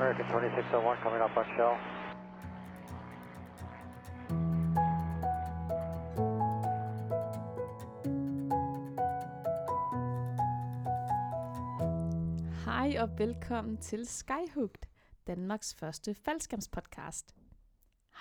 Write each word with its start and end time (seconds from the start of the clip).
American 0.00 0.26
2601 0.26 0.98
coming 1.02 1.22
up 1.22 1.36
on 1.36 1.44
shell. 1.56 1.74
Hej 12.64 12.96
og 12.98 13.18
velkommen 13.18 13.76
til 13.76 14.06
Skyhooked, 14.06 14.88
Danmarks 15.26 15.74
første 15.74 16.14
faldskærmspodcast. 16.14 17.34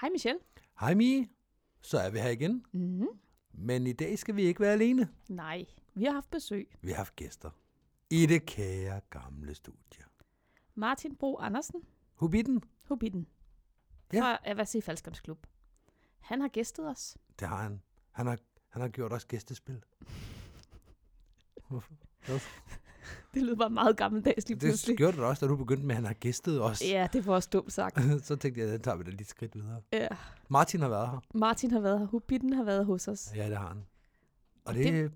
Hej 0.01 0.09
Michelle. 0.09 0.39
Hej 0.79 0.93
Mie, 0.93 1.27
så 1.81 1.99
er 1.99 2.09
vi 2.09 2.19
her 2.19 2.29
igen. 2.29 2.65
Mm-hmm. 2.73 3.07
Men 3.53 3.87
i 3.87 3.93
dag 3.93 4.19
skal 4.19 4.35
vi 4.35 4.41
ikke 4.41 4.59
være 4.59 4.73
alene. 4.73 5.09
Nej, 5.29 5.65
vi 5.95 6.05
har 6.05 6.11
haft 6.11 6.29
besøg. 6.29 6.69
Vi 6.81 6.89
har 6.89 6.97
haft 6.97 7.15
gæster. 7.15 7.49
I 8.09 8.25
det 8.25 8.45
kære 8.45 9.01
gamle 9.09 9.55
studie. 9.55 10.06
Martin 10.77 11.15
Bro 11.15 11.37
Andersen, 11.37 11.81
Hobbiten, 12.15 12.63
Hobbiten, 12.87 13.27
Ja. 14.13 14.21
fra 14.21 14.37
Avasi 14.45 14.81
Faldskærmsklub. 14.81 15.47
Han 16.19 16.41
har 16.41 16.47
gæstet 16.47 16.89
os. 16.89 17.17
det 17.39 17.47
har 17.47 17.63
han. 17.63 17.81
Han 18.11 18.27
har, 18.27 18.37
han 18.69 18.81
har 18.81 18.89
gjort 18.89 19.13
os 19.13 19.25
gæstespil. 19.25 19.83
Det 23.33 23.41
lyder 23.43 23.55
bare 23.55 23.69
meget 23.69 23.97
gammeldags 23.97 24.47
lige 24.47 24.59
Det 24.59 24.67
pludselig. 24.67 24.97
gjorde 24.97 25.17
det 25.17 25.25
også, 25.25 25.45
da 25.45 25.49
du 25.51 25.55
begyndte 25.55 25.85
med, 25.85 25.91
at 25.91 25.95
han 25.95 26.05
har 26.05 26.13
gæstet 26.13 26.61
os. 26.63 26.81
Ja, 26.81 27.07
det 27.13 27.25
var 27.25 27.33
også 27.33 27.49
dumt 27.53 27.73
sagt. 27.73 27.95
så 28.27 28.35
tænkte 28.35 28.61
jeg, 28.61 28.67
at 28.69 28.73
den 28.73 28.81
tager 28.81 28.97
vi 28.97 29.03
da 29.03 29.09
lige 29.09 29.21
et 29.21 29.27
skridt 29.27 29.55
videre. 29.55 29.81
Ja. 29.93 30.07
Martin 30.49 30.81
har 30.81 30.89
været 30.89 31.09
her. 31.09 31.19
Martin 31.33 31.71
har 31.71 31.79
været 31.79 31.99
her. 31.99 32.05
Hobbiten 32.07 32.53
har 32.53 32.63
været 32.63 32.85
hos 32.85 33.07
os. 33.07 33.31
Ja, 33.35 33.49
det 33.49 33.57
har 33.57 33.67
han. 33.67 33.77
Og 33.77 33.83
Og 34.65 34.73
det, 34.73 34.85
det- 34.93 35.11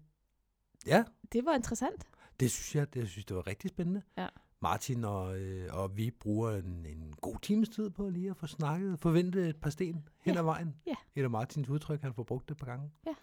ja, 0.86 1.04
Det 1.32 1.46
var 1.46 1.56
interessant. 1.56 2.08
det 2.40 2.52
synes 2.52 2.76
jeg, 2.76 2.94
det, 2.94 3.00
jeg 3.00 3.08
synes, 3.08 3.26
det 3.26 3.36
var 3.36 3.48
rigtig 3.48 3.70
spændende. 3.70 4.02
Ja. 4.18 4.28
Martin 4.62 5.04
og, 5.06 5.40
øh, 5.40 5.68
og 5.74 5.98
vi 5.98 6.12
bruger 6.12 6.52
en, 6.52 6.86
en 6.86 7.14
god 7.22 7.40
times 7.42 7.70
tid 7.70 7.90
på 7.90 8.10
lige 8.10 8.30
at 8.30 8.38
få 8.38 8.48
snakket, 8.48 9.00
forvente 9.00 9.50
et 9.50 9.58
par 9.62 9.70
sten 9.70 10.08
hen 10.22 10.34
Ja. 10.34 10.40
ad 10.40 10.44
vejen. 10.44 10.76
Ja. 10.88 11.22
Af 11.24 11.30
Martins 11.30 11.70
udtryk, 11.70 12.02
han 12.02 12.14
får 12.14 12.24
brugt 12.24 12.50
det 12.50 12.56
et 12.56 12.58
par 12.60 12.66
gange. 12.66 12.92
Ja. 13.08 13.14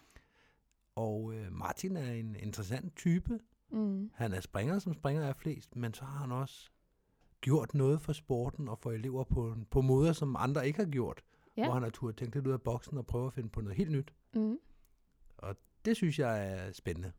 Og 0.95 1.33
øh, 1.33 1.51
Martin 1.53 1.97
er 1.97 2.11
en 2.11 2.35
interessant 2.35 2.95
type. 2.95 3.39
Mm. 3.71 4.11
Han 4.13 4.33
er 4.33 4.41
springer, 4.41 4.79
som 4.79 4.93
springer 4.93 5.23
er 5.23 5.33
flest, 5.33 5.75
men 5.75 5.93
så 5.93 6.03
har 6.05 6.19
han 6.19 6.31
også 6.31 6.69
gjort 7.41 7.73
noget 7.73 8.01
for 8.01 8.13
sporten 8.13 8.67
og 8.69 8.79
for 8.79 8.91
elever 8.91 9.23
på, 9.23 9.55
på 9.71 9.81
måder, 9.81 10.13
som 10.13 10.35
andre 10.39 10.67
ikke 10.67 10.79
har 10.79 10.89
gjort. 10.89 11.21
Ja. 11.57 11.63
Hvor 11.65 11.73
han 11.73 11.83
har 11.83 11.89
turde 11.89 12.13
tænke 12.17 12.35
lidt 12.35 12.47
ud 12.47 12.51
af 12.53 12.61
boksen 12.61 12.97
og 12.97 13.05
prøve 13.05 13.27
at 13.27 13.33
finde 13.33 13.49
på 13.49 13.61
noget 13.61 13.77
helt 13.77 13.91
nyt. 13.91 14.13
Mm. 14.35 14.57
Det 15.85 15.95
synes 15.95 16.19
jeg 16.19 16.51
er 16.53 16.71
spændende. 16.71 17.11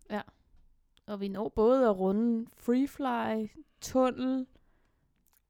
Og 1.11 1.20
vi 1.20 1.28
når 1.28 1.48
både 1.48 1.89
at 1.89 1.98
runde 1.98 2.47
freefly, 2.56 3.48
tunnel, 3.80 4.47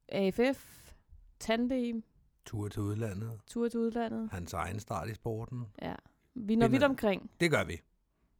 AFF, 0.09 0.91
tandem, 1.39 2.03
Ture 2.45 2.69
til 2.69 2.81
udlandet. 2.81 3.39
tur 3.47 3.69
til 3.69 3.79
udlandet. 3.79 4.29
Hans 4.31 4.53
egen 4.53 4.79
start 4.79 5.09
i 5.09 5.13
sporten. 5.13 5.65
Ja. 5.81 5.95
Vi 6.35 6.55
når 6.55 6.67
vidt 6.67 6.83
omkring. 6.83 7.31
Det 7.39 7.51
gør 7.51 7.63
vi. 7.63 7.81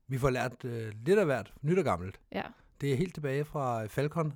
Vi 0.08 0.18
får 0.18 0.30
lært 0.30 0.66
øh, 0.66 0.94
lidt 1.06 1.20
af 1.20 1.26
hvert, 1.26 1.54
nyt 1.62 1.78
og 1.78 1.84
gammelt. 1.84 2.22
Ja. 2.32 2.44
Det 2.82 2.92
er 2.92 2.96
helt 2.96 3.14
tilbage 3.14 3.46
fra 3.46 3.86
Falcon, 3.86 4.34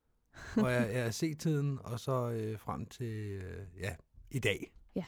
hvor 0.54 0.68
jeg, 0.68 0.92
jeg 0.92 1.06
er 1.06 1.10
C-tiden, 1.10 1.78
og 1.84 2.00
så 2.00 2.30
øh, 2.30 2.58
frem 2.58 2.86
til, 2.86 3.42
øh, 3.42 3.66
ja, 3.80 3.94
i 4.30 4.38
dag. 4.38 4.74
Ja. 4.94 5.04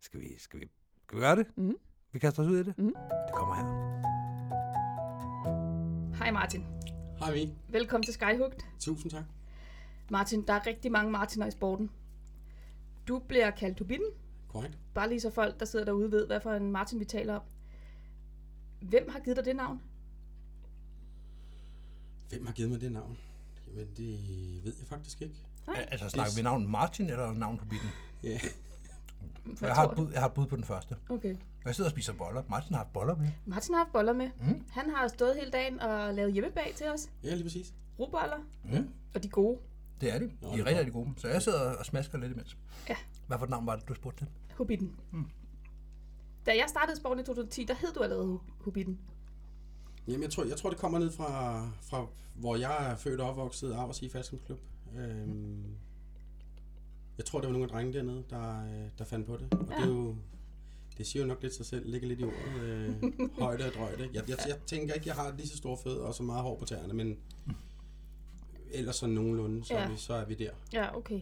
Skal 0.00 0.20
vi, 0.20 0.38
skal 0.38 0.60
vi, 0.60 0.68
skal 1.02 1.14
vi 1.14 1.18
gøre 1.20 1.36
det? 1.36 1.46
Mhm. 1.56 1.76
Vi 2.12 2.18
kaster 2.18 2.42
os 2.42 2.48
ud 2.48 2.58
i 2.58 2.62
det? 2.62 2.78
Mhm. 2.78 2.94
Det 3.26 3.34
kommer 3.34 3.54
her. 3.54 3.85
Hej 6.18 6.30
Martin. 6.30 6.64
Hej 7.18 7.32
Vi. 7.32 7.54
Velkommen 7.68 8.04
til 8.04 8.14
Skyhooked. 8.14 8.58
Tusind 8.80 9.10
tak. 9.10 9.24
Martin, 10.10 10.46
der 10.46 10.52
er 10.52 10.66
rigtig 10.66 10.92
mange 10.92 11.10
Martiner 11.10 11.46
i 11.46 11.50
sporten. 11.50 11.90
Du 13.08 13.18
bliver 13.18 13.50
kaldt 13.50 13.76
Tubitten. 13.76 14.06
Korrekt. 14.48 14.78
Bare 14.94 15.08
lige 15.08 15.20
så 15.20 15.30
folk, 15.30 15.60
der 15.60 15.66
sidder 15.66 15.84
derude, 15.84 16.10
ved, 16.10 16.26
hvad 16.26 16.40
for 16.40 16.52
en 16.52 16.72
Martin 16.72 17.00
vi 17.00 17.04
taler 17.04 17.34
om. 17.34 17.42
Hvem 18.80 19.08
har 19.10 19.20
givet 19.20 19.36
dig 19.36 19.44
det 19.44 19.56
navn? 19.56 19.82
Hvem 22.28 22.46
har 22.46 22.52
givet 22.52 22.70
mig 22.70 22.80
det 22.80 22.92
navn? 22.92 23.18
Jamen, 23.68 23.88
det 23.96 24.18
ved 24.64 24.74
jeg 24.78 24.86
faktisk 24.88 25.22
ikke. 25.22 25.36
Nej. 25.66 25.88
Altså, 25.90 26.08
snakker 26.08 26.32
vi 26.36 26.42
navn 26.42 26.70
Martin 26.70 27.10
eller 27.10 27.32
navn 27.32 27.58
på 27.58 27.64
bilen? 27.64 27.88
Ja. 28.22 28.38
Jeg 29.60 29.74
har, 29.74 29.88
et 29.88 29.96
bud, 29.96 30.10
jeg 30.12 30.20
har 30.20 30.28
et 30.28 30.34
bud 30.34 30.46
på 30.46 30.56
den 30.56 30.64
første. 30.64 30.96
Okay. 31.08 31.36
Jeg 31.64 31.74
sidder 31.74 31.88
og 31.88 31.92
spiser 31.92 32.12
boller. 32.12 32.42
Martin 32.48 32.74
har 32.74 32.78
haft 32.78 32.92
boller 32.92 33.16
med. 33.16 33.28
Martin 33.46 33.74
har 33.74 33.78
haft 33.78 33.92
boller 33.92 34.12
med. 34.12 34.30
Mm. 34.40 34.64
Han 34.70 34.90
har 34.90 35.08
stået 35.08 35.36
hele 35.36 35.50
dagen 35.50 35.80
og 35.80 36.14
lavet 36.14 36.32
hjemmebag 36.32 36.72
til 36.76 36.86
os. 36.88 37.10
Ja, 37.24 37.34
lige 37.34 37.42
præcis. 37.42 37.74
Rugboller. 37.98 38.36
Mm. 38.64 38.88
Og 39.14 39.22
de 39.22 39.28
gode. 39.28 39.58
Det 40.00 40.14
er 40.14 40.18
de. 40.18 40.30
Nå, 40.40 40.48
De 40.48 40.52
det 40.52 40.60
er 40.60 40.64
rigtig, 40.66 40.78
rigtig 40.78 40.92
gode. 40.92 41.08
Så 41.16 41.28
jeg 41.28 41.42
sidder 41.42 41.60
og 41.76 41.86
smasker 41.86 42.18
lidt 42.18 42.32
imens. 42.32 42.56
Ja. 42.88 42.96
Hvad 43.26 43.38
for 43.38 43.44
et 43.44 43.50
navn 43.50 43.66
var 43.66 43.76
det, 43.76 43.88
du 43.88 43.94
spurgte 43.94 44.18
til? 44.18 44.28
Hobbiten. 44.56 44.96
Mm. 45.12 45.26
Da 46.46 46.50
jeg 46.50 46.64
startede 46.68 46.96
sporten 46.96 47.20
i 47.20 47.26
2010, 47.26 47.64
der 47.64 47.74
hed 47.74 47.92
du 47.92 48.00
allerede 48.02 48.38
Hobbiten. 48.64 48.98
Jamen, 50.08 50.22
jeg 50.22 50.30
tror, 50.30 50.44
jeg 50.44 50.56
tror 50.56 50.70
det 50.70 50.78
kommer 50.78 50.98
ned 50.98 51.12
fra, 51.12 51.60
fra 51.82 52.06
hvor 52.34 52.56
jeg 52.56 52.90
er 52.92 52.96
født 52.96 53.20
og 53.20 53.30
opvokset, 53.30 53.72
Arvers 53.74 54.02
i 54.02 54.08
Falskumsklub. 54.08 54.58
Øhm, 54.98 55.64
jeg 57.18 57.24
tror, 57.26 57.40
det 57.40 57.46
var 57.46 57.52
nogle 57.52 57.64
af 57.64 57.70
drengene 57.70 57.98
dernede, 57.98 58.24
der, 58.30 58.64
øh, 58.64 58.88
der 58.98 59.04
fandt 59.04 59.26
på 59.26 59.36
det. 59.36 59.54
Og 59.54 59.66
Ja. 59.70 59.74
det 59.76 59.82
er 59.82 59.86
jo... 59.86 60.16
Det 60.98 61.06
siger 61.06 61.22
jo 61.22 61.26
nok 61.28 61.42
lidt 61.42 61.54
sig 61.54 61.66
selv, 61.66 61.90
ligger 61.90 62.08
lidt 62.08 62.20
i 62.20 62.22
ordet. 62.24 62.62
Øh, 62.62 62.94
højde 63.38 63.66
og 63.66 63.72
drøjde. 63.72 64.08
Jeg, 64.14 64.28
jeg, 64.28 64.38
jeg 64.48 64.58
tænker 64.66 64.94
ikke, 64.94 65.06
jeg 65.08 65.14
har 65.14 65.32
lige 65.36 65.48
så 65.48 65.56
store 65.56 65.78
fødder 65.82 66.04
og 66.04 66.14
så 66.14 66.22
meget 66.22 66.42
hår 66.42 66.58
på 66.58 66.64
tæerne, 66.64 66.94
men 66.94 67.18
ellers 68.70 68.96
sådan 68.96 69.14
nogenlunde, 69.14 69.64
så, 69.64 69.74
Ja. 69.74 69.80
er 69.84 69.90
vi, 69.90 69.96
så 69.96 70.14
er 70.14 70.24
vi 70.24 70.34
der. 70.34 70.50
Ja, 70.72 70.96
okay. 70.96 71.20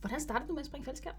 Hvordan 0.00 0.20
startede 0.20 0.48
du 0.48 0.52
med 0.52 0.60
at 0.60 0.66
springe 0.66 0.84
faldskærm? 0.84 1.14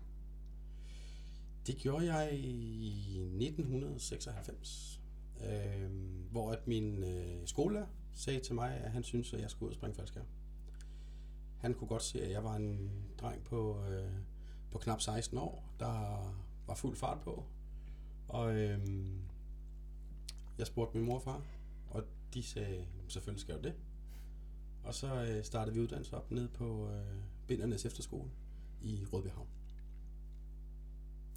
Det 1.68 1.78
gjorde 1.78 2.14
jeg 2.14 2.34
i 2.34 3.20
1996, 3.20 5.02
øh, 5.44 5.90
hvor 6.32 6.52
at 6.52 6.68
min 6.68 7.04
øh, 7.04 7.48
skolelærer 7.48 7.86
sagde 8.16 8.40
til 8.40 8.56
mig, 8.56 8.72
at 8.84 8.92
han 8.92 9.04
syntes, 9.04 9.34
at 9.34 9.42
jeg 9.42 9.50
skulle 9.52 9.68
ud 9.68 9.72
og 9.72 9.76
springe 9.76 9.96
faldskærm. 9.96 10.26
Han 11.62 11.74
kunne 11.74 11.88
godt 11.88 12.04
se, 12.04 12.22
at 12.22 12.32
jeg 12.32 12.44
var 12.44 12.56
en 12.56 12.92
dreng 13.18 13.44
på, 13.44 13.86
øh, 13.86 14.12
på 14.72 14.78
knap 14.78 15.02
16 15.02 15.38
år, 15.38 15.64
der 15.80 16.24
var 16.68 16.76
fuld 16.76 16.96
fart 16.96 17.20
på. 17.20 17.46
Og 18.28 18.56
øh, 18.56 18.80
jeg 20.58 20.68
spurgte 20.68 20.98
min 20.98 21.06
mor 21.06 21.16
og 21.16 21.22
far, 21.22 21.42
og 21.90 22.04
de 22.34 22.44
sagde, 22.44 22.86
selvfølgelig 23.08 23.42
skal 23.42 23.56
du 23.56 23.62
det. 23.62 23.74
Og 24.84 24.96
så 24.96 25.24
øh, 25.24 25.44
startede 25.44 25.76
vi 25.76 25.82
uddannelse 25.82 26.18
op 26.18 26.32
ned 26.32 26.48
på 26.48 26.90
øh, 26.90 27.24
Bindernes 27.48 27.86
Efterskole 27.86 28.30
i 28.82 29.06
Rødbyhavn. 29.14 29.48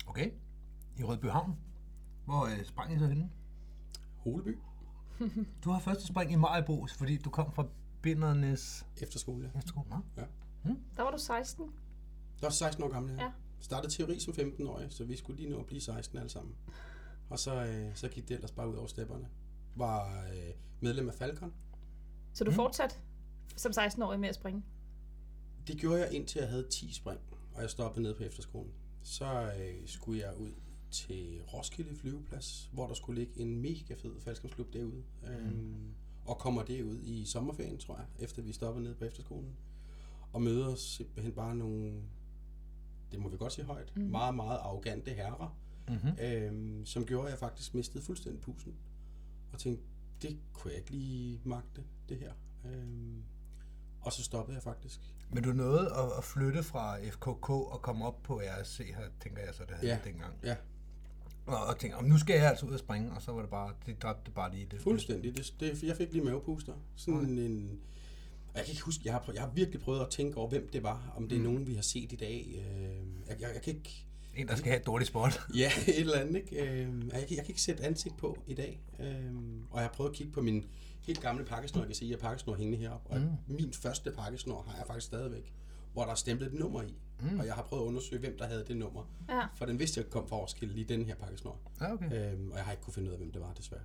Okay. 0.06 0.30
I 0.98 1.04
Rødby 1.04 1.26
Havn. 1.26 1.56
Hvor 2.24 2.44
øh, 2.44 2.64
sprang 2.64 2.94
I 2.94 2.98
så 2.98 3.06
henne? 3.06 3.30
Holeby 4.16 4.58
Du 5.64 5.70
har 5.70 5.78
første 5.78 6.06
spring 6.06 6.32
i 6.32 6.36
Majbos, 6.36 6.94
fordi 6.94 7.16
du 7.16 7.30
kom 7.30 7.52
fra 7.52 7.66
Bindernes 8.04 8.87
Efterskole, 8.97 9.50
ja. 9.54 9.59
efterskole. 9.59 9.87
Nå? 9.88 10.75
Der 10.97 11.03
var 11.03 11.10
du 11.10 11.19
16. 11.19 11.65
Der 12.41 12.47
var 12.47 12.50
16 12.50 12.84
år 12.84 12.88
gammel, 12.88 13.15
ja. 13.15 13.22
Ja. 13.22 13.31
Startede 13.60 13.92
teori 13.92 14.20
som 14.20 14.34
15-årig, 14.34 14.92
så 14.92 15.04
vi 15.04 15.16
skulle 15.16 15.41
lige 15.41 15.50
nå 15.50 15.60
at 15.60 15.66
blive 15.66 15.81
16 15.81 16.19
alle 16.19 16.31
sammen. 16.31 16.54
Og 17.31 17.38
så, 17.38 17.65
øh, 17.65 17.97
så 17.97 18.09
gik 18.09 18.28
det 18.28 18.34
ellers 18.34 18.53
bare 18.53 18.69
ud 18.69 18.75
over 18.75 18.87
stepperne. 18.87 19.28
Var 19.75 20.25
øh, 20.25 20.54
medlem 20.81 21.09
af 21.09 21.15
Falcon. 21.15 21.53
Så 22.32 22.44
du 22.44 22.50
mm. 22.50 22.54
fortsatte 22.54 22.97
som 23.56 23.72
16-årig 23.72 24.21
med 24.21 24.28
at 24.28 24.34
springe? 24.34 24.62
Det 25.66 25.76
gjorde 25.76 26.00
jeg 26.00 26.12
indtil 26.12 26.38
jeg 26.38 26.48
havde 26.48 26.69
10 26.71 26.92
spring, 26.92 27.21
og 27.54 27.62
jeg 27.62 27.71
stoppede 27.71 28.03
ned 28.03 28.15
på 28.15 28.22
efterskolen. 28.22 28.72
Så 29.03 29.53
øh, 29.59 29.88
skulle 29.88 30.21
jeg 30.21 30.36
ud 30.36 30.53
til 30.91 31.42
Roskilde 31.42 31.97
flyveplads, 31.97 32.71
hvor 32.72 32.86
der 32.86 32.94
skulle 32.94 33.21
ligge 33.21 33.41
en 33.41 33.56
mega 33.62 33.94
fed 33.94 34.21
faldskærmsklub 34.21 34.72
derude. 34.72 35.03
Mm. 35.22 35.28
Øhm, 35.28 35.94
og 36.26 36.38
kommer 36.38 36.62
derud 36.62 36.98
i 37.03 37.24
sommerferien, 37.24 37.78
tror 37.78 37.97
jeg, 37.97 38.06
efter 38.18 38.42
vi 38.42 38.53
stoppede 38.53 38.84
ned 38.84 38.94
på 38.94 39.04
efterskolen. 39.04 39.56
Og 40.32 40.42
møder 40.42 40.74
simpelthen 40.74 41.34
bare 41.34 41.56
nogle, 41.56 42.03
det 43.12 43.21
må 43.21 43.28
vi 43.28 43.36
godt 43.36 43.53
sige 43.53 43.65
højt, 43.65 43.92
mm. 43.97 44.03
meget, 44.03 44.34
meget 44.34 44.59
arrogante 44.59 45.10
herrer, 45.10 45.56
Mm-hmm. 45.88 46.18
øhm, 46.21 46.86
som 46.86 47.06
gjorde, 47.06 47.26
at 47.26 47.30
jeg 47.30 47.38
faktisk 47.38 47.74
mistede 47.74 48.04
fuldstændig 48.04 48.41
pusen. 48.41 48.74
Og 49.53 49.59
tænkte, 49.59 49.84
det 50.22 50.38
kunne 50.53 50.71
jeg 50.71 50.78
ikke 50.78 50.91
lige 50.91 51.41
magte, 51.44 51.84
det 52.09 52.18
her. 52.18 52.32
Øhm, 52.65 53.22
og 54.00 54.12
så 54.12 54.22
stoppede 54.22 54.54
jeg 54.54 54.62
faktisk. 54.62 55.00
Men 55.30 55.42
du 55.42 55.53
nåede 55.53 55.94
at, 55.94 56.18
at 56.18 56.24
flytte 56.24 56.62
fra 56.62 56.98
FKK 57.09 57.50
og 57.50 57.80
komme 57.82 58.06
op 58.06 58.22
på 58.22 58.41
RSC 58.41 58.78
her, 58.78 59.09
tænker 59.20 59.42
jeg 59.42 59.54
så, 59.54 59.65
det 59.65 59.77
havde 59.77 59.92
ja. 59.92 59.98
dengang. 60.04 60.34
Ja, 60.42 60.56
Og, 61.46 61.58
og 61.66 61.78
tænkte, 61.78 61.96
"Om 61.96 62.04
nu 62.04 62.18
skal 62.18 62.36
jeg 62.36 62.48
altså 62.48 62.66
ud 62.66 62.72
og 62.72 62.78
springe, 62.78 63.12
og 63.12 63.22
så 63.22 63.32
var 63.32 63.41
det 63.41 63.50
bare, 63.50 63.72
det 63.86 64.02
dræbte 64.02 64.30
bare 64.30 64.54
lige 64.54 64.66
det. 64.70 64.80
fuldstændig. 64.82 65.36
Det, 65.36 65.54
det, 65.60 65.82
jeg 65.82 65.96
fik 65.96 66.12
lige 66.12 66.24
mavepuster. 66.24 66.72
Sådan 66.96 67.38
en... 67.38 67.78
og 68.48 68.56
Jeg 68.58 68.64
kan 68.64 68.72
ikke 68.72 68.82
huske, 68.84 69.02
jeg 69.04 69.12
har, 69.12 69.20
prøvet, 69.20 69.34
jeg 69.36 69.42
har 69.44 69.50
virkelig 69.54 69.80
prøvet 69.80 70.00
at 70.00 70.08
tænke 70.10 70.36
over, 70.36 70.48
hvem 70.48 70.68
det 70.72 70.82
var. 70.82 71.12
Om 71.16 71.28
det 71.28 71.36
er 71.36 71.41
mm. 71.41 71.44
nogen, 71.46 71.66
vi 71.66 71.74
har 71.74 71.82
set 71.82 72.12
i 72.12 72.16
dag. 72.16 72.46
Øh, 72.48 72.84
Jeg, 73.28 73.41
jeg, 73.41 73.50
jeg, 73.54 73.62
kan 73.62 73.74
ikke, 73.74 74.06
En, 74.36 74.48
der 74.48 74.56
skal 74.56 74.68
have 74.68 74.80
et 74.80 74.86
dårligt 74.86 75.08
spot. 75.08 75.41
Ja, 75.58 75.70
et 75.88 76.00
eller 76.00 76.18
andet, 76.20 76.36
ikke? 76.36 76.80
Øhm, 76.82 77.02
jeg, 77.12 77.20
kan, 77.28 77.36
jeg 77.36 77.44
kan 77.44 77.48
ikke 77.48 77.62
sætte 77.62 77.84
ansigt 77.84 78.16
på 78.16 78.38
i 78.46 78.54
dag. 78.54 78.80
Øhm, 79.00 79.62
og 79.70 79.80
jeg 79.80 79.88
har 79.88 79.92
prøvet 79.92 80.10
at 80.10 80.16
kigge 80.16 80.32
på 80.32 80.42
min 80.42 80.64
helt 81.02 81.20
gamle 81.20 81.44
pakkesnor. 81.44 81.80
Jeg 81.80 81.86
kan 81.88 81.94
se, 81.96 82.04
at 82.04 82.10
jeg 82.10 82.18
har 82.20 82.28
pakkesnor 82.28 82.54
hængende 82.54 82.78
heroppe. 82.78 83.10
Og 83.10 83.20
mm. 83.20 83.28
min 83.54 83.72
første 83.72 84.10
pakkesnor 84.10 84.62
har 84.68 84.76
jeg 84.78 84.86
faktisk 84.86 85.06
stadigvæk, 85.06 85.52
hvor 85.92 86.02
der 86.04 86.10
er 86.10 86.14
stemplet 86.14 86.52
et 86.54 86.58
nummer 86.60 86.82
i. 86.82 86.94
Mm. 87.21 87.39
Og 87.41 87.47
jeg 87.47 87.55
har 87.55 87.63
prøvet 87.63 87.83
at 87.83 87.87
undersøge, 87.87 88.21
hvem 88.21 88.39
der 88.39 88.47
havde 88.47 88.65
det 88.69 88.77
nummer. 88.77 89.05
Ja. 89.28 89.47
For 89.55 89.66
den 89.66 89.78
vidste 89.78 90.01
jeg 90.01 90.11
kom 90.11 90.28
fra 90.28 90.37
Roskilde, 90.37 90.75
lige 90.75 90.84
den 90.84 91.05
her 91.05 91.15
pakkesnor. 91.15 91.59
Ja, 91.81 91.93
okay. 91.93 92.33
Øhm, 92.33 92.51
og 92.51 92.57
jeg 92.57 92.65
har 92.65 92.72
ikke 92.72 92.83
kunne 92.83 92.95
finde 92.95 93.09
ud 93.09 93.13
af, 93.13 93.19
hvem 93.19 93.33
det 93.33 93.41
var, 93.43 93.53
desværre. 93.53 93.83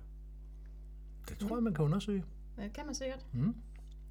Det 1.28 1.38
tror 1.38 1.56
jeg, 1.56 1.62
man 1.62 1.74
kan 1.74 1.84
undersøge. 1.84 2.24
Det 2.56 2.72
kan 2.72 2.86
man 2.86 2.94
sikkert. 2.94 3.26
Mm. 3.32 3.54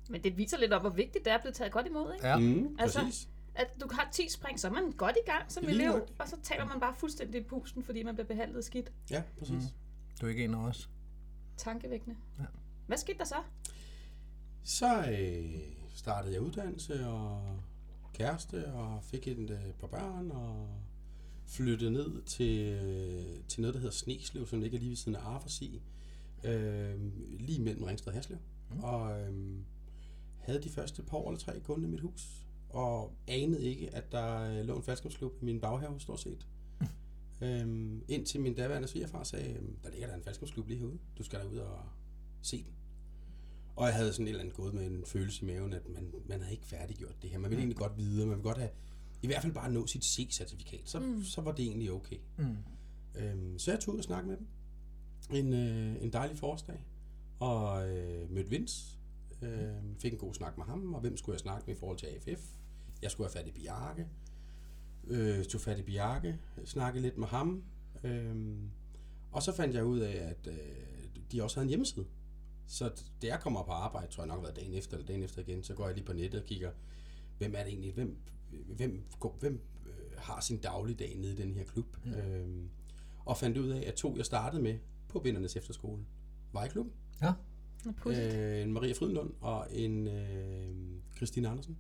Men 0.10 0.24
det 0.24 0.38
viser 0.38 0.58
lidt 0.58 0.74
op, 0.74 0.82
hvor 0.82 0.90
vigtigt 0.90 1.26
det 1.26 1.34
er 1.34 1.38
blevet 1.38 1.56
taget 1.56 1.72
godt 1.72 1.88
imod, 1.88 2.14
ikke? 2.14 2.28
Ja. 2.28 2.38
Mm, 2.38 2.76
Altså, 2.80 3.00
præcis. 3.00 3.30
At 3.56 3.68
du 3.82 3.88
har 3.92 4.10
10 4.12 4.30
spring, 4.30 4.60
så 4.60 4.68
er 4.68 4.72
man 4.72 4.92
godt 4.92 5.16
i 5.26 5.32
gang 5.32 5.52
som 5.52 5.64
Lige 5.64 5.76
elev, 5.76 6.08
og 6.20 6.28
så 6.28 6.36
taber 6.44 6.66
man 6.66 6.80
bare 6.80 6.94
fuldstændig 6.98 7.42
i 7.42 7.44
pusten, 7.44 7.84
fordi 7.84 8.04
man 8.04 8.16
bliver 8.16 8.28
behandlet 8.28 8.66
skidt. 8.66 8.92
Ja, 9.12 9.24
præcis. 9.40 9.56
Mm. 9.64 9.70
Du 10.22 10.26
er 10.26 10.30
ikke 10.30 10.44
en 10.44 10.54
af 10.54 10.58
os. 10.68 10.90
Tankevækkende. 11.58 12.16
Ja. 12.40 12.44
Hvad 12.88 12.98
skete 12.98 13.18
der 13.18 13.26
så? 13.26 13.36
Så 14.64 14.98
øh, 15.12 15.62
startede 15.94 16.34
jeg 16.34 16.42
uddannelse 16.42 17.08
og 17.08 17.42
kæreste 18.14 18.74
og 18.74 19.04
fik 19.04 19.28
et 19.28 19.50
øh, 19.50 19.74
par 19.80 19.88
børn 19.88 20.32
og 20.32 20.68
flyttede 21.46 21.92
ned 21.92 22.22
til, 22.22 22.60
øh, 22.60 23.44
til 23.48 23.62
noget, 23.62 23.74
der 23.74 23.80
hedder 23.80 23.94
Sneslev, 23.94 24.48
som 24.48 24.62
ligger 24.62 24.80
lige 24.80 24.90
ved 24.90 24.96
siden 24.96 25.16
af 25.16 25.22
Arfersi, 25.22 25.82
øh, 26.44 26.96
lige 27.40 27.62
mellem 27.62 27.84
Ringsted 27.84 28.08
og 28.08 28.14
Haslev. 28.14 28.38
Mm. 28.70 28.80
Og 28.80 29.22
øh, 29.22 29.58
havde 30.38 30.62
de 30.62 30.70
første 30.70 31.04
par 31.04 31.18
år 31.18 31.30
eller 31.30 31.40
tre 31.40 31.60
gående 31.60 31.88
i 31.88 31.92
mit 31.92 32.02
hus, 32.02 32.46
og 32.70 33.14
anede 33.28 33.64
ikke, 33.64 33.96
at 33.96 34.12
der 34.12 34.42
øh, 34.42 34.66
lå 34.66 34.76
en 34.76 34.84
faldskabsklub 34.84 35.34
i 35.42 35.46
min 35.46 35.60
baghave, 35.60 36.00
stort 36.00 36.20
set. 36.20 36.48
øhm, 37.42 38.04
indtil 38.08 38.42
min 38.42 38.56
daværende 38.56 38.88
svigerfar 38.88 39.24
sagde, 39.24 39.60
der 39.84 39.90
ligger 39.90 40.08
der 40.08 40.16
en 40.16 40.24
faldskabsklub 40.24 40.68
lige 40.68 40.80
herude. 40.80 41.00
Du 41.18 41.24
skal 41.24 41.40
derud 41.40 41.58
og 41.58 41.80
se 42.42 42.58
den. 42.64 42.74
Og 43.80 43.86
jeg 43.86 43.96
havde 43.96 44.14
sådan 44.14 44.26
et 44.26 44.30
eller 44.30 44.42
andet 44.42 44.56
gået 44.56 44.74
med 44.74 44.86
en 44.86 45.04
følelse 45.06 45.44
i 45.44 45.46
maven, 45.46 45.74
at 45.74 45.90
man, 45.90 46.14
man 46.26 46.42
havde 46.42 46.54
ikke 46.54 46.66
færdiggjort 46.66 47.16
det 47.22 47.30
her. 47.30 47.38
Man 47.38 47.50
ville 47.50 47.60
egentlig 47.60 47.78
godt 47.78 47.98
videre, 47.98 48.28
man 48.28 48.36
ville 48.36 48.50
godt 48.50 48.58
have, 48.58 48.70
i 49.22 49.28
hvert 49.28 49.42
fald 49.42 49.54
bare 49.54 49.72
nå 49.72 49.88
sit 49.88 50.06
C-certifikat. 50.06 50.82
Så, 50.86 51.00
mm. 51.00 51.24
så 51.24 51.42
var 51.42 51.52
det 51.52 51.66
egentlig 51.66 51.92
okay. 51.92 52.18
Mm. 52.38 52.58
Øhm, 53.16 53.60
så 53.60 53.72
jeg 53.72 53.80
tog 53.80 53.94
ud 53.94 54.00
og 54.00 54.04
snakkede 54.04 54.30
med 54.30 54.38
dem. 54.38 54.48
En, 55.46 55.54
øh, 55.54 56.04
en 56.04 56.14
dejlig 56.14 56.38
forårsdag. 56.38 56.86
Og 57.40 57.90
øh, 57.90 58.32
mødte 58.32 58.50
Vince. 58.50 58.98
Øh, 59.42 59.50
fik 60.00 60.14
en 60.14 60.20
god 60.20 60.34
snak 60.34 60.58
med 60.58 60.66
ham. 60.66 60.94
Og 60.94 61.02
hvem 61.02 61.18
skulle 61.18 61.34
jeg 61.34 61.40
snakke 61.40 61.64
med 61.68 61.76
i 61.76 61.80
forhold 61.80 61.98
til 61.98 62.08
AFF? 62.08 62.42
Jeg 63.02 63.12
skulle 63.12 63.30
have 63.30 63.40
fat 63.40 63.48
i 63.48 63.62
Bjarke. 63.62 64.08
Øh, 65.08 65.46
tog 65.46 65.62
fat 65.62 65.80
i 65.80 65.84
Bjarke. 65.84 66.40
Snakkede 66.66 67.02
lidt 67.02 67.18
med 67.18 67.28
ham. 67.28 67.64
Øh, 68.04 68.36
og 69.32 69.44
så 69.44 69.56
fandt 69.56 69.76
jeg 69.76 69.86
ud 69.86 70.00
af, 70.00 70.16
at 70.30 70.48
øh, 70.48 71.22
de 71.32 71.44
også 71.44 71.56
havde 71.56 71.66
en 71.66 71.70
hjemmeside. 71.70 72.06
Så 72.72 72.90
da 73.22 73.28
jeg 73.28 73.40
kommer 73.40 73.64
på 73.64 73.72
arbejde, 73.72 74.12
tror 74.12 74.24
jeg 74.24 74.28
nok 74.28 74.38
har 74.38 74.42
været 74.44 74.56
dagen 74.56 74.74
efter 74.74 74.94
eller 74.98 75.08
dagen 75.08 75.24
efter 75.24 75.42
igen, 75.42 75.64
så 75.64 75.74
går 75.74 75.86
jeg 75.86 75.96
lige 75.96 76.06
på 76.06 76.14
nettet 76.14 76.42
og 76.42 76.46
kigger, 76.48 76.72
hvem 77.38 77.54
er 77.56 77.60
det 77.64 77.68
egentlig, 77.68 77.94
hvem, 77.94 78.18
hvem, 78.76 79.04
går- 79.20 79.38
hvem 79.40 79.62
øh, 79.86 79.92
har 80.18 80.42
sin 80.42 80.58
dagligdag 80.58 81.16
nede 81.18 81.34
i 81.34 81.36
den 81.36 81.54
her 81.54 81.64
klub. 81.64 81.98
Mm. 82.06 82.14
Øhm, 82.14 82.70
og 83.26 83.38
fandt 83.38 83.58
ud 83.58 83.70
af, 83.70 83.84
at 83.88 83.94
to, 83.94 84.18
jeg 84.18 84.26
startede 84.26 84.62
med 84.62 84.78
på 85.08 85.20
Vindernes 85.20 85.56
Efterskole, 85.56 86.02
var 86.54 86.66
i 86.66 86.68
klubben. 86.68 86.94
Ja. 87.22 87.34
Øh, 88.58 88.62
en 88.62 88.74
Maria 88.74 88.94
Frydenlund 88.94 89.34
og 89.42 89.68
en 89.72 90.08
øh, 90.08 90.76
Christine 91.18 91.50
Andersen. 91.50 91.78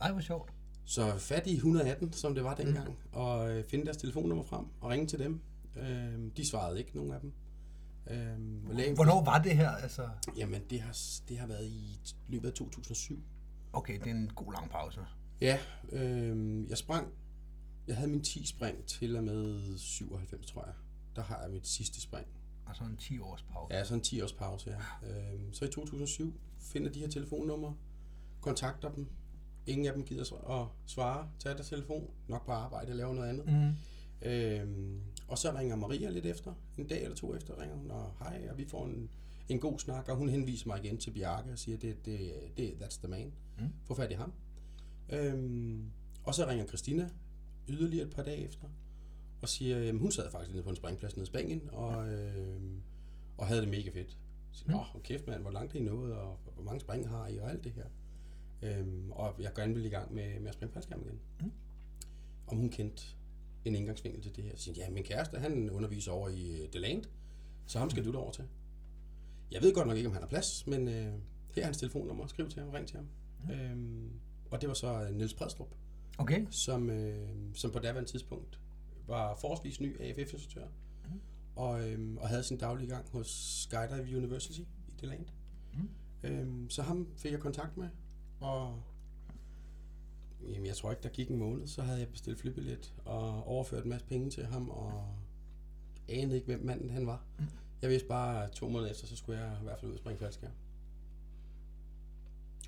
Ej, 0.00 0.12
hvor 0.12 0.20
sjovt. 0.20 0.52
Så 0.84 1.18
fat 1.18 1.46
i 1.46 1.54
118, 1.54 2.12
som 2.12 2.34
det 2.34 2.44
var 2.44 2.54
dengang, 2.54 2.88
mm. 2.88 2.94
og 3.12 3.50
øh, 3.58 3.64
finde 3.64 3.84
deres 3.84 3.96
telefonnummer 3.96 4.44
frem 4.44 4.64
og 4.80 4.90
ringe 4.90 5.06
til 5.06 5.18
dem. 5.18 5.40
Øh, 5.76 6.18
de 6.36 6.48
svarede 6.48 6.78
ikke, 6.78 6.96
nogen 6.96 7.12
af 7.12 7.20
dem. 7.20 7.32
Øh, 8.06 8.18
og 8.68 8.74
lægen- 8.74 8.94
Hvornår 8.94 9.24
var 9.24 9.38
det 9.42 9.56
her? 9.56 9.70
Altså, 9.70 10.08
Jamen, 10.36 10.62
det 10.70 10.80
har, 10.80 10.96
det 11.28 11.38
har 11.38 11.46
været 11.46 11.66
i 11.66 11.98
løbet 12.28 12.48
af 12.48 12.54
2007. 12.54 13.22
okay, 13.72 13.98
det 13.98 14.06
er 14.06 14.10
en 14.14 14.30
god 14.34 14.52
lang 14.52 14.70
pause. 14.70 15.00
Ja, 15.40 15.58
øh, 15.92 16.70
jeg 16.70 16.78
sprang. 16.78 17.08
Jeg 17.86 17.96
havde 17.96 18.10
min 18.10 18.22
10 18.22 18.46
spring 18.46 18.84
til 18.84 19.16
og 19.16 19.24
med 19.24 19.78
97, 19.78 20.46
tror 20.46 20.64
jeg. 20.64 20.74
Der 21.16 21.22
har 21.22 21.42
jeg 21.42 21.50
mit 21.50 21.66
sidste 21.66 22.00
spring. 22.00 22.26
Altså 22.66 22.84
en 22.84 22.96
10 22.96 23.18
års 23.18 23.42
pause. 23.42 23.74
Ja, 23.76 23.84
så 23.84 23.94
en 23.94 24.00
10 24.00 24.20
års 24.22 24.32
pause, 24.32 24.70
ja. 25.02 25.08
Øh, 25.08 25.40
så 25.52 25.64
i 25.64 25.68
2007 25.68 26.40
finder 26.60 26.90
de 26.92 26.98
her 27.00 27.08
telefonnumre, 27.08 27.74
kontakter 28.40 28.90
dem. 28.92 29.06
Ingen 29.66 29.86
af 29.86 29.92
dem 29.94 30.04
gider 30.04 30.22
at 30.60 30.66
svare, 30.86 31.28
tage 31.38 31.54
deres 31.54 31.68
telefon, 31.68 32.10
nok 32.28 32.46
på 32.46 32.52
arbejde, 32.52 32.94
lave 32.94 33.14
noget 33.14 33.28
andet. 33.28 33.46
Mm. 33.46 34.28
Øhm, 34.28 35.00
og 35.30 35.38
så 35.38 35.52
ringer 35.58 35.76
Maria 35.76 36.10
lidt 36.10 36.26
efter, 36.26 36.54
en 36.78 36.86
dag 36.86 37.02
eller 37.02 37.16
to 37.16 37.34
efter 37.34 37.60
ringer 37.60 37.76
hun, 37.76 37.90
og 37.90 38.12
hej, 38.18 38.48
og 38.50 38.58
vi 38.58 38.64
får 38.68 38.86
en, 38.86 39.10
en 39.48 39.60
god 39.60 39.78
snak, 39.78 40.08
og 40.08 40.16
hun 40.16 40.28
henviser 40.28 40.66
mig 40.66 40.84
igen 40.84 40.98
til 40.98 41.10
Bjarke 41.10 41.52
og 41.52 41.58
siger, 41.58 41.78
det, 41.78 42.04
det, 42.04 42.32
det 42.56 42.70
that's 42.82 42.98
the 42.98 43.08
man. 43.08 43.32
Mm. 43.58 43.68
Få 43.84 43.94
fat 43.94 44.10
i 44.10 44.14
ham. 44.14 44.32
Øhm, 45.08 45.84
og 46.24 46.34
så 46.34 46.46
ringer 46.48 46.66
Christina 46.66 47.10
yderligere 47.68 48.06
et 48.06 48.14
par 48.14 48.22
dage 48.22 48.44
efter, 48.48 48.68
og 49.42 49.48
siger, 49.48 49.78
jamen, 49.78 50.00
hun 50.00 50.10
sad 50.12 50.30
faktisk 50.30 50.52
nede 50.52 50.62
på 50.62 50.70
en 50.70 50.76
springplads 50.76 51.16
nede 51.16 51.24
i 51.24 51.26
Spanien, 51.26 51.70
og, 51.72 52.12
øhm, 52.12 52.80
og 53.38 53.46
havde 53.46 53.60
det 53.60 53.68
mega 53.68 53.90
fedt. 53.90 54.18
Så, 54.52 54.64
Mm. 54.66 54.72
Nå, 54.72 54.84
mm. 54.94 55.00
kæft 55.00 55.26
mand, 55.26 55.42
hvor 55.42 55.50
langt 55.50 55.74
er 55.74 55.78
I 55.78 55.82
nået, 55.82 56.14
og 56.14 56.38
hvor 56.54 56.64
mange 56.64 56.80
spring 56.80 57.08
har 57.08 57.28
I, 57.28 57.38
og 57.38 57.50
alt 57.50 57.64
det 57.64 57.72
her. 57.72 57.86
Øhm, 58.62 59.10
og 59.10 59.34
jeg 59.38 59.54
gerne 59.54 59.74
ville 59.74 59.88
i 59.88 59.92
gang 59.92 60.14
med, 60.14 60.40
med 60.40 60.48
at 60.48 60.54
springe 60.54 60.72
faldskærm 60.72 61.00
igen. 61.02 61.20
Mm. 61.40 61.52
Om 62.46 62.56
hun 62.56 62.68
kendte 62.70 63.02
en 63.64 63.74
indgangsvinkel 63.74 64.22
til 64.22 64.36
det 64.36 64.44
her. 64.44 64.52
Jeg, 64.66 64.76
ja, 64.76 64.90
min 64.90 65.04
kæreste, 65.04 65.38
han 65.38 65.70
underviser 65.70 66.12
over 66.12 66.28
i 66.28 66.62
uh, 66.62 66.70
The 66.70 66.80
Land, 66.80 67.04
så 67.66 67.78
ham 67.78 67.90
skal 67.90 68.04
du 68.04 68.12
derover 68.12 68.32
til. 68.32 68.44
Jeg 69.50 69.62
ved 69.62 69.74
godt 69.74 69.86
nok 69.86 69.96
ikke, 69.96 70.08
om 70.08 70.12
han 70.12 70.22
har 70.22 70.28
plads, 70.28 70.66
men 70.66 70.88
øh, 70.88 71.12
her 71.54 71.62
er 71.62 71.64
hans 71.64 71.78
telefonnummer. 71.78 72.26
Skriv 72.26 72.48
til 72.48 72.62
ham, 72.62 72.70
ring 72.70 72.88
til 72.88 72.96
ham. 72.96 73.06
Mm. 73.44 73.50
Øhm, 73.50 74.10
og 74.50 74.60
det 74.60 74.68
var 74.68 74.74
så 74.74 75.02
øh, 75.02 75.16
Niels 75.16 75.34
Predstrup, 75.34 75.74
Okay. 76.18 76.46
som, 76.50 76.90
øh, 76.90 77.28
som 77.54 77.70
på 77.70 77.78
daværende 77.78 78.10
tidspunkt 78.10 78.60
var 79.06 79.34
forholdsvis 79.34 79.80
ny 79.80 80.00
AFF-instruktør, 80.00 80.66
mm. 81.04 81.20
og, 81.56 81.88
øh, 81.88 82.16
og 82.16 82.28
havde 82.28 82.42
sin 82.42 82.58
daglige 82.58 82.88
gang 82.88 83.08
hos 83.10 83.60
Skydive 83.62 84.16
University 84.16 84.60
i 84.60 84.92
The 84.98 85.06
Land. 85.06 85.26
Mm. 85.74 85.88
Øhm, 86.22 86.70
så 86.70 86.82
ham 86.82 87.08
fik 87.16 87.32
jeg 87.32 87.40
kontakt 87.40 87.76
med, 87.76 87.88
og 88.40 88.82
jamen, 90.42 90.66
jeg 90.66 90.76
tror 90.76 90.90
ikke, 90.90 91.02
der 91.02 91.08
gik 91.08 91.30
en 91.30 91.36
måned, 91.36 91.66
så 91.66 91.82
havde 91.82 91.98
jeg 91.98 92.08
bestilt 92.08 92.40
flybillet 92.40 92.94
og 93.04 93.46
overført 93.46 93.84
en 93.84 93.90
masse 93.90 94.06
penge 94.06 94.30
til 94.30 94.46
ham, 94.46 94.68
og 94.68 95.04
anede 96.08 96.34
ikke, 96.34 96.46
hvem 96.46 96.64
manden 96.64 96.90
han 96.90 97.06
var. 97.06 97.24
Mm. 97.38 97.44
Jeg 97.82 97.90
vidste 97.90 98.08
bare, 98.08 98.44
at 98.44 98.50
to 98.50 98.68
måneder 98.68 98.90
efter, 98.90 99.06
så 99.06 99.16
skulle 99.16 99.40
jeg 99.40 99.56
i 99.60 99.64
hvert 99.64 99.78
fald 99.80 99.90
ud 99.90 99.96
og 99.96 99.98
springe 99.98 100.18
faldskærm. 100.18 100.52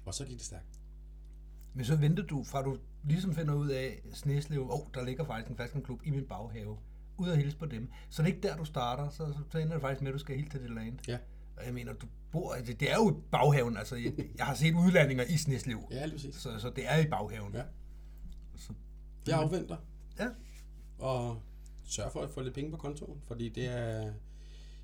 Og 0.05 0.15
så 0.15 0.25
gik 0.25 0.39
det 0.39 0.47
stærkt. 0.47 0.81
Men 1.75 1.85
så 1.85 1.97
ventede 1.97 2.27
du, 2.27 2.45
fra 2.45 2.63
du 2.63 2.79
ligesom 3.05 3.35
finder 3.35 3.55
ud 3.55 3.69
af 3.69 4.03
Sneslev, 4.13 4.61
åh, 4.61 4.81
oh, 4.81 4.87
der 4.95 5.05
ligger 5.05 5.25
faktisk 5.25 5.51
en 5.51 5.57
fastklub 5.57 6.01
i 6.05 6.11
min 6.11 6.27
baghave, 6.27 6.79
ud 7.19 7.29
og 7.29 7.37
hilse 7.37 7.57
på 7.57 7.67
dem. 7.67 7.91
Så 8.11 8.23
det 8.23 8.29
er 8.29 8.35
ikke 8.35 8.49
der, 8.49 8.57
du 8.57 8.65
starter, 8.65 9.09
så, 9.09 9.35
så 9.51 9.59
ender 9.59 9.73
det 9.73 9.81
faktisk 9.81 10.03
med, 10.03 10.09
at 10.09 10.15
du 10.15 10.19
skal 10.19 10.37
helt 10.37 10.51
til 10.51 10.63
det 10.63 10.71
land. 10.71 10.99
Ja. 11.09 11.19
Og 11.57 11.65
jeg 11.67 11.75
mener, 11.75 11.93
du 11.93 12.07
bor, 12.31 12.53
altså, 12.55 12.73
det 12.73 12.91
er 12.91 12.95
jo 12.97 13.23
baghaven, 13.31 13.77
altså 13.77 13.97
jeg, 13.97 14.13
jeg 14.39 14.47
har 14.47 14.55
set 14.55 14.75
udlandinger 14.75 15.25
i 15.25 15.37
Sneslev, 15.37 15.81
Ja, 15.91 16.05
lige 16.05 16.15
præcis. 16.15 16.35
så, 16.35 16.59
så 16.59 16.71
det 16.71 16.87
er 16.89 16.99
i 16.99 17.07
baghaven. 17.07 17.55
Ja. 17.55 17.63
Så, 18.57 18.73
Jeg 19.27 19.39
afventer 19.39 19.77
ja. 20.19 20.29
og 20.99 21.43
sørger 21.85 22.11
for 22.11 22.21
at 22.21 22.31
få 22.31 22.41
lidt 22.41 22.55
penge 22.55 22.71
på 22.71 22.77
kontoen, 22.77 23.23
fordi 23.27 23.49
det 23.49 23.67
er... 23.69 24.13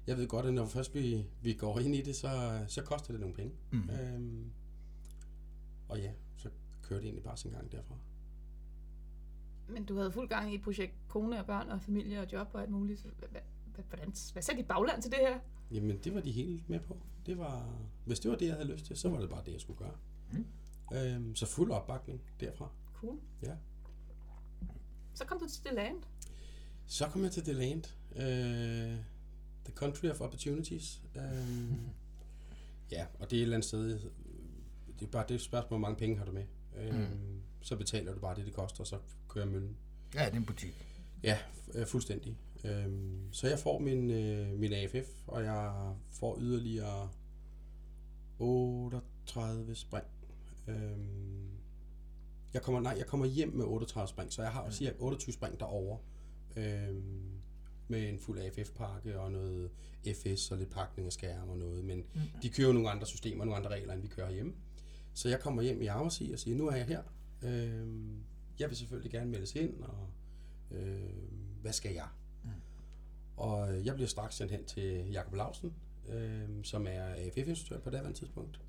Jeg 0.06 0.16
ved 0.16 0.26
godt, 0.28 0.46
at 0.46 0.54
når 0.54 0.66
først 0.66 0.94
vi, 0.94 1.26
vi 1.42 1.52
går 1.54 1.78
ind 1.80 1.94
i 1.94 2.02
det, 2.02 2.16
så, 2.16 2.60
så 2.68 2.82
koster 2.82 3.12
det 3.12 3.20
nogle 3.20 3.34
penge. 3.34 3.52
Mm. 3.72 3.90
Øhm, 3.90 4.50
og 5.88 5.98
ja, 6.00 6.10
så 6.36 6.48
kører 6.82 7.00
det 7.00 7.06
egentlig 7.06 7.24
bare 7.24 7.36
sin 7.36 7.50
gang 7.50 7.72
derfra. 7.72 7.94
Men 9.68 9.84
du 9.84 9.96
havde 9.96 10.12
fuld 10.12 10.28
gang 10.28 10.54
i 10.54 10.58
projekt 10.58 10.92
kone 11.08 11.38
og 11.40 11.46
børn 11.46 11.68
og 11.68 11.82
familie 11.82 12.20
og 12.20 12.32
job 12.32 12.48
og 12.52 12.60
alt 12.62 12.70
muligt. 12.70 13.00
Så 13.00 13.08
hvad, 13.18 13.28
hvad, 13.74 13.84
hvordan, 13.88 14.12
hvad 14.32 14.42
sagde 14.42 14.58
dit 14.60 14.68
bagland 14.68 15.02
til 15.02 15.10
det 15.10 15.18
her? 15.20 15.38
Jamen, 15.70 15.98
det 16.04 16.14
var 16.14 16.20
de 16.20 16.32
helt 16.32 16.68
med 16.68 16.80
på. 16.80 16.96
Det 17.26 17.38
var, 17.38 17.78
hvis 18.04 18.20
det 18.20 18.30
var 18.30 18.36
det, 18.36 18.46
jeg 18.46 18.54
havde 18.54 18.68
lyst 18.72 18.84
til, 18.84 18.96
så 18.96 19.08
var 19.08 19.20
det 19.20 19.30
bare 19.30 19.42
det, 19.46 19.52
jeg 19.52 19.60
skulle 19.60 19.78
gøre. 19.78 19.96
Mm. 20.32 20.46
Øhm, 20.96 21.34
så 21.34 21.46
fuld 21.46 21.70
opbakning 21.70 22.20
derfra. 22.40 22.70
Cool. 22.94 23.18
Ja. 23.42 23.52
Så 25.14 25.24
kom 25.24 25.38
du 25.40 25.48
til 25.48 25.64
det 25.64 25.72
land. 25.74 25.96
Så 26.86 27.08
kom 27.08 27.22
jeg 27.22 27.32
til 27.32 27.42
The 27.42 27.52
Land. 27.52 27.84
Øh, 28.16 28.96
the 29.64 29.74
Country 29.74 30.06
of 30.08 30.20
Opportunities. 30.20 31.02
Øh, 31.16 31.22
ja, 32.92 33.06
og 33.18 33.30
det 33.30 33.36
er 33.36 33.40
et 33.40 33.42
eller 33.42 33.56
andet 33.56 33.68
sted. 33.68 34.00
Det 35.00 35.06
er 35.06 35.10
bare 35.10 35.24
det 35.28 35.34
et 35.34 35.40
spørgsmål, 35.40 35.68
hvor 35.80 35.88
mange 35.88 35.96
penge 35.98 36.18
har 36.18 36.24
du 36.24 36.32
med. 36.32 36.44
Øh, 36.76 36.94
Mm. 37.00 37.40
Så 37.60 37.76
betaler 37.76 38.14
du 38.14 38.20
bare 38.20 38.36
det, 38.36 38.46
det 38.46 38.54
koster, 38.54 38.80
og 38.80 38.86
så 38.86 38.98
kører 39.28 39.46
møllen. 39.46 39.76
ja, 40.14 40.24
det 40.26 40.32
er 40.32 40.36
en 40.36 40.44
butik. 40.44 40.86
Ja, 41.22 41.38
øh, 41.74 41.86
fuldstændig. 41.86 42.36
Øhm, 42.64 43.32
så 43.32 43.48
jeg 43.48 43.58
får 43.58 43.78
min, 43.78 44.10
øh, 44.10 44.58
min 44.58 44.72
AFF, 44.72 45.08
og 45.26 45.44
jeg 45.44 45.94
får 46.10 46.38
yderligere 46.40 47.10
38 48.38 49.74
spring. 49.74 50.06
Øhm, 50.68 51.48
jeg 52.54 52.62
kommer, 52.62 52.80
nej, 52.80 52.94
jeg 52.98 53.06
kommer 53.06 53.26
hjem 53.26 53.48
med 53.48 53.64
38 53.64 54.08
spring, 54.08 54.32
så 54.32 54.42
jeg 54.42 54.50
har 54.50 54.70
cirka 54.70 54.96
28 54.98 55.32
spring 55.32 55.60
derovre 55.60 55.98
Øhm, 56.58 57.40
med 57.88 58.08
en 58.08 58.18
fuld 58.18 58.38
AFF-pakke 58.38 59.20
og 59.20 59.32
noget 59.32 59.70
FS 60.14 60.50
og 60.50 60.58
lidt 60.58 60.70
pakning 60.70 61.06
af 61.06 61.12
skærm 61.12 61.48
og 61.48 61.58
noget. 61.58 61.84
Men 61.84 61.98
mm. 61.98 62.20
de 62.42 62.50
kører 62.50 62.66
jo 62.66 62.72
nogle 62.72 62.90
andre 62.90 63.06
systemer, 63.06 63.44
nogle 63.44 63.56
andre 63.56 63.70
regler, 63.70 63.92
end 63.92 64.02
vi 64.02 64.08
kører 64.08 64.30
hjemme. 64.30 64.54
Så 65.14 65.28
jeg 65.28 65.40
kommer 65.40 65.62
hjem 65.62 65.82
i 65.82 65.86
Aarhus 65.86 66.20
og 66.32 66.38
siger, 66.38 66.56
nu 66.56 66.66
er 66.66 66.76
jeg 66.76 66.86
her. 66.86 67.02
Øhm, 67.42 68.22
jeg 68.58 68.68
vil 68.68 68.76
selvfølgelig 68.76 69.12
gerne 69.12 69.30
meldes 69.30 69.54
ind, 69.54 69.82
og 69.82 70.08
øh, 70.70 71.00
hvad 71.60 71.72
skal 71.72 71.92
jeg? 71.92 72.08
Og 73.38 73.72
øh, 73.72 73.86
jeg 73.86 73.94
bliver 73.94 74.08
straks 74.08 74.36
sendt 74.36 74.52
hen 74.52 74.64
til 74.64 75.10
Jakob 75.10 75.34
Lausen, 75.34 75.74
øh, 76.08 76.64
som 76.64 76.86
er 76.86 77.04
AFF-instruktør 77.04 77.78
på 77.80 77.90
daværende 77.90 78.18
tidspunkt. 78.18 78.60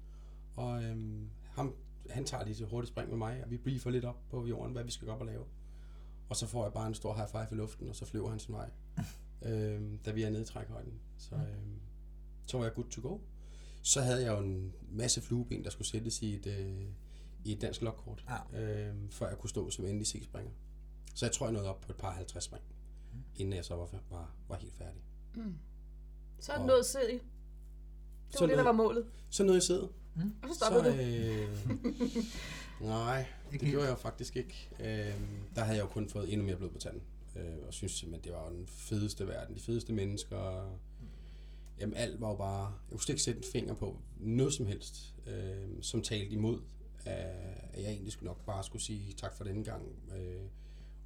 Og 0.56 0.84
øh, 0.84 0.98
ham, 1.44 1.76
han 2.10 2.26
tager 2.26 2.44
lige 2.44 2.56
til 2.56 2.66
hurtigt 2.66 2.90
spring 2.90 3.10
med 3.10 3.18
mig, 3.18 3.44
og 3.44 3.52
vi 3.52 3.58
briefer 3.58 3.90
lidt 3.90 4.06
op 4.06 4.30
på 4.30 4.46
jorden, 4.46 4.74
hvad 4.74 4.84
vi 4.84 4.92
skal 4.92 5.08
gå 5.08 5.14
op 5.14 5.20
og 5.20 5.26
lave. 5.26 5.46
Og 6.30 6.36
så 6.36 6.48
får 6.48 6.64
jeg 6.64 6.74
bare 6.74 6.88
en 6.88 6.94
stor 6.94 7.14
high 7.14 7.30
five 7.30 7.48
i 7.52 7.56
luften, 7.56 7.90
og 7.90 7.96
så 7.96 8.06
flyver 8.06 8.30
han 8.30 8.40
sin 8.40 8.54
vej, 8.54 8.70
øh, 9.50 9.82
da 10.06 10.12
vi 10.12 10.24
er 10.24 10.30
nede 10.30 10.42
i 10.42 10.46
trækhøjden. 10.46 11.00
Så, 11.18 11.36
øh, 11.36 11.58
så 12.46 12.58
var 12.58 12.64
jeg 12.64 12.74
good 12.74 12.90
to 12.90 13.02
go. 13.02 13.18
Så 13.82 14.02
havde 14.02 14.22
jeg 14.22 14.38
jo 14.38 14.44
en 14.44 14.74
masse 14.92 15.22
flueben, 15.22 15.64
der 15.64 15.70
skulle 15.70 15.88
sættes 15.88 16.22
i 16.22 16.36
et, 16.36 16.48
øh, 16.48 16.86
i 17.46 17.52
et 17.52 17.62
dansk 17.62 17.82
lokkort, 17.82 18.26
ja. 18.54 18.62
øh, 18.62 18.96
før 19.12 19.28
jeg 19.28 19.38
kunne 19.38 19.50
stå 19.50 19.70
som 19.70 19.86
endelig 19.86 20.08
C-springer. 20.08 20.52
Så 21.16 21.26
jeg 21.26 21.34
tror, 21.34 21.46
jeg 21.46 21.54
nåede 21.54 21.70
op 21.70 21.82
på 21.82 21.92
et 21.92 21.98
par 21.98 22.12
50 22.12 22.44
spring, 22.44 22.64
mm. 23.14 23.20
inden 23.36 23.54
jeg 23.54 23.66
så 23.66 23.76
var, 23.76 23.88
var, 24.10 24.36
var 24.48 24.56
helt 24.56 24.74
færdig. 24.74 25.02
Mm. 25.36 25.56
Så 26.40 26.52
er 26.52 26.58
det 26.58 26.66
noget 26.66 26.86
sæd 26.86 27.10
i. 27.10 27.14
Det 27.14 27.22
var 28.34 28.38
så 28.38 28.48
det, 28.48 28.58
der 28.58 28.64
var 28.64 28.72
målet. 28.72 29.06
Så 29.30 29.44
nåede 29.44 29.56
jeg 29.56 29.64
sæde. 29.64 29.90
Mm. 30.16 30.34
Og 30.44 30.50
så 30.50 30.56
stoppede 30.56 30.84
så, 30.84 31.02
øh, 31.02 32.26
Nej, 32.90 33.26
det 33.52 33.62
gjorde 33.62 33.88
jeg 33.88 34.00
faktisk 34.00 34.36
ikke. 34.36 34.70
Øh, 34.80 35.22
der 35.56 35.62
havde 35.62 35.78
jeg 35.78 35.84
jo 35.84 35.90
kun 35.90 36.10
fået 36.10 36.34
endnu 36.34 36.46
mere 36.46 36.56
blod 36.56 36.70
på 36.70 36.80
tanden. 36.80 37.02
Øh, 37.36 37.68
og 37.68 37.74
synes 37.74 37.92
simpelthen, 37.92 38.32
det 38.32 38.40
var 38.40 38.50
den 38.50 38.68
fedeste 38.68 39.28
verden. 39.28 39.56
De 39.56 39.62
fedeste 39.62 39.94
mennesker. 39.94 40.72
Jamen 41.80 41.96
alt 41.96 42.22
var 42.22 42.30
jo 42.30 42.36
bare... 42.36 42.74
Jeg 42.92 43.00
kunne 43.00 43.06
ikke 43.10 43.22
sætte 43.22 43.38
en 43.38 43.52
finger 43.52 43.74
på 43.74 43.98
noget 44.18 44.54
som 44.54 44.66
helst, 44.66 45.14
øh, 45.28 45.68
som 45.82 46.02
talte 46.02 46.32
imod, 46.34 46.60
at 47.06 47.82
jeg 47.82 47.92
egentlig 47.92 48.14
skulle 48.14 48.28
nok 48.28 48.46
bare 48.46 48.64
skulle 48.64 48.82
sige 48.82 49.14
tak 49.14 49.36
for 49.36 49.44
denne 49.44 49.64
gang. 49.64 49.84
Øh, 50.18 50.42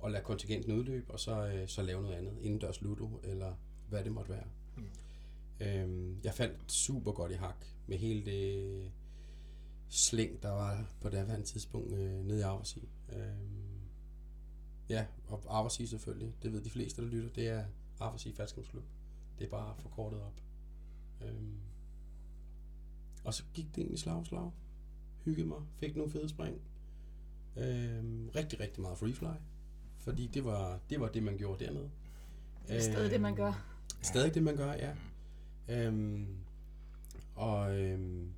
og 0.03 0.11
lade 0.11 0.23
kontingenten 0.23 0.71
udløbe, 0.71 1.11
og 1.11 1.19
så, 1.19 1.47
øh, 1.47 1.67
så 1.67 1.81
lave 1.81 2.01
noget 2.01 2.15
andet. 2.15 2.37
Indendørs 2.41 2.81
ludo, 2.81 3.19
eller 3.23 3.53
hvad 3.89 4.03
det 4.03 4.11
måtte 4.11 4.31
være. 4.31 4.47
Mm. 4.77 4.89
Øh, 5.59 6.15
jeg 6.25 6.33
faldt 6.33 6.71
super 6.71 7.11
godt 7.11 7.31
i 7.31 7.35
hak 7.35 7.65
med 7.87 7.97
hele 7.97 8.25
det 8.25 8.91
slæng, 9.89 10.43
der 10.43 10.49
var 10.49 10.93
på 11.01 11.09
det 11.09 11.27
her 11.27 11.43
tidspunkt 11.43 11.93
øh, 11.93 12.25
nede 12.25 12.39
i 12.39 12.41
Aversi. 12.41 12.89
Øh, 13.09 13.25
ja, 14.89 15.05
og 15.27 15.59
Aversi 15.59 15.87
selvfølgelig, 15.87 16.33
det 16.43 16.53
ved 16.53 16.61
de 16.61 16.69
fleste, 16.69 17.01
der 17.01 17.07
lytter, 17.07 17.29
det 17.29 17.47
er 17.47 17.65
Aversi 17.99 18.33
Faldskabsklub. 18.33 18.83
Det 19.39 19.45
er 19.45 19.49
bare 19.49 19.75
forkortet 19.77 20.21
op. 20.21 20.41
Øh, 21.21 21.33
og 23.23 23.33
så 23.33 23.43
gik 23.53 23.65
det 23.65 23.77
egentlig 23.77 23.99
slag 23.99 24.25
slag. 24.25 24.51
Hyggede 25.25 25.47
mig, 25.47 25.61
fik 25.79 25.95
nogle 25.95 26.11
fede 26.11 26.29
spring. 26.29 26.61
Øh, 27.57 28.03
rigtig, 28.35 28.59
rigtig 28.59 28.81
meget 28.81 28.97
freefly. 28.97 29.27
Fordi 30.03 30.27
det 30.27 30.45
var, 30.45 30.79
det 30.89 30.99
var 30.99 31.07
det, 31.07 31.23
man 31.23 31.37
gjorde 31.37 31.65
dernede. 31.65 31.89
Det 32.67 32.77
er 32.77 32.81
stadig 32.81 33.05
øh, 33.05 33.11
det, 33.11 33.21
man 33.21 33.35
gør. 33.35 33.65
Stadig 34.01 34.33
det, 34.33 34.43
man 34.43 34.55
gør, 34.55 34.73
ja. 34.73 34.91
Øhm, 35.69 36.27
og 37.35 37.79
øhm, 37.79 38.33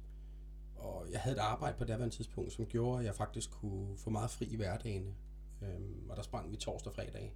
og 0.75 1.07
jeg 1.11 1.19
havde 1.19 1.35
et 1.35 1.41
arbejde 1.41 1.77
på 1.77 1.83
det 1.83 1.97
her 1.97 2.09
tidspunkt, 2.09 2.53
som 2.53 2.65
gjorde, 2.65 2.99
at 2.99 3.05
jeg 3.05 3.15
faktisk 3.15 3.51
kunne 3.51 3.97
få 3.97 4.09
meget 4.09 4.29
fri 4.29 4.45
i 4.45 4.55
hverdagene. 4.55 5.13
Øhm, 5.61 6.09
og 6.09 6.17
der 6.17 6.23
sprang 6.23 6.51
vi 6.51 6.57
torsdag 6.57 6.89
og 6.89 6.95
fredag. 6.95 7.33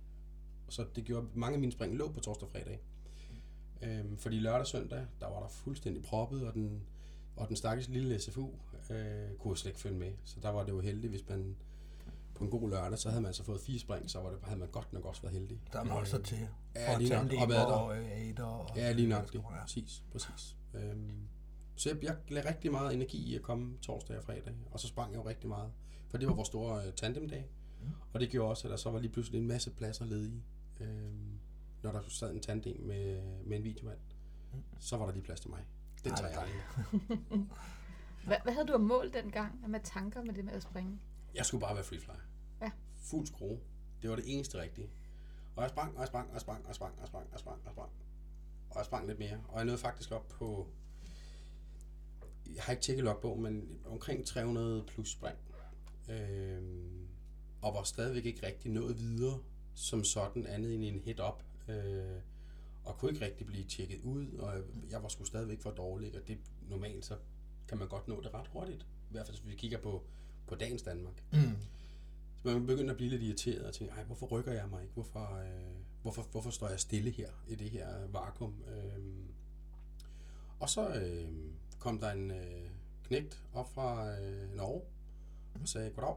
Så 0.69 0.86
det 0.95 1.03
gjorde, 1.03 1.27
mange 1.33 1.53
af 1.53 1.59
mine 1.59 1.71
spring 1.71 1.95
lå 1.95 2.12
på 2.12 2.19
torsdag 2.19 2.45
og 2.45 2.51
fredag. 2.51 2.79
Øhm, 3.81 4.17
fordi 4.17 4.39
lørdag 4.39 4.59
og 4.59 4.67
søndag, 4.67 5.05
der 5.19 5.27
var 5.27 5.39
der 5.39 5.48
fuldstændig 5.48 6.03
proppet, 6.03 6.48
og 6.48 6.53
den, 6.53 6.81
og 7.36 7.48
den 7.48 7.55
stakkels 7.55 7.89
lille 7.89 8.19
SFU 8.19 8.50
øh, 8.89 9.38
kunne 9.39 9.57
slet 9.57 9.69
ikke 9.69 9.79
følge 9.79 9.98
med. 9.98 10.12
Så 10.24 10.39
der 10.39 10.50
var 10.50 10.63
det 10.63 10.71
jo 10.71 10.79
heldigt, 10.79 11.12
hvis 11.12 11.29
man 11.29 11.55
på 12.39 12.46
en 12.46 12.51
god 12.51 12.69
lørdag, 12.69 13.00
så 13.00 13.10
havde 13.10 13.22
man 13.22 13.34
så 13.34 13.43
fået 13.43 13.62
fire 13.62 13.79
spring, 13.79 14.10
så 14.10 14.19
var 14.19 14.29
det, 14.29 14.39
havde 14.43 14.60
man 14.60 14.69
godt 14.69 14.93
nok 14.93 15.05
også 15.05 15.22
været 15.22 15.34
heldig. 15.34 15.62
Der 15.74 15.79
er 15.79 15.84
man 15.84 15.98
også 15.98 16.22
til. 16.22 16.48
Ja, 16.75 16.98
lige 16.98 17.10
nok. 17.10 17.34
Og, 17.34 17.65
og, 17.67 17.86
og, 17.86 18.60
og, 18.60 18.75
ja, 18.75 18.91
lige 18.91 19.08
nok. 19.08 19.34
Det. 19.34 19.43
Præcis, 19.43 20.03
præcis. 20.12 20.55
Øhm, 20.74 21.27
så 21.75 21.89
jeg, 21.89 22.03
jeg 22.03 22.15
lagde 22.29 22.50
rigtig 22.50 22.72
meget 22.72 22.93
energi 22.93 23.17
i 23.31 23.36
at 23.36 23.41
komme 23.41 23.77
torsdag 23.81 24.17
og 24.17 24.24
fredag, 24.24 24.53
og 24.72 24.79
så 24.79 24.88
sprang 24.88 25.12
jeg 25.12 25.17
jo 25.24 25.29
rigtig 25.29 25.50
meget. 25.50 25.72
For 26.10 26.17
det 26.17 26.27
var 26.27 26.34
vores 26.34 26.48
store 26.48 26.88
uh, 26.88 26.93
tandemdag, 26.93 27.50
mm. 27.81 27.88
og 28.13 28.19
det 28.19 28.29
gjorde 28.29 28.50
også, 28.50 28.67
at 28.67 28.72
der 28.72 28.77
så 28.77 28.91
var 28.91 29.00
lige 29.00 29.12
pludselig 29.12 29.41
en 29.41 29.48
masse 29.48 29.72
pladser 29.72 30.05
ledige. 30.05 30.43
Øhm, 30.79 31.39
når 31.84 31.91
der 31.91 32.01
sad 32.08 32.31
en 32.31 32.39
tandem 32.39 32.81
med, 32.81 33.22
med 33.46 33.58
en 33.58 33.63
videomand, 33.63 34.00
mm. 34.53 34.60
så 34.79 34.98
var 34.98 35.05
der 35.05 35.13
lige 35.13 35.24
plads 35.24 35.39
til 35.39 35.50
mig. 35.50 35.65
Det 36.03 36.17
tager 36.17 36.29
jeg 36.29 36.48
hvad, 38.27 38.38
hvad 38.43 38.53
havde 38.53 38.67
du 38.67 38.74
af 38.74 38.79
mål 38.79 39.13
dengang 39.13 39.69
med 39.69 39.79
tanker 39.84 40.24
med 40.24 40.34
det 40.34 40.46
med 40.46 40.53
at 40.53 40.63
springe? 40.63 41.00
Jeg 41.36 41.46
skulle 41.46 41.62
bare 41.62 41.75
være 41.75 41.84
freefly. 41.84 42.12
Fuld 43.09 43.27
skrue. 43.27 43.59
Det 44.01 44.09
var 44.09 44.15
det 44.15 44.25
eneste 44.27 44.61
rigtige. 44.61 44.89
Og 45.55 45.63
jeg 45.63 45.69
sprang, 45.69 45.95
og 45.95 45.99
jeg 45.99 46.07
sprang, 46.07 46.27
og 46.27 46.33
jeg 46.33 46.41
sprang, 46.41 46.61
og 46.61 46.67
jeg 46.67 46.75
sprang, 46.75 46.93
og 46.95 47.01
jeg 47.01 47.07
sprang, 47.07 47.25
og 47.27 47.31
jeg 47.31 47.39
sprang, 47.39 47.59
og 47.59 47.65
jeg 47.65 47.73
sprang. 47.73 47.91
Og 48.69 48.77
jeg 48.77 48.85
sprang 48.85 49.07
lidt 49.07 49.19
mere. 49.19 49.41
Og 49.47 49.57
jeg 49.57 49.65
nåede 49.65 49.77
faktisk 49.77 50.11
op 50.11 50.27
på 50.27 50.67
jeg 52.55 52.63
har 52.63 52.71
ikke 52.71 52.83
tjekket 52.83 53.03
logbog, 53.03 53.39
men 53.39 53.79
omkring 53.85 54.25
300 54.25 54.83
plus 54.87 55.11
spring. 55.11 55.37
Øh, 56.09 56.61
og 57.61 57.73
var 57.73 57.83
stadigvæk 57.83 58.25
ikke 58.25 58.47
rigtig 58.47 58.71
nået 58.71 58.99
videre 58.99 59.39
som 59.73 60.03
sådan, 60.03 60.47
andet 60.47 60.73
end 60.73 60.83
en 60.83 60.99
hit-up. 60.99 61.43
Øh, 61.67 62.21
og 62.83 62.97
kunne 62.97 63.11
ikke 63.11 63.25
rigtig 63.25 63.47
blive 63.47 63.63
tjekket 63.63 64.01
ud, 64.03 64.27
og 64.31 64.53
jeg 64.89 65.03
var 65.03 65.09
sgu 65.09 65.23
stadigvæk 65.23 65.61
for 65.61 65.71
dårlig, 65.71 66.15
og 66.15 66.27
det 66.27 66.37
normalt 66.69 67.05
så 67.05 67.17
kan 67.67 67.77
man 67.77 67.87
godt 67.87 68.07
nå 68.07 68.21
det 68.21 68.33
ret 68.33 68.47
hurtigt. 68.47 68.81
I 68.81 69.11
hvert 69.11 69.25
fald, 69.25 69.37
hvis 69.37 69.51
vi 69.51 69.55
kigger 69.55 69.77
på, 69.77 70.03
på 70.47 70.55
dagens 70.55 70.81
Danmark. 70.81 71.23
Mm. 71.31 71.55
Så 72.43 72.48
man 72.48 72.67
begynder 72.67 72.91
at 72.91 72.98
blive 72.98 73.10
lidt 73.10 73.22
irriteret 73.22 73.65
og 73.65 73.74
tænke, 73.74 73.93
ej, 73.93 74.03
hvorfor 74.03 74.25
rykker 74.25 74.51
jeg 74.51 74.69
mig 74.69 74.81
ikke? 74.81 74.93
Hvorfor, 74.93 75.36
øh, 75.36 75.75
hvorfor, 76.01 76.27
hvorfor 76.31 76.50
står 76.50 76.69
jeg 76.69 76.79
stille 76.79 77.12
her 77.12 77.29
i 77.48 77.55
det 77.55 77.69
her 77.69 78.03
øh, 78.03 78.13
vakuum? 78.13 78.63
Øh, 78.67 79.03
og 80.60 80.69
så 80.69 80.93
øh, 80.93 81.29
kom 81.79 82.00
der 82.00 82.12
en 82.12 82.31
øh, 82.31 82.69
knægt 83.03 83.43
op 83.53 83.74
fra 83.74 84.19
øh, 84.19 84.55
Norge 84.55 84.81
og 85.62 85.67
sagde, 85.67 85.89
goddag, 85.89 86.15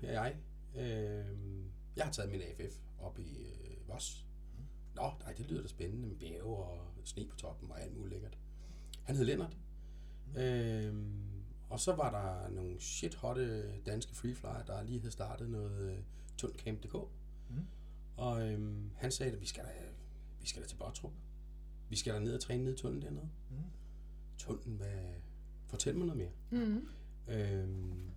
her 0.00 0.08
er 0.08 0.24
jeg. 0.24 0.36
Øh, 0.76 1.36
jeg 1.96 2.04
har 2.04 2.12
taget 2.12 2.30
min 2.30 2.40
AFF 2.40 2.76
op 3.00 3.18
i 3.18 3.36
øh, 3.38 3.88
Voss. 3.88 4.26
Nå, 4.94 5.10
nej, 5.20 5.32
det 5.32 5.46
lyder 5.50 5.62
da 5.62 5.68
spændende 5.68 6.08
med 6.08 6.16
bjerge 6.16 6.56
og 6.56 6.86
sne 7.04 7.26
på 7.26 7.36
toppen 7.36 7.70
og 7.70 7.82
alt 7.82 7.96
muligt 7.96 8.12
lækkert. 8.12 8.38
Han 9.02 9.16
hed 9.16 9.24
Lennart. 9.24 9.56
Øh, 10.36 10.94
og 11.72 11.80
så 11.80 11.92
var 11.92 12.10
der 12.10 12.50
nogle 12.50 12.80
shit 12.80 13.14
hotte 13.14 13.72
danske 13.86 14.14
freeflyer, 14.14 14.62
der 14.66 14.82
lige 14.82 14.98
havde 14.98 15.12
startet 15.12 15.50
noget 15.50 15.90
øh, 15.90 15.98
tunnelcamp.dk. 16.36 16.94
Mm. 17.50 17.66
Og 18.16 18.48
øhm, 18.48 18.90
han 18.96 19.12
sagde, 19.12 19.32
at 19.32 19.40
vi 19.40 19.46
skal 19.46 19.64
da, 19.64 19.70
vi 20.40 20.48
skal 20.48 20.62
da 20.62 20.68
til 20.68 20.76
Bottrup. 20.76 21.12
Vi 21.88 21.96
skal 21.96 22.14
da 22.14 22.18
ned 22.18 22.34
og 22.34 22.40
træne 22.40 22.64
ned 22.64 22.74
i 22.74 22.76
tunnelen 22.76 23.02
dernede. 23.02 23.28
Mm 23.50 23.56
tunnelen, 24.42 24.76
hvad... 24.76 25.14
Fortæl 25.66 25.96
mig 25.96 26.06
noget 26.06 26.18
mere. 26.18 26.64
Mm. 26.64 26.88
Øhm, 27.28 28.10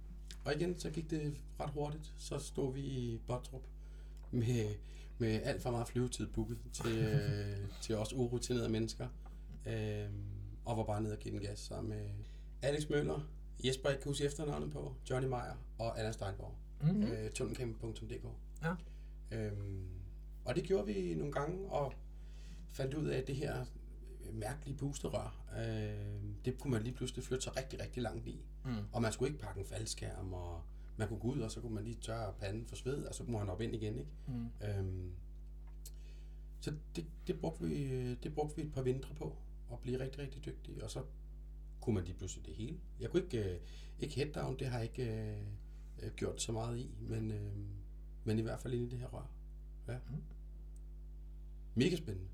og 0.45 0.55
igen, 0.55 0.79
så 0.79 0.89
gik 0.89 1.09
det 1.09 1.37
ret 1.59 1.69
hurtigt. 1.69 2.13
Så 2.17 2.39
stod 2.39 2.73
vi 2.73 2.81
i 2.81 3.21
Bottrup 3.27 3.63
med, 4.31 4.75
med 5.17 5.41
alt 5.43 5.61
for 5.61 5.71
meget 5.71 5.87
flyvetid 5.87 6.27
booket 6.27 6.57
til, 6.73 6.97
øh, 6.97 7.69
til 7.83 7.95
os 7.95 8.13
urutinerede 8.13 8.69
mennesker. 8.69 9.07
Øhm, 9.65 10.23
og 10.65 10.77
var 10.77 10.83
bare 10.83 11.01
nede 11.01 11.13
og 11.13 11.19
give 11.19 11.33
den 11.33 11.41
gas 11.41 11.59
sammen 11.59 11.89
med 11.89 12.09
Alex 12.61 12.89
Møller, 12.89 13.29
Jesper, 13.63 13.89
jeg 13.89 13.99
kan 13.99 14.09
huske 14.09 14.25
efternavnet 14.25 14.71
på, 14.71 14.95
Johnny 15.09 15.27
Meyer 15.27 15.63
og 15.79 15.99
Anna 15.99 16.11
Steinborg. 16.11 16.55
Mm-hmm. 16.81 17.03
Øh, 17.03 17.31
tunnelcamp.dk 17.31 18.25
ja. 18.63 18.75
øhm, 19.31 19.87
Og 20.45 20.55
det 20.55 20.63
gjorde 20.63 20.85
vi 20.85 21.13
nogle 21.13 21.33
gange, 21.33 21.69
og 21.69 21.93
fandt 22.71 22.93
ud 22.93 23.07
af, 23.07 23.17
at 23.17 23.27
det 23.27 23.35
her 23.35 23.65
mærkelige 24.33 24.77
pusterør. 24.77 25.45
Øh, 25.57 26.35
det 26.45 26.59
kunne 26.59 26.71
man 26.71 26.83
lige 26.83 26.93
pludselig 26.93 27.23
flytte 27.23 27.43
sig 27.43 27.57
rigtig, 27.57 27.79
rigtig 27.81 28.03
langt 28.03 28.27
i. 28.27 28.45
Mm. 28.65 28.71
Og 28.91 29.01
man 29.01 29.11
skulle 29.11 29.31
ikke 29.31 29.43
pakke 29.43 29.59
en 29.59 29.65
faldskærm, 29.65 30.33
og 30.33 30.61
man 30.97 31.07
kunne 31.07 31.19
gå 31.19 31.27
ud, 31.27 31.39
og 31.39 31.51
så 31.51 31.61
kunne 31.61 31.75
man 31.75 31.83
lige 31.83 31.97
tørre 32.01 32.33
panden 32.39 32.65
for 32.65 32.75
sved, 32.75 33.03
og 33.03 33.15
så 33.15 33.23
kunne 33.23 33.37
man 33.37 33.49
op 33.49 33.61
ind 33.61 33.75
igen. 33.75 33.97
Ikke? 33.99 34.11
Mm. 34.27 34.47
Øhm, 34.67 35.11
så 36.59 36.73
det, 36.95 37.05
det, 37.27 37.39
brugte 37.39 37.65
vi, 37.65 38.13
det 38.15 38.33
brugte 38.35 38.55
vi 38.55 38.61
et 38.61 38.73
par 38.73 38.81
vintre 38.81 39.15
på, 39.15 39.37
at 39.71 39.79
blive 39.79 39.99
rigtig, 39.99 40.19
rigtig 40.19 40.45
dygtige, 40.45 40.83
og 40.83 40.91
så 40.91 41.03
kunne 41.81 41.95
man 41.95 42.03
lige 42.03 42.17
pludselig 42.17 42.45
det 42.45 42.55
hele. 42.55 42.79
Jeg 42.99 43.09
kunne 43.09 43.23
ikke, 43.23 43.53
øh, 43.53 43.59
ikke 43.99 44.15
head 44.15 44.27
down, 44.33 44.59
det 44.59 44.67
har 44.67 44.77
jeg 44.77 44.85
ikke 44.85 45.35
øh, 46.03 46.11
gjort 46.15 46.41
så 46.41 46.51
meget 46.51 46.77
i, 46.77 46.95
men, 46.99 47.31
øh, 47.31 47.51
men 48.23 48.39
i 48.39 48.41
hvert 48.41 48.59
fald 48.59 48.73
ind 48.73 48.83
i 48.83 48.89
det 48.89 48.99
her 48.99 49.07
rør. 49.07 49.29
Ja. 49.87 49.97
Mm. 50.09 50.21
Mega 51.75 51.95
spændende. 51.95 52.27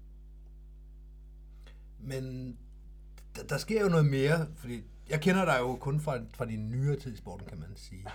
Men 1.99 2.57
der, 3.35 3.43
der 3.43 3.57
sker 3.57 3.81
jo 3.81 3.89
noget 3.89 4.05
mere, 4.05 4.47
fordi 4.55 4.83
jeg 5.09 5.21
kender 5.21 5.45
dig 5.45 5.57
jo 5.59 5.75
kun 5.75 5.99
fra, 5.99 6.19
fra 6.29 6.45
din 6.45 6.69
nyere 6.69 6.95
tid 6.95 7.13
i 7.13 7.17
sporten, 7.17 7.47
kan 7.47 7.59
man 7.59 7.69
sige. 7.75 8.05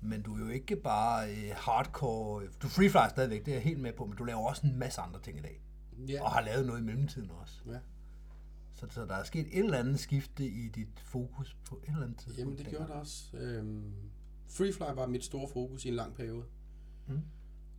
Men 0.00 0.22
du 0.22 0.34
er 0.34 0.38
jo 0.38 0.48
ikke 0.48 0.76
bare 0.76 1.30
øh, 1.30 1.50
hardcore... 1.56 2.46
Du 2.62 2.68
freefly 2.68 3.10
stadigvæk, 3.10 3.44
det 3.46 3.50
er 3.50 3.54
jeg 3.54 3.62
helt 3.62 3.80
med 3.80 3.92
på, 3.92 4.06
men 4.06 4.16
du 4.16 4.24
laver 4.24 4.48
også 4.48 4.66
en 4.66 4.78
masse 4.78 5.00
andre 5.00 5.20
ting 5.20 5.38
i 5.38 5.42
dag. 5.42 5.60
Ja. 6.08 6.22
Og 6.22 6.30
har 6.30 6.40
lavet 6.40 6.66
noget 6.66 6.80
i 6.80 6.84
mellemtiden 6.84 7.30
også. 7.30 7.60
ja. 7.66 7.78
Så, 8.80 8.86
så 8.90 9.06
der 9.06 9.14
er 9.14 9.24
sket 9.24 9.46
et 9.46 9.64
eller 9.64 9.78
andet 9.78 10.00
skifte 10.00 10.46
i 10.46 10.68
dit 10.68 11.00
fokus 11.04 11.56
på 11.68 11.80
et 11.82 11.88
eller 11.88 12.02
andet 12.02 12.18
tidspunkt. 12.18 12.38
Jamen, 12.38 12.58
det 12.58 12.66
gjorde 12.66 12.86
det 12.86 12.94
også. 12.94 13.36
Øhm, 13.36 13.92
Freefly 14.48 14.84
var 14.94 15.06
mit 15.06 15.24
store 15.24 15.48
fokus 15.48 15.84
i 15.84 15.88
en 15.88 15.94
lang 15.94 16.14
periode. 16.14 16.44
Mm. 17.06 17.20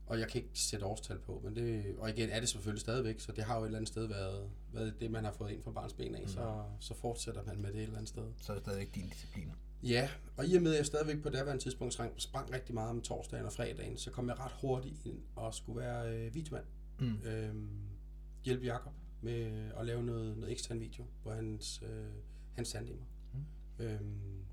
Og 0.05 0.19
jeg 0.19 0.27
kan 0.27 0.41
ikke 0.41 0.59
sætte 0.59 0.85
årstal 0.85 1.19
på, 1.19 1.41
men 1.43 1.55
det, 1.55 1.95
og 1.97 2.09
igen 2.09 2.29
er 2.29 2.39
det 2.39 2.49
selvfølgelig 2.49 2.81
stadigvæk, 2.81 3.19
så 3.19 3.31
det 3.31 3.43
har 3.43 3.57
jo 3.57 3.61
et 3.61 3.65
eller 3.65 3.77
andet 3.77 3.87
sted 3.87 4.07
været, 4.07 4.49
været 4.73 4.93
det, 4.99 5.11
man 5.11 5.23
har 5.23 5.31
fået 5.31 5.51
ind 5.51 5.63
fra 5.63 5.71
barns 5.71 5.93
ben 5.93 6.15
af, 6.15 6.21
mm. 6.21 6.27
så, 6.27 6.63
så 6.79 6.93
fortsætter 6.93 7.43
man 7.43 7.61
med 7.61 7.69
det 7.69 7.77
et 7.77 7.83
eller 7.83 7.97
andet 7.97 8.09
sted. 8.09 8.23
Så 8.37 8.51
er 8.51 8.55
det 8.55 8.63
stadigvæk 8.63 8.95
din 8.95 9.09
disciplin. 9.09 9.51
Ja, 9.83 10.09
og 10.37 10.45
i 10.47 10.55
og 10.55 10.61
med, 10.61 10.71
at 10.71 10.77
jeg 10.77 10.85
stadigvæk 10.85 11.23
på 11.23 11.29
daværende 11.29 11.63
tidspunkt 11.63 11.93
sprang, 11.93 12.13
sprang 12.17 12.53
rigtig 12.53 12.75
meget 12.75 12.89
om 12.89 13.01
torsdagen 13.01 13.45
og 13.45 13.53
fredagen, 13.53 13.97
så 13.97 14.11
kom 14.11 14.27
jeg 14.29 14.39
ret 14.39 14.51
hurtigt 14.61 15.05
ind 15.05 15.19
og 15.35 15.53
skulle 15.53 15.79
være 15.79 16.15
øh, 16.15 16.33
videomand. 16.33 16.65
Mm. 16.99 17.21
Øhm, 17.25 17.69
hjælpe 18.43 18.65
Jakob 18.65 18.93
med 19.21 19.71
at 19.77 19.85
lave 19.85 20.03
noget, 20.03 20.37
noget 20.37 20.51
ekstern 20.51 20.79
video 20.79 21.05
på 21.23 21.31
hans, 21.31 21.83
øh, 21.85 22.11
hans 22.53 22.67
sandemmer. 22.67 23.05
Mm. 23.33 23.85
Øhm, 23.85 24.45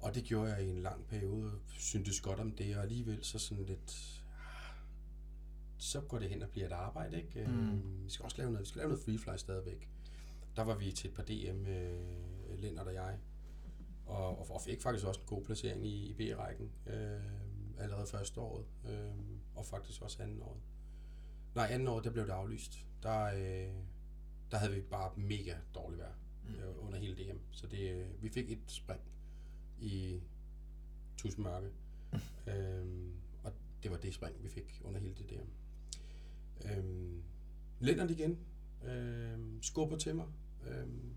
og 0.00 0.14
det 0.14 0.24
gjorde 0.24 0.52
jeg 0.52 0.64
i 0.64 0.68
en 0.68 0.82
lang 0.82 1.06
periode, 1.06 1.52
og 1.52 1.60
syntes 1.68 2.20
godt 2.20 2.40
om 2.40 2.52
det, 2.52 2.76
og 2.76 2.82
alligevel 2.82 3.24
så 3.24 3.38
sådan 3.38 3.64
lidt, 3.64 4.22
ah, 4.38 4.76
så 5.78 6.00
går 6.00 6.18
det 6.18 6.28
hen 6.28 6.42
og 6.42 6.48
bliver 6.48 6.66
et 6.66 6.72
arbejde, 6.72 7.16
ikke? 7.16 7.44
Mm. 7.46 7.52
Øhm, 7.52 8.04
vi 8.04 8.10
skal 8.10 8.24
også 8.24 8.38
lave 8.38 8.50
noget, 8.50 8.64
vi 8.64 8.68
skal 8.68 8.78
lave 8.78 8.88
noget 8.88 9.04
freefly 9.04 9.36
stadigvæk. 9.36 9.88
Der 10.56 10.62
var 10.62 10.74
vi 10.74 10.92
til 10.92 11.10
et 11.10 11.16
par 11.16 11.22
DM, 11.22 11.66
øh, 11.66 12.58
Lennart 12.58 12.86
og 12.86 12.94
jeg, 12.94 13.18
og, 14.06 14.38
og, 14.38 14.50
og 14.50 14.60
fik 14.60 14.82
faktisk 14.82 15.06
også 15.06 15.20
en 15.20 15.26
god 15.26 15.44
placering 15.44 15.86
i, 15.86 16.08
i 16.08 16.12
B-rækken 16.12 16.70
øh, 16.86 17.20
allerede 17.78 18.06
første 18.06 18.40
året, 18.40 18.66
øh, 18.88 19.14
og 19.54 19.66
faktisk 19.66 20.02
også 20.02 20.22
anden 20.22 20.42
året. 20.42 20.60
Nej, 21.54 21.68
anden 21.70 21.88
år, 21.88 22.00
der 22.00 22.10
blev 22.10 22.26
det 22.26 22.32
aflyst. 22.32 22.86
Der, 23.04 23.24
øh, 23.24 23.74
der 24.50 24.56
havde 24.56 24.72
vi 24.74 24.80
bare 24.80 25.12
mega 25.16 25.54
dårligt 25.74 26.00
vejr 26.00 26.12
mm. 26.44 26.86
under 26.86 26.98
hele 26.98 27.14
DM. 27.14 27.36
Så 27.50 27.66
det, 27.66 27.90
øh, 27.90 28.22
vi 28.22 28.28
fik 28.28 28.50
et 28.50 28.62
spring 28.66 29.00
i 29.80 30.20
tusmørke. 31.16 31.70
øhm, 32.50 33.12
og 33.42 33.52
det 33.82 33.90
var 33.90 33.96
det 33.96 34.14
spring, 34.14 34.42
vi 34.42 34.48
fik 34.48 34.80
under 34.84 35.00
hele 35.00 35.14
det 35.14 35.30
DM. 35.30 35.48
Øhm, 36.68 37.22
Lennart 37.80 38.10
igen. 38.10 38.38
Øhm, 38.84 39.62
skubber 39.62 39.98
til 39.98 40.14
mig. 40.14 40.26
Øhm, 40.66 41.14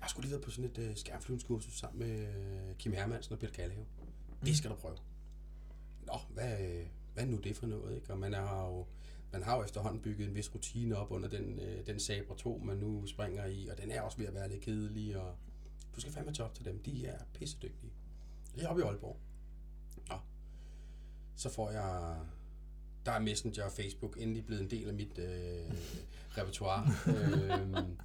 jeg 0.00 0.10
skulle 0.10 0.24
lige 0.24 0.30
været 0.30 0.44
på 0.44 0.50
sådan 0.50 0.70
et 0.70 0.78
øh, 0.78 0.96
skærmflyvningskursus 0.96 1.78
sammen 1.78 2.08
med 2.08 2.34
øh, 2.34 2.76
Kim 2.76 2.92
Hermansen 2.92 3.32
og 3.32 3.38
Peter 3.38 3.52
Kallehave. 3.52 3.86
Det 4.44 4.56
skal 4.56 4.70
du 4.70 4.74
prøve. 4.76 4.96
Nå, 6.06 6.18
hvad, 6.30 6.60
øh, 6.60 6.86
hvad 7.14 7.24
er 7.24 7.28
nu 7.28 7.36
det 7.36 7.56
for 7.56 7.66
noget? 7.66 7.96
Ikke? 7.96 8.12
Og 8.12 8.18
man 8.18 8.32
har 8.32 8.66
jo 8.66 8.86
man 9.34 9.42
har 9.42 9.56
jo 9.56 9.62
efterhånden 9.62 10.00
bygget 10.00 10.28
en 10.28 10.34
vis 10.34 10.54
rutine 10.54 10.96
op 10.96 11.10
under 11.10 11.28
den, 11.28 11.58
øh, 11.58 11.86
den 11.86 12.00
Sabre 12.00 12.36
2, 12.36 12.58
man 12.64 12.76
nu 12.76 13.06
springer 13.06 13.46
i, 13.46 13.68
og 13.68 13.78
den 13.78 13.90
er 13.90 14.00
også 14.00 14.18
ved 14.18 14.26
at 14.26 14.34
være 14.34 14.48
lidt 14.48 14.60
kedelig, 14.60 15.16
og 15.16 15.36
du 15.96 16.00
skal 16.00 16.12
fandme 16.12 16.32
tage 16.32 16.46
op 16.46 16.54
til 16.54 16.64
dem. 16.64 16.82
De 16.82 17.06
er 17.06 17.18
pissedygtige. 17.34 17.92
Jeg 18.56 18.64
er 18.64 18.68
oppe 18.68 18.82
i 18.82 18.84
Aalborg. 18.84 19.16
Nå. 20.08 20.14
Så 21.36 21.50
får 21.50 21.70
jeg... 21.70 22.16
Der 23.06 23.12
er 23.12 23.18
Messenger 23.18 23.64
og 23.64 23.72
Facebook 23.72 24.16
endelig 24.20 24.46
blevet 24.46 24.62
en 24.62 24.70
del 24.70 24.88
af 24.88 24.94
mit 24.94 25.18
øh, 25.18 25.74
repertoire. 26.38 26.86
øhm, 27.06 27.96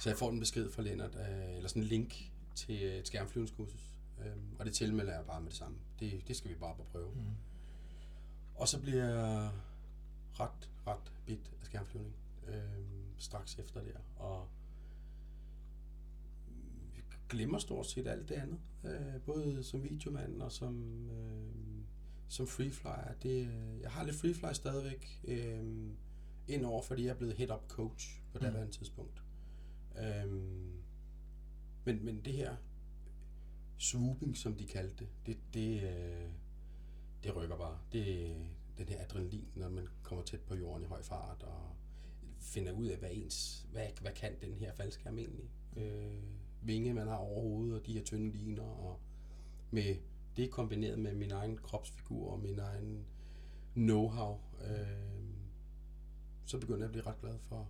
så 0.00 0.10
jeg 0.10 0.18
får 0.18 0.30
en 0.30 0.40
besked 0.40 0.70
fra 0.70 0.82
Lennart, 0.82 1.14
øh, 1.14 1.56
eller 1.56 1.68
sådan 1.68 1.82
en 1.82 1.88
link 1.88 2.30
til 2.54 2.84
et 2.84 3.06
skærmflyvningskursus. 3.06 3.98
Øhm, 4.20 4.56
og 4.58 4.64
det 4.64 4.74
tilmelder 4.74 5.12
jeg 5.14 5.24
bare 5.26 5.40
med 5.40 5.50
det 5.50 5.58
samme. 5.58 5.76
Det, 6.00 6.28
det 6.28 6.36
skal 6.36 6.50
vi 6.50 6.54
bare 6.54 6.74
prøve. 6.92 7.10
Mm. 7.14 7.20
Og 8.54 8.68
så 8.68 8.80
bliver 8.80 9.04
jeg 9.04 9.50
ret, 10.40 10.68
ret 10.86 11.12
bit 11.26 11.52
af 11.60 11.66
skærmflyvning 11.66 12.14
øhm, 12.46 13.18
straks 13.18 13.58
efter 13.58 13.80
der. 13.80 13.98
Og 14.16 14.48
glemmer 17.28 17.58
stort 17.58 17.86
set 17.86 18.06
alt 18.06 18.28
det 18.28 18.34
andet. 18.34 18.58
Øh, 18.84 19.20
både 19.26 19.62
som 19.62 19.84
videomand 19.84 20.42
og 20.42 20.52
som, 20.52 21.06
øh, 21.10 21.82
som 22.28 22.46
freeflyer. 22.46 23.12
Det, 23.22 23.46
øh, 23.46 23.80
jeg 23.80 23.90
har 23.90 24.04
lidt 24.04 24.16
freefly 24.16 24.52
stadigvæk 24.52 25.20
øh, 25.24 25.90
indover, 26.48 26.82
fordi 26.82 27.04
jeg 27.04 27.10
er 27.10 27.14
blevet 27.14 27.34
head-up 27.34 27.68
coach 27.68 28.20
på 28.32 28.38
det 28.38 28.52
mm. 28.64 28.70
tidspunkt. 28.70 29.22
Øh, 29.98 30.32
men, 31.84 32.04
men 32.04 32.20
det 32.24 32.32
her 32.32 32.56
swooping, 33.78 34.36
som 34.36 34.54
de 34.54 34.66
kaldte 34.66 34.96
det, 34.98 35.08
det, 35.26 35.38
det, 35.54 35.82
øh, 35.82 36.30
det 37.24 37.36
rykker 37.36 37.56
bare. 37.56 37.78
Det, 37.92 38.36
den 38.78 38.88
her 38.88 39.00
adrenalin, 39.02 39.48
når 39.54 39.68
man 39.68 39.88
kommer 40.02 40.24
tæt 40.24 40.40
på 40.40 40.54
jorden 40.54 40.82
i 40.82 40.86
høj 40.86 41.02
fart, 41.02 41.42
og 41.42 41.76
finder 42.40 42.72
ud 42.72 42.86
af, 42.86 42.98
hvad 42.98 43.08
ens, 43.12 43.66
hvad, 43.72 43.86
hvad 44.00 44.12
kan 44.12 44.32
den 44.40 44.54
her 44.54 44.72
faldskærm 44.72 45.18
egentlig? 45.18 45.50
Øh, 45.76 46.22
vinge, 46.62 46.94
man 46.94 47.08
har 47.08 47.16
over 47.16 47.40
hovedet, 47.40 47.80
og 47.80 47.86
de 47.86 47.92
her 47.92 48.04
tynde 48.04 48.30
liner, 48.36 48.62
og 48.62 49.00
med 49.70 49.96
det 50.36 50.50
kombineret 50.50 50.98
med 50.98 51.14
min 51.14 51.30
egen 51.30 51.56
kropsfigur 51.56 52.30
og 52.32 52.40
min 52.40 52.58
egen 52.58 53.04
know-how, 53.76 54.36
øh, 54.70 54.86
så 56.46 56.58
begynder 56.60 56.78
jeg 56.78 56.86
at 56.86 56.92
blive 56.92 57.06
ret 57.06 57.20
glad 57.20 57.38
for 57.48 57.68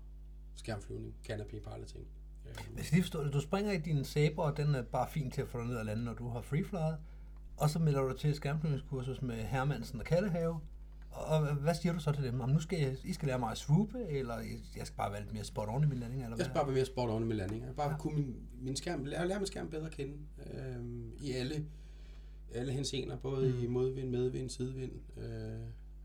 skærmflyvning, 0.56 1.14
canopy 1.24 1.54
piloting. 1.54 2.06
Øh, 2.46 2.54
Jeg 2.76 2.84
skal 2.84 2.96
lige 2.96 3.02
forstå 3.02 3.24
det. 3.24 3.32
Du 3.32 3.40
springer 3.40 3.72
i 3.72 3.78
din 3.78 4.04
saber, 4.04 4.42
og 4.42 4.56
den 4.56 4.74
er 4.74 4.82
bare 4.82 5.10
fint 5.10 5.34
til 5.34 5.42
at 5.42 5.48
få 5.48 5.58
dig 5.58 5.66
ned 5.66 5.76
og 5.76 5.84
lande, 5.84 6.04
når 6.04 6.14
du 6.14 6.28
har 6.28 6.40
freeflyet. 6.40 6.98
Og 7.56 7.70
så 7.70 7.78
melder 7.78 8.00
du 8.00 8.08
dig 8.08 8.18
til 8.18 8.34
skærmflyvningskursus 8.34 9.22
med 9.22 9.36
Hermansen 9.44 10.00
og 10.00 10.06
Kallehave. 10.06 10.60
Og 11.14 11.54
hvad 11.54 11.74
siger 11.74 11.92
du 11.92 11.98
så 11.98 12.12
til 12.12 12.24
dem? 12.24 12.40
Om 12.40 12.48
nu 12.50 12.60
skal 12.60 12.78
jeg, 12.78 12.96
I 13.04 13.12
skal 13.12 13.26
lære 13.26 13.38
mig 13.38 13.50
at 13.50 13.58
swoope, 13.58 13.98
eller 14.08 14.34
jeg 14.76 14.86
skal 14.86 14.96
bare 14.96 15.12
være 15.12 15.20
lidt 15.20 15.32
mere 15.32 15.44
spot 15.44 15.68
on 15.68 15.82
i 15.82 15.86
min 15.86 15.98
landing? 15.98 16.22
Eller 16.22 16.30
Jeg 16.30 16.36
hvad? 16.36 16.44
skal 16.44 16.54
bare 16.54 16.66
være 16.66 16.74
mere 16.74 16.84
spot 16.84 17.10
on 17.10 17.22
i 17.22 17.26
min 17.26 17.36
landing. 17.36 17.64
Jeg 17.64 17.74
bare 17.76 17.90
Ja. 17.90 17.96
kunne 17.98 18.14
min, 18.16 18.36
min 18.60 18.76
skærm, 18.76 19.04
lære, 19.04 19.28
lære 19.28 19.38
min 19.38 19.46
skærm 19.46 19.68
bedre 19.70 19.86
at 19.86 19.92
kende. 19.92 20.14
Øh, 20.46 20.84
I 21.18 21.32
alle, 21.32 21.66
alle 22.54 22.72
henseender, 22.72 23.16
både 23.16 23.52
mm. 23.52 23.62
i 23.64 23.66
modvind, 23.66 24.10
medvind, 24.10 24.50
sidevind. 24.50 24.92
Øh, 25.16 25.60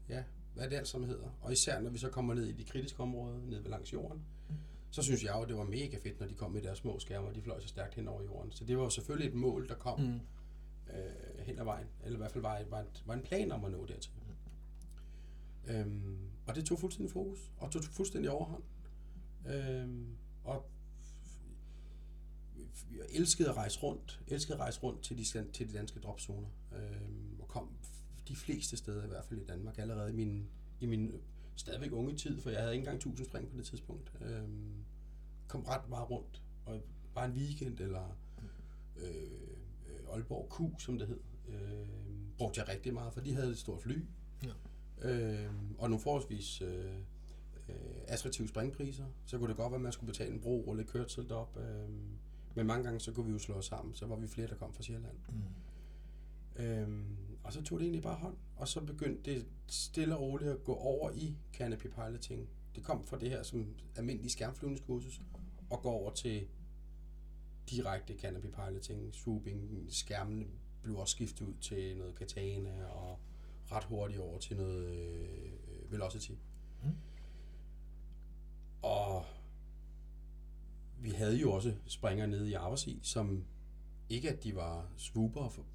ja, 0.09 0.23
hvad 0.55 0.69
det 0.69 0.75
alt 0.75 0.87
sammen 0.87 1.09
hedder. 1.09 1.37
Og 1.41 1.51
især 1.53 1.81
når 1.81 1.89
vi 1.89 1.97
så 1.97 2.09
kommer 2.09 2.33
ned 2.33 2.45
i 2.45 2.51
de 2.51 2.63
kritiske 2.63 2.99
områder, 3.03 3.37
ned 3.45 3.61
ved 3.61 3.69
langs 3.69 3.93
jorden, 3.93 4.21
så 4.91 5.01
synes 5.03 5.23
jeg 5.23 5.31
jo, 5.35 5.41
at 5.41 5.47
det 5.49 5.57
var 5.57 5.63
mega 5.63 5.97
fedt, 6.03 6.19
når 6.19 6.27
de 6.27 6.33
kom 6.33 6.51
med 6.51 6.61
deres 6.61 6.77
små 6.77 6.99
skærme, 6.99 7.27
og 7.27 7.35
de 7.35 7.41
fløj 7.41 7.59
så 7.59 7.67
stærkt 7.67 7.95
hen 7.95 8.07
over 8.07 8.23
jorden. 8.23 8.51
Så 8.51 8.65
det 8.65 8.77
var 8.77 8.83
jo 8.83 8.89
selvfølgelig 8.89 9.27
et 9.29 9.35
mål, 9.35 9.67
der 9.67 9.75
kom 9.75 9.99
mm. 9.99 10.19
øh, 10.93 11.45
hen 11.45 11.59
ad 11.59 11.63
vejen. 11.63 11.87
Eller 12.03 12.17
i 12.17 12.17
hvert 12.17 12.31
fald 12.31 12.41
var, 12.41 12.61
var, 12.69 12.85
var 13.05 13.13
en 13.13 13.21
plan 13.21 13.51
om 13.51 13.65
at 13.65 13.71
nå 13.71 13.85
dertil. 13.85 14.11
Øhm, 15.69 16.17
og 16.47 16.55
det 16.55 16.65
tog 16.65 16.79
fuldstændig 16.79 17.12
fokus, 17.12 17.51
og 17.58 17.71
tog 17.71 17.84
fuldstændig 17.84 18.32
overhånd. 18.32 18.63
Øhm, 19.47 20.17
og 20.43 20.69
jeg 22.97 23.05
elskede 23.10 23.49
at 23.49 23.55
rejse 23.55 23.79
rundt, 23.79 24.21
elskede 24.27 24.53
at 24.53 24.60
rejse 24.60 24.79
rundt 24.79 25.03
til 25.03 25.17
de, 25.17 25.51
til 25.51 25.69
de 25.69 25.73
danske 25.73 25.99
dropzoner, 25.99 26.47
øhm, 26.75 27.39
og 27.39 27.47
kom 27.47 27.69
de 28.27 28.36
fleste 28.36 28.77
steder, 28.77 29.03
i 29.03 29.08
hvert 29.08 29.25
fald 29.25 29.41
i 29.41 29.45
Danmark, 29.45 29.77
allerede 29.77 30.10
i 30.10 30.15
min, 30.15 30.49
i 30.79 30.86
min 30.86 31.13
stadigvæk 31.55 31.91
unge 31.91 32.15
tid, 32.15 32.41
for 32.41 32.49
jeg 32.49 32.60
havde 32.60 32.73
ikke 32.73 32.82
engang 32.82 32.95
1000 32.95 33.25
spring 33.27 33.49
på 33.49 33.58
det 33.58 33.65
tidspunkt. 33.65 34.13
Øhm, 34.21 34.84
kom 35.47 35.62
ret 35.62 35.89
meget 35.89 36.10
rundt, 36.10 36.43
og 36.65 36.82
bare 37.13 37.25
en 37.25 37.32
weekend, 37.32 37.79
eller 37.79 38.17
øh, 38.97 39.32
øh, 39.88 40.13
Aalborg 40.13 40.49
Q, 40.49 40.82
som 40.82 40.97
det 40.99 41.08
hed, 41.08 41.19
øh, 41.47 41.88
brugte 42.38 42.60
jeg 42.60 42.67
rigtig 42.67 42.93
meget, 42.93 43.13
for 43.13 43.21
de 43.21 43.34
havde 43.34 43.49
et 43.49 43.58
stort 43.58 43.82
fly, 43.82 44.05
Ja 44.43 44.49
øh, 45.01 45.49
og 45.77 45.89
nogle 45.89 45.99
forholdsvis 45.99 46.62
øh, 46.62 46.95
øh, 47.69 47.75
attraktive 48.07 48.47
springpriser. 48.47 49.05
Så 49.25 49.38
kunne 49.38 49.49
det 49.49 49.57
godt 49.57 49.71
være, 49.71 49.77
at 49.77 49.81
man 49.81 49.91
skulle 49.91 50.12
betale 50.12 50.33
en 50.33 50.39
bro 50.39 50.67
og 50.67 50.75
lidt 50.75 50.88
kørsel 50.88 51.29
derop. 51.29 51.57
Øh, 51.57 51.89
men 52.55 52.67
mange 52.67 52.83
gange, 52.83 52.99
så 52.99 53.12
kunne 53.12 53.25
vi 53.25 53.31
jo 53.31 53.39
slå 53.39 53.55
os 53.55 53.65
sammen. 53.65 53.93
Så 53.93 54.05
var 54.05 54.15
vi 54.15 54.27
flere, 54.27 54.47
der 54.47 54.55
kom 54.55 54.73
fra 54.73 54.83
Sjælland. 54.83 55.17
Mm. 56.57 56.63
Øh, 56.63 57.05
og 57.43 57.53
så 57.53 57.63
tog 57.63 57.79
det 57.79 57.85
egentlig 57.85 58.03
bare 58.03 58.15
hånd. 58.15 58.38
Og 58.55 58.67
så 58.67 58.81
begyndte 58.81 59.31
det 59.31 59.45
stille 59.67 60.15
og 60.15 60.21
roligt 60.21 60.51
at 60.51 60.63
gå 60.63 60.73
over 60.73 61.12
i 61.12 61.38
canopy 61.53 61.88
piloting. 61.88 62.49
Det 62.75 62.83
kom 62.83 63.03
fra 63.03 63.19
det 63.19 63.29
her 63.29 63.43
som 63.43 63.75
almindelig 63.95 64.31
skærmflyvningskursus, 64.31 65.21
og 65.69 65.81
går 65.81 65.91
over 65.91 66.12
til 66.12 66.47
direkte 67.69 68.13
canopy 68.17 68.45
piloting, 68.45 69.15
swooping, 69.15 69.85
skærmene 69.89 70.45
blev 70.81 70.97
også 70.97 71.12
skiftet 71.12 71.45
ud 71.45 71.53
til 71.62 71.97
noget 71.97 72.15
katana 72.15 72.85
og 72.85 73.19
ret 73.71 73.84
hurtigt 73.84 74.19
over 74.19 74.39
til 74.39 74.58
noget 74.58 74.89
øh, 74.89 75.91
velocity. 75.91 76.32
Mm. 76.84 76.95
Og 78.82 79.25
vi 80.99 81.10
havde 81.10 81.38
jo 81.38 81.51
også 81.51 81.75
springer 81.86 82.25
nede 82.25 82.49
i 82.49 82.53
Aversi, 82.53 82.99
som 83.03 83.45
ikke 84.10 84.29
at 84.29 84.43
de 84.43 84.55
var 84.55 84.88
swooper 84.97 85.49
for, 85.49 85.65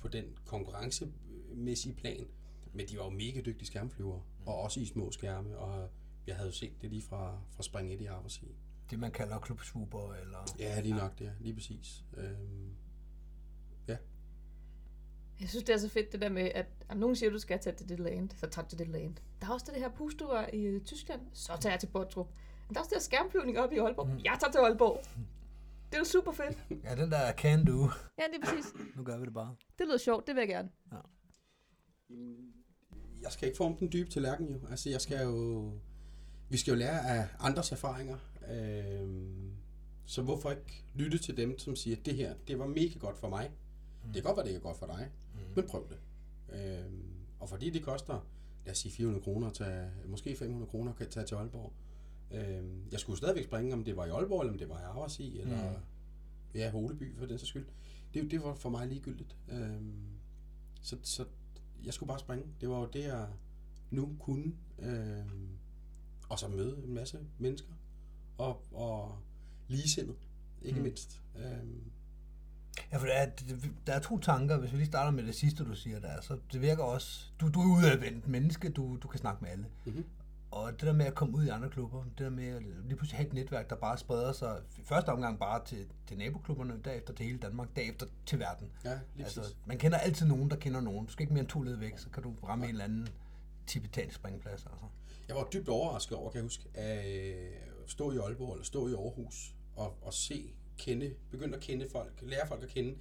på 0.00 0.08
den 0.08 0.24
konkurrencemæssige 0.44 1.94
plan, 1.94 2.26
men 2.72 2.88
de 2.88 2.98
var 2.98 3.04
jo 3.04 3.10
mega 3.10 3.40
dygtige 3.40 3.66
skærmflyvere, 3.66 4.22
mm. 4.40 4.46
og 4.46 4.60
også 4.60 4.80
i 4.80 4.86
små 4.86 5.10
skærme, 5.10 5.58
og 5.58 5.90
jeg 6.26 6.36
havde 6.36 6.48
jo 6.48 6.54
set 6.54 6.82
det 6.82 6.90
lige 6.90 7.02
fra, 7.02 7.38
fra 7.50 7.62
spring 7.62 7.92
1 7.92 8.00
i 8.00 8.06
Aversi. 8.06 8.46
Det 8.90 8.98
man 8.98 9.10
kalder 9.10 9.38
klubswooper, 9.38 10.14
eller... 10.14 10.54
Ja, 10.58 10.80
lige 10.80 10.94
nok 10.94 11.18
det, 11.18 11.32
lige 11.40 11.54
præcis. 11.54 12.04
Øhm. 12.16 12.70
Jeg 15.40 15.48
synes, 15.48 15.64
det 15.64 15.74
er 15.74 15.78
så 15.78 15.88
fedt 15.88 16.12
det 16.12 16.20
der 16.20 16.28
med, 16.28 16.50
at 16.54 16.66
om 16.88 16.96
nogen 16.96 17.16
siger, 17.16 17.30
at 17.30 17.34
du 17.34 17.38
skal 17.38 17.58
tage 17.58 17.76
til 17.76 17.88
det 17.88 18.00
land, 18.00 18.30
så 18.30 18.46
tager 18.46 18.64
du 18.64 18.68
til 18.68 18.78
det 18.78 18.88
land. 18.88 19.16
Der 19.40 19.46
er 19.46 19.52
også 19.52 19.66
det 19.72 19.80
her 19.80 19.88
pustuer 19.88 20.46
i 20.52 20.62
øh, 20.62 20.80
Tyskland, 20.80 21.20
så 21.32 21.52
tager 21.60 21.72
jeg 21.72 21.80
til 21.80 21.86
Bottrup. 21.86 22.28
Men 22.68 22.74
der 22.74 22.80
er 22.80 22.82
også 22.82 22.90
det 22.90 22.96
her 22.96 23.02
skærmflyvning 23.02 23.58
op 23.58 23.72
i 23.72 23.78
Aalborg. 23.78 24.08
Jeg 24.24 24.36
tager 24.40 24.50
til 24.52 24.58
Aalborg. 24.58 25.04
Det 25.90 25.94
er 25.94 25.98
jo 25.98 26.04
super 26.04 26.32
fedt. 26.32 26.84
Ja, 26.84 26.94
den 26.94 27.10
der 27.10 27.32
can 27.32 27.64
do. 27.66 27.82
Ja, 28.18 28.22
det 28.32 28.42
er 28.42 28.44
præcis. 28.44 28.72
Nu 28.96 29.02
gør 29.02 29.18
vi 29.18 29.24
det 29.24 29.34
bare. 29.34 29.54
Det 29.78 29.86
lyder 29.86 29.98
sjovt, 29.98 30.26
det 30.26 30.34
vil 30.34 30.40
jeg 30.40 30.48
gerne. 30.48 30.70
Jeg 33.22 33.32
skal 33.32 33.48
ikke 33.48 33.56
forme 33.56 33.76
den 33.80 33.92
dybe 33.92 34.10
tallerken 34.10 34.48
jo. 34.48 34.60
Altså, 34.70 34.90
jeg 34.90 35.00
skal 35.00 35.22
jo... 35.22 35.72
Vi 36.48 36.56
skal 36.56 36.70
jo 36.70 36.76
lære 36.76 37.00
af 37.08 37.28
andres 37.40 37.72
erfaringer. 37.72 38.16
Øhm, 38.50 39.52
så 40.06 40.22
hvorfor 40.22 40.50
ikke 40.50 40.84
lytte 40.94 41.18
til 41.18 41.36
dem, 41.36 41.58
som 41.58 41.76
siger, 41.76 41.96
at 41.96 42.06
det 42.06 42.14
her, 42.14 42.34
det 42.48 42.58
var 42.58 42.66
mega 42.66 42.98
godt 42.98 43.18
for 43.18 43.28
mig. 43.28 43.50
Mm. 44.04 44.12
Det 44.12 44.14
kan 44.14 44.22
godt 44.22 44.36
være, 44.36 44.44
det 44.44 44.50
ikke 44.50 44.58
er 44.58 44.68
godt 44.68 44.78
for 44.78 44.86
dig, 44.86 45.10
mm. 45.36 45.54
men 45.56 45.66
prøv 45.66 45.88
det. 45.88 45.98
Øhm, 46.48 47.04
og 47.38 47.48
fordi 47.48 47.70
det 47.70 47.82
koster, 47.82 48.26
lad 48.64 48.72
os 48.72 48.78
sige 48.78 48.92
400 48.92 49.24
kroner, 49.24 49.50
tage, 49.50 49.90
måske 50.06 50.36
500 50.36 50.70
kroner 50.70 50.92
kan 50.92 51.10
tage 51.10 51.26
til 51.26 51.34
Aalborg. 51.34 51.72
Øhm, 52.30 52.82
jeg 52.92 53.00
skulle 53.00 53.16
stadigvæk 53.16 53.44
springe, 53.44 53.74
om 53.74 53.84
det 53.84 53.96
var 53.96 54.04
i 54.04 54.10
Aalborg, 54.10 54.40
eller 54.40 54.52
om 54.52 54.58
det 54.58 54.68
var 54.68 54.80
i 54.80 54.82
Aarhus 54.82 55.18
eller 55.18 55.70
mm. 55.70 55.76
ja, 56.54 56.70
Holeby 56.70 57.18
for 57.18 57.26
den 57.26 57.38
sags 57.38 57.48
skyld. 57.48 57.66
Det, 58.14 58.30
det 58.30 58.42
var 58.42 58.54
for 58.54 58.70
mig 58.70 58.88
ligegyldigt. 58.88 59.36
Øhm, 59.48 60.06
så, 60.80 60.96
så 61.02 61.24
jeg 61.84 61.94
skulle 61.94 62.08
bare 62.08 62.18
springe. 62.18 62.46
Det 62.60 62.68
var 62.68 62.78
jo 62.78 62.88
det, 62.92 63.04
jeg 63.04 63.28
nu 63.90 64.16
kunne. 64.20 64.52
Øhm, 64.78 65.48
og 66.28 66.38
så 66.38 66.48
møde 66.48 66.82
en 66.84 66.94
masse 66.94 67.18
mennesker. 67.38 67.72
Og, 68.38 68.62
og 68.72 69.18
ligesindet, 69.68 70.28
ikke 70.62 70.78
mm. 70.78 70.82
mindst. 70.82 71.22
Øhm, 71.36 71.90
Ja, 72.92 72.96
for 72.96 73.06
der 73.06 73.12
er, 73.12 73.30
der 73.86 73.92
er 73.92 74.00
to 74.00 74.18
tanker, 74.18 74.56
hvis 74.58 74.72
vi 74.72 74.76
lige 74.76 74.86
starter 74.86 75.10
med 75.10 75.24
det 75.26 75.34
sidste, 75.34 75.64
du 75.64 75.74
siger 75.74 76.00
der. 76.00 76.20
Så 76.20 76.38
det 76.52 76.60
virker 76.60 76.82
også, 76.82 77.26
du, 77.40 77.48
du 77.48 77.60
er 77.60 77.76
udadvendt 77.78 78.28
menneske, 78.28 78.68
du, 78.68 78.96
du 79.02 79.08
kan 79.08 79.20
snakke 79.20 79.42
med 79.42 79.50
alle. 79.50 79.66
mm-hmm. 79.84 80.04
Og 80.50 80.72
det 80.72 80.80
der 80.80 80.92
med 80.92 81.06
at 81.06 81.14
komme 81.14 81.36
ud 81.36 81.44
i 81.44 81.48
andre 81.48 81.70
klubber, 81.70 82.04
det 82.04 82.18
der 82.18 82.30
med 82.30 82.48
at 82.48 82.62
lige 82.62 82.96
pludselig 82.96 83.18
have 83.18 83.26
et 83.26 83.32
netværk, 83.32 83.70
der 83.70 83.76
bare 83.76 83.98
spreder 83.98 84.32
sig, 84.32 84.60
i 84.78 84.82
første 84.84 85.08
omgang 85.08 85.38
bare 85.38 85.64
til, 85.64 85.86
til 86.06 86.18
naboklubberne, 86.18 86.80
derefter 86.84 87.14
til 87.14 87.26
hele 87.26 87.38
Danmark, 87.38 87.68
derefter 87.76 88.06
til 88.26 88.38
verden. 88.38 88.70
Ja, 88.84 88.98
lige 89.14 89.24
altså, 89.24 89.40
præcis. 89.40 89.56
man 89.66 89.78
kender 89.78 89.98
altid 89.98 90.26
nogen, 90.26 90.50
der 90.50 90.56
kender 90.56 90.80
nogen. 90.80 91.06
Du 91.06 91.12
skal 91.12 91.22
ikke 91.22 91.32
mere 91.32 91.40
end 91.40 91.48
to 91.48 91.62
led 91.62 91.76
væk, 91.76 91.98
så 91.98 92.08
kan 92.10 92.22
du 92.22 92.34
ramme 92.48 92.64
en 92.64 92.70
eller 92.70 92.84
anden 92.84 93.08
tibetansk 93.66 94.16
springplads. 94.16 94.66
Altså. 94.66 94.84
Jeg 95.28 95.36
var 95.36 95.48
dybt 95.52 95.68
overrasket 95.68 96.16
over, 96.18 96.30
kan 96.30 96.36
jeg 96.36 96.42
huske, 96.44 96.64
at 96.74 97.90
stå 97.90 98.12
i 98.12 98.16
Aalborg 98.16 98.52
eller 98.52 98.64
stå 98.64 98.88
i 98.88 98.92
Aarhus 98.92 99.54
og, 99.76 99.96
og 100.02 100.14
se, 100.14 100.54
kende, 100.78 101.14
begynde 101.30 101.56
at 101.56 101.62
kende 101.62 101.86
folk, 101.92 102.18
lære 102.22 102.48
folk 102.48 102.62
at 102.62 102.68
kende, 102.68 102.94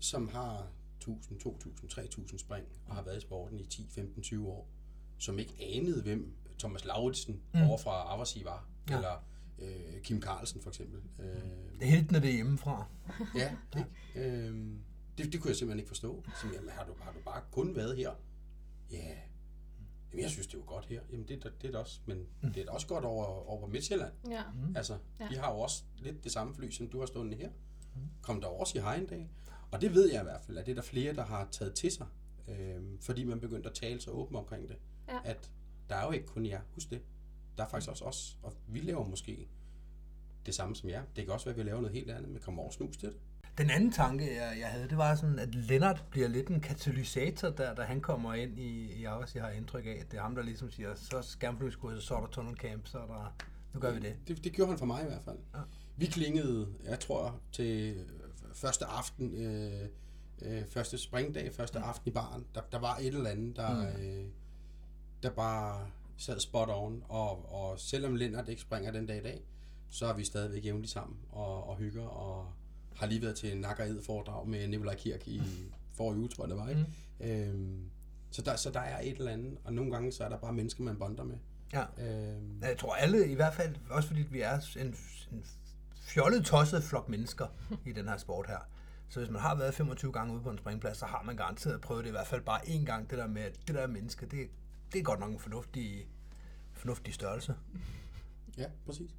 som 0.00 0.28
har 0.28 0.66
1000, 1.00 1.40
2000, 1.40 1.88
3000 1.88 2.38
spring 2.38 2.66
og 2.86 2.94
har 2.94 3.02
været 3.02 3.16
i 3.16 3.20
sporten 3.20 3.60
i 3.60 3.66
10, 3.66 3.88
15, 3.90 4.22
20 4.22 4.48
år, 4.48 4.68
som 5.18 5.38
ikke 5.38 5.54
anede, 5.60 6.02
hvem 6.02 6.34
Thomas 6.58 6.84
Lauritsen 6.84 7.40
mm. 7.54 7.62
over 7.62 7.78
fra 7.78 8.14
Aversi 8.14 8.44
var, 8.44 8.68
Ja. 8.90 8.96
eller 8.96 9.24
øh, 9.58 10.02
Kim 10.02 10.22
Carlsen 10.22 10.62
for 10.62 10.70
eksempel. 10.70 11.00
Øh, 11.18 11.26
Det 11.26 11.82
er 11.82 11.86
heltene 11.86 12.20
det 12.20 12.28
er 12.30 12.34
hjemmefra. 12.34 12.86
ja, 13.36 13.52
ikke? 13.76 14.38
Øhm, 14.46 14.78
det, 15.18 15.32
det 15.32 15.40
kunne 15.40 15.48
jeg 15.48 15.56
simpelthen 15.56 15.78
ikke 15.78 15.88
forstå. 15.88 16.24
Så, 16.40 16.46
jamen, 16.54 16.70
har, 16.70 16.84
du, 16.84 16.92
har 17.00 17.12
du 17.12 17.18
bare 17.24 17.42
kun 17.50 17.76
været 17.76 17.96
her? 17.96 18.10
Ja. 18.90 19.14
Jamen, 20.12 20.22
jeg 20.22 20.30
synes, 20.30 20.46
det 20.46 20.58
var 20.58 20.64
godt 20.64 20.86
her. 20.86 21.00
Jamen, 21.12 21.28
det, 21.28 21.42
da- 21.44 21.48
det 21.48 21.66
er 21.66 21.70
det 21.70 21.80
også. 21.80 22.00
Men 22.06 22.26
det 22.42 22.56
er 22.56 22.64
da 22.64 22.70
også 22.70 22.86
godt 22.86 23.04
over, 23.04 23.24
over 23.24 23.66
Midtjylland. 23.68 24.12
Ja. 24.30 24.42
Mm. 24.54 24.76
Altså, 24.76 24.98
Ja. 25.20 25.28
de 25.30 25.36
har 25.36 25.52
jo 25.52 25.58
også 25.58 25.82
lidt 25.98 26.24
det 26.24 26.32
samme 26.32 26.54
fly, 26.54 26.70
som 26.70 26.88
du 26.88 26.98
har 26.98 27.06
stående 27.06 27.36
her. 27.36 27.50
Kom 28.22 28.40
der 28.40 28.46
også 28.48 28.78
i 28.78 28.80
hej 28.80 28.96
en 28.96 29.06
dag. 29.06 29.30
Og 29.72 29.80
det 29.80 29.94
ved 29.94 30.10
jeg 30.12 30.20
i 30.20 30.24
hvert 30.24 30.42
fald, 30.42 30.58
at 30.58 30.66
det 30.66 30.72
er 30.72 30.76
der 30.76 30.82
flere, 30.82 31.14
der 31.14 31.24
har 31.24 31.48
taget 31.50 31.74
til 31.74 31.90
sig. 31.92 32.06
Øhm, 32.48 32.98
fordi 33.00 33.24
man 33.24 33.40
begyndte 33.40 33.68
at 33.68 33.74
tale 33.74 34.00
så 34.00 34.10
åbent 34.10 34.36
omkring 34.38 34.68
det. 34.68 34.76
Ja. 35.08 35.18
At 35.24 35.50
der 35.88 35.96
er 35.96 36.04
jo 36.06 36.10
ikke 36.12 36.26
kun 36.26 36.46
jer. 36.46 36.60
Husk 36.74 36.90
det. 36.90 37.02
Der 37.58 37.64
er 37.64 37.68
faktisk 37.68 37.90
også 37.90 38.04
os. 38.04 38.38
Og 38.42 38.52
vi 38.68 38.80
laver 38.80 39.04
måske 39.08 39.48
det 40.46 40.54
samme 40.54 40.76
som 40.76 40.88
jer. 40.88 41.02
Det 41.16 41.24
kan 41.24 41.34
også 41.34 41.46
være, 41.46 41.52
at 41.54 41.58
vi 41.58 41.62
laver 41.68 41.80
noget 41.80 41.96
helt 41.96 42.10
andet, 42.10 42.30
men 42.30 42.40
kommer 42.40 42.62
over 42.62 42.70
snus 42.72 42.96
til 42.96 43.08
det. 43.08 43.16
Den 43.58 43.70
anden 43.70 43.92
tanke, 43.92 44.24
jeg, 44.36 44.56
jeg 44.60 44.68
havde, 44.68 44.88
det 44.88 44.96
var 44.98 45.14
sådan, 45.14 45.38
at 45.38 45.54
Lennart 45.54 46.04
bliver 46.10 46.28
lidt 46.28 46.48
en 46.48 46.60
katalysator, 46.60 47.50
der, 47.50 47.74
da 47.74 47.82
han 47.82 48.00
kommer 48.00 48.34
ind 48.34 48.58
i, 48.58 48.92
i 48.92 49.04
Aarhus. 49.04 49.34
Jeg 49.34 49.42
har 49.44 49.50
indtryk 49.50 49.86
af, 49.86 49.98
at 50.00 50.10
det 50.10 50.18
er 50.18 50.22
ham, 50.22 50.34
der 50.34 50.42
ligesom 50.42 50.70
siger, 50.70 50.94
så 50.94 51.22
skærmflyvningskurset, 51.22 52.02
så 52.02 52.14
er 52.14 52.20
der 52.20 52.26
tunnel 52.26 52.56
camp, 52.56 52.86
så 52.86 52.98
er 52.98 53.06
der... 53.06 53.34
Nu 53.74 53.80
gør 53.80 53.92
vi 53.92 54.00
det. 54.00 54.16
Det, 54.28 54.44
det 54.44 54.52
gjorde 54.52 54.68
han 54.70 54.78
for 54.78 54.86
mig 54.86 55.02
i 55.02 55.06
hvert 55.06 55.22
fald. 55.24 55.38
Ja. 55.54 55.60
Vi 55.96 56.06
klingede, 56.06 56.68
jeg 56.84 57.00
tror, 57.00 57.40
til 57.52 58.04
første 58.54 58.84
aften, 58.84 59.34
øh, 59.34 59.88
øh, 60.42 60.62
første 60.68 60.98
springdag, 60.98 61.52
første 61.54 61.78
aften 61.78 62.08
i 62.10 62.12
baren. 62.12 62.46
Der, 62.54 62.60
der 62.72 62.78
var 62.78 62.96
et 62.96 63.06
eller 63.06 63.30
andet, 63.30 63.56
der, 63.56 63.74
Mm. 63.96 64.02
øh, 64.02 64.24
der 65.22 65.30
bare 65.30 65.86
sad 66.16 66.40
spot 66.40 66.68
on. 66.72 67.02
Og, 67.08 67.52
og 67.54 67.78
selvom 67.80 68.14
Lennart 68.14 68.48
ikke 68.48 68.62
springer 68.62 68.90
den 68.92 69.06
dag 69.06 69.16
i 69.18 69.22
dag, 69.22 69.40
så 69.90 70.06
er 70.06 70.12
vi 70.12 70.24
stadigvæk 70.24 70.64
jævnligt 70.64 70.92
sammen 70.92 71.16
og, 71.30 71.68
og 71.68 71.76
hygger. 71.76 72.06
Og 72.06 72.52
har 72.96 73.06
lige 73.06 73.22
været 73.22 73.36
til 73.36 73.52
en 73.52 73.58
nakker 73.60 73.84
ed 73.84 74.02
foredrag 74.02 74.48
med 74.48 74.68
Nikolaj 74.68 74.94
Kirk 74.94 75.28
i 75.28 75.42
forrige 75.94 76.18
uge, 76.20 76.28
tror 76.28 76.44
jeg 76.44 76.48
det 76.50 76.58
var. 76.58 76.68
Ikke? 76.68 76.86
Mm. 77.20 77.26
Øhm, 77.26 77.90
så, 78.30 78.42
der, 78.42 78.56
så 78.56 78.70
der 78.70 78.80
er 78.80 79.00
et 79.02 79.16
eller 79.18 79.32
andet, 79.32 79.58
og 79.64 79.72
nogle 79.74 79.92
gange 79.92 80.12
så 80.12 80.24
er 80.24 80.28
der 80.28 80.38
bare 80.38 80.52
mennesker, 80.52 80.84
man 80.84 80.96
bonder 80.98 81.24
med. 81.24 81.36
Ja. 81.72 81.84
Øhm, 81.98 82.62
Jeg 82.62 82.78
tror 82.78 82.94
alle, 82.94 83.28
i 83.28 83.34
hvert 83.34 83.54
fald, 83.54 83.74
også 83.90 84.08
fordi 84.08 84.22
vi 84.22 84.40
er 84.40 84.60
en, 84.80 84.86
en 85.32 85.44
fjollet, 86.00 86.44
tosset 86.44 86.82
flok 86.84 87.08
mennesker 87.08 87.46
i 87.86 87.92
den 87.92 88.08
her 88.08 88.16
sport 88.16 88.46
her. 88.46 88.58
Så 89.08 89.20
hvis 89.20 89.30
man 89.30 89.40
har 89.40 89.54
været 89.54 89.74
25 89.74 90.12
gange 90.12 90.34
ude 90.34 90.42
på 90.42 90.50
en 90.50 90.58
springplads, 90.58 90.98
så 90.98 91.06
har 91.06 91.22
man 91.22 91.36
garanteret 91.36 91.80
prøvet 91.80 92.04
det 92.04 92.10
i 92.10 92.12
hvert 92.12 92.26
fald 92.26 92.40
bare 92.42 92.60
én 92.60 92.84
gang, 92.84 93.10
det 93.10 93.18
der 93.18 93.26
med, 93.26 93.42
at 93.42 93.58
det 93.66 93.74
der 93.74 93.86
menneske, 93.86 94.26
det, 94.26 94.48
det 94.92 94.98
er 94.98 95.02
godt 95.02 95.20
nok 95.20 95.30
en 95.32 95.38
fornuftig, 95.38 96.06
fornuftig 96.72 97.14
størrelse. 97.14 97.54
ja, 98.58 98.66
præcis. 98.86 99.10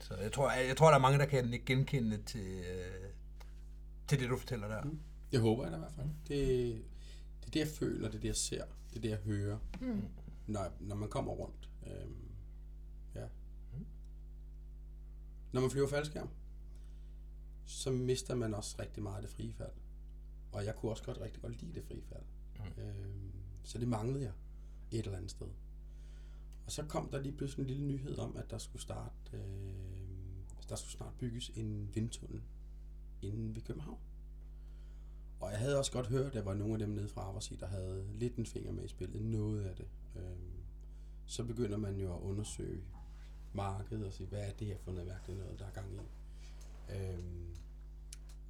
Så 0.00 0.14
jeg 0.16 0.32
tror, 0.32 0.50
jeg, 0.52 0.66
jeg 0.68 0.76
tror, 0.76 0.88
der 0.88 0.94
er 0.96 1.00
mange, 1.00 1.18
der 1.18 1.26
kan 1.26 1.52
ikke 1.52 1.64
genkende 1.66 2.22
til, 2.22 2.46
øh, 2.46 3.10
til 4.08 4.20
det, 4.20 4.30
du 4.30 4.36
fortæller 4.36 4.68
der. 4.68 4.82
Mm. 4.84 5.00
Det 5.32 5.40
håber 5.40 5.62
jeg 5.62 5.72
da 5.72 5.76
i 5.76 5.80
hvert 5.80 5.92
fald. 5.92 6.08
Det, 6.28 6.38
det 7.40 7.46
er 7.46 7.50
det, 7.50 7.60
jeg 7.60 7.68
føler, 7.68 8.08
det 8.08 8.16
er 8.16 8.20
det, 8.20 8.28
jeg 8.28 8.36
ser, 8.36 8.64
det 8.90 8.96
er 8.96 9.00
det, 9.00 9.08
jeg 9.10 9.18
hører, 9.18 9.58
Mm. 9.80 10.02
når, 10.46 10.72
når 10.80 10.96
man 10.96 11.08
kommer 11.08 11.32
rundt. 11.32 11.68
Øhm, 11.86 12.28
ja. 13.14 13.26
Når 15.52 15.60
man 15.60 15.70
flyver 15.70 15.88
faldskærm, 15.88 16.28
så 17.64 17.90
mister 17.90 18.34
man 18.34 18.54
også 18.54 18.76
rigtig 18.78 19.02
meget 19.02 19.16
af 19.16 19.22
det 19.22 19.30
frie 19.30 19.52
fald. 19.52 19.72
Og 20.52 20.64
jeg 20.64 20.76
kunne 20.76 20.92
også 20.92 21.02
godt 21.02 21.20
rigtig 21.20 21.42
godt 21.42 21.62
lide 21.62 21.74
det 21.74 21.84
frie 21.84 22.02
fald. 22.02 22.22
Mm. 22.76 22.82
Øhm, 22.82 23.32
så 23.64 23.78
det 23.78 23.88
manglede 23.88 24.24
jeg 24.24 24.32
et 24.90 25.04
eller 25.04 25.16
andet 25.16 25.30
sted. 25.30 25.46
Og 26.66 26.72
så 26.72 26.82
kom 26.84 27.08
der 27.10 27.20
lige 27.20 27.36
pludselig 27.36 27.62
en 27.64 27.68
lille 27.70 27.86
nyhed 27.86 28.18
om, 28.18 28.36
at 28.36 28.50
der 28.50 28.58
skulle 28.58 28.82
starte, 28.82 29.12
øh, 29.32 29.40
der 30.70 30.76
skulle 30.76 30.92
snart 30.92 31.12
bygges 31.18 31.48
en 31.48 31.90
vindtunnel 31.94 32.42
inden 33.22 33.54
ved 33.54 33.62
København. 33.62 33.98
Og 35.40 35.50
jeg 35.50 35.58
havde 35.58 35.78
også 35.78 35.92
godt 35.92 36.06
hørt, 36.06 36.26
at 36.26 36.32
der 36.32 36.42
var 36.42 36.54
nogle 36.54 36.72
af 36.72 36.78
dem 36.78 36.88
nede 36.88 37.08
fra 37.08 37.28
Aversi, 37.28 37.56
der 37.56 37.66
havde 37.66 38.06
lidt 38.14 38.36
en 38.36 38.46
finger 38.46 38.72
med 38.72 38.84
i 38.84 38.88
spillet, 38.88 39.22
noget 39.22 39.64
af 39.64 39.76
det. 39.76 39.88
Øhm, 40.16 40.62
så 41.26 41.44
begynder 41.44 41.76
man 41.76 41.96
jo 41.96 42.14
at 42.14 42.20
undersøge 42.20 42.82
markedet 43.52 44.06
og 44.06 44.12
sige, 44.12 44.26
hvad 44.26 44.48
er 44.48 44.52
det 44.52 44.66
her 44.66 44.78
for 44.78 44.92
noget 44.92 45.08
mærkeligt 45.08 45.40
noget, 45.40 45.58
der 45.58 45.66
er 45.66 45.70
gang 45.70 45.94
i. 45.94 45.98
Øhm, 46.94 47.56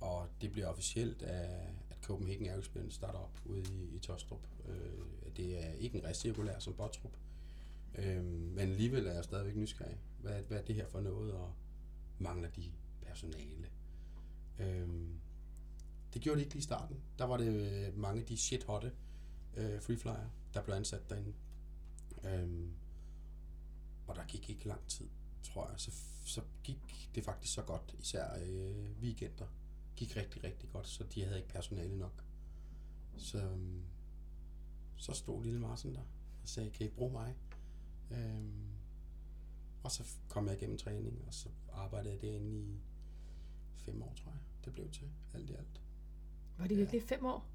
og 0.01 0.29
det 0.41 0.53
bliver 0.53 0.67
officielt, 0.67 1.23
at, 1.23 1.69
at 1.91 1.97
Copenhagen 2.03 2.47
Aerospace 2.47 2.91
starter 2.91 3.19
op 3.19 3.41
ude 3.45 3.61
i, 3.61 3.97
i 3.97 3.99
Tostrup. 3.99 4.47
Øh, 4.69 5.37
det 5.37 5.67
er 5.67 5.73
ikke 5.73 5.99
en 5.99 6.05
recirkulær 6.05 6.59
som 6.59 6.75
Bottrup. 6.75 7.17
øh, 7.95 8.25
men 8.25 8.59
alligevel 8.59 9.07
er 9.07 9.13
jeg 9.13 9.25
stadigvæk 9.25 9.57
nysgerrig. 9.57 10.01
Hvad, 10.21 10.43
hvad 10.43 10.59
er 10.59 10.63
det 10.63 10.75
her 10.75 10.87
for 10.89 11.01
noget, 11.01 11.33
og 11.33 11.53
mangler 12.21 12.51
de 12.51 12.73
personale? 13.03 13.71
Øhm, 14.59 15.21
det 16.15 16.23
gjorde 16.23 16.39
det 16.39 16.45
ikke 16.45 16.55
lige 16.55 16.61
i 16.61 16.63
starten. 16.63 16.97
Der 17.19 17.25
var 17.25 17.37
det 17.37 17.47
øh, 17.47 17.99
mange 17.99 18.21
af 18.21 18.27
de 18.27 18.37
shit-hotte 18.37 18.93
øh, 19.57 19.83
freeflyer, 19.83 20.31
der 20.55 20.63
blev 20.63 20.75
ansat 20.75 21.11
derinde. 21.11 21.33
Øhm, 22.25 22.73
og 24.07 24.17
der 24.17 24.25
gik 24.25 24.51
ikke 24.51 24.69
lang 24.69 24.87
tid, 24.89 25.09
tror 25.43 25.69
jeg. 25.71 25.81
Så, 25.81 25.91
så 26.25 26.43
gik 26.65 27.11
det 27.15 27.25
faktisk 27.25 27.55
så 27.55 27.63
godt, 27.63 27.95
især 27.99 28.39
øh, 28.43 28.91
weekender. 29.03 29.47
Gik 29.97 30.17
rigtig, 30.17 30.45
rigtig 30.45 30.71
godt, 30.71 30.89
så 30.89 31.05
de 31.05 31.25
havde 31.25 31.37
ikke 31.37 31.49
personale 31.49 31.99
nok. 31.99 32.25
Så, 33.17 33.39
øhm, 33.39 33.83
så 34.97 35.13
stod 35.13 35.45
lille 35.45 35.61
Marsen 35.61 35.95
der 35.95 36.01
og 36.43 36.49
sagde, 36.49 36.71
kan 36.71 36.87
I 36.87 36.89
bruge 36.89 37.13
mig? 37.13 37.35
Øhm, 38.11 38.70
og 39.83 39.91
så 39.93 40.05
kom 40.29 40.47
jeg 40.47 40.57
igennem 40.57 40.79
træning, 40.79 41.25
og 41.27 41.35
så 41.35 41.49
arbejdede 41.73 42.13
jeg 42.15 42.23
derinde 42.23 42.61
i 42.61 42.79
fem 43.77 44.03
år, 44.03 44.15
tror 44.23 44.31
jeg. 44.31 44.41
Det 44.65 44.73
blev 44.73 44.91
til 44.91 45.09
alt 45.35 45.51
i 45.51 45.53
alt. 45.55 45.83
Var 46.59 46.67
det 46.67 46.77
virkelig 46.77 47.03
fem 47.03 47.25
år? 47.27 47.47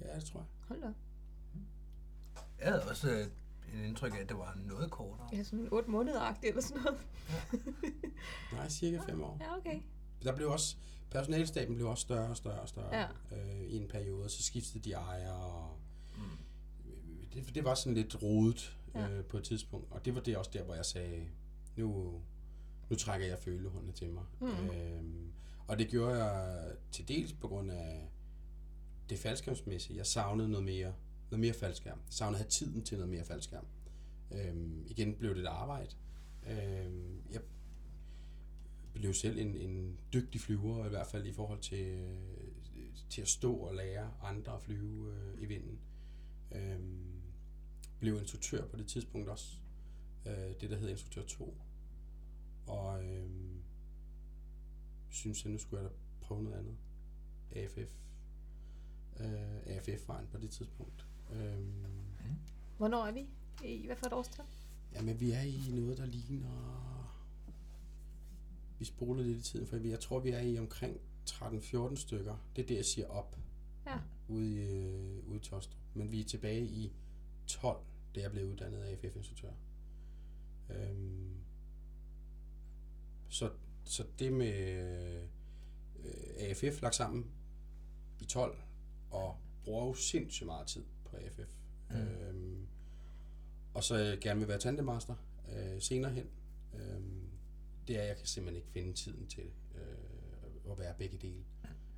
Ja, 0.00 0.16
det 0.16 0.24
tror 0.24 0.40
jeg. 0.40 0.46
Hold 0.68 0.80
da. 0.80 0.86
op. 0.88 0.94
Jeg 2.58 2.66
havde 2.68 2.82
også 2.82 3.10
øh, 3.10 3.26
en 3.74 3.84
indtryk 3.84 4.14
af, 4.14 4.18
at 4.18 4.28
det 4.28 4.36
var 4.38 4.58
noget 4.66 4.90
kortere. 4.90 5.28
Ja, 5.32 5.42
sådan 5.42 5.68
otte 5.72 5.90
måneder 5.90 6.34
eller 6.42 6.60
sådan 6.60 6.82
noget. 6.82 7.00
Nej, 8.52 8.68
cirka 8.68 9.00
fem 9.08 9.22
år. 9.22 9.38
Ja, 9.40 9.56
okay. 9.56 9.80
der 10.22 10.36
blev 10.36 10.50
også, 10.50 10.76
personalstaben 11.10 11.74
blev 11.74 11.88
også 11.88 12.02
større 12.02 12.28
og 12.28 12.36
større 12.36 12.60
og 12.60 12.68
større 12.68 12.96
Ja. 12.96 13.06
øh, 13.36 13.60
i 13.64 13.76
en 13.76 13.88
periode, 13.88 14.28
så 14.28 14.42
skiftede 14.42 14.84
de 14.84 14.92
ejere, 14.92 15.34
og 15.36 15.78
det, 17.34 17.54
det 17.54 17.64
var 17.64 17.74
sådan 17.74 17.94
lidt 17.94 18.22
rodet 18.22 18.78
Ja. 18.94 19.08
øh, 19.10 19.24
på 19.24 19.36
et 19.38 19.44
tidspunkt, 19.44 19.92
og 19.92 20.04
det 20.04 20.14
var 20.14 20.20
det 20.20 20.36
også 20.36 20.50
der, 20.54 20.62
hvor 20.62 20.74
jeg 20.74 20.84
sagde, 20.84 21.26
nu, 21.76 22.20
nu 22.90 22.96
trækker 22.96 23.26
jeg 23.26 23.38
følehornene 23.38 23.92
til 23.92 24.10
mig. 24.10 24.24
Mm. 24.40 24.46
Øhm, 24.46 25.32
og 25.66 25.78
det 25.78 25.88
gjorde 25.88 26.24
jeg 26.24 26.72
til 26.90 27.08
dels 27.08 27.32
på 27.32 27.48
grund 27.48 27.70
af 27.70 28.08
det 29.08 29.18
faldskærmsmæssige. 29.18 29.96
Jeg 29.96 30.06
savnede 30.06 30.48
noget 30.48 30.64
mere, 30.64 30.94
noget 31.30 31.40
mere 31.40 31.54
faldskærm. 31.54 31.98
Jeg 31.98 32.12
savnede 32.12 32.38
at 32.38 32.44
have 32.44 32.50
tiden 32.50 32.82
til 32.82 32.98
noget 32.98 33.10
mere 33.10 33.24
faldskærm. 33.24 33.66
Øhm, 34.30 34.86
igen 34.86 35.14
blev 35.14 35.34
det 35.34 35.40
et 35.40 35.46
arbejde. 35.46 35.90
Øhm, 36.46 37.22
jeg 37.30 37.40
blev 38.94 39.14
selv 39.14 39.38
en, 39.38 39.56
en 39.56 39.98
dygtig 40.12 40.40
flyver, 40.40 40.86
i 40.86 40.88
hvert 40.88 41.06
fald 41.06 41.26
i 41.26 41.32
forhold 41.32 41.60
til, 41.60 42.08
til 43.10 43.22
at 43.22 43.28
stå 43.28 43.54
og 43.54 43.74
lære 43.74 44.10
andre 44.22 44.54
at 44.54 44.62
flyve 44.62 45.14
øh, 45.14 45.42
i 45.42 45.46
vinden. 45.46 45.78
Øhm, 46.52 47.14
blev 47.98 48.18
instruktør 48.18 48.66
på 48.66 48.76
det 48.76 48.86
tidspunkt 48.86 49.28
også. 49.28 49.58
Øh, 50.26 50.60
det, 50.60 50.70
der 50.70 50.76
hedder 50.76 50.90
instruktør 50.90 51.22
2. 51.22 51.56
Og 52.66 53.04
øhm, 53.04 53.62
synes 55.10 55.44
jeg, 55.44 55.52
nu 55.52 55.58
skulle 55.58 55.82
jeg 55.82 55.90
da 55.90 55.94
prøve 56.20 56.42
noget 56.42 56.58
andet. 56.58 56.76
AFF. 57.56 57.94
Øh, 59.20 59.76
AFF-vejen 59.76 60.26
på 60.32 60.38
det 60.38 60.50
tidspunkt. 60.50 61.06
Øhm, 61.32 61.84
Hvornår 62.78 63.04
er 63.06 63.12
vi? 63.12 63.26
I 63.64 63.86
hvad 63.86 63.96
for 63.96 64.06
et 64.06 64.12
årstal? 64.12 64.44
Jamen, 64.94 65.20
vi 65.20 65.30
er 65.30 65.40
i 65.40 65.70
noget, 65.72 65.98
der 65.98 66.06
ligner... 66.06 66.74
Vi 68.78 68.84
spoler 68.84 69.22
lidt 69.22 69.38
i 69.38 69.42
tiden, 69.42 69.66
for 69.66 69.76
jeg 69.76 70.00
tror, 70.00 70.20
vi 70.20 70.30
er 70.30 70.40
i 70.40 70.58
omkring 70.58 71.00
13-14 71.30 71.96
stykker. 71.96 72.36
Det 72.56 72.62
er 72.62 72.66
det, 72.66 72.76
jeg 72.76 72.84
siger 72.84 73.06
op 73.08 73.38
Ja. 73.86 73.98
ude 74.28 74.52
i, 74.52 74.58
øh, 74.58 75.28
ude 75.28 75.36
i 75.36 75.40
Tostrup. 75.40 75.80
Men 75.94 76.12
vi 76.12 76.20
er 76.20 76.24
tilbage 76.24 76.64
i 76.66 76.92
12, 77.46 77.84
da 78.14 78.20
jeg 78.20 78.30
blev 78.30 78.46
uddannet 78.50 78.78
af 78.78 78.90
AFF-instruktør. 78.92 79.50
Øhm, 80.70 81.36
så, 83.28 83.50
så 83.84 84.04
det 84.18 84.32
med 84.32 84.54
øh, 86.04 86.48
AFF 86.48 86.82
lagt 86.82 86.94
sammen 86.94 87.30
i 88.20 88.24
12, 88.24 88.58
og 89.10 89.36
bruger 89.64 89.86
jo 89.86 89.94
sindssygt 89.94 90.46
meget 90.46 90.66
tid 90.66 90.84
på 91.04 91.16
AFF. 91.16 91.54
Mm. 91.90 91.96
Øhm, 91.96 92.66
og 93.74 93.84
så 93.84 93.96
jeg 93.96 94.18
gerne 94.20 94.40
vil 94.40 94.48
være 94.48 94.58
tandemaster 94.58 95.14
øh, 95.52 95.82
senere 95.82 96.12
hen. 96.12 96.26
Øhm, 96.74 97.28
det 97.88 97.96
er, 97.96 98.02
at 98.02 98.08
jeg 98.08 98.16
kan 98.16 98.26
simpelthen 98.26 98.56
ikke 98.56 98.68
finde 98.68 98.92
tiden 98.92 99.26
til 99.26 99.50
øh, 99.74 100.72
at 100.72 100.78
være 100.78 100.94
begge 100.98 101.18
dele. 101.18 101.44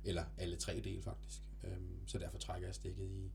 Eller 0.03 0.23
alle 0.37 0.55
tre 0.55 0.81
dele, 0.83 1.01
faktisk. 1.01 1.41
Øhm, 1.63 2.07
så 2.07 2.17
derfor 2.17 2.37
trækker 2.37 2.67
jeg 2.67 2.75
stikket 2.75 3.09
i. 3.09 3.31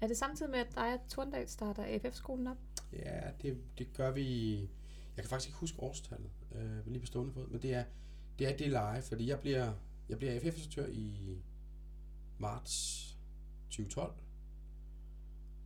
Er 0.00 0.06
det 0.06 0.16
samtidig 0.16 0.50
med, 0.50 0.58
at 0.58 0.74
dig 0.74 0.94
og 0.94 1.00
Torndal 1.08 1.48
starter 1.48 1.84
AFF-skolen 1.84 2.46
op? 2.46 2.56
Ja, 2.92 3.20
det, 3.42 3.58
det 3.78 3.92
gør 3.92 4.10
vi... 4.10 4.58
Jeg 5.16 5.24
kan 5.24 5.28
faktisk 5.28 5.48
ikke 5.48 5.58
huske 5.58 5.80
årstallet 5.80 6.30
øh, 6.54 6.86
lige 6.86 7.00
på 7.00 7.06
stående 7.06 7.32
fod, 7.32 7.46
men 7.46 7.62
det 7.62 7.74
er 7.74 7.84
det, 8.38 8.48
er 8.48 8.56
det 8.56 8.70
leje, 8.70 9.02
fordi 9.02 9.28
jeg 9.28 9.40
bliver, 9.40 9.72
jeg 10.08 10.18
bliver 10.18 10.34
AFF-instruktør 10.34 10.86
i 10.86 11.38
marts 12.38 13.06
2012, 13.70 14.14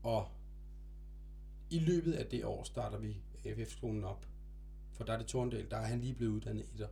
og 0.02 0.28
i 1.70 1.78
løbet 1.78 2.12
af 2.12 2.26
det 2.26 2.44
år 2.44 2.64
starter 2.64 2.98
vi 2.98 3.16
AFF-skolen 3.44 4.04
op, 4.04 4.26
for 4.92 5.04
der 5.04 5.12
er 5.12 5.18
det 5.18 5.26
Torndal, 5.26 5.70
der 5.70 5.76
er 5.76 5.86
han 5.86 6.00
lige 6.00 6.14
blevet 6.14 6.32
uddannet 6.32 6.66
etter. 6.72 6.88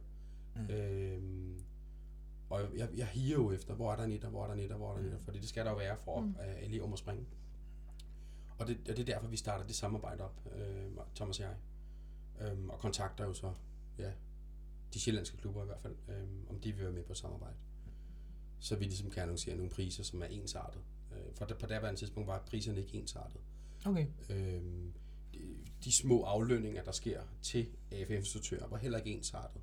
Mm. 0.57 0.71
Øhm, 0.71 1.65
og 2.53 2.79
jeg, 2.79 2.89
jeg 2.97 3.07
higer 3.07 3.37
jo 3.37 3.53
efter, 3.53 3.75
hvor 3.75 3.93
er 3.93 3.97
der 3.97 4.05
en 4.05 4.13
etter, 4.13 4.29
hvor 4.29 4.43
er 4.43 4.47
der 4.47 4.55
en 4.55 4.61
etter, 4.61 4.77
hvor 4.77 4.91
er 4.91 4.95
der 4.95 5.01
en 5.01 5.07
etter, 5.07 5.19
fordi 5.25 5.39
det 5.39 5.49
skal 5.49 5.65
der 5.65 5.71
jo 5.71 5.77
være 5.77 5.97
for, 6.05 6.21
Mm. 6.21 6.27
mm. 6.27 6.35
at 6.39 6.65
elever 6.65 6.87
må 6.87 6.97
springe. 6.97 7.27
Og 8.59 8.67
det, 8.67 8.77
og 8.81 8.97
det 8.97 8.99
er 8.99 9.05
derfor, 9.15 9.29
vi 9.29 9.37
starter 9.37 9.67
det 9.67 9.75
samarbejde 9.77 10.25
op, 10.25 10.41
øh, 10.57 10.91
Thomas 11.15 11.41
og 11.41 11.45
jeg. 11.47 11.57
Øhm, 12.41 12.71
og 12.71 12.79
kontakter 12.79 13.25
jo 13.25 13.35
så, 13.35 13.53
ja, 13.99 14.11
de 14.95 15.01
sjællandske 15.01 15.37
klubber 15.37 15.63
i 15.63 15.67
hvert 15.67 15.81
fald, 15.81 15.97
øhm, 16.09 16.47
om 16.51 16.61
de 16.61 16.73
vil 16.73 16.83
være 16.85 16.93
med 16.93 17.05
på 17.05 17.15
samarbejde. 17.15 17.57
Så 18.61 18.77
vi 18.77 18.85
ligesom 18.85 19.11
kan 19.11 19.23
annoncere 19.23 19.57
nogle 19.57 19.71
priser, 19.71 20.03
som 20.05 20.23
er 20.23 20.27
ensartet. 20.27 20.81
Øh, 21.13 21.35
for 21.35 21.45
der, 21.45 21.55
på 21.55 21.67
daværende 21.67 22.01
tidspunkt 22.01 22.27
var 22.27 22.43
priserne 22.47 22.81
ikke 22.81 22.99
ensartet. 22.99 23.41
Okay. 23.87 24.07
Øhm, 24.31 24.93
de, 25.35 25.39
de 25.85 25.97
små 25.97 26.23
aflønninger, 26.23 26.83
der 26.85 26.93
sker 26.93 27.23
til 27.43 27.69
AFF-instruktører, 27.93 28.67
var 28.69 28.77
heller 28.79 28.99
ikke 28.99 29.11
ensartet. 29.11 29.61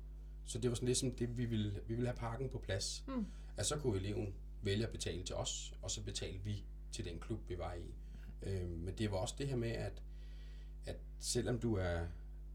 Så 0.50 0.58
det 0.58 0.70
var 0.70 0.74
sådan 0.74 0.86
ligesom 0.86 1.12
det, 1.12 1.38
vi 1.38 1.44
ville, 1.44 1.80
vi 1.86 1.94
ville 1.94 2.08
have 2.08 2.16
pakken 2.16 2.48
på 2.48 2.58
plads. 2.58 3.04
Mm. 3.08 3.26
At 3.56 3.66
så 3.66 3.76
kunne 3.76 3.98
eleven 3.98 4.34
vælge 4.62 4.86
at 4.86 4.92
betale 4.92 5.22
til 5.22 5.34
os, 5.34 5.74
og 5.82 5.90
så 5.90 6.02
betalte 6.02 6.44
vi 6.44 6.64
til 6.92 7.04
den 7.04 7.18
klub, 7.20 7.48
vi 7.48 7.58
var 7.58 7.74
i. 7.74 7.94
Øhm, 8.42 8.68
men 8.68 8.94
det 8.98 9.10
var 9.10 9.16
også 9.16 9.34
det 9.38 9.48
her 9.48 9.56
med, 9.56 9.70
at, 9.70 10.02
at 10.86 10.96
selvom 11.18 11.58
du 11.58 11.74
er 11.74 12.00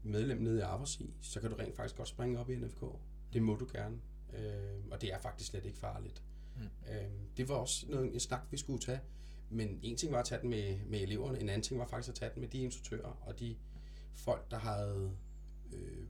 medlem 0.02 0.38
nede 0.38 0.58
i 0.58 0.60
Aversi, 0.60 1.14
så 1.22 1.40
kan 1.40 1.50
du 1.50 1.56
rent 1.56 1.76
faktisk 1.76 1.96
godt 1.96 2.08
springe 2.08 2.38
op 2.38 2.50
i 2.50 2.56
NFK. 2.56 2.84
Det 3.32 3.42
må 3.42 3.56
du 3.56 3.68
gerne. 3.72 3.96
Øhm, 4.34 4.92
og 4.92 5.00
det 5.00 5.12
er 5.12 5.18
faktisk 5.18 5.50
slet 5.50 5.64
ikke 5.64 5.78
farligt. 5.78 6.22
Mm. 6.56 6.62
Øhm, 6.62 7.28
det 7.36 7.48
var 7.48 7.54
også 7.54 7.86
noget, 7.88 8.14
en 8.14 8.20
snak, 8.20 8.40
vi 8.50 8.56
skulle 8.56 8.80
tage. 8.80 9.00
Men 9.50 9.80
en 9.82 9.96
ting 9.96 10.12
var 10.12 10.18
at 10.18 10.24
tage 10.24 10.40
den 10.40 10.50
med, 10.50 10.78
med 10.86 11.00
eleverne, 11.00 11.40
en 11.40 11.48
anden 11.48 11.62
ting 11.62 11.80
var 11.80 11.86
faktisk 11.86 12.08
at 12.08 12.14
tage 12.14 12.30
den 12.34 12.40
med 12.40 12.48
de 12.48 12.58
instruktører 12.58 13.22
og 13.26 13.40
de 13.40 13.56
folk, 14.14 14.50
der 14.50 14.58
havde 14.58 15.10
øh, 15.72 16.06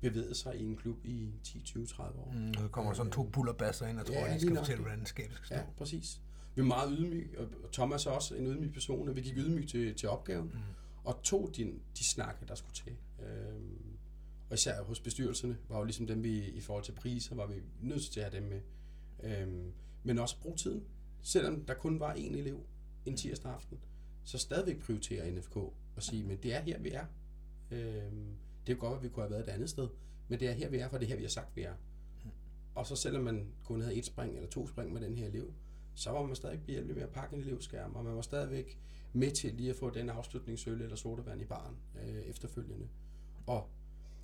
bevæget 0.00 0.36
sig 0.36 0.56
i 0.56 0.64
en 0.64 0.76
klub 0.76 1.04
i 1.04 1.30
10, 1.42 1.60
20, 1.64 1.86
30 1.86 2.18
år. 2.18 2.32
Mm, 2.32 2.54
så 2.54 2.68
kommer 2.68 2.90
der 2.90 2.96
sådan 2.96 3.12
to 3.12 3.22
bullerbasser 3.22 3.86
ind 3.86 3.98
og 3.98 4.06
tror, 4.06 4.14
Ja, 4.14 4.34
de 4.34 4.40
skal 4.40 4.56
fortælle, 4.56 4.82
hvordan 4.82 5.06
skabet 5.06 5.36
skal 5.36 5.46
stå. 5.46 5.54
Ja, 5.54 5.62
præcis. 5.76 6.20
Vi 6.54 6.60
er 6.60 6.66
meget 6.66 6.96
ydmyge, 6.98 7.38
og 7.38 7.72
Thomas 7.72 8.06
er 8.06 8.10
også 8.10 8.34
en 8.34 8.46
ydmyg 8.46 8.72
person, 8.72 9.08
og 9.08 9.16
vi 9.16 9.20
gik 9.20 9.36
ydmyg 9.36 9.68
til, 9.68 9.94
til 9.94 10.08
opgaven, 10.08 10.46
mm. 10.46 10.60
og 11.04 11.22
tog 11.22 11.50
de, 11.56 11.72
de 11.98 12.04
snakke, 12.04 12.46
der 12.48 12.54
skulle 12.54 12.74
til. 12.74 12.96
Øhm, 13.26 13.96
og 14.50 14.54
især 14.54 14.82
hos 14.82 15.00
bestyrelserne 15.00 15.56
var 15.68 15.78
jo 15.78 15.84
ligesom 15.84 16.06
dem, 16.06 16.24
vi 16.24 16.44
i 16.44 16.60
forhold 16.60 16.84
til 16.84 16.92
priser, 16.92 17.34
var 17.34 17.46
vi 17.46 17.54
nødt 17.80 18.02
til 18.02 18.20
at 18.20 18.32
have 18.32 18.42
dem 18.42 18.48
med. 18.50 18.60
Øhm, 19.22 19.72
men 20.02 20.18
også 20.18 20.40
bruge 20.40 20.56
tiden. 20.56 20.84
Selvom 21.22 21.64
der 21.64 21.74
kun 21.74 22.00
var 22.00 22.14
én 22.14 22.36
elev 22.36 22.60
en 23.06 23.16
tirsdag 23.16 23.52
aften, 23.52 23.78
så 24.24 24.38
stadigvæk 24.38 24.78
prioritere 24.78 25.30
NFK 25.30 25.56
og 25.56 25.74
sige, 26.02 26.24
men 26.24 26.36
det 26.36 26.54
er 26.54 26.60
her, 26.60 26.78
vi 26.78 26.90
er. 26.90 27.04
Øhm, 27.70 28.36
det 28.70 28.76
er 28.76 28.80
godt, 28.80 28.96
at 28.96 29.02
vi 29.02 29.08
kunne 29.08 29.22
have 29.22 29.30
været 29.30 29.48
et 29.48 29.52
andet 29.52 29.70
sted, 29.70 29.88
men 30.28 30.40
det 30.40 30.48
er 30.48 30.52
her, 30.52 30.68
vi 30.68 30.76
er, 30.76 30.88
for 30.88 30.98
det 30.98 31.04
er 31.04 31.08
her, 31.08 31.16
vi 31.16 31.22
har 31.22 31.28
sagt, 31.30 31.56
vi 31.56 31.62
er. 31.62 31.72
Og 32.74 32.86
så 32.86 32.96
selvom 32.96 33.22
man 33.24 33.46
kun 33.64 33.80
havde 33.80 33.94
et 33.94 34.04
spring 34.06 34.34
eller 34.36 34.48
to 34.50 34.66
spring 34.68 34.92
med 34.92 35.00
den 35.00 35.14
her 35.14 35.26
elev, 35.26 35.52
så 35.94 36.10
var 36.10 36.22
man 36.26 36.36
stadig 36.36 36.60
behjælpelig 36.62 36.96
med 36.96 37.02
at 37.02 37.10
pakke 37.10 37.36
en 37.36 37.42
elevskærm, 37.42 37.94
og 37.94 38.04
man 38.04 38.14
var 38.16 38.22
stadigvæk 38.22 38.78
med 39.12 39.30
til 39.30 39.54
lige 39.54 39.70
at 39.70 39.76
få 39.76 39.90
den 39.90 40.08
afslutningsøl 40.10 40.82
eller 40.82 40.96
sodavand 40.96 41.42
i 41.42 41.44
baren 41.44 41.76
øh, 42.02 42.22
efterfølgende. 42.22 42.88
Og 43.46 43.68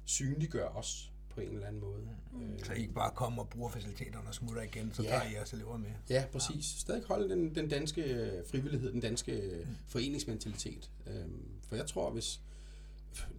synliggøre 0.04 0.68
os 0.68 1.12
på 1.30 1.40
en 1.40 1.52
eller 1.54 1.66
anden 1.66 1.80
måde. 1.80 2.09
Øh, 2.42 2.64
Så 2.64 2.72
I 2.72 2.80
ikke 2.80 2.92
bare 2.94 3.11
kommer 3.14 3.42
og 3.42 3.48
bruger 3.48 3.70
faciliteterne 3.70 4.28
og 4.28 4.35
smutter 4.35 4.62
igen, 4.62 4.90
så 4.94 5.02
Ja. 5.02 5.09
tager 5.09 5.22
I 5.30 5.35
jeres 5.35 5.52
elever 5.52 5.76
med. 5.76 5.90
Ja, 6.11 6.24
præcis. 6.32 6.64
Stadig 6.66 7.02
holde 7.04 7.28
den, 7.28 7.54
den 7.54 7.68
danske 7.68 8.02
øh, 8.02 8.46
frivillighed, 8.50 8.92
den 8.92 9.00
danske 9.00 9.32
øh, 9.32 9.66
foreningsmentalitet. 9.87 10.90
Øhm, 11.06 11.46
for 11.68 11.76
jeg 11.76 11.87
tror, 11.87 12.11
hvis 12.11 12.40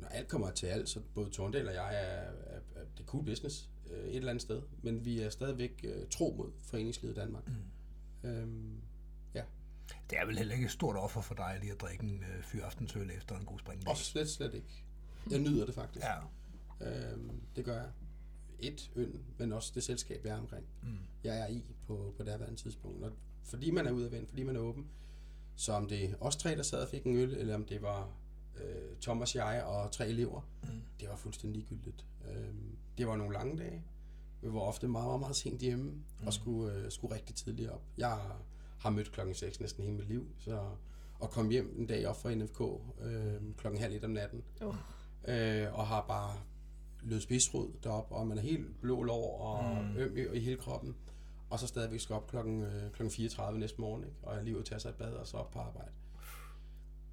når 0.01 0.07
alt 0.07 0.27
kommer 0.27 0.51
til 0.51 0.67
alt, 0.67 0.89
så 0.89 0.99
både 1.15 1.29
Torndal 1.29 1.67
og 1.67 1.73
jeg 1.73 1.95
er, 1.95 2.31
er, 2.55 2.59
er 2.75 2.85
det 2.97 3.05
cool 3.05 3.25
business 3.25 3.69
øh, 3.91 4.07
et 4.07 4.15
eller 4.15 4.29
andet 4.29 4.41
sted, 4.41 4.61
men 4.81 5.05
vi 5.05 5.21
er 5.21 5.29
stadigvæk 5.29 5.85
øh, 5.87 6.07
tro 6.09 6.35
mod 6.37 6.51
foreningslivet 6.63 7.13
i 7.13 7.19
Danmark. 7.19 7.43
Mm. 7.47 8.29
Øhm, 8.29 8.81
ja, 9.33 9.43
Det 10.09 10.17
er 10.17 10.25
vel 10.25 10.37
heller 10.37 10.53
ikke 10.53 10.65
et 10.65 10.71
stort 10.71 10.95
offer 10.97 11.21
for 11.21 11.35
dig 11.35 11.57
lige 11.61 11.71
at 11.71 11.81
drikke 11.81 12.03
en 12.03 12.23
øh, 12.23 12.43
fyraftensøl 12.43 13.11
efter 13.11 13.37
en 13.37 13.45
god 13.45 13.59
springdag. 13.59 13.89
også 13.89 14.03
slet, 14.03 14.29
slet 14.29 14.53
ikke. 14.53 14.83
Jeg 15.31 15.39
nyder 15.39 15.65
det 15.65 15.75
faktisk. 15.75 16.05
Ja. 16.05 16.17
Øhm, 16.81 17.41
det 17.55 17.65
gør 17.65 17.75
jeg. 17.75 17.89
Et 18.59 18.91
øl, 18.95 19.19
men 19.37 19.53
også 19.53 19.71
det 19.75 19.83
selskab, 19.83 20.25
jeg 20.25 20.33
er 20.35 20.39
omkring. 20.39 20.65
Mm. 20.83 20.97
Jeg 21.23 21.39
er 21.39 21.47
i 21.47 21.63
på, 21.87 22.13
på 22.17 22.23
det 22.23 22.39
her 22.39 22.55
tidspunkt. 22.55 23.03
Og 23.03 23.11
fordi 23.43 23.71
man 23.71 23.87
er 23.87 23.91
udadvendt, 23.91 24.29
fordi 24.29 24.43
man 24.43 24.55
er 24.55 24.59
åben, 24.59 24.87
så 25.55 25.73
om 25.73 25.87
det 25.87 26.03
er 26.03 26.13
os 26.21 26.35
tre, 26.35 26.55
der 26.55 26.63
sad 26.63 26.81
og 26.81 26.89
fik 26.89 27.03
en 27.05 27.15
øl, 27.15 27.33
eller 27.33 27.55
om 27.55 27.65
det 27.65 27.81
var 27.81 28.09
øh, 28.63 28.97
Thomas, 29.01 29.35
jeg 29.35 29.63
og 29.63 29.91
tre 29.91 30.07
elever, 30.07 30.41
mm. 30.63 30.69
det 30.99 31.09
var 31.09 31.15
fuldstændig 31.15 31.61
ligegyldigt. 31.61 32.05
Øhm, 32.31 32.77
det 32.97 33.07
var 33.07 33.15
nogle 33.15 33.33
lange 33.33 33.57
dage. 33.57 33.83
Vi 34.41 34.53
var 34.53 34.59
ofte 34.59 34.87
meget, 34.87 35.07
meget, 35.07 35.19
meget 35.19 35.35
sent 35.35 35.61
hjemme, 35.61 35.83
mm. 35.83 36.27
og 36.27 36.33
skulle, 36.33 36.73
øh, 36.73 36.91
skulle 36.91 37.15
rigtig 37.15 37.35
tidligt 37.35 37.69
op. 37.69 37.81
Jeg 37.97 38.19
har 38.79 38.89
mødt 38.89 39.11
klokken 39.11 39.35
6 39.35 39.59
næsten 39.59 39.83
hele 39.83 39.95
mit 39.95 40.07
liv, 40.07 40.27
så 40.37 40.59
at 41.23 41.29
komme 41.29 41.51
hjem 41.51 41.75
en 41.77 41.87
dag 41.87 42.07
op 42.07 42.21
fra 42.21 42.35
NFK 42.35 42.61
øh, 43.01 43.55
klokken 43.57 43.81
halv 43.81 43.95
et 43.95 44.03
om 44.03 44.11
natten, 44.11 44.43
Oh. 44.61 44.75
øh, 45.27 45.79
og 45.79 45.87
har 45.87 46.05
bare 46.07 46.33
lød 47.01 47.21
spidsrod 47.21 47.71
derop, 47.83 48.07
og 48.11 48.27
man 48.27 48.37
er 48.37 48.41
helt 48.41 48.81
blå 48.81 49.03
lår 49.03 49.41
og 49.41 49.83
mm. 49.83 49.97
øm 49.97 50.17
i, 50.17 50.37
i 50.37 50.39
hele 50.39 50.57
kroppen, 50.57 50.95
og 51.49 51.59
så 51.59 51.67
stadigvæk 51.67 51.99
skal 51.99 52.15
op 52.15 52.27
klokken, 52.27 52.63
øh, 52.63 52.91
klokken 52.91 53.11
34 53.11 53.59
næste 53.59 53.81
morgen, 53.81 54.03
ikke? 54.03 54.15
og 54.23 54.35
jeg 54.35 54.43
lige 54.43 54.57
ud 54.57 54.63
til 54.63 54.75
at 54.75 54.81
tage 54.81 54.81
sig 54.81 54.89
et 54.89 54.95
bad 54.95 55.13
og 55.13 55.27
så 55.27 55.37
op 55.37 55.51
på 55.51 55.59
arbejde. 55.59 55.91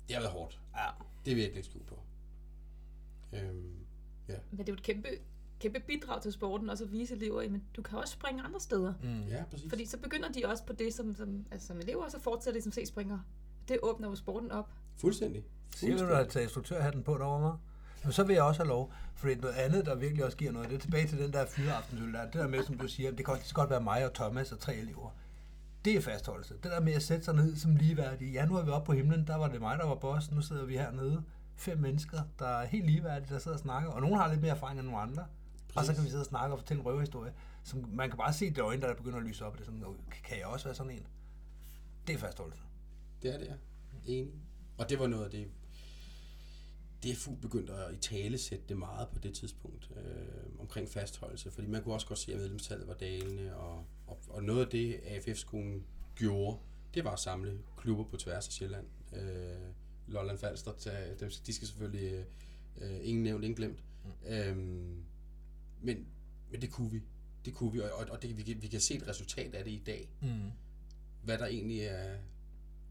Det 0.09 0.17
har 0.17 0.23
været 0.23 0.33
hårdt. 0.33 0.61
Ja. 0.77 0.87
Det 1.25 1.37
vil 1.37 1.43
jeg 1.43 1.51
ikke 1.51 1.63
skjul 1.63 1.83
på. 1.83 1.99
Øhm, 3.33 3.73
ja. 4.29 4.35
Men 4.51 4.59
det 4.59 4.69
er 4.69 4.73
jo 4.73 4.75
et 4.75 4.83
kæmpe, 4.83 5.09
kæmpe 5.61 5.81
bidrag 5.81 6.23
til 6.23 6.33
sporten, 6.33 6.71
og 6.71 6.79
så 6.79 6.85
vise 6.85 7.15
elever, 7.15 7.43
at 7.43 7.51
du 7.77 7.83
kan 7.83 7.99
også 7.99 8.13
springe 8.13 8.43
andre 8.43 8.61
steder. 8.61 8.95
Mm. 9.03 9.23
Ja, 9.29 9.45
præcis. 9.51 9.69
Fordi 9.69 9.87
så 9.87 9.99
begynder 9.99 10.33
de 10.33 10.45
også 10.47 10.65
på 10.65 10.73
det 10.73 10.95
som, 10.95 11.15
som, 11.15 11.47
altså 11.51 11.67
som 11.67 11.79
elever, 11.79 12.05
og 12.05 12.11
så 12.11 12.21
fortsætter 12.21 12.61
de 12.61 12.63
som 12.63 12.73
C-springere. 12.73 13.23
Det 13.69 13.79
åbner 13.83 14.09
jo 14.09 14.15
sporten 14.15 14.51
op. 14.51 14.71
Fuldstændig. 14.97 15.45
Siger 15.77 15.97
du, 15.97 16.09
du 16.09 16.15
har 16.15 16.25
taget 16.25 16.45
instruktørhatten 16.45 17.03
på 17.03 17.19
derovre 17.19 17.41
mig? 17.41 17.57
Men 18.05 18.13
så 18.13 18.25
vil 18.25 18.35
jeg 18.35 18.43
også 18.43 18.61
have 18.61 18.69
lov, 18.69 18.93
for 19.15 19.27
noget 19.41 19.55
andet, 19.55 19.87
der 19.87 19.95
virkelig 19.95 20.25
også 20.25 20.37
giver 20.37 20.53
noget, 20.53 20.69
det 20.69 20.77
er 20.77 20.81
tilbage 20.81 21.09
til 21.09 21.19
den 21.19 21.33
der 21.33 21.47
fyreaftensøl 21.47 22.13
der. 22.13 22.25
Det 22.25 22.35
der 22.35 22.49
med, 22.49 22.65
som 22.65 22.79
du 22.79 22.89
siger, 22.89 23.11
det 23.11 23.25
kan 23.25 23.35
også 23.35 23.55
godt 23.55 23.71
være 23.71 23.81
mig 23.81 24.07
og 24.07 24.15
Thomas 24.15 24.53
og 24.53 24.59
tre 24.59 24.77
elever. 24.77 25.11
Det 25.85 25.97
er 25.97 26.01
fastholdelse. 26.01 26.55
Det 26.55 26.65
der 26.65 26.81
med 26.81 26.93
at 26.93 27.03
sætte 27.03 27.25
sig 27.25 27.35
ned 27.35 27.57
som 27.57 27.77
ligeværdige. 27.77 28.33
Ja, 28.33 28.47
nu 28.47 28.57
er 28.57 28.63
vi 28.65 28.71
oppe 28.71 28.87
på 28.87 28.93
himlen, 28.93 29.27
der 29.27 29.37
var 29.37 29.49
det 29.49 29.61
mig, 29.61 29.79
der 29.79 29.87
var 29.87 29.95
boss. 29.95 30.31
Nu 30.31 30.41
sidder 30.43 30.65
vi 30.65 30.77
hernede. 30.77 31.25
Fem 31.57 31.79
mennesker, 31.79 32.21
der 32.39 32.47
er 32.47 32.67
helt 32.67 32.87
ligeværdige, 32.87 33.35
der 33.35 33.39
sidder 33.39 33.57
og 33.57 33.61
snakker. 33.61 33.91
Og 33.91 34.01
nogle 34.01 34.17
har 34.17 34.29
lidt 34.29 34.41
mere 34.41 34.51
erfaring 34.51 34.79
end 34.81 34.89
nogle 34.89 35.03
andre. 35.03 35.27
Præcis. 35.69 35.77
Og 35.77 35.85
så 35.85 35.95
kan 35.95 36.05
vi 36.05 36.09
sidde 36.09 36.23
og 36.23 36.27
snakke 36.27 36.55
og 36.55 36.59
fortælle 36.59 36.81
en 36.81 36.87
røverhistorie. 36.87 37.33
Som 37.65 37.85
man 37.93 38.11
kan 38.11 38.17
bare 38.19 38.33
se 38.33 38.51
det 38.51 38.59
øjne, 38.59 38.83
der 38.83 38.95
begynder 38.95 39.19
at 39.19 39.25
lyse 39.25 39.45
op. 39.45 39.53
Og 39.53 39.59
det 39.59 39.63
er 39.63 39.67
sådan, 39.67 39.81
"Nå, 39.81 39.97
kan 40.25 40.39
jeg 40.39 40.47
også 40.47 40.65
være 40.65 40.75
sådan 40.75 40.93
en? 40.93 41.07
Det 42.07 42.15
er 42.15 42.19
fastholdelse. 42.19 42.63
Det 43.23 43.35
er 43.35 43.39
det, 43.39 43.47
ja. 43.47 43.55
Enig. 44.07 44.33
Og 44.79 44.91
det 44.91 44.99
var 44.99 45.07
noget 45.07 45.25
af 45.25 45.31
det, 45.31 45.49
DFU 47.05 47.35
begyndte 47.35 47.73
at 47.73 47.95
i 47.95 47.97
tale 47.97 48.39
sætte 48.39 48.65
det 48.69 48.77
meget 48.77 49.09
på 49.09 49.19
det 49.19 49.35
tidspunkt 49.35 49.91
øh, 49.97 50.61
omkring 50.61 50.89
fastholdelse, 50.89 51.51
fordi 51.51 51.67
man 51.67 51.83
kunne 51.83 51.95
også 51.95 52.07
godt 52.07 52.19
se, 52.19 52.33
at 52.33 52.39
medlemstallet 52.39 52.89
var 52.89 52.95
dalende, 52.95 53.57
og, 53.57 53.85
og, 54.07 54.19
og 54.29 54.45
noget 54.45 54.65
af 54.65 54.71
det, 54.71 55.01
AFF-skolen 55.05 55.85
gjorde, 56.15 56.59
det 56.95 57.05
var 57.05 57.11
at 57.11 57.19
samle 57.19 57.59
klubber 57.77 58.05
på 58.05 58.17
tværs 58.17 58.47
af 58.47 58.53
Sjælland. 58.53 58.87
Øh, 59.13 59.57
Lolland 60.07 60.39
Falster, 60.39 60.73
de 61.47 61.53
skal 61.55 61.69
selvfølgelig 61.69 62.25
øh, 62.81 63.01
ingen 63.03 63.23
nævnt, 63.23 63.45
ingen 63.45 63.57
glemt. 63.57 63.83
Mm. 64.05 64.33
Øhm, 64.33 65.05
men, 65.81 66.07
men 66.51 66.63
det 66.63 66.71
kunne 66.71 66.91
vi. 66.91 67.03
Det 67.45 67.55
kunne 67.55 67.73
vi, 67.73 67.81
og, 67.81 68.07
og 68.11 68.23
det, 68.23 68.37
vi, 68.37 68.43
kan, 68.43 68.63
vi 68.63 68.67
kan 68.67 68.81
se 68.81 68.95
et 68.95 69.09
resultat 69.09 69.55
af 69.55 69.65
det 69.65 69.71
i 69.71 69.83
dag. 69.87 70.09
Mm. 70.23 70.51
Hvad 71.23 71.39
der 71.39 71.47
egentlig 71.47 71.81
er 71.81 72.17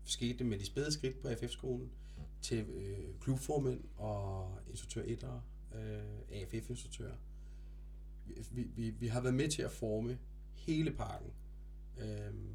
skete 0.06 0.44
med 0.44 0.60
de 0.60 0.66
spæde 0.66 0.92
skridt 0.92 1.22
på 1.22 1.28
AFF-skolen 1.28 1.92
til 2.42 2.58
øh, 2.58 3.20
klubformænd 3.22 3.84
og 3.98 4.58
instruktør 4.70 5.04
1'ere, 5.04 5.78
øh, 5.78 6.42
AFF-instruktører. 6.42 7.16
Vi, 8.52 8.64
vi, 8.76 8.90
vi 8.90 9.08
har 9.08 9.22
været 9.22 9.36
med 9.36 9.50
til 9.50 9.62
at 9.62 9.72
forme 9.72 10.18
hele 10.66 10.92
pakken. 10.92 11.32
Øhm, 11.98 12.50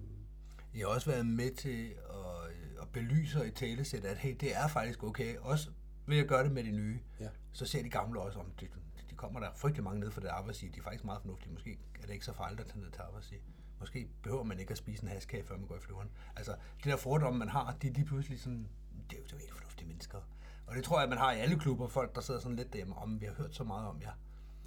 Jeg 0.74 0.86
har 0.86 0.94
også 0.94 1.10
været 1.10 1.26
med 1.26 1.50
til 1.54 1.94
at, 2.10 2.50
øh, 2.50 2.82
at 2.82 2.88
belyse 2.92 3.40
og 3.40 3.46
i 3.46 3.50
talesæt, 3.50 4.04
at 4.04 4.16
hey, 4.18 4.36
det 4.40 4.56
er 4.56 4.68
faktisk 4.68 5.02
okay. 5.04 5.36
Også 5.36 5.70
ved 6.06 6.18
at 6.18 6.28
gøre 6.28 6.44
det 6.44 6.52
med 6.52 6.64
de 6.64 6.70
nye. 6.70 7.00
Ja. 7.20 7.28
Så 7.52 7.66
ser 7.66 7.82
de 7.82 7.90
gamle 7.90 8.20
også 8.20 8.38
om, 8.38 8.46
de, 8.60 8.68
de 9.10 9.14
kommer 9.14 9.40
der 9.40 9.50
frygtelig 9.56 9.84
mange 9.84 10.00
ned 10.00 10.10
for 10.10 10.20
det 10.20 10.28
arbejdssige. 10.28 10.72
De 10.72 10.78
er 10.78 10.82
faktisk 10.82 11.04
meget 11.04 11.20
fornuftige. 11.20 11.52
Måske 11.52 11.78
er 12.02 12.06
det 12.06 12.12
ikke 12.12 12.24
så 12.24 12.32
farligt 12.32 12.60
at 12.60 12.66
tage 12.66 12.80
ned 12.80 12.90
til 12.90 13.00
arbejdssige. 13.02 13.40
Måske 13.80 14.08
behøver 14.22 14.42
man 14.42 14.58
ikke 14.60 14.70
at 14.70 14.78
spise 14.78 15.02
en 15.02 15.08
haskage, 15.08 15.44
før 15.44 15.56
man 15.56 15.66
går 15.66 15.76
i 15.76 15.80
flyveren. 15.80 16.10
Altså, 16.36 16.52
det 16.76 16.84
der 16.84 16.96
fordomme, 16.96 17.38
man 17.38 17.48
har, 17.48 17.76
de 17.82 17.88
er 17.88 17.92
lige 17.92 18.04
pludselig 18.04 18.40
sådan, 18.40 18.68
det 19.10 19.16
er 19.16 19.20
jo, 19.20 19.24
det 19.24 19.32
er 19.32 19.36
jo 19.36 19.40
helt 19.40 19.54
fornuftige 19.54 19.88
mennesker. 19.88 20.18
Og 20.66 20.76
det 20.76 20.84
tror 20.84 21.00
jeg, 21.00 21.08
man 21.08 21.18
har 21.18 21.32
i 21.32 21.38
alle 21.38 21.58
klubber, 21.58 21.88
folk 21.88 22.14
der 22.14 22.20
sidder 22.20 22.40
sådan 22.40 22.56
lidt 22.56 22.72
derhjemme 22.72 22.96
om, 22.96 23.20
vi 23.20 23.26
har 23.26 23.34
hørt 23.34 23.54
så 23.54 23.64
meget 23.64 23.88
om 23.88 24.00
jer. 24.02 24.12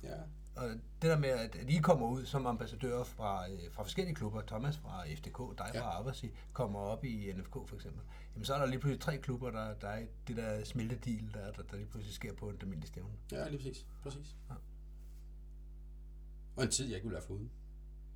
ja, 0.03 0.17
Og 0.61 0.69
det 0.69 1.09
der 1.09 1.17
med, 1.17 1.29
at 1.29 1.55
at 1.55 1.69
I 1.69 1.77
kommer 1.77 2.07
ud 2.07 2.25
som 2.25 2.45
ambassadører 2.45 3.03
fra, 3.03 3.49
øh, 3.51 3.59
fra 3.71 3.83
forskellige 3.83 4.15
klubber, 4.15 4.41
Thomas 4.41 4.77
fra 4.77 5.05
FDK, 5.15 5.57
dig 5.57 5.69
fra 5.73 5.73
Ja. 5.73 5.97
Arbejdssi, 5.97 6.31
kommer 6.53 6.79
op 6.79 7.05
i 7.05 7.33
NFK 7.33 7.53
for 7.53 7.75
eksempel, 7.75 8.01
jamen 8.35 8.45
så 8.45 8.53
er 8.53 8.57
der 8.59 8.65
lige 8.65 8.79
pludselig 8.79 9.01
tre 9.01 9.17
klubber, 9.17 9.51
der, 9.51 9.73
der 9.73 9.87
er 9.87 10.05
det 10.27 10.37
der 10.37 10.63
smeltedeal, 10.63 11.33
der, 11.33 11.51
der, 11.51 11.63
der 11.63 11.75
lige 11.77 11.87
pludselig 11.87 12.15
sker 12.15 12.33
på 12.33 12.49
et 12.49 12.57
almindeligt 12.61 12.87
stævne. 12.87 13.13
ja, 13.31 13.47
lige 13.49 13.57
præcis. 13.57 13.85
præcis. 14.03 14.35
Ja. 14.49 14.55
Og 16.55 16.63
en 16.63 16.71
tid, 16.71 16.85
jeg 16.85 16.95
ikke 16.95 17.05
ville 17.05 17.15
være 17.15 17.25
foruden. 17.27 17.51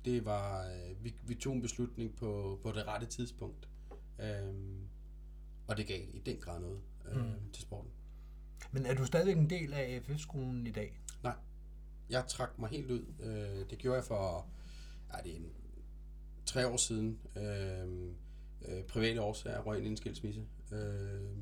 Det 0.04 0.24
var, 0.24 0.66
øh, 0.66 1.04
vi, 1.04 1.14
vi 1.22 1.34
tog 1.34 1.52
en 1.52 1.62
beslutning 1.62 2.16
på, 2.16 2.60
på 2.62 2.72
det 2.72 2.86
rette 2.86 3.06
tidspunkt. 3.06 3.68
Øhm, 4.20 4.88
og 5.68 5.76
det 5.76 5.86
gav 5.86 6.00
i 6.14 6.18
den 6.26 6.36
grad 6.36 6.60
noget 6.60 6.80
øh, 7.08 7.16
mm. 7.16 7.52
til 7.52 7.62
sporten. 7.62 7.90
Men 8.72 8.86
er 8.86 8.94
du 8.94 9.04
stadigvæk 9.06 9.36
en 9.36 9.50
del 9.50 9.72
af 9.72 9.94
AFF-skolen 9.94 10.66
i 10.66 10.70
dag? 10.70 10.98
Jeg 12.10 12.24
trak 12.28 12.58
mig 12.58 12.70
helt 12.70 12.90
ud. 12.90 13.04
Øh, 13.20 13.70
det 13.70 13.78
gjorde 13.78 13.96
jeg 13.96 14.04
for 14.04 14.46
ja, 15.14 15.22
det 15.24 15.32
er 15.32 15.36
en, 15.36 15.52
tre 16.46 16.66
år 16.68 16.76
siden. 16.76 17.18
Øh, 17.36 17.88
øh, 18.68 18.84
private 18.84 19.20
årsager 19.20 19.60
røg 19.60 19.78
ind 19.78 19.86
i 19.86 19.90
en 19.90 19.96
skilsmisse. 19.96 20.46
Øh, 20.72 21.36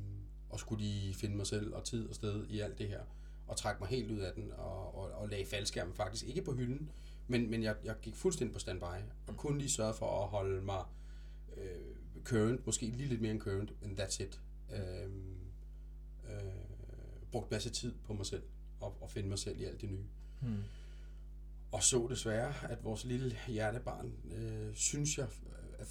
og 0.49 0.59
skulle 0.59 0.83
lige 0.83 1.13
finde 1.13 1.35
mig 1.35 1.47
selv 1.47 1.73
og 1.73 1.83
tid 1.83 2.09
og 2.09 2.15
sted 2.15 2.45
i 2.49 2.59
alt 2.59 2.77
det 2.77 2.87
her. 2.87 3.01
Og 3.47 3.57
trak 3.57 3.79
mig 3.79 3.89
helt 3.89 4.11
ud 4.11 4.19
af 4.19 4.33
den 4.33 4.51
og, 4.57 4.95
og, 4.95 5.11
og 5.11 5.29
lagde 5.29 5.45
faldskærmen 5.45 5.95
faktisk 5.95 6.25
ikke 6.25 6.41
på 6.41 6.53
hylden. 6.53 6.89
Men, 7.27 7.49
men 7.49 7.63
jeg, 7.63 7.75
jeg 7.83 7.95
gik 8.01 8.15
fuldstændig 8.15 8.53
på 8.53 8.59
standby 8.59 8.83
og 9.27 9.37
kun 9.37 9.57
lige 9.57 9.69
sørge 9.69 9.93
for 9.93 10.23
at 10.23 10.29
holde 10.29 10.61
mig 10.61 10.83
øh, 11.57 11.95
current, 12.23 12.65
måske 12.65 12.85
lige 12.85 13.09
lidt 13.09 13.21
mere 13.21 13.31
end 13.31 13.41
current, 13.41 13.73
men 13.81 13.99
that's 13.99 14.23
it. 14.23 14.41
Øh, 14.73 15.09
øh, 16.29 16.41
brugt 17.31 17.51
masse 17.51 17.69
tid 17.69 17.93
på 18.03 18.13
mig 18.13 18.25
selv 18.25 18.43
og, 18.79 18.97
og 19.01 19.09
finde 19.09 19.29
mig 19.29 19.39
selv 19.39 19.59
i 19.59 19.63
alt 19.63 19.81
det 19.81 19.89
nye. 19.89 20.05
Hmm. 20.39 20.63
Og 21.71 21.83
så 21.83 22.07
desværre, 22.09 22.53
at 22.69 22.83
vores 22.83 23.05
lille 23.05 23.35
hjertebarn, 23.47 24.11
øh, 24.31 24.75
synes 24.75 25.17
jeg, 25.17 25.27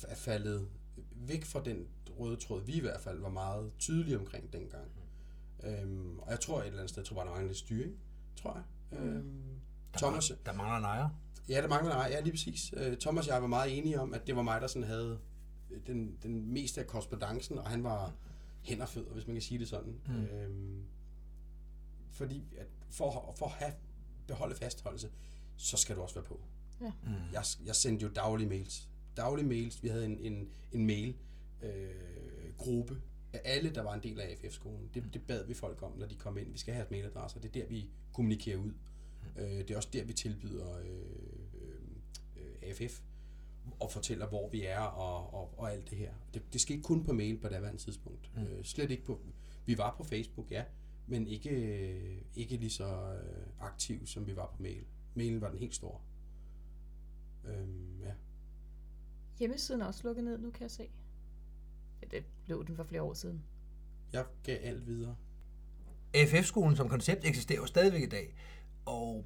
er, 0.08 0.14
faldet 0.14 0.68
væk 1.14 1.44
fra 1.44 1.62
den 1.64 1.86
røde 2.18 2.36
tråd, 2.36 2.64
vi 2.64 2.72
i 2.72 2.80
hvert 2.80 3.00
fald 3.00 3.20
var 3.20 3.28
meget 3.28 3.72
tydelige 3.78 4.18
omkring 4.18 4.52
dengang. 4.52 4.88
Øhm, 5.62 6.18
og 6.18 6.30
jeg 6.30 6.40
tror 6.40 6.60
et 6.60 6.66
eller 6.66 6.78
andet 6.78 6.90
sted, 6.90 7.02
jeg 7.02 7.06
tror 7.06 7.14
bare, 7.16 7.24
der 7.24 7.30
mangler 7.30 7.48
lidt 7.48 7.58
styring, 7.58 7.96
tror 8.36 8.54
jeg. 8.54 8.98
Øhm, 8.98 9.42
Der, 9.92 9.98
Thomas, 9.98 10.30
mangler, 10.30 10.44
der 10.52 10.52
mangler 10.58 10.76
en 10.78 10.84
ejer. 10.84 11.08
ja, 11.48 11.62
der 11.62 11.68
mangler 11.68 11.94
nej, 11.94 12.08
ja, 12.10 12.20
lige 12.20 12.32
præcis. 12.32 12.74
Øh, 12.76 12.96
Thomas 12.96 13.26
og 13.28 13.34
jeg 13.34 13.42
var 13.42 13.48
meget 13.48 13.78
enige 13.78 14.00
om, 14.00 14.14
at 14.14 14.26
det 14.26 14.36
var 14.36 14.42
mig, 14.42 14.60
der 14.60 14.66
sådan 14.66 14.88
havde 14.88 15.18
den, 15.86 16.18
den 16.22 16.52
meste 16.52 16.80
af 16.80 16.86
korrespondancen, 16.86 17.58
og 17.58 17.68
han 17.70 17.84
var 17.84 18.12
hænder 18.62 18.86
fødder, 18.86 19.12
hvis 19.12 19.26
man 19.26 19.34
kan 19.34 19.42
sige 19.42 19.58
det 19.58 19.68
sådan. 19.68 19.94
Mm. 20.06 20.14
Mm. 20.14 20.24
Øhm, 20.24 20.84
fordi 22.10 22.44
at 22.58 22.66
for, 22.90 23.34
for 23.38 23.46
at 23.46 23.52
have, 23.52 23.72
beholde 24.26 24.56
fastholdelse, 24.56 25.10
så 25.56 25.76
skal 25.76 25.96
du 25.96 26.02
også 26.02 26.14
være 26.14 26.24
på. 26.24 26.40
Ja. 26.80 26.92
Mm. 27.02 27.32
Jeg, 27.32 27.44
jeg 27.66 27.76
sendte 27.76 28.02
jo 28.02 28.12
daglige 28.12 28.48
mails. 28.48 28.88
Daglige 29.16 29.46
mails. 29.46 29.82
Vi 29.82 29.88
havde 29.88 30.04
en, 30.04 30.18
en, 30.18 30.48
en 30.72 30.86
mail 30.86 31.16
øh, 31.62 32.54
gruppe 32.56 33.00
af 33.32 33.40
alle, 33.44 33.70
der 33.70 33.82
var 33.82 33.94
en 33.94 34.02
del 34.02 34.20
af 34.20 34.26
AFF-skolen. 34.26 34.90
Det, 34.94 35.14
det 35.14 35.22
bad 35.22 35.46
vi 35.46 35.54
folk 35.54 35.82
om, 35.82 35.92
når 35.98 36.06
de 36.06 36.14
kom 36.14 36.38
ind. 36.38 36.52
Vi 36.52 36.58
skal 36.58 36.74
have 36.74 36.84
et 36.84 36.90
mailadresse, 36.90 37.40
det 37.40 37.48
er 37.48 37.52
der, 37.52 37.66
vi 37.66 37.90
kommunikerer 38.12 38.56
ud. 38.56 38.72
Øh, 39.36 39.58
det 39.58 39.70
er 39.70 39.76
også 39.76 39.88
der, 39.92 40.04
vi 40.04 40.12
tilbyder 40.12 40.78
øh, 40.78 40.86
øh, 42.36 42.70
AFF 42.70 43.00
og 43.80 43.92
fortæller, 43.92 44.26
hvor 44.26 44.48
vi 44.48 44.64
er 44.64 44.80
og, 44.80 45.34
og, 45.34 45.58
og 45.58 45.72
alt 45.72 45.90
det 45.90 45.98
her. 45.98 46.12
Det, 46.34 46.52
det 46.52 46.60
skete 46.60 46.82
kun 46.82 47.04
på 47.04 47.12
mail 47.12 47.38
på 47.38 47.48
daværende 47.48 47.80
tidspunkt. 47.80 48.30
Mm. 48.36 48.42
Mm. 48.42 48.48
Øh, 48.48 48.64
slet 48.64 48.90
ikke 48.90 49.04
på... 49.04 49.20
Vi 49.66 49.78
var 49.78 49.94
på 49.96 50.04
Facebook, 50.04 50.50
ja, 50.50 50.64
men 51.06 51.26
ikke, 51.26 51.50
øh, 51.50 52.22
ikke 52.34 52.56
lige 52.56 52.70
så 52.70 53.14
øh, 53.14 53.46
aktiv, 53.60 54.06
som 54.06 54.26
vi 54.26 54.36
var 54.36 54.46
på 54.46 54.62
mail. 54.62 54.84
Mailen 55.14 55.40
var 55.40 55.48
den 55.48 55.58
helt 55.58 55.74
store. 55.74 56.00
Øhm, 57.44 58.00
ja. 58.00 58.12
Hjemmesiden 59.38 59.80
er 59.80 59.86
også 59.86 60.00
lukket 60.04 60.24
ned 60.24 60.38
nu, 60.38 60.50
kan 60.50 60.62
jeg 60.62 60.70
se. 60.70 60.88
Ja, 62.02 62.06
det 62.16 62.24
blev 62.44 62.66
den 62.66 62.76
for 62.76 62.84
flere 62.84 63.02
år 63.02 63.14
siden. 63.14 63.42
Jeg 64.12 64.24
gav 64.42 64.58
alt 64.62 64.86
videre. 64.86 65.16
AFF-skolen 66.14 66.76
som 66.76 66.88
koncept 66.88 67.24
eksisterer 67.24 67.60
jo 67.60 67.66
stadigvæk 67.66 68.02
i 68.02 68.08
dag, 68.08 68.34
og 68.84 69.24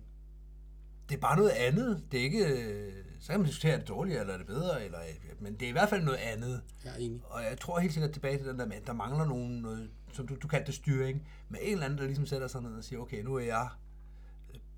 det 1.08 1.14
er 1.16 1.20
bare 1.20 1.36
noget 1.36 1.50
andet. 1.50 2.04
Det 2.12 2.20
er 2.20 2.24
ikke, 2.24 2.46
øh, 2.46 3.04
så 3.20 3.28
kan 3.32 3.40
man 3.40 3.46
diskutere, 3.46 3.72
er 3.72 3.78
det 3.78 3.88
dårligere 3.88 4.20
eller 4.20 4.34
er 4.34 4.38
det 4.38 4.46
bedre, 4.46 4.84
eller, 4.84 4.98
men 5.40 5.54
det 5.54 5.62
er 5.62 5.68
i 5.68 5.72
hvert 5.72 5.88
fald 5.88 6.04
noget 6.04 6.18
andet. 6.18 6.62
Jeg 6.84 6.92
er 6.92 6.96
enig. 6.96 7.20
Og 7.24 7.42
jeg 7.42 7.58
tror 7.60 7.78
helt 7.78 7.92
sikkert 7.92 8.12
tilbage 8.12 8.38
til 8.38 8.46
den 8.46 8.58
der 8.58 8.66
med, 8.66 8.76
at 8.76 8.86
der 8.86 8.92
mangler 8.92 9.24
nogen, 9.24 9.58
noget, 9.58 9.90
som 10.12 10.26
du, 10.28 10.36
du 10.36 10.48
kaldte 10.48 10.66
det 10.66 10.74
styring, 10.74 11.28
med 11.48 11.58
en 11.62 11.72
eller 11.72 11.84
anden, 11.84 11.98
der 11.98 12.04
ligesom 12.04 12.26
sætter 12.26 12.48
sig 12.48 12.62
ned 12.62 12.74
og 12.74 12.84
siger, 12.84 12.98
okay, 13.00 13.22
nu 13.22 13.34
er 13.34 13.40
jeg 13.40 13.68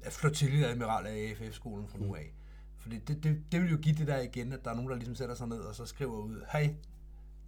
øh, 0.06 0.10
flotilleadmiral 0.12 1.06
af 1.06 1.12
AFF-skolen 1.30 1.88
fra 1.88 1.98
nu 1.98 2.14
af. 2.14 2.32
Fordi 2.76 2.98
det, 2.98 3.22
det, 3.24 3.42
det 3.52 3.62
vil 3.62 3.70
jo 3.70 3.76
give 3.76 3.94
det 3.94 4.06
der 4.06 4.20
igen, 4.20 4.52
at 4.52 4.64
der 4.64 4.70
er 4.70 4.74
nogen, 4.74 4.90
der 4.90 4.96
ligesom 4.96 5.14
sætter 5.14 5.34
sig 5.34 5.48
ned 5.48 5.60
og 5.60 5.74
så 5.74 5.86
skriver 5.86 6.16
ud, 6.22 6.42
hej, 6.52 6.74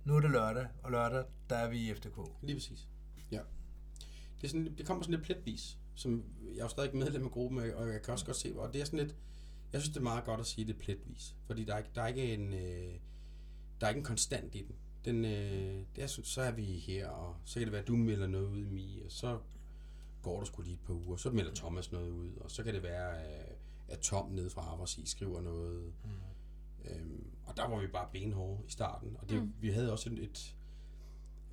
nu 0.05 0.17
er 0.17 0.21
det 0.21 0.31
lørdag, 0.31 0.67
og 0.83 0.91
lørdag, 0.91 1.25
der 1.51 1.57
er 1.57 1.69
vi 1.71 1.79
i 1.91 1.95
FDK. 1.95 2.17
Lige 2.43 2.57
præcis. 2.57 2.89
Ja. 3.33 3.41
Det, 4.41 4.45
er 4.45 4.49
sådan, 4.49 4.75
det 4.79 4.87
kommer 4.87 5.03
sådan 5.03 5.15
lidt 5.15 5.25
pletvis, 5.25 5.79
som 5.95 6.25
jeg 6.53 6.59
er 6.59 6.63
jo 6.63 6.69
stadig 6.69 6.97
medlem 6.97 7.25
af 7.25 7.31
gruppen, 7.31 7.59
og 7.59 7.89
jeg 7.93 8.03
kan 8.03 8.13
også 8.13 8.25
godt 8.27 8.37
se, 8.37 8.53
og 8.59 8.73
det 8.73 8.81
er 8.81 8.85
sådan 8.85 8.99
lidt, 8.99 9.17
jeg 9.73 9.81
synes, 9.81 9.93
det 9.95 10.01
er 10.01 10.05
meget 10.05 10.25
godt 10.25 10.41
at 10.41 10.47
sige 10.47 10.67
det 10.67 10.79
pletvis, 10.79 11.37
fordi 11.47 11.65
der 11.65 11.75
er, 11.75 11.79
ikke- 11.79 11.91
der 11.95 12.03
er 12.03 12.07
ikke 12.07 12.35
en, 12.35 12.53
øh, 12.53 12.95
der 13.81 13.87
er 13.87 13.89
ikke 13.89 13.99
en 13.99 14.05
konstant 14.05 14.55
i 14.55 14.59
den. 14.63 14.75
Den 15.05 15.25
øh, 15.25 15.85
det 15.97 16.03
er, 16.03 16.07
så 16.07 16.23
så 16.25 16.43
er 16.43 16.51
vi 16.53 16.65
her, 16.65 17.09
og 17.09 17.37
så 17.45 17.55
kan 17.61 17.67
det 17.67 17.73
være, 17.73 17.83
at 17.83 17.89
du 17.89 17.97
melder 17.97 18.27
noget 18.27 18.47
ud 18.47 18.59
i 18.59 18.65
mig, 18.71 19.03
og 19.05 19.13
så 19.13 19.39
går 20.23 20.39
der 20.39 20.45
sgu 20.45 20.63
lige 20.63 20.75
et 20.75 20.81
par 20.87 20.95
uger, 20.95 21.17
så 21.17 21.31
melder 21.31 21.55
Thomas 21.55 21.93
noget 21.93 22.11
ud, 22.11 22.37
og 22.37 22.51
så 22.51 22.63
kan 22.63 22.75
det 22.75 22.83
være, 22.83 23.23
at- 23.23 23.57
at 23.89 23.99
Tom 24.01 24.31
nede 24.31 24.51
fra 24.51 24.73
Aversi 24.75 25.07
skriver 25.07 25.41
noget. 25.41 25.93
Mm. 26.05 26.11
Øhm, 26.91 27.25
og 27.45 27.57
der 27.57 27.69
var 27.69 27.81
vi 27.81 27.87
bare 27.87 28.09
benhårde 28.13 28.63
i 28.67 28.71
starten, 28.71 29.17
og 29.19 29.29
det, 29.31 29.43
Mm. 29.43 29.53
vi 29.61 29.71
havde 29.71 29.93
også 29.93 30.11
et, 30.11 30.19
et 30.19 30.57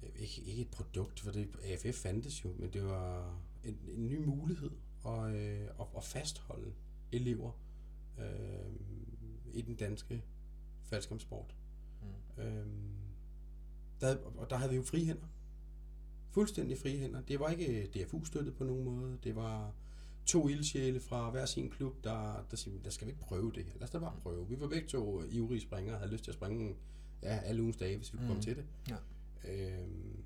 øh, 0.03 0.09
ikke, 0.15 0.41
ikke 0.41 0.61
et 0.61 0.69
produkt, 0.71 1.19
for 1.19 1.31
det 1.31 1.49
AFF 1.63 1.95
fandtes 2.01 2.43
jo, 2.45 2.53
men 2.59 2.73
det 2.73 2.83
var 2.85 3.39
en, 3.63 3.77
en 3.87 4.07
ny 4.07 4.25
mulighed 4.25 4.71
at, 5.05 5.35
øh, 5.35 5.67
at, 5.79 5.85
at 5.97 6.03
fastholde 6.03 6.73
elever 7.11 7.51
øh, 8.19 8.73
i 9.53 9.61
den 9.61 9.75
danske 9.75 10.23
faldskærmssport. 10.83 11.55
Mm. 12.37 12.43
Øh, 12.43 12.65
der, 14.01 14.17
og 14.37 14.49
der 14.49 14.55
havde 14.57 14.69
vi 14.69 14.75
jo 14.75 14.83
frie 14.83 15.05
hænder. 15.05 15.27
Fuldstændig 16.31 16.77
frie 16.77 16.97
hænder. 16.97 17.21
Det 17.21 17.39
var 17.39 17.49
ikke 17.49 17.87
DFU-støttet 17.93 18.55
på 18.55 18.63
nogen 18.63 18.83
måde. 18.83 19.17
Det 19.23 19.35
var 19.35 19.71
to 20.25 20.47
ildsjæle 20.47 20.99
fra 20.99 21.29
hver 21.29 21.45
sin 21.45 21.69
klub, 21.69 22.03
der, 22.03 22.45
der 22.51 22.57
siger, 22.57 22.77
der 22.83 22.89
skal 22.89 23.07
vi 23.07 23.11
ikke 23.11 23.21
prøve 23.21 23.51
det 23.55 23.63
her. 23.65 23.73
Lad 23.73 23.83
os 23.83 23.89
da 23.89 23.99
bare 23.99 24.15
prøve. 24.23 24.47
Vi 24.49 24.59
var 24.59 24.67
begge 24.67 24.87
to 24.87 25.23
ivrige 25.23 25.61
springere 25.61 25.95
og 25.95 25.99
havde 25.99 26.11
lyst 26.11 26.23
til 26.23 26.31
at 26.31 26.35
springe 26.35 26.75
ja, 27.23 27.37
alle 27.37 27.61
ugens 27.61 27.77
dage, 27.77 27.97
hvis 27.97 28.13
vi 28.13 28.17
kunne 28.17 28.25
Mm. 28.27 28.29
komme 28.29 28.43
til 28.43 28.55
det. 28.55 28.65
Ja. 28.89 28.95
Øhm, 29.51 30.23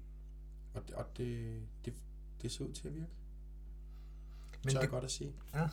og 0.74 0.84
og 0.94 1.06
det, 1.18 1.62
det, 1.86 1.94
det 2.42 2.52
så 2.52 2.64
ud 2.64 2.72
til 2.74 2.88
at 2.88 2.94
virke. 2.94 3.08
Men 4.64 4.72
Tør 4.72 4.80
det, 4.80 4.82
jeg 4.82 4.90
godt 4.90 5.04
at 5.04 5.12
sige. 5.12 5.34
Ja, 5.54 5.68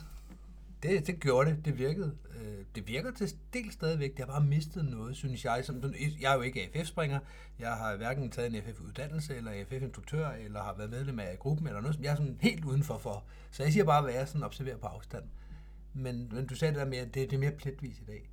det, 0.83 1.07
det 1.07 1.19
gjorde 1.19 1.49
det. 1.49 1.65
Det 1.65 1.77
virkede. 1.77 2.15
Øh, 2.35 2.65
det 2.75 2.87
virker 2.87 3.11
til 3.11 3.29
del 3.53 3.71
stadigvæk. 3.71 4.11
Det 4.11 4.19
har 4.19 4.25
bare 4.25 4.43
mistet 4.43 4.85
noget, 4.85 5.15
synes 5.15 5.45
jeg. 5.45 5.65
Som, 5.65 5.83
jeg 6.21 6.31
er 6.31 6.35
jo 6.35 6.41
ikke 6.41 6.61
AFF-springer. 6.75 7.19
Jeg 7.59 7.71
har 7.73 7.95
hverken 7.97 8.31
taget 8.31 8.49
en 8.49 8.55
AFF-uddannelse, 8.55 9.35
eller 9.35 9.51
AFF-instruktør, 9.51 10.29
eller 10.29 10.63
har 10.63 10.73
været 10.77 10.89
medlem 10.89 11.19
af 11.19 11.39
gruppen, 11.39 11.67
eller 11.67 11.81
noget. 11.81 11.95
som- 11.95 12.03
Jeg 12.03 12.11
er 12.11 12.15
sådan 12.15 12.37
helt 12.41 12.65
udenfor 12.65 12.97
for. 12.97 13.23
Så 13.51 13.63
jeg 13.63 13.71
siger 13.73 13.83
bare, 13.85 14.01
hvad 14.01 14.13
jeg 14.13 14.27
sådan 14.27 14.43
observerer 14.43 14.77
på 14.77 14.87
afstand. 14.87 15.23
Men, 15.93 16.29
men 16.33 16.47
du 16.47 16.55
sagde 16.55 16.73
det 16.73 16.79
der 16.79 16.87
med, 16.87 16.97
at 16.97 17.13
det, 17.13 17.29
det 17.29 17.33
er 17.33 17.39
mere 17.39 17.51
pletvis 17.51 17.99
i 17.99 18.03
dag. 18.03 18.29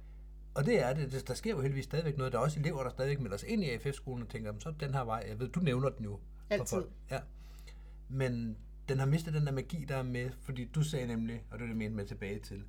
Og 0.54 0.66
det 0.66 0.82
er 0.84 0.94
det. 0.94 1.28
Der 1.28 1.34
sker 1.34 1.50
jo 1.50 1.60
heldigvis 1.60 1.84
stadigvæk 1.84 2.16
noget. 2.16 2.32
Der 2.32 2.38
er 2.38 2.42
også 2.42 2.60
elever, 2.60 2.82
der 2.82 2.90
stadigvæk 2.90 3.20
melder 3.20 3.36
sig 3.36 3.48
ind 3.48 3.64
i 3.64 3.70
AFF-skolen 3.70 4.22
og 4.22 4.28
tænker, 4.28 4.48
"Jamen, 4.48 4.60
så 4.60 4.68
er 4.68 4.72
den 4.72 4.94
her 4.94 5.04
vej. 5.04 5.24
Jeg 5.28 5.38
ved, 5.40 5.48
du 5.48 5.60
nævner 5.60 5.88
den 5.88 6.04
jo. 6.04 6.20
Altid. 6.50 6.78
Ja. 7.10 7.18
Men 8.08 8.56
den 8.88 8.98
har 8.98 9.06
mistet 9.06 9.34
den 9.34 9.46
der 9.46 9.52
magi, 9.52 9.84
der 9.88 9.96
er 9.96 10.02
med, 10.02 10.30
fordi 10.40 10.64
du 10.64 10.82
sagde 10.82 11.06
nemlig, 11.06 11.42
og 11.50 11.58
det 11.58 11.64
er 11.64 11.68
det, 11.68 11.76
mente 11.76 11.96
med 11.96 12.06
tilbage 12.06 12.38
til, 12.38 12.62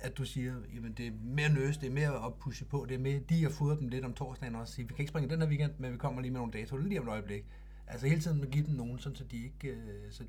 at 0.00 0.18
du 0.18 0.24
siger, 0.24 0.54
jamen 0.74 0.92
det 0.92 1.06
er 1.06 1.12
mere 1.22 1.48
nøs, 1.48 1.76
det 1.76 1.86
er 1.86 1.92
mere 1.92 2.26
at 2.26 2.34
pushe 2.34 2.64
på, 2.64 2.86
det 2.88 2.94
er 2.94 2.98
mere 2.98 3.20
lige 3.28 3.46
at 3.46 3.52
fodre 3.52 3.76
dem 3.76 3.88
lidt 3.88 4.04
om 4.04 4.14
torsdagen 4.14 4.54
og 4.54 4.60
også 4.60 4.74
sige, 4.74 4.88
vi 4.88 4.94
kan 4.94 5.02
ikke 5.02 5.10
springe 5.10 5.30
den 5.30 5.40
her 5.40 5.48
weekend, 5.48 5.72
men 5.78 5.92
vi 5.92 5.98
kommer 5.98 6.20
lige 6.22 6.32
med 6.32 6.40
nogle 6.40 6.52
datoer 6.52 6.80
lige 6.80 7.00
om 7.00 7.06
et 7.06 7.10
øjeblik. 7.10 7.44
Altså 7.86 8.06
hele 8.06 8.20
tiden 8.20 8.42
at 8.42 8.50
give 8.50 8.66
dem 8.66 8.74
nogen, 8.74 8.98
sådan, 8.98 9.16
så 9.16 9.24
de 9.24 9.44
ikke... 9.44 9.68
øh, 9.68 10.12
Så, 10.12 10.24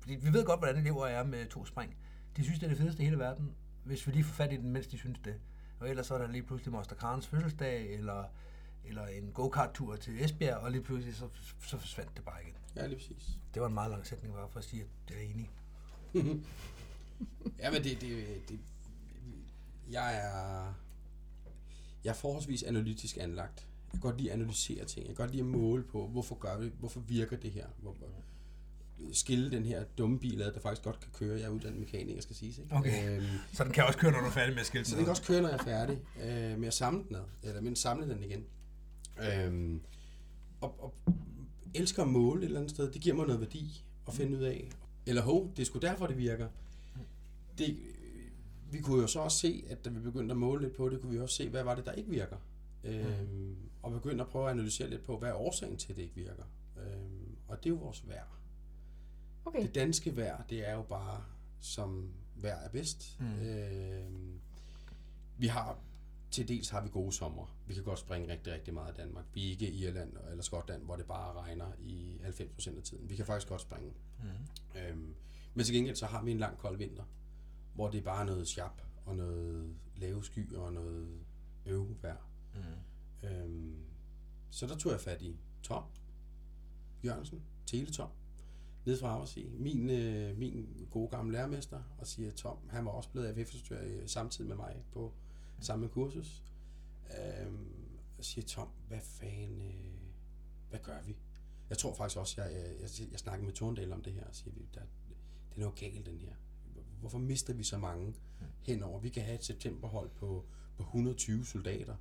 fordi 0.00 0.14
vi 0.14 0.32
ved 0.32 0.44
godt, 0.44 0.60
hvordan 0.60 0.76
elever 0.76 1.06
er 1.06 1.24
med 1.24 1.46
to 1.46 1.66
spring. 1.66 1.96
De 2.36 2.44
synes, 2.44 2.58
det 2.58 2.66
er 2.66 2.70
det 2.70 2.78
fedeste 2.78 3.02
i 3.02 3.04
hele 3.04 3.18
verden, 3.18 3.52
hvis 3.84 4.06
vi 4.06 4.12
lige 4.12 4.24
får 4.24 4.34
fat 4.34 4.52
i 4.52 4.56
den, 4.56 4.70
mens 4.70 4.86
de 4.86 4.98
synes 4.98 5.18
det. 5.24 5.34
Og 5.80 5.90
ellers 5.90 6.06
så 6.06 6.14
er 6.14 6.18
der 6.18 6.28
lige 6.28 6.42
pludselig 6.42 6.72
Moster 6.72 6.96
Karens 6.96 7.26
fødselsdag, 7.26 7.94
eller, 7.94 8.24
eller 8.88 9.06
en 9.06 9.30
go-kart-tur 9.34 9.96
til 9.96 10.24
Esbjerg, 10.24 10.56
og 10.56 10.70
lige 10.70 10.82
pludselig 10.82 11.16
så, 11.16 11.28
så 11.66 11.78
forsvandt 11.78 12.10
det 12.16 12.24
bare 12.24 12.42
igen. 12.42 12.54
Ja, 12.76 12.86
lige 12.86 12.96
præcis. 12.98 13.28
Det 13.54 13.62
var 13.62 13.68
en 13.68 13.74
meget 13.74 13.90
lang 13.90 14.06
sætning 14.06 14.34
bare 14.34 14.48
for 14.50 14.58
at 14.58 14.64
sige, 14.64 14.82
at 14.82 14.88
jeg 15.14 15.18
er 15.24 15.28
enig. 15.30 15.50
Ja, 17.58 17.70
men 17.70 17.84
det, 17.84 18.00
det, 18.00 18.26
det, 18.48 18.58
jeg 19.90 20.16
er, 20.16 20.74
jeg 22.04 22.10
er 22.10 22.14
forholdsvis 22.14 22.62
analytisk 22.62 23.16
anlagt. 23.20 23.66
Jeg 23.86 23.90
kan 23.90 24.00
godt 24.00 24.16
lide 24.18 24.30
at 24.32 24.36
analysere 24.38 24.84
ting. 24.84 25.06
Jeg 25.06 25.16
kan 25.16 25.24
godt 25.24 25.30
lide 25.30 25.42
at 25.42 25.46
måle 25.46 25.82
på, 25.82 26.06
hvorfor 26.06 26.34
gør 26.34 26.58
vi, 26.58 26.72
hvorfor 26.78 27.00
virker 27.00 27.36
det 27.36 27.50
her. 27.50 27.66
Hvor, 27.78 27.96
skille 29.12 29.50
den 29.50 29.64
her 29.64 29.84
dumme 29.98 30.18
bil 30.18 30.42
ad, 30.42 30.52
der 30.52 30.60
faktisk 30.60 30.82
godt 30.82 31.00
kan 31.00 31.10
køre. 31.12 31.38
Jeg 31.38 31.44
er 31.46 31.48
uddannet 31.50 31.80
mekaniker, 31.80 32.22
skal 32.22 32.36
sige. 32.36 32.62
Ikke? 32.62 32.74
Okay. 32.74 33.16
Øhm, 33.16 33.26
Så 33.52 33.64
den 33.64 33.72
kan 33.72 33.84
også 33.84 33.98
køre, 33.98 34.12
når 34.12 34.20
du 34.20 34.26
er 34.26 34.30
færdig 34.30 34.54
med 34.54 34.60
at 34.60 34.66
skilte 34.66 34.90
så 34.90 34.96
den 34.96 35.04
kan 35.04 35.10
også 35.10 35.22
køre, 35.22 35.42
når 35.42 35.48
jeg 35.48 35.58
er 35.58 35.64
færdig 35.64 35.98
øh, 36.22 36.58
med 36.58 36.68
at 36.68 36.74
samle 36.74 37.04
den 37.08 37.16
ad, 37.16 37.22
eller 37.42 37.60
med 37.60 37.72
at 37.72 37.78
samle 37.78 38.08
den 38.08 38.22
igen. 38.22 38.44
Øhm, 39.20 39.80
og, 40.60 40.74
og 40.84 40.94
elsker 41.74 42.02
at 42.02 42.08
måle 42.08 42.40
et 42.40 42.44
eller 42.44 42.60
andet 42.60 42.70
sted. 42.70 42.92
Det 42.92 43.02
giver 43.02 43.16
mig 43.16 43.26
noget 43.26 43.40
værdi 43.40 43.84
at 44.06 44.14
finde 44.14 44.38
ud 44.38 44.42
af. 44.42 44.68
Eller 45.06 45.22
hov, 45.22 45.50
det 45.56 45.62
er 45.62 45.66
sgu 45.66 45.78
derfor, 45.78 46.06
det 46.06 46.18
virker. 46.18 46.48
Det, 47.58 47.76
vi 48.70 48.80
kunne 48.80 49.00
jo 49.00 49.06
så 49.06 49.20
også 49.20 49.38
se, 49.38 49.64
at 49.68 49.84
da 49.84 49.90
vi 49.90 50.00
begyndte 50.00 50.32
at 50.32 50.38
måle 50.38 50.62
lidt 50.62 50.76
på 50.76 50.88
det, 50.88 51.00
kunne 51.00 51.12
vi 51.12 51.20
også 51.20 51.34
se, 51.34 51.48
hvad 51.48 51.62
var 51.62 51.74
det, 51.74 51.86
der 51.86 51.92
ikke 51.92 52.10
virker. 52.10 52.36
Øhm, 52.84 53.56
og 53.82 53.92
begynde 53.92 54.20
at 54.20 54.28
prøve 54.28 54.44
at 54.44 54.50
analysere 54.50 54.90
lidt 54.90 55.04
på, 55.04 55.18
hvad 55.18 55.28
er 55.28 55.34
årsagen 55.34 55.76
til, 55.76 55.92
at 55.92 55.96
det 55.96 56.02
ikke 56.02 56.14
virker. 56.14 56.44
Øhm, 56.76 57.36
og 57.48 57.64
det 57.64 57.66
er 57.66 57.74
jo 57.74 57.80
vores 57.80 58.08
vejr. 58.08 58.38
Okay. 59.44 59.62
Det 59.62 59.74
danske 59.74 60.16
vejr, 60.16 60.42
det 60.50 60.68
er 60.68 60.74
jo 60.74 60.82
bare, 60.82 61.24
som 61.60 62.08
vejr 62.34 62.56
er 62.56 62.68
bedst. 62.68 63.20
Mm. 63.20 63.26
Øhm, 63.26 64.40
vi 65.38 65.46
har, 65.46 65.78
til 66.36 66.48
dels 66.48 66.68
har 66.68 66.82
vi 66.82 66.88
gode 66.88 67.12
sommer. 67.12 67.56
Vi 67.66 67.74
kan 67.74 67.82
godt 67.82 67.98
springe 67.98 68.28
rigtig, 68.32 68.52
rigtig 68.52 68.74
meget 68.74 68.92
i 68.92 68.96
Danmark. 68.96 69.24
Vi 69.34 69.46
er 69.46 69.50
ikke 69.50 69.70
i 69.70 69.84
Irland 69.84 70.16
eller 70.30 70.42
Skotland, 70.42 70.84
hvor 70.84 70.96
det 70.96 71.06
bare 71.06 71.32
regner 71.32 71.72
i 71.78 72.16
90% 72.22 72.76
af 72.76 72.82
tiden. 72.82 73.10
Vi 73.10 73.16
kan 73.16 73.26
faktisk 73.26 73.48
godt 73.48 73.60
springe. 73.60 73.92
Mm. 74.18 74.80
Øhm, 74.80 75.14
men 75.54 75.64
til 75.64 75.74
gengæld 75.74 75.96
så 75.96 76.06
har 76.06 76.22
vi 76.22 76.30
en 76.30 76.38
lang 76.38 76.58
kold 76.58 76.76
vinter, 76.76 77.04
hvor 77.74 77.90
det 77.90 77.98
er 77.98 78.02
bare 78.02 78.26
noget 78.26 78.48
sjap 78.48 78.82
og 79.04 79.16
noget 79.16 79.76
lave 79.96 80.24
skyer 80.24 80.58
og 80.58 80.72
noget 80.72 81.08
øvevejr. 81.66 82.28
Mm. 82.54 83.28
Øhm, 83.28 83.84
så 84.50 84.66
der 84.66 84.76
tog 84.76 84.92
jeg 84.92 85.00
fat 85.00 85.22
i 85.22 85.36
Tom 85.62 85.84
Jørgensen, 87.04 87.42
Teletom, 87.66 88.10
nede 88.84 88.98
fra 88.98 89.08
Aarhus 89.08 89.38
min, 89.58 89.90
øh, 89.90 90.38
min 90.38 90.86
gode 90.90 91.08
gamle 91.08 91.32
lærermester, 91.32 91.82
og 91.98 92.06
siger, 92.06 92.30
Tom, 92.30 92.58
han 92.68 92.84
var 92.84 92.90
også 92.90 93.10
blevet 93.10 93.26
AFF-instruktør 93.26 93.84
øh, 93.84 94.08
samtidig 94.08 94.48
med 94.48 94.56
mig 94.56 94.84
på 94.92 95.14
samme 95.60 95.88
kursus. 95.88 96.42
Øhm, 97.18 97.68
og 98.18 98.24
siger, 98.24 98.44
Tom, 98.44 98.68
hvad 98.88 99.00
fanden, 99.00 99.60
øh, 99.60 100.00
hvad 100.70 100.80
gør 100.80 101.02
vi? 101.02 101.16
Jeg 101.70 101.78
tror 101.78 101.94
faktisk 101.94 102.18
også, 102.18 102.42
jeg, 102.42 102.52
jeg, 102.52 102.80
jeg, 102.80 103.10
jeg 103.10 103.18
snakkede 103.18 103.46
med 103.46 103.54
Torndal 103.54 103.92
om 103.92 104.02
det 104.02 104.12
her, 104.12 104.24
og 104.24 104.34
siger, 104.34 104.54
vi, 104.54 104.68
der, 104.74 104.80
det 105.48 105.56
er 105.56 105.60
noget 105.60 105.74
galt, 105.74 106.06
den 106.06 106.18
her. 106.18 106.32
Hvorfor 107.00 107.18
mister 107.18 107.52
vi 107.54 107.64
så 107.64 107.78
mange 107.78 108.14
henover? 108.60 109.00
Vi 109.00 109.08
kan 109.08 109.22
have 109.22 109.34
et 109.34 109.44
septemberhold 109.44 110.10
på, 110.10 110.44
på 110.76 110.82
120 110.82 111.44
soldater, 111.44 111.96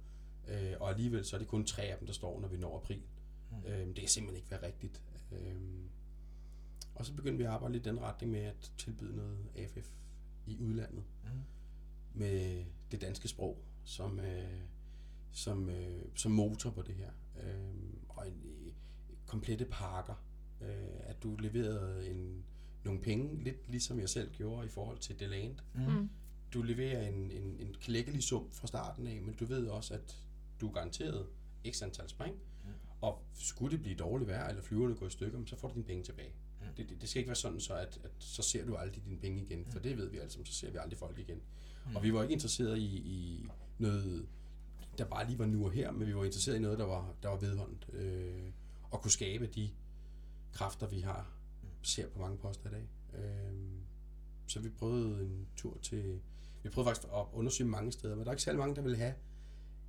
øh, 0.48 0.74
og 0.80 0.90
alligevel 0.90 1.26
så 1.26 1.36
er 1.36 1.40
det 1.40 1.48
kun 1.48 1.66
tre 1.66 1.84
af 1.84 1.98
dem, 1.98 2.06
der 2.06 2.14
står, 2.14 2.40
når 2.42 2.48
vi 2.48 2.58
når 2.58 2.78
april. 2.78 3.02
Mm. 3.52 3.58
Øhm, 3.66 3.94
det 3.94 4.00
kan 4.02 4.10
simpelthen 4.10 4.38
ikke 4.38 4.52
være 4.52 4.64
rigtigt. 4.64 5.02
Øhm, 5.32 5.90
og 6.96 7.06
så 7.06 7.14
begyndte 7.14 7.38
vi 7.38 7.44
at 7.44 7.50
arbejde 7.50 7.74
lidt 7.74 7.86
i 7.86 7.90
den 7.90 8.02
retning 8.02 8.32
med 8.32 8.40
at 8.40 8.72
tilbyde 8.78 9.16
noget 9.16 9.38
AFF 9.56 9.92
i 10.46 10.58
udlandet. 10.60 11.04
Mm. 11.24 11.30
Med 12.14 12.66
det 12.96 13.02
danske 13.02 13.28
sprog 13.28 13.64
som, 13.84 14.20
øh, 14.20 14.62
som, 15.32 15.70
øh, 15.70 16.02
som 16.16 16.32
motor 16.32 16.70
på 16.70 16.82
det 16.82 16.96
her. 16.96 17.12
Øhm, 17.44 18.00
og 18.10 18.28
en, 18.28 18.42
øh, 18.46 18.74
komplette 19.26 19.66
pakker. 19.66 20.26
Øh, 20.62 21.00
at 21.00 21.24
du 21.24 21.36
leverede 21.36 22.10
en, 22.10 22.44
nogle 22.84 23.02
penge, 23.02 23.44
lidt 23.44 23.70
ligesom 23.70 24.00
jeg 24.00 24.10
selv 24.10 24.34
gjorde 24.34 24.66
i 24.66 24.70
forhold 24.70 24.98
til 24.98 25.20
Deland. 25.20 25.56
Mm. 25.74 26.10
Du 26.54 26.62
leverer 26.62 27.08
en, 27.08 27.32
en, 27.32 27.56
en 27.60 27.76
klækkelig 27.82 28.24
sum 28.24 28.52
fra 28.52 28.68
starten 28.68 29.08
af, 29.08 29.22
men 29.22 29.34
du 29.34 29.46
ved 29.46 29.68
også, 29.68 29.94
at 29.94 30.24
du 30.62 30.68
er 30.68 30.74
garanteret 30.74 31.28
x 31.72 31.82
antal 31.82 32.10
spring, 32.10 32.36
og 33.02 33.24
skulle 33.34 33.72
det 33.72 33.82
blive 33.82 33.96
dårligt 33.96 34.30
vejr, 34.30 34.50
eller 34.50 34.62
flyverne 34.62 34.96
går 34.96 35.08
i 35.08 35.10
stykker, 35.10 35.40
så 35.46 35.56
får 35.56 35.68
du 35.68 35.74
dine 35.74 35.86
penge 35.86 36.04
tilbage. 36.04 36.34
Mm. 36.62 36.76
Det, 36.78 36.90
det, 36.90 37.02
det 37.02 37.10
skal 37.10 37.20
ikke 37.20 37.28
være 37.28 37.36
sådan, 37.36 37.60
så 37.60 37.74
at, 37.74 38.00
at 38.04 38.12
så 38.20 38.42
ser 38.42 38.66
du 38.66 38.76
aldrig 38.76 39.06
dine 39.06 39.18
penge 39.18 39.42
igen, 39.42 39.66
for 39.70 39.80
det 39.80 39.98
ved 39.98 40.10
vi 40.10 40.18
altså, 40.18 40.40
så 40.44 40.54
ser 40.54 40.72
vi 40.72 40.78
aldrig 40.78 40.98
folk 40.98 41.20
igen. 41.20 41.38
Mm. 41.38 41.75
Og 41.96 42.04
vi 42.04 42.14
var 42.14 42.22
ikke 42.22 42.34
interesseret 42.34 42.78
i, 42.78 42.96
i 42.96 43.48
noget, 43.78 44.26
der 44.98 45.06
bare 45.06 45.28
lige 45.28 45.40
var 45.40 45.46
nu 45.46 45.66
og 45.66 45.72
her, 45.72 45.92
men 45.92 46.08
vi 46.08 46.16
var 46.16 46.24
interesseret 46.24 46.56
i 46.56 46.60
noget, 46.60 46.80
der 46.80 46.86
var, 46.86 47.14
der 47.24 47.30
var 47.30 47.38
vedhåndt, 47.38 47.90
øh, 47.94 48.52
og 48.92 49.02
kunne 49.02 49.12
skabe 49.12 49.48
de 49.48 49.70
kræfter, 50.54 50.88
vi 50.88 51.00
har, 51.00 51.32
ser 51.82 52.08
på 52.10 52.20
mange 52.20 52.38
poster 52.38 52.70
i 52.70 52.74
dag. 52.74 52.90
Øh, 53.14 53.54
så 54.48 54.60
vi 54.60 54.70
prøvede 54.70 55.24
en 55.24 55.48
tur 55.56 55.78
til, 55.82 56.20
vi 56.64 56.70
prøvede 56.70 56.90
faktisk 56.90 57.08
at 57.14 57.26
undersøge 57.34 57.70
mange 57.70 57.92
steder, 57.92 58.16
men 58.16 58.24
der 58.24 58.30
er 58.30 58.34
ikke 58.34 58.44
særlig 58.44 58.60
mange, 58.60 58.76
der 58.76 58.82
ville 58.82 58.98
have 58.98 59.14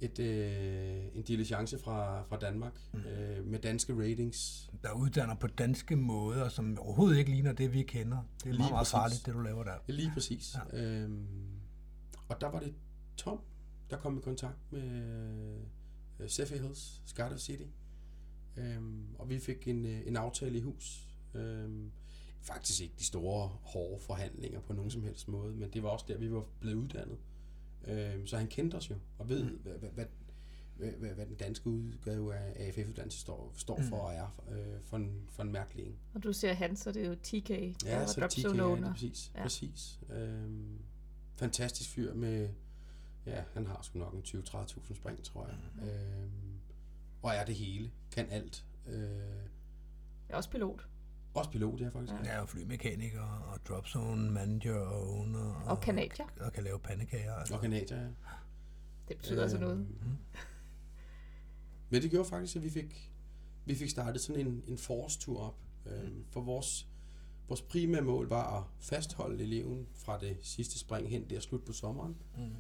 et, 0.01 0.19
øh, 0.19 1.05
en 1.15 1.23
diligence 1.23 1.79
fra, 1.79 2.23
fra 2.23 2.37
Danmark 2.37 2.81
mm. 2.93 3.01
øh, 3.01 3.47
med 3.47 3.59
danske 3.59 3.93
ratings. 3.93 4.71
Der 4.83 4.93
uddanner 4.93 5.35
på 5.35 5.47
danske 5.47 5.97
måder, 5.97 6.49
som 6.49 6.79
overhovedet 6.79 7.19
ikke 7.19 7.31
ligner 7.31 7.53
det, 7.53 7.73
vi 7.73 7.83
kender. 7.83 8.19
Det 8.39 8.47
er 8.49 8.51
Lige 8.51 8.59
meget, 8.59 8.73
meget 8.73 8.87
farligt, 8.87 9.27
det 9.27 9.35
du 9.35 9.41
laver 9.41 9.65
der. 9.65 9.75
Lige 9.89 10.11
præcis. 10.15 10.57
Ja. 10.73 10.85
Øhm, 10.85 11.27
og 12.29 12.41
der 12.41 12.47
var 12.47 12.61
det 12.61 12.75
Tom, 13.17 13.41
der 13.91 13.97
kom 13.97 14.19
i 14.19 14.21
kontakt 14.21 14.73
med 14.73 14.83
øh, 16.21 16.29
Cephei 16.29 16.59
Hills, 16.59 17.03
Scarter 17.07 17.37
City. 17.37 17.63
Øhm, 18.57 19.15
og 19.19 19.29
vi 19.29 19.39
fik 19.39 19.69
en, 19.69 19.87
øh, 19.87 20.07
en 20.07 20.17
aftale 20.17 20.59
i 20.59 20.61
hus. 20.61 21.09
Øhm, 21.35 21.93
faktisk 22.41 22.83
ikke 22.83 22.95
de 22.99 23.05
store, 23.05 23.49
hårde 23.49 24.03
forhandlinger 24.03 24.61
på 24.61 24.73
nogen 24.73 24.91
som 24.91 25.03
helst 25.03 25.29
måde, 25.29 25.55
men 25.55 25.71
det 25.71 25.83
var 25.83 25.89
også 25.89 26.05
der, 26.09 26.19
vi 26.19 26.33
var 26.33 26.45
blevet 26.61 26.77
uddannet. 26.77 27.19
Øhm, 27.85 28.27
så 28.27 28.37
han 28.37 28.47
kendte 28.47 28.75
os 28.75 28.91
jo, 28.91 28.95
og 29.19 29.29
ved, 29.29 29.45
mm. 29.45 29.59
hvad, 29.63 29.73
hvad, 29.73 29.91
hvad, 29.91 30.93
hvad, 30.93 31.11
hvad, 31.11 31.27
den 31.27 31.35
danske 31.37 31.67
udgave 31.67 32.35
af 32.35 32.67
AFF-uddannelse 32.67 33.19
står, 33.19 33.53
står 33.57 33.81
for 33.89 33.97
og 33.97 34.15
er 34.15 34.43
øh, 34.51 34.83
for, 34.83 34.97
en, 34.97 35.29
for 35.31 35.43
en 35.43 35.53
mærkelig 35.53 35.87
en. 35.87 35.97
Og 36.15 36.23
du 36.23 36.33
siger 36.33 36.53
han, 36.53 36.77
så 36.77 36.93
det 36.93 37.03
er 37.03 37.09
jo 37.09 37.15
TK. 37.15 37.51
Ja, 37.85 38.03
og 38.03 38.09
så 38.09 38.27
TK, 38.31 38.45
ja, 38.45 38.49
Owner. 38.49 38.77
lige 38.77 38.93
præcis. 38.93 39.31
Ja. 39.35 39.39
Ja. 39.39 39.45
præcis. 39.45 40.01
Øhm, 40.11 40.79
fantastisk 41.37 41.91
fyr 41.91 42.15
med, 42.15 42.49
ja, 43.27 43.45
han 43.55 43.67
har 43.67 43.83
sgu 43.83 43.99
nok 43.99 44.15
en 44.15 44.23
20-30.000 44.27 44.95
spring, 44.95 45.25
tror 45.25 45.47
jeg. 45.47 45.57
Mm. 45.75 45.89
Øhm, 45.89 46.61
og 47.23 47.31
er 47.35 47.45
det 47.45 47.55
hele, 47.55 47.91
kan 48.13 48.27
alt. 48.31 48.65
Øh, 48.87 49.11
Jeg 50.29 50.33
er 50.33 50.37
også 50.37 50.51
pilot. 50.51 50.89
Også 51.35 51.51
pilot, 51.51 51.73
det 51.73 51.81
er 51.81 51.85
jeg 51.85 51.93
faktisk. 51.93 52.13
Jeg 52.25 52.35
er 52.35 52.39
jo 52.41 52.47
flymekaniker 52.47 53.23
og 53.23 53.67
dropzone 53.69 54.31
manager 54.31 54.75
og 54.79 55.11
owner. 55.19 55.55
Og 55.67 55.81
kanadier. 55.81 56.27
Og 56.41 56.53
kan 56.53 56.65
lave 56.65 56.79
pandekager. 56.79 57.35
Altså. 57.35 57.55
Og 57.55 57.61
kanadier, 57.61 58.01
ja. 58.01 58.09
Det 59.09 59.17
betyder 59.17 59.43
altså 59.43 59.59
noget. 59.59 59.77
Øhm, 59.79 60.17
Men 61.91 62.03
det 62.03 62.11
gjorde 62.11 62.29
faktisk, 62.29 62.57
at 62.57 62.63
vi 62.63 62.71
fik, 62.71 63.13
vi 63.65 63.75
fik 63.75 63.91
startet 63.91 64.21
sådan 64.21 64.47
en, 64.47 64.63
en 64.67 64.79
forårstur 64.79 65.41
op. 65.41 65.59
Øhm, 65.87 66.25
for 66.31 66.41
vores, 66.41 66.89
vores 67.49 67.63
primære 67.63 68.03
mål 68.03 68.29
var 68.29 68.59
at 68.59 68.65
fastholde 68.81 69.45
eleven 69.45 69.87
fra 69.95 70.19
det 70.19 70.37
sidste 70.43 70.79
spring 70.79 71.09
hen 71.09 71.31
der 71.31 71.41
slut 71.41 71.65
på 71.65 71.73
sommeren. 71.73 72.17
Mm. 72.37 72.51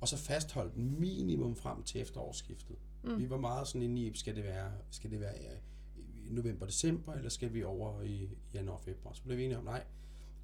Og 0.00 0.08
så 0.08 0.16
fastholde 0.16 0.72
den 0.74 1.00
minimum 1.00 1.56
frem 1.56 1.82
til 1.82 2.00
efterårsskiftet. 2.00 2.76
Mm. 3.02 3.18
Vi 3.18 3.30
var 3.30 3.36
meget 3.36 3.68
sådan 3.68 3.82
inde 3.82 4.02
i, 4.02 4.14
skal 4.14 4.36
det 4.36 4.44
være, 4.44 4.72
skal 4.90 5.10
det 5.10 5.20
være 5.20 5.34
ja, 5.40 5.52
i 5.96 6.30
november, 6.30 6.66
december, 6.66 7.12
eller 7.12 7.30
skal 7.30 7.54
vi 7.54 7.62
over 7.62 8.02
i 8.02 8.28
januar, 8.54 8.78
februar? 8.78 9.12
Så 9.12 9.22
blev 9.22 9.38
vi 9.38 9.44
enige 9.44 9.58
om, 9.58 9.64
nej, 9.64 9.84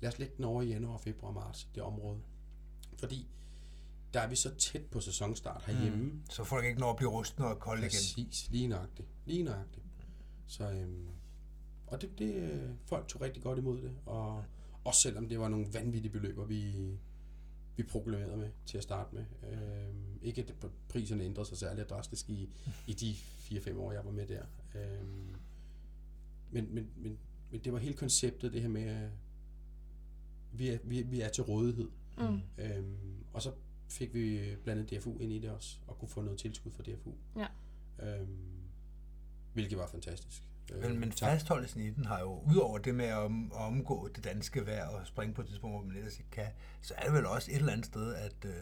lad 0.01 0.13
os 0.13 0.19
lægge 0.19 0.35
den 0.37 0.45
over 0.45 0.63
i 0.63 0.69
januar, 0.69 0.99
februar, 0.99 1.33
marts, 1.33 1.69
det 1.75 1.83
område. 1.83 2.19
Fordi 2.99 3.29
der 4.15 4.21
er 4.21 4.29
vi 4.29 4.37
så 4.37 4.55
tæt 4.55 4.83
på 4.83 5.01
sæsonstart 5.01 5.65
herhjemme, 5.67 6.05
mm. 6.05 6.23
Så 6.31 6.45
folk 6.45 6.65
ikke 6.65 6.81
når 6.81 6.91
at 6.91 6.97
blive 6.97 7.11
rusten 7.11 7.45
og 7.45 7.59
kolde 7.59 7.81
igen. 7.81 7.91
Præcis, 7.91 8.49
lige 8.51 8.69
nøjagtigt. 8.69 9.09
Lige 9.27 9.43
nøjagtigt. 9.43 9.85
Så, 10.47 10.71
øhm, 10.71 11.09
og 11.93 12.01
det, 12.01 12.19
det, 12.19 12.35
øh, 12.35 12.71
folk 12.85 13.09
tog 13.09 13.23
rigtig 13.23 13.43
godt 13.43 13.59
imod 13.59 13.83
det, 13.83 13.93
og 14.07 14.45
også 14.85 15.01
selvom 15.01 15.29
det 15.29 15.39
var 15.39 15.49
nogle 15.49 15.67
vanvittige 15.73 16.13
beløber, 16.13 16.45
vi, 16.45 16.75
vi 17.77 17.83
proklamerede 17.83 18.37
med 18.37 18.51
til 18.67 18.77
at 18.77 18.83
starte 18.83 19.15
med. 19.15 19.25
Øhm, 19.53 20.19
ikke 20.23 20.41
at 20.41 20.71
priserne 20.89 21.25
ændrede 21.25 21.49
sig 21.49 21.59
særligt 21.59 21.91
drastisk 21.91 22.31
i, 22.31 22.49
i 22.87 22.93
de 22.93 23.13
4-5 23.13 23.79
år, 23.79 23.93
jeg 23.93 24.05
var 24.05 24.11
med 24.11 24.27
der. 24.27 24.43
Øhm, 24.75 25.35
men, 26.51 26.75
men, 26.75 26.91
men, 26.97 27.19
men 27.51 27.61
det 27.61 27.73
var 27.73 27.79
hele 27.79 27.95
konceptet, 27.95 28.53
det 28.53 28.61
her 28.61 28.69
med, 28.69 28.83
at 28.83 29.11
vi 30.53 30.69
er, 30.69 30.79
vi, 30.85 31.03
vi 31.03 31.21
er 31.21 31.29
til 31.29 31.45
rådighed. 31.45 31.89
Mm. 32.19 32.41
Øhm, 32.59 33.25
og 33.33 33.43
så 33.43 33.53
fik 33.89 34.15
vi 34.15 34.57
blandet 34.65 34.91
DFU 34.91 35.19
ind 35.19 35.33
i 35.33 35.39
det 35.39 35.51
også, 35.51 35.79
og 35.87 35.99
kunne 35.99 36.09
få 36.09 36.23
noget 36.23 36.39
tilskud 36.39 36.73
fra 36.73 36.83
DFU. 36.83 37.13
Ja. 37.37 37.47
Øhm, 37.99 38.39
hvilket 39.53 39.79
var 39.79 39.87
fantastisk. 39.87 40.43
Men, 40.81 41.01
men 41.01 41.11
tak. 41.11 41.29
fastholdelsen 41.31 41.81
i 41.81 41.91
den 41.91 42.05
har 42.05 42.21
jo, 42.21 42.43
udover 42.51 42.79
det 42.79 42.95
med 42.95 43.05
at, 43.05 43.17
om, 43.19 43.53
at 43.55 43.61
omgå 43.61 44.09
det 44.17 44.25
danske 44.25 44.67
vejr 44.67 44.87
og 44.87 45.07
springe 45.07 45.35
på 45.35 45.41
et 45.41 45.47
tidspunkt, 45.49 45.77
hvor 45.77 45.85
man 45.87 45.97
ellers 45.97 46.19
ikke 46.19 46.31
kan, 46.31 46.47
så 46.83 46.95
er 46.97 47.05
det 47.05 47.13
vel 47.15 47.27
også 47.27 47.51
et 47.51 47.57
eller 47.57 47.73
andet 47.73 47.87
sted, 47.87 48.15
at 48.15 48.37
øh, 48.45 48.53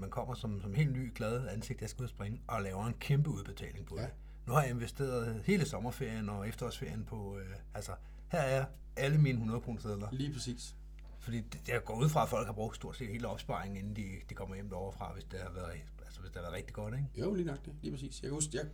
man 0.00 0.10
kommer 0.10 0.34
som, 0.34 0.60
som 0.60 0.74
helt 0.74 0.92
ny, 0.92 1.12
glad 1.14 1.48
ansigt, 1.48 1.80
jeg 1.80 1.90
skal 1.90 2.00
ud 2.02 2.04
og 2.06 2.10
springe, 2.10 2.40
og 2.46 2.62
laver 2.62 2.86
en 2.86 2.94
kæmpe 3.00 3.30
udbetaling 3.30 3.86
på 3.86 3.96
Ja. 3.96 4.02
det. 4.02 4.10
Nu 4.46 4.52
har 4.52 4.62
jeg 4.62 4.70
investeret 4.70 5.42
hele 5.44 5.64
sommerferien 5.66 6.28
og 6.28 6.48
efterårsferien 6.48 7.04
på, 7.04 7.38
øh, 7.38 7.56
altså 7.74 7.92
her 8.28 8.40
er 8.40 8.64
alle 8.96 9.18
mine 9.18 9.34
100 9.38 9.60
kroner. 9.60 10.08
Lige 10.12 10.32
præcis. 10.32 10.74
Fordi 11.20 11.40
det, 11.40 11.68
jeg 11.68 11.84
går 11.84 11.94
ud 12.00 12.08
fra, 12.08 12.22
at 12.22 12.28
folk 12.28 12.46
har 12.46 12.52
brugt 12.52 12.76
stort 12.76 12.96
set 12.96 13.08
hele 13.08 13.28
opsparingen, 13.28 13.76
inden 13.76 13.96
de, 13.96 14.06
de 14.30 14.34
kommer 14.34 14.54
hjem 14.54 14.68
derovre 14.68 14.92
fra, 14.98 15.12
hvis 15.12 15.24
det 15.24 15.40
har 15.40 15.50
været, 15.52 15.70
altså, 16.06 16.20
hvis 16.20 16.30
det 16.30 16.36
har 16.36 16.42
været 16.42 16.54
rigtig 16.54 16.74
godt, 16.74 16.94
ikke? 16.94 17.06
Jo, 17.16 17.34
lige 17.34 17.46
nok 17.46 17.64
det. 17.64 17.72
Lige 17.82 17.92
præcis. 17.92 18.22
Jeg 18.22 18.28
kan 18.28 18.34
huske, 18.34 18.50
jeg 18.56 18.64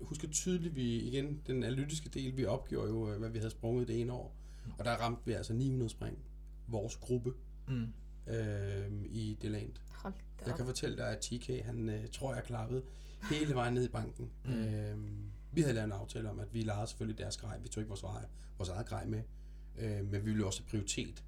husker 0.00 0.28
tydeligt, 0.28 0.74
vi 0.74 0.96
igen, 1.02 1.42
den 1.46 1.62
analytiske 1.62 2.08
del, 2.08 2.36
vi 2.36 2.44
opgjorde 2.44 2.88
jo, 2.90 3.12
øh, 3.12 3.18
hvad 3.18 3.30
vi 3.30 3.38
havde 3.38 3.50
sprunget 3.50 3.88
det 3.88 4.00
ene 4.00 4.12
år. 4.12 4.36
Og 4.78 4.84
der 4.84 4.90
ramte 4.96 5.22
vi 5.26 5.32
altså 5.32 5.52
900 5.52 5.90
spring. 5.90 6.18
Vores 6.66 6.96
gruppe 6.96 7.32
Mm. 7.68 7.86
øh, 8.32 8.90
i 9.04 9.38
Deland. 9.42 9.72
Hold 9.90 10.14
da 10.14 10.44
Jeg 10.44 10.52
op. 10.52 10.56
kan 10.56 10.66
fortælle 10.66 10.96
dig, 10.96 11.08
at 11.08 11.18
TK, 11.20 11.64
han 11.64 11.88
øh, 11.88 12.08
tror 12.12 12.34
jeg 12.34 12.44
klappede 12.44 12.82
hele 13.30 13.54
vejen 13.54 13.74
ned 13.74 13.84
i 13.84 13.88
banken. 13.88 14.30
Mm. 14.44 14.50
Øhm, 14.52 15.22
vi 15.52 15.60
havde 15.60 15.74
lavet 15.74 15.86
en 15.86 15.92
aftale 15.92 16.30
om, 16.30 16.38
at 16.40 16.54
vi 16.54 16.62
lejede 16.62 16.86
selvfølgelig 16.86 17.18
deres 17.18 17.36
grej. 17.36 17.58
Vi 17.58 17.68
tog 17.68 17.80
ikke 17.80 17.88
vores, 17.88 18.00
grej, 18.00 18.24
vores 18.58 18.68
eget 18.70 18.86
grej 18.86 19.06
med. 19.06 19.22
Øh, 19.78 20.04
men 20.10 20.12
vi 20.26 20.30
ville 20.30 20.46
også 20.46 20.60
have 20.62 20.68
prioritet 20.70 21.24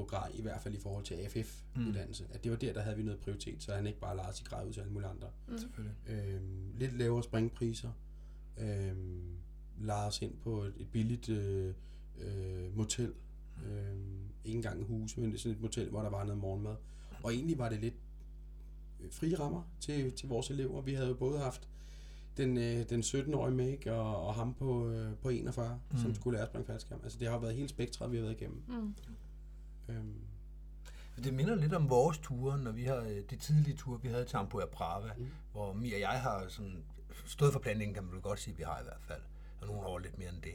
på 0.00 0.04
grej, 0.04 0.30
i 0.34 0.42
hvert 0.42 0.60
fald 0.60 0.74
i 0.74 0.80
forhold 0.80 1.04
til 1.04 1.14
AFF-uddannelse. 1.14 2.26
At 2.30 2.44
det 2.44 2.50
var 2.50 2.58
der, 2.58 2.72
der 2.72 2.80
havde 2.80 2.96
vi 2.96 3.02
noget 3.02 3.20
prioritet, 3.20 3.62
så 3.62 3.74
han 3.74 3.86
ikke 3.86 4.00
bare 4.00 4.16
lejede 4.16 4.36
sit 4.36 4.48
grej 4.48 4.64
ud 4.68 4.72
til 4.72 4.80
alle 4.80 4.92
mulige 4.92 5.08
andre. 5.08 5.28
Selvfølgelig. 5.58 5.96
Øhm, 6.08 6.72
lidt 6.78 6.98
lavere 6.98 7.22
springpriser. 7.22 7.90
Øhm, 8.58 9.36
lejede 9.80 10.06
os 10.06 10.22
ind 10.22 10.36
på 10.42 10.62
et, 10.62 10.74
et 10.76 10.88
billigt 10.88 11.28
øh, 11.28 11.74
øh, 12.18 12.76
motel. 12.76 13.12
Øhm, 13.66 14.24
ikke 14.44 14.56
engang 14.56 14.80
et 14.80 14.86
hus, 14.86 15.16
men 15.16 15.38
sådan 15.38 15.56
et 15.56 15.60
motel, 15.60 15.90
hvor 15.90 16.02
der 16.02 16.10
var 16.10 16.24
noget 16.24 16.40
morgenmad. 16.40 16.76
Og 17.22 17.34
egentlig 17.34 17.58
var 17.58 17.68
det 17.68 17.80
lidt 17.80 17.94
øh, 19.00 19.12
frie 19.12 19.38
rammer 19.38 19.62
til, 19.80 20.12
til 20.12 20.28
vores 20.28 20.50
elever. 20.50 20.80
Vi 20.80 20.94
havde 20.94 21.08
jo 21.08 21.14
både 21.14 21.38
haft 21.38 21.68
den, 22.36 22.58
øh, 22.58 22.88
den 22.90 23.00
17-årige 23.00 23.56
Meg 23.56 23.86
og, 23.86 24.26
og 24.26 24.34
ham 24.34 24.54
på, 24.54 24.88
øh, 24.88 25.14
på 25.22 25.28
41, 25.28 25.80
mm. 25.90 25.98
som 25.98 26.14
skulle 26.14 26.36
lære 26.36 26.42
at 26.42 26.48
springe 26.48 26.66
faldskærm. 26.66 27.00
Altså 27.02 27.18
det 27.18 27.28
har 27.28 27.38
været 27.38 27.54
hele 27.54 27.68
spektret, 27.68 28.12
vi 28.12 28.16
har 28.16 28.22
været 28.22 28.40
igennem. 28.40 28.62
Mm. 28.68 28.94
Øhm, 29.88 30.20
Det 31.24 31.34
minder 31.34 31.54
lidt 31.54 31.74
om 31.74 31.90
vores 31.90 32.18
ture, 32.18 32.58
når 32.58 32.72
vi 32.72 32.84
har 32.84 32.96
øh, 32.96 33.22
de 33.30 33.36
tidlige 33.36 33.76
ture, 33.76 34.02
vi 34.02 34.08
havde 34.08 34.24
til 34.24 34.36
Ampuja 34.36 34.66
Brava, 34.66 35.10
Mm. 35.18 35.26
hvor 35.52 35.72
Mia 35.72 35.94
og 35.94 36.00
jeg 36.00 36.20
har 36.22 36.44
sådan 36.48 36.84
stået 37.26 37.52
for 37.52 37.60
planlægningen, 37.60 37.94
kan 37.94 38.04
man 38.04 38.12
vel 38.12 38.20
godt 38.22 38.40
sige, 38.40 38.52
at 38.52 38.58
vi 38.58 38.62
har 38.62 38.80
i 38.80 38.82
hvert 38.84 39.00
fald, 39.02 39.20
og 39.60 39.66
nogle 39.66 39.82
år 39.86 39.98
lidt 39.98 40.18
mere 40.18 40.28
end 40.28 40.42
det. 40.42 40.54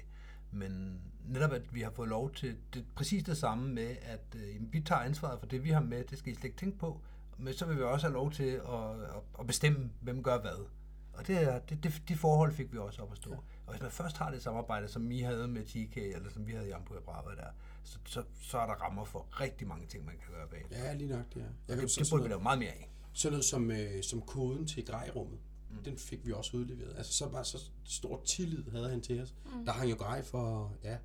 Men 0.51 1.01
netop, 1.25 1.51
at 1.51 1.73
vi 1.73 1.81
har 1.81 1.91
fået 1.91 2.09
lov 2.09 2.31
til 2.33 2.57
det, 2.73 2.85
præcis 2.95 3.23
det 3.23 3.37
samme 3.37 3.73
med, 3.73 3.95
at 4.01 4.35
øh, 4.35 4.73
vi 4.73 4.81
tager 4.81 5.01
ansvaret 5.01 5.39
for 5.39 5.45
det, 5.47 5.63
vi 5.63 5.69
har 5.69 5.81
med, 5.81 6.03
det 6.03 6.17
skal 6.17 6.31
I 6.31 6.35
slet 6.35 6.43
ikke 6.45 6.57
tænke 6.57 6.77
på, 6.77 7.01
men 7.37 7.53
så 7.53 7.65
vil 7.65 7.77
vi 7.77 7.83
også 7.83 8.07
have 8.07 8.13
lov 8.13 8.31
til 8.31 8.43
at, 8.43 8.59
at, 9.01 9.21
at 9.39 9.47
bestemme, 9.47 9.89
hvem 10.01 10.23
gør 10.23 10.39
hvad. 10.39 10.65
Og 11.13 11.27
det, 11.27 11.61
det, 11.69 11.83
det, 11.83 12.01
de 12.07 12.15
forhold 12.15 12.53
fik 12.53 12.73
vi 12.73 12.77
også 12.77 13.01
op 13.01 13.11
at 13.11 13.17
stå. 13.17 13.29
Ja. 13.31 13.37
Og 13.65 13.71
hvis 13.73 13.81
man 13.81 13.91
først 13.91 14.17
har 14.17 14.31
det 14.31 14.41
samarbejde, 14.43 14.87
som 14.87 15.11
I 15.11 15.19
havde 15.21 15.47
med 15.47 15.63
TK, 15.65 15.97
eller 15.97 16.29
som 16.31 16.47
vi 16.47 16.51
havde 16.51 16.67
i 16.67 16.71
Ampuja 16.71 16.99
Brava 16.99 17.35
der, 17.35 17.47
så, 17.89 17.99
så, 18.05 18.23
så 18.41 18.57
er 18.57 18.65
der 18.65 18.73
rammer 18.73 19.05
for 19.05 19.41
rigtig 19.41 19.67
mange 19.67 19.87
ting, 19.87 20.05
man 20.05 20.15
kan 20.17 20.33
gøre 20.33 20.47
bag. 20.47 20.65
ja, 20.71 20.93
lige 20.93 21.09
nok 21.09 21.33
det 21.33 21.41
er. 21.41 21.45
Jeg 21.45 21.53
Det, 21.67 21.75
kan 21.75 21.81
det 21.81 21.91
sådan 21.91 22.09
burde 22.09 22.23
vi 22.23 22.29
lave 22.29 22.41
meget 22.41 22.59
mere 22.59 22.71
af. 22.71 22.89
Sådan 23.13 23.31
noget 23.31 23.45
som, 23.45 23.71
øh, 23.71 24.03
som 24.03 24.21
koden 24.21 24.67
til 24.67 24.85
grejrummet, 24.85 25.39
mm. 25.69 25.83
den 25.83 25.97
fik 25.97 26.25
vi 26.25 26.31
også 26.31 26.57
udleveret. 26.57 26.97
Altså 26.97 27.13
så 27.13 27.29
bare 27.29 27.45
så 27.45 27.71
stor 27.83 28.21
tillid 28.25 28.71
havde 28.71 28.89
han 28.89 29.01
til 29.01 29.21
os. 29.21 29.35
Mm. 29.45 29.65
Der 29.65 29.71
hang 29.71 29.89
jo 29.89 29.95
grej 29.95 30.21
for, 30.23 30.75
ja, 30.83 30.97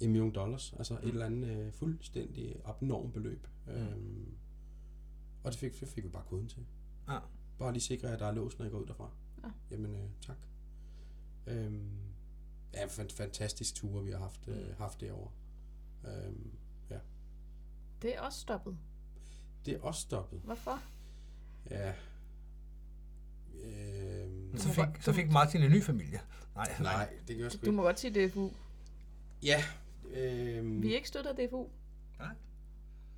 en 0.00 0.10
million 0.10 0.34
dollars. 0.34 0.74
Altså 0.78 0.94
mm. 0.94 1.00
et 1.00 1.08
eller 1.08 1.26
andet 1.26 1.48
øh, 1.48 1.72
fuldstændig 1.72 2.56
abnorm 2.64 3.12
beløb. 3.12 3.46
Mm. 3.66 3.72
Øhm, 3.72 4.34
og 5.44 5.52
det 5.52 5.60
fik, 5.60 5.80
det 5.80 5.88
fik 5.88 6.04
vi 6.04 6.08
bare 6.08 6.24
koden 6.28 6.48
til. 6.48 6.66
Ja. 7.08 7.18
Bare 7.58 7.72
lige 7.72 7.82
sikre, 7.82 8.08
at 8.08 8.18
der 8.18 8.26
er 8.26 8.32
lås, 8.32 8.58
når 8.58 8.64
jeg 8.64 8.72
går 8.72 8.78
ud 8.78 8.86
derfra. 8.86 9.10
Ja. 9.44 9.48
Jamen, 9.70 9.94
øh, 9.94 10.08
tak. 10.20 10.36
Øhm, 11.46 11.90
ja, 12.74 12.86
fantastisk 13.10 13.74
tur, 13.74 14.00
vi 14.00 14.10
har 14.10 14.18
haft, 14.18 14.48
øh, 14.48 14.76
haft 14.78 15.00
derovre. 15.00 15.30
Øhm, 16.04 16.50
ja. 16.90 16.98
Det 18.02 18.16
er 18.16 18.20
også 18.20 18.40
stoppet. 18.40 18.76
Det 19.66 19.74
er 19.74 19.80
også 19.80 20.00
stoppet. 20.00 20.40
Hvorfor? 20.44 20.82
Ja. 21.70 21.92
Øhm, 23.64 24.56
så 24.58 24.68
fik, 24.68 25.02
så 25.02 25.12
fik 25.12 25.30
Martin 25.32 25.62
en 25.62 25.70
ny 25.70 25.82
familie. 25.82 26.20
Nej, 26.54 26.76
nej, 26.80 27.08
det 27.28 27.38
gør 27.38 27.48
sgu 27.48 27.66
Du 27.66 27.72
må 27.72 27.82
godt 27.82 28.00
sige 28.00 28.28
DFU. 28.28 28.50
Ja, 29.42 29.64
øhm, 30.10 30.82
Vi 30.82 30.90
er 30.92 30.96
ikke 30.96 31.08
støtter 31.08 31.32
DFU. 31.32 31.66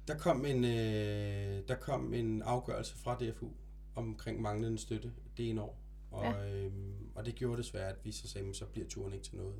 der, 0.09 0.19
kom 0.19 0.45
en, 0.47 0.65
øh, 0.65 1.69
der 1.69 1.75
kom 1.81 2.15
en 2.15 2.43
afgørelse 2.43 2.97
fra 2.97 3.19
DFU 3.19 3.49
omkring 3.95 4.41
manglende 4.43 4.79
støtte 4.79 5.13
det 5.37 5.51
ene 5.51 5.63
år. 5.63 5.79
Og, 6.11 6.25
ja. 6.25 6.51
øhm, 6.55 6.95
og 7.15 7.27
det 7.27 7.35
gjorde 7.35 7.63
desværre, 7.63 7.89
at 7.89 7.97
vi 8.05 8.13
så 8.13 8.29
sagde, 8.29 8.45
"Men 8.45 8.55
så 8.55 8.67
bliver 8.67 8.89
turen 8.89 9.13
ikke 9.13 9.25
til 9.25 9.37
noget. 9.37 9.55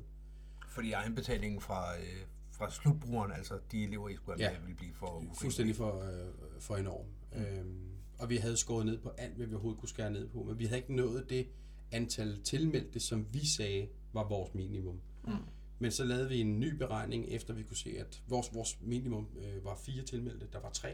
Fordi 0.69 0.91
egenbetalingen 0.91 1.61
fra, 1.61 1.97
øh, 1.97 2.21
fra 2.65 2.71
slutbrugeren, 2.71 3.31
altså 3.31 3.59
de 3.71 3.83
elever, 3.83 4.09
I 4.09 4.15
skulle 4.15 4.39
have 4.43 4.51
Ja. 4.51 4.57
med, 4.59 4.65
ville 4.67 4.77
blive 4.77 4.93
for. 4.93 5.23
Fuldstændig 5.41 5.75
for, 5.75 5.99
øh, 6.01 6.27
for 6.59 6.75
enorm. 6.75 7.05
Mm. 7.35 7.41
Øhm, 7.41 7.89
og 8.19 8.29
vi 8.29 8.37
havde 8.37 8.57
skåret 8.57 8.85
ned 8.85 8.97
på 8.97 9.09
alt, 9.09 9.35
hvad 9.35 9.47
vi 9.47 9.53
overhovedet 9.53 9.79
kunne 9.79 9.89
skære 9.89 10.11
ned 10.11 10.27
på, 10.29 10.43
men 10.43 10.59
vi 10.59 10.65
havde 10.65 10.77
ikke 10.81 10.95
nået 10.95 11.29
det 11.29 11.47
antal 11.91 12.41
tilmeldte, 12.43 12.99
som 12.99 13.27
vi 13.33 13.45
sagde 13.47 13.87
var 14.13 14.27
vores 14.27 14.53
minimum. 14.53 14.99
Mm. 15.27 15.31
Men 15.79 15.91
så 15.91 16.03
lavede 16.03 16.29
vi 16.29 16.39
en 16.41 16.59
ny 16.59 16.73
beregning, 16.75 17.25
efter 17.27 17.53
vi 17.53 17.63
kunne 17.63 17.77
se, 17.77 17.89
at 17.99 18.23
vores, 18.27 18.53
vores 18.53 18.77
minimum 18.81 19.27
øh, 19.39 19.65
var 19.65 19.75
fire 19.75 20.03
tilmeldte, 20.03 20.47
der 20.53 20.59
var 20.59 20.69
tre. 20.69 20.93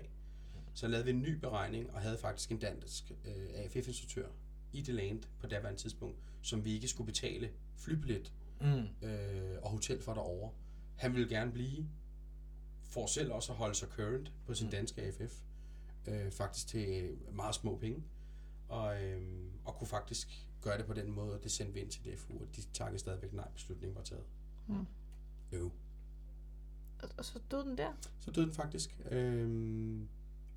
Så 0.73 0.87
lavede 0.87 1.05
vi 1.05 1.11
en 1.11 1.21
ny 1.21 1.33
beregning, 1.33 1.91
og 1.93 2.01
havde 2.01 2.17
faktisk 2.17 2.51
en 2.51 2.57
dansk 2.57 3.11
øh, 3.25 3.33
AFF-instruktør 3.55 4.27
i 4.73 4.81
det 4.81 4.95
land 4.95 5.19
på 5.39 5.47
daværende 5.47 5.79
tidspunkt, 5.81 6.17
som 6.41 6.65
vi 6.65 6.73
ikke 6.73 6.87
skulle 6.87 7.05
betale 7.05 7.49
flybillet 7.77 8.33
Mm. 8.61 9.07
øh, 9.07 9.57
og 9.61 9.69
hotel 9.69 10.01
for 10.01 10.13
derovre. 10.13 10.51
Han 10.99 11.13
ville 11.13 11.29
gerne 11.29 11.51
blive, 11.51 11.87
for 12.83 13.05
selv 13.05 13.31
også 13.31 13.51
at 13.51 13.57
holde 13.57 13.75
sig 13.75 13.87
current 13.87 14.31
på 14.45 14.53
sin 14.53 14.69
danske 14.69 15.01
AFF, 15.01 15.41
øh, 16.07 16.31
faktisk 16.31 16.67
til 16.67 17.17
meget 17.33 17.55
små 17.55 17.77
penge, 17.77 18.03
og, 18.67 19.03
øh, 19.03 19.21
og 19.65 19.75
kunne 19.75 19.87
faktisk 19.87 20.47
gøre 20.61 20.77
det 20.77 20.85
på 20.85 20.93
den 20.93 21.11
måde, 21.11 21.33
og 21.35 21.43
det 21.43 21.51
sendte 21.51 21.73
vi 21.73 21.79
ind 21.79 21.89
til 21.89 22.01
DFU, 22.05 22.33
og 22.33 22.47
de 22.55 22.61
takkede 22.73 22.99
stadigvæk 22.99 23.33
nej, 23.33 23.47
beslutningen 23.55 23.95
var 23.95 24.03
taget. 24.03 24.23
Mm. 24.67 24.85
Jo. 25.53 25.71
Og, 27.17 27.25
så 27.25 27.39
døde 27.51 27.63
den 27.63 27.77
der. 27.77 27.91
Så 28.19 28.31
døde 28.31 28.45
den 28.45 28.53
faktisk. 28.55 28.99
Øh, 29.11 29.99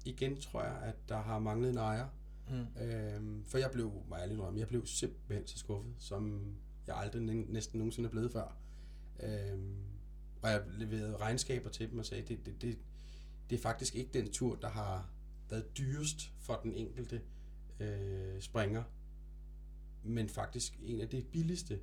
igen 0.04 0.36
tror 0.40 0.62
jeg, 0.62 0.78
at 0.82 0.94
der 1.08 1.18
har 1.22 1.38
manglet 1.38 1.70
en 1.70 1.76
ejer, 1.78 2.08
Mm. 2.50 2.82
Øhm, 2.82 3.44
for 3.46 3.58
jeg 3.58 3.70
blev, 3.72 3.92
må 4.08 4.16
jeg 4.16 4.30
indrømme, 4.30 4.60
jeg 4.60 4.68
blev 4.68 4.86
simpelthen 4.86 5.46
så 5.46 5.58
skuffet, 5.58 5.94
som 5.98 6.54
jeg 6.86 6.96
aldrig 6.96 7.22
næ- 7.22 7.44
næsten 7.48 7.78
nogensinde 7.78 8.06
er 8.06 8.10
blevet 8.10 8.32
før. 8.32 8.56
Øhm, 9.20 9.74
Og 10.42 10.50
jeg 10.50 10.62
leverede 10.78 11.16
regnskaber 11.16 11.70
til 11.70 11.90
dem 11.90 11.98
og 11.98 12.06
sagde, 12.06 12.22
det, 12.22 12.46
det, 12.46 12.62
det, 12.62 12.78
det 13.50 13.56
er 13.58 13.62
faktisk 13.62 13.94
ikke 13.94 14.10
den 14.14 14.32
tur, 14.32 14.54
der 14.54 14.68
har 14.68 15.08
været 15.50 15.78
dyrest 15.78 16.32
for 16.40 16.60
den 16.62 16.74
enkelte 16.74 17.20
øh, 17.80 18.40
springer, 18.40 18.82
men 20.02 20.28
faktisk 20.28 20.78
en 20.82 21.00
af 21.00 21.08
det 21.08 21.26
billigste, 21.26 21.80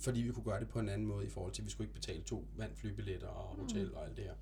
fordi 0.00 0.20
vi 0.22 0.32
kunne 0.32 0.44
gøre 0.44 0.60
det 0.60 0.68
på 0.68 0.78
en 0.80 0.88
anden 0.88 1.06
måde 1.06 1.26
i 1.26 1.28
forhold 1.28 1.52
til, 1.52 1.62
at 1.62 1.66
vi 1.66 1.70
skulle 1.70 1.84
ikke 1.88 1.94
betale 2.00 2.22
to 2.22 2.46
vandflybilletter 2.56 3.26
og 3.28 3.56
hotel 3.56 3.94
og 3.94 4.06
alt 4.06 4.16
det 4.16 4.24
her. 4.24 4.34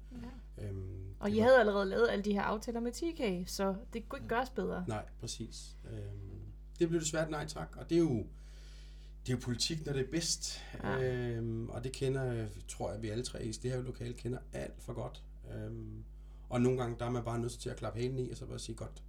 Ja. 0.59 0.67
Øhm, 0.69 1.15
Og 1.21 1.31
det 1.31 1.37
I 1.37 1.39
var- 1.39 1.45
havde 1.45 1.61
allerede 1.61 1.87
lavet 1.89 2.09
alle 2.11 2.25
de 2.25 2.33
her 2.33 2.43
aftaler 2.43 2.81
med 2.81 2.93
TK, 2.93 3.49
så 3.51 3.77
det 3.93 4.09
kunne 4.09 4.19
ikke 4.19 4.29
gøres 4.29 4.51
bedre. 4.51 4.85
Nej, 4.89 5.05
præcis. 5.21 5.77
Øhm, 5.91 6.41
det 6.79 6.89
blev 6.89 7.01
desværre 7.01 7.25
et 7.25 7.31
nej 7.31 7.47
tak, 7.47 7.77
og 7.77 7.91
det 7.91 7.95
er 7.97 8.01
jo, 8.01 8.27
det 9.27 9.33
er 9.33 9.37
jo 9.37 9.41
politik, 9.43 9.87
når 9.87 9.93
det 9.93 10.03
er 10.07 10.11
bedst. 10.11 10.61
Ja. 10.83 11.03
Øhm, 11.03 11.69
og 11.69 11.85
det 11.85 11.93
kender, 11.93 12.47
tror 12.69 12.93
jeg, 12.93 13.03
vi 13.03 13.09
alle 13.09 13.25
tre 13.25 13.45
i 13.45 13.53
det 13.53 13.71
her 13.71 13.83
lokale 13.83 14.15
kender 14.15 14.39
alt 14.53 14.83
for 14.83 14.93
godt. 14.93 15.23
Øhm, 15.55 16.05
og 16.49 16.61
nogle 16.61 16.79
gange, 16.79 16.97
der 16.99 17.07
er 17.07 17.11
man 17.11 17.25
bare 17.25 17.39
nødt 17.39 17.53
til 17.53 17.71
at 17.71 17.77
klappe 17.77 18.01
hælen 18.01 18.19
i, 18.19 18.31
og 18.31 18.37
så 18.37 18.47
bare 18.47 18.59
sige, 18.59 18.77
godt, 18.77 19.03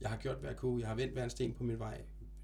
jeg 0.00 0.10
har 0.10 0.16
gjort, 0.16 0.36
hvad 0.36 0.50
jeg 0.50 0.56
kunne, 0.58 0.80
jeg 0.80 0.88
har 0.88 0.94
vendt 0.94 1.12
hver 1.12 1.24
en 1.24 1.30
sten 1.30 1.52
på 1.54 1.64
min 1.64 1.78
vej. 1.78 2.02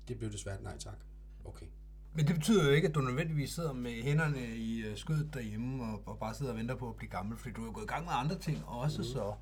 Det 0.09 0.19
blev 0.19 0.33
desværre 0.33 0.63
nej 0.63 0.79
tak. 0.79 0.99
Okay. 1.45 1.67
Men 2.15 2.27
det 2.27 2.35
betyder 2.35 2.65
jo 2.65 2.71
ikke, 2.71 2.89
at 2.89 2.95
du 2.95 3.01
nødvendigvis 3.01 3.51
sidder 3.51 3.73
med 3.73 4.03
hænderne 4.03 4.57
i 4.57 4.81
øh, 4.81 4.97
skødet 4.97 5.35
derhjemme 5.35 5.85
og, 5.85 6.03
og 6.07 6.19
bare 6.19 6.35
sidder 6.35 6.53
og 6.53 6.59
venter 6.59 6.75
på 6.75 6.89
at 6.89 6.97
blive 6.97 7.11
gammel, 7.11 7.39
fordi 7.39 7.55
du 7.55 7.61
er 7.63 7.67
jo 7.67 7.73
gået 7.75 7.85
i 7.85 7.89
gang 7.89 8.05
med 8.05 8.13
andre 8.15 8.39
ting 8.39 8.65
også, 8.67 8.99
Mhm. 8.99 9.05
så... 9.09 9.35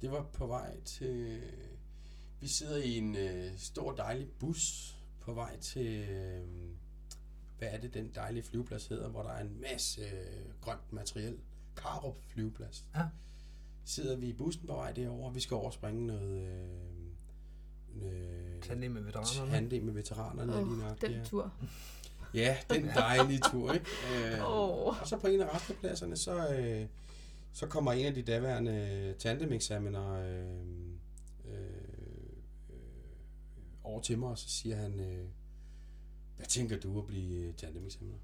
Det 0.00 0.10
var 0.10 0.22
på 0.32 0.46
vej 0.46 0.80
til... 0.84 1.42
Vi 2.40 2.48
sidder 2.48 2.76
i 2.76 2.96
en 2.98 3.16
øh, 3.16 3.58
stor 3.58 3.92
dejlig 3.92 4.28
bus 4.38 4.95
på 5.26 5.34
vej 5.34 5.56
til... 5.60 5.86
Øh, 6.10 6.42
hvad 7.58 7.68
er 7.68 7.78
det, 7.80 7.94
den 7.94 8.10
dejlige 8.14 8.42
flyveplads 8.42 8.86
hedder, 8.86 9.08
hvor 9.08 9.22
der 9.22 9.30
er 9.30 9.40
en 9.40 9.60
masse 9.60 10.00
øh, 10.00 10.60
grønt 10.60 10.92
materiel. 10.92 11.38
Karup 11.76 12.16
flyveplads. 12.28 12.84
Ja. 12.94 13.02
Sidder 13.84 14.16
vi 14.16 14.26
i 14.26 14.32
bussen 14.32 14.66
på 14.66 14.74
vej 14.74 14.92
derover. 14.92 15.30
Vi 15.30 15.40
skal 15.40 15.54
over 15.54 15.66
og 15.66 15.72
springe 15.72 16.06
noget... 16.06 16.48
Øh, 16.48 18.06
øh, 18.06 18.62
Tandem 18.62 18.90
med 18.90 19.02
veteranerne. 19.02 19.52
tandem 19.52 19.82
med 19.84 19.92
veteranerne 19.92 20.56
Åh, 20.56 20.68
lige 20.68 20.78
nok. 20.78 21.00
den 21.00 21.10
ja. 21.12 21.24
tur. 21.24 21.52
Ja, 22.34 22.56
den 22.70 22.86
dejlige 23.06 23.40
tur, 23.50 23.72
ikke? 23.72 23.86
Øh, 24.14 24.50
Åh. 24.50 25.00
Og 25.00 25.08
så 25.08 25.16
på 25.16 25.26
en 25.26 25.40
af 25.40 25.54
restepladserne, 25.54 26.16
så, 26.16 26.54
øh, 26.54 26.86
så 27.52 27.66
kommer 27.66 27.92
en 27.92 28.06
af 28.06 28.14
de 28.14 28.22
daværende 28.22 29.14
tandem-eksamener 29.18 30.12
øh, 30.12 30.46
øh, 31.44 31.60
øh, 32.70 32.76
over 33.86 34.00
til 34.00 34.18
mig, 34.18 34.28
og 34.28 34.38
så 34.38 34.48
siger 34.48 34.76
han, 34.76 35.00
øh, 35.00 35.28
hvad 36.36 36.46
tænker 36.46 36.80
du 36.80 36.98
at 36.98 37.06
blive 37.06 37.48
øh, 37.48 37.54
tandem-eksamener? 37.54 38.18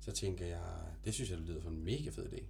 Så 0.00 0.12
tænker 0.12 0.46
jeg, 0.46 0.62
det 1.04 1.14
synes 1.14 1.30
jeg, 1.30 1.38
det 1.38 1.46
lyder 1.46 1.62
som 1.62 1.72
en 1.72 1.84
mega 1.84 2.10
fed 2.10 2.32
idé. 2.32 2.42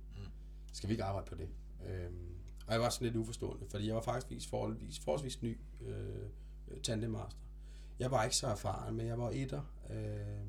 Skal 0.72 0.89
vi 0.89 0.93
ikke 0.93 1.05
arbejde 1.05 1.27
på 1.29 1.35
det? 1.35 1.49
Øhm, 1.87 2.35
og 2.66 2.72
jeg 2.72 2.81
var 2.81 2.91
sådan 2.91 3.05
lidt 3.05 3.16
uforstående, 3.16 3.66
fordi 3.68 3.87
jeg 3.87 3.95
var 3.95 4.03
faktisk 4.03 4.49
forholdsvis, 4.49 4.99
forholdsvis 4.99 5.43
ny 5.43 5.59
øh, 5.81 6.27
tandemmaster. 6.83 7.39
Jeg 7.99 8.11
var 8.11 8.25
ikke 8.25 8.37
så 8.37 8.47
erfaren, 8.47 8.97
men 8.97 9.07
jeg 9.07 9.18
var 9.18 9.31
etter. 9.31 9.62
Øh, 9.91 10.47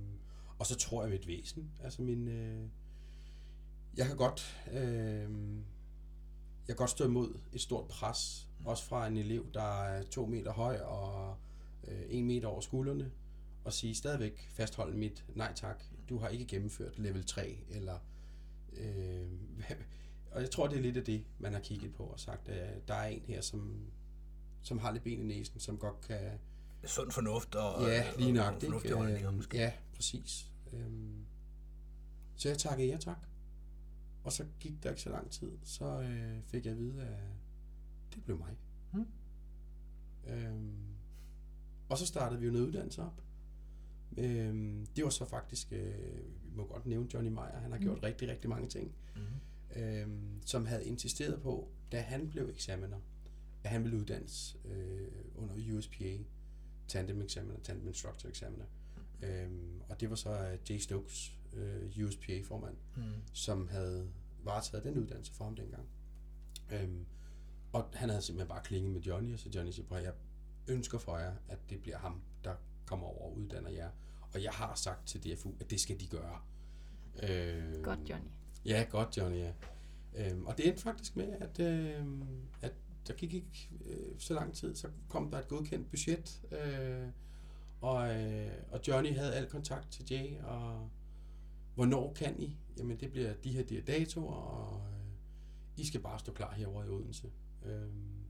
og 0.59 0.65
så 0.65 0.75
tror 0.75 1.03
jeg 1.03 1.11
mit 1.11 1.27
væsen. 1.27 1.71
Altså 1.83 2.01
min... 2.01 2.27
Øh, 2.27 2.67
jeg 3.97 4.07
kan 4.07 4.17
godt... 4.17 4.65
Øh, 4.73 5.29
jeg 6.67 6.75
kan 6.75 6.75
godt 6.75 6.89
stå 6.89 7.05
imod 7.05 7.39
et 7.53 7.61
stort 7.61 7.87
pres. 7.87 8.47
Også 8.65 8.83
fra 8.83 9.07
en 9.07 9.17
elev, 9.17 9.45
der 9.53 9.83
er 9.83 10.03
to 10.03 10.25
meter 10.25 10.51
høj 10.53 10.77
og 10.77 11.37
øh, 11.87 12.01
en 12.09 12.25
meter 12.25 12.47
over 12.47 12.61
skuldrene. 12.61 13.11
Og 13.63 13.73
sige 13.73 13.95
stadigvæk 13.95 14.49
fastholde 14.53 14.97
mit 14.97 15.25
nej 15.35 15.53
tak. 15.55 15.83
Du 16.09 16.17
har 16.17 16.27
ikke 16.27 16.45
gennemført 16.45 16.99
level 16.99 17.25
3. 17.25 17.57
Eller, 17.69 17.97
øh, 18.73 19.27
og 20.31 20.41
jeg 20.41 20.51
tror, 20.51 20.67
det 20.67 20.77
er 20.77 20.81
lidt 20.81 20.97
af 20.97 21.03
det, 21.03 21.23
man 21.39 21.53
har 21.53 21.59
kigget 21.59 21.93
på 21.93 22.03
og 22.03 22.19
sagt, 22.19 22.49
at 22.49 22.87
der 22.87 22.93
er 22.93 23.07
en 23.07 23.23
her, 23.27 23.41
som, 23.41 23.85
som 24.61 24.79
har 24.79 24.91
lidt 24.91 25.03
ben 25.03 25.19
i 25.19 25.23
næsen, 25.23 25.59
som 25.59 25.77
godt 25.77 26.01
kan, 26.01 26.31
Sund 26.85 27.11
fornuft 27.11 27.55
og, 27.55 27.81
Ja, 27.87 28.11
og, 28.13 28.19
lige 28.19 28.29
og 28.29 28.35
nok. 28.35 28.45
nogle 28.45 28.61
fornuftige 28.61 28.95
holdninger 28.95 29.31
måske. 29.31 29.57
Ja, 29.57 29.71
præcis. 29.95 30.51
Øhm, 30.73 31.25
så 32.35 32.49
jeg 32.49 32.57
takkede 32.57 32.87
ja 32.87 32.97
tak. 32.97 33.17
Og 34.25 34.31
så 34.31 34.45
gik 34.59 34.83
der 34.83 34.89
ikke 34.89 35.01
så 35.01 35.09
lang 35.09 35.31
tid, 35.31 35.51
så 35.63 36.01
øh, 36.01 36.43
fik 36.43 36.65
jeg 36.65 36.71
at 36.71 36.79
vide, 36.79 37.01
at 37.03 37.19
det 38.15 38.23
blev 38.23 38.37
mig. 38.37 38.57
Mm. 38.93 39.05
Øhm, 40.27 40.75
og 41.89 41.97
så 41.97 42.05
startede 42.05 42.39
vi 42.39 42.45
jo 42.45 42.51
noget 42.51 42.67
uddannelse 42.67 43.01
op. 43.03 43.21
Øhm, 44.17 44.85
det 44.95 45.03
var 45.03 45.09
så 45.09 45.25
faktisk, 45.25 45.67
øh, 45.71 46.25
vi 46.43 46.55
må 46.55 46.65
godt 46.67 46.85
nævne 46.85 47.07
Johnny 47.13 47.29
Meyer, 47.29 47.59
han 47.59 47.71
har 47.71 47.79
gjort 47.79 48.03
rigtig, 48.03 48.27
rigtig 48.29 48.49
mange 48.49 48.69
ting, 48.69 48.91
Mhm. 49.15 49.81
øhm, 49.81 50.41
som 50.45 50.65
havde 50.65 50.85
insisteret 50.85 51.41
på, 51.41 51.69
da 51.91 52.01
han 52.01 52.29
blev 52.29 52.49
eksamener, 52.49 52.99
at 53.63 53.69
han 53.69 53.83
ville 53.83 53.97
uddannes 53.97 54.57
øh, 54.65 55.07
under 55.35 55.75
USPA, 55.77 56.17
Tandem 56.87 57.21
Examiner, 57.21 57.59
Tandem 57.63 57.87
Instructor 57.87 58.29
Examiner. 58.29 58.65
Øhm, 59.23 59.81
og 59.89 59.99
det 60.01 60.09
var 60.09 60.15
så 60.15 60.29
uh, 60.53 60.71
Jay 60.71 60.77
Stokes, 60.79 61.37
øh, 61.55 62.05
USPA-formand, 62.05 62.75
Mm. 62.95 63.03
som 63.33 63.67
havde 63.67 64.07
varetaget 64.43 64.83
den 64.83 64.97
uddannelse 64.97 65.33
for 65.33 65.43
ham 65.43 65.55
dengang. 65.55 65.87
Øhm, 66.71 67.05
og 67.73 67.85
han 67.93 68.09
havde 68.09 68.21
simpelthen 68.21 68.47
bare 68.49 68.63
klinget 68.63 68.91
med 68.91 69.01
Johnny, 69.01 69.33
og 69.33 69.39
så 69.39 69.49
Johnny 69.55 69.71
siger, 69.71 69.85
"Prøv 69.87 69.97
at 69.97 70.03
jeg 70.03 70.13
ønsker 70.67 70.97
for 70.97 71.17
jer, 71.17 71.33
at 71.49 71.59
det 71.69 71.81
bliver 71.81 71.97
ham, 71.97 72.21
der 72.43 72.55
kommer 72.85 73.07
over 73.07 73.21
og 73.25 73.37
uddanner 73.37 73.69
jer. 73.69 73.89
Og 74.33 74.43
jeg 74.43 74.51
har 74.51 74.75
sagt 74.75 75.07
til 75.07 75.23
DFU, 75.23 75.51
at 75.59 75.69
det 75.69 75.79
skal 75.81 75.99
de 75.99 76.07
gøre. 76.07 76.39
Øhm, 77.23 77.83
Godt, 77.83 77.99
Johnny. 78.09 78.27
Ja, 78.65 78.85
godt, 78.89 79.17
Johnny, 79.17 79.37
ja. 79.37 79.51
Øhm, 80.15 80.45
og 80.45 80.57
det 80.57 80.67
endte 80.67 80.83
faktisk 80.83 81.15
med, 81.15 81.27
at, 81.39 81.59
øhm, 81.59 82.23
at 82.61 82.73
der 83.07 83.13
gik 83.13 83.33
ikke 83.33 83.69
øh, 83.85 84.19
så 84.19 84.33
lang 84.33 84.53
tid, 84.53 84.75
så 84.75 84.89
kom 85.09 85.31
der 85.31 85.39
et 85.39 85.47
godkendt 85.47 85.89
budget, 85.89 86.41
øh, 86.51 87.07
og, 87.81 88.15
øh, 88.23 88.51
og 88.71 88.79
Johnny 88.87 89.15
havde 89.15 89.33
al 89.33 89.47
kontakt 89.49 89.91
til 89.91 90.05
Jay, 90.11 90.41
og 90.41 90.89
hvornår 91.75 92.13
kan 92.13 92.39
I? 92.41 92.57
Jamen, 92.77 92.99
det 92.99 93.11
bliver 93.11 93.33
de 93.33 93.51
her, 93.51 93.63
de 93.63 93.75
her 93.75 93.83
datoer, 93.83 94.33
og 94.33 94.87
øh, 94.87 95.81
I 95.81 95.85
skal 95.85 96.01
bare 96.01 96.19
stå 96.19 96.31
klar 96.31 96.53
herovre 96.53 96.85
i 96.85 96.89
Odense. 96.89 97.31
Øhm, 97.65 98.25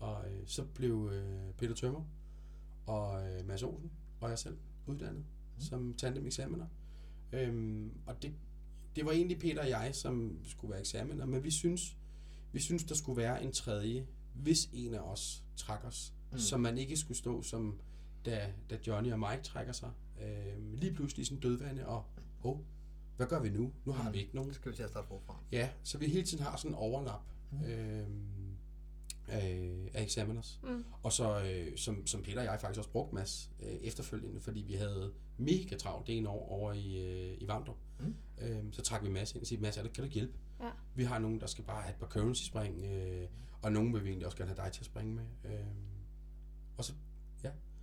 og 0.00 0.30
øh, 0.30 0.46
så 0.46 0.64
blev 0.64 1.10
øh, 1.12 1.52
Peter 1.54 1.74
Tømmer 1.74 2.04
og 2.86 3.28
øh, 3.28 3.46
Mads 3.46 3.62
Olsen 3.62 3.90
og 4.20 4.30
jeg 4.30 4.38
selv 4.38 4.56
uddannet 4.86 5.24
mm. 5.56 5.60
som 5.60 5.94
tandem 5.94 6.26
eksamener. 6.26 6.66
Øhm, 7.32 7.92
og 8.06 8.22
det, 8.22 8.34
det 8.96 9.06
var 9.06 9.12
egentlig 9.12 9.38
Peter 9.38 9.60
og 9.60 9.68
jeg, 9.68 9.94
som 9.94 10.38
skulle 10.44 10.70
være 10.70 10.80
eksamener, 10.80 11.26
men 11.26 11.44
vi 11.44 11.50
synes, 11.50 11.96
vi 12.52 12.60
synes 12.60 12.84
der 12.84 12.94
skulle 12.94 13.16
være 13.16 13.42
en 13.42 13.52
tredje, 13.52 14.06
hvis 14.34 14.70
en 14.72 14.94
af 14.94 15.00
os 15.00 15.44
trak 15.56 15.84
os. 15.84 16.14
Mm. 16.32 16.38
Så 16.38 16.56
man 16.56 16.78
ikke 16.78 16.96
skulle 16.96 17.18
stå 17.18 17.42
som, 17.42 17.80
da, 18.24 18.52
da 18.70 18.78
Johnny 18.86 19.12
og 19.12 19.18
Mike 19.18 19.42
trækker 19.42 19.72
sig. 19.72 19.90
Øhm, 20.22 20.74
lige 20.74 20.94
pludselig 20.94 21.26
sådan 21.26 21.40
dødvande, 21.40 21.86
og 21.86 22.04
oh, 22.46 22.60
hvad 23.16 23.26
gør 23.26 23.40
vi 23.42 23.48
nu? 23.50 23.72
Nu 23.84 23.92
har 23.92 24.08
Mm. 24.08 24.14
vi 24.14 24.18
ikke 24.20 24.34
nogen. 24.34 24.52
Så 24.52 24.54
skal 24.60 24.70
vi 24.72 24.76
til 24.76 24.82
at 24.82 24.90
starte 24.90 25.08
forfra. 25.08 25.40
Ja, 25.52 25.68
så 25.82 25.98
vi 25.98 26.06
hele 26.06 26.26
tiden 26.26 26.44
har 26.44 26.56
sådan 26.56 26.70
en 26.70 26.74
overlap 26.74 27.20
Mm. 27.50 27.64
øhm, 27.64 28.56
af, 29.28 29.90
af 29.94 30.04
examiners. 30.04 30.60
Mm. 30.62 30.84
Og 31.02 31.12
så, 31.12 31.42
øh, 31.44 31.76
som, 31.78 32.06
som 32.06 32.22
Peter 32.22 32.38
og 32.38 32.44
jeg 32.44 32.60
faktisk 32.60 32.78
også 32.78 32.90
brugte 32.90 33.14
Mads 33.14 33.50
øh, 33.60 33.68
efterfølgende, 33.74 34.40
fordi 34.40 34.60
vi 34.60 34.74
havde 34.74 35.12
mega 35.38 35.76
travlt 35.76 36.06
det 36.06 36.16
ene 36.16 36.28
år 36.28 36.48
over 36.48 36.72
i, 36.72 36.96
øh, 37.06 37.36
i 37.40 37.48
Vamdrup. 37.48 37.76
Mm. 38.00 38.14
Øhm, 38.38 38.72
så 38.72 38.82
trak 38.82 39.02
vi 39.04 39.08
Mads 39.08 39.32
ind 39.32 39.40
og 39.40 39.46
sagde, 39.46 39.62
Mads, 39.62 39.76
er 39.76 39.82
kan 39.82 40.04
du 40.04 40.10
hjælpe? 40.10 40.38
Ja. 40.60 40.70
Vi 40.94 41.04
har 41.04 41.18
nogen, 41.18 41.40
der 41.40 41.46
skal 41.46 41.64
bare 41.64 41.82
have 41.82 41.90
et 41.94 41.98
par 42.00 42.06
currency-spring, 42.06 42.84
øh, 42.84 43.28
og 43.62 43.72
nogen 43.72 43.94
vil 43.94 44.04
vi 44.04 44.08
egentlig 44.08 44.26
også 44.26 44.38
gerne 44.38 44.50
have 44.54 44.64
dig 44.64 44.72
til 44.72 44.80
at 44.82 44.86
springe 44.86 45.14
med. 45.14 45.24
Øhm, 45.44 45.66
og 46.76 46.84
så 46.84 46.92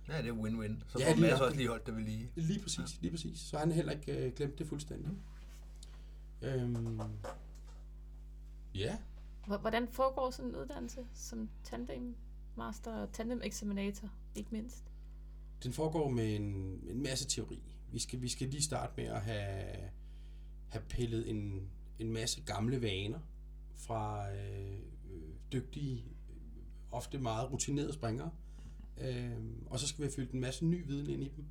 Ja, 0.08 0.22
det 0.22 0.28
er 0.28 0.32
win-win. 0.32 0.82
Så 0.88 0.98
Ja, 0.98 1.04
ja, 1.08 1.14
får 1.14 1.20
Mads 1.20 1.40
også 1.40 1.56
lige 1.56 1.68
holdt 1.68 1.86
det 1.86 1.96
ved 1.96 2.02
lige. 2.02 2.30
lige 2.34 2.60
præcis, 2.62 3.00
lige 3.00 3.10
præcis. 3.10 3.38
Så 3.40 3.58
han 3.58 3.72
heller 3.72 3.92
ikke 3.92 4.26
øh, 4.26 4.32
glemt 4.32 4.58
det 4.58 4.66
fuldstændig. 4.66 5.10
Øhm, 6.42 7.00
ja, 8.74 8.98
Hvordan 9.46 9.88
foregår 9.88 10.30
sådan 10.30 10.50
en 10.50 10.56
uddannelse 10.56 11.06
som 11.14 11.48
tandem 11.64 12.14
master 12.56 12.92
og 12.92 13.12
tandem 13.12 13.40
examinator, 13.44 14.08
ikke 14.34 14.48
mindst? 14.52 14.84
Den 15.62 15.72
foregår 15.72 16.10
med 16.10 16.36
en, 16.36 16.42
en 16.88 17.02
masse 17.02 17.28
teori. 17.28 17.62
Vi 17.92 17.98
skal, 17.98 18.20
vi 18.20 18.28
skal 18.28 18.48
lige 18.48 18.62
starte 18.62 18.92
med 18.96 19.04
at 19.04 19.20
have, 19.22 19.64
have 20.68 20.82
pillet 20.88 21.30
en, 21.30 21.70
en 21.98 22.12
masse 22.12 22.42
gamle 22.42 22.82
vaner 22.82 23.18
fra 23.74 24.30
øh, 24.32 24.78
øh, 25.12 25.22
dygtige, 25.52 26.04
ofte 26.90 27.18
meget 27.18 27.52
rutinerede 27.52 27.92
springere. 27.92 28.30
Øh, 29.00 29.36
og 29.66 29.78
så 29.78 29.88
skal 29.88 29.98
vi 29.98 30.04
have 30.04 30.12
fyldt 30.12 30.30
en 30.30 30.40
masse 30.40 30.66
ny 30.66 30.86
viden 30.86 31.10
ind 31.10 31.22
i 31.22 31.32
dem. 31.36 31.44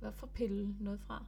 Hvorfor 0.00 0.26
pille 0.26 0.74
noget 0.80 1.00
fra? 1.00 1.24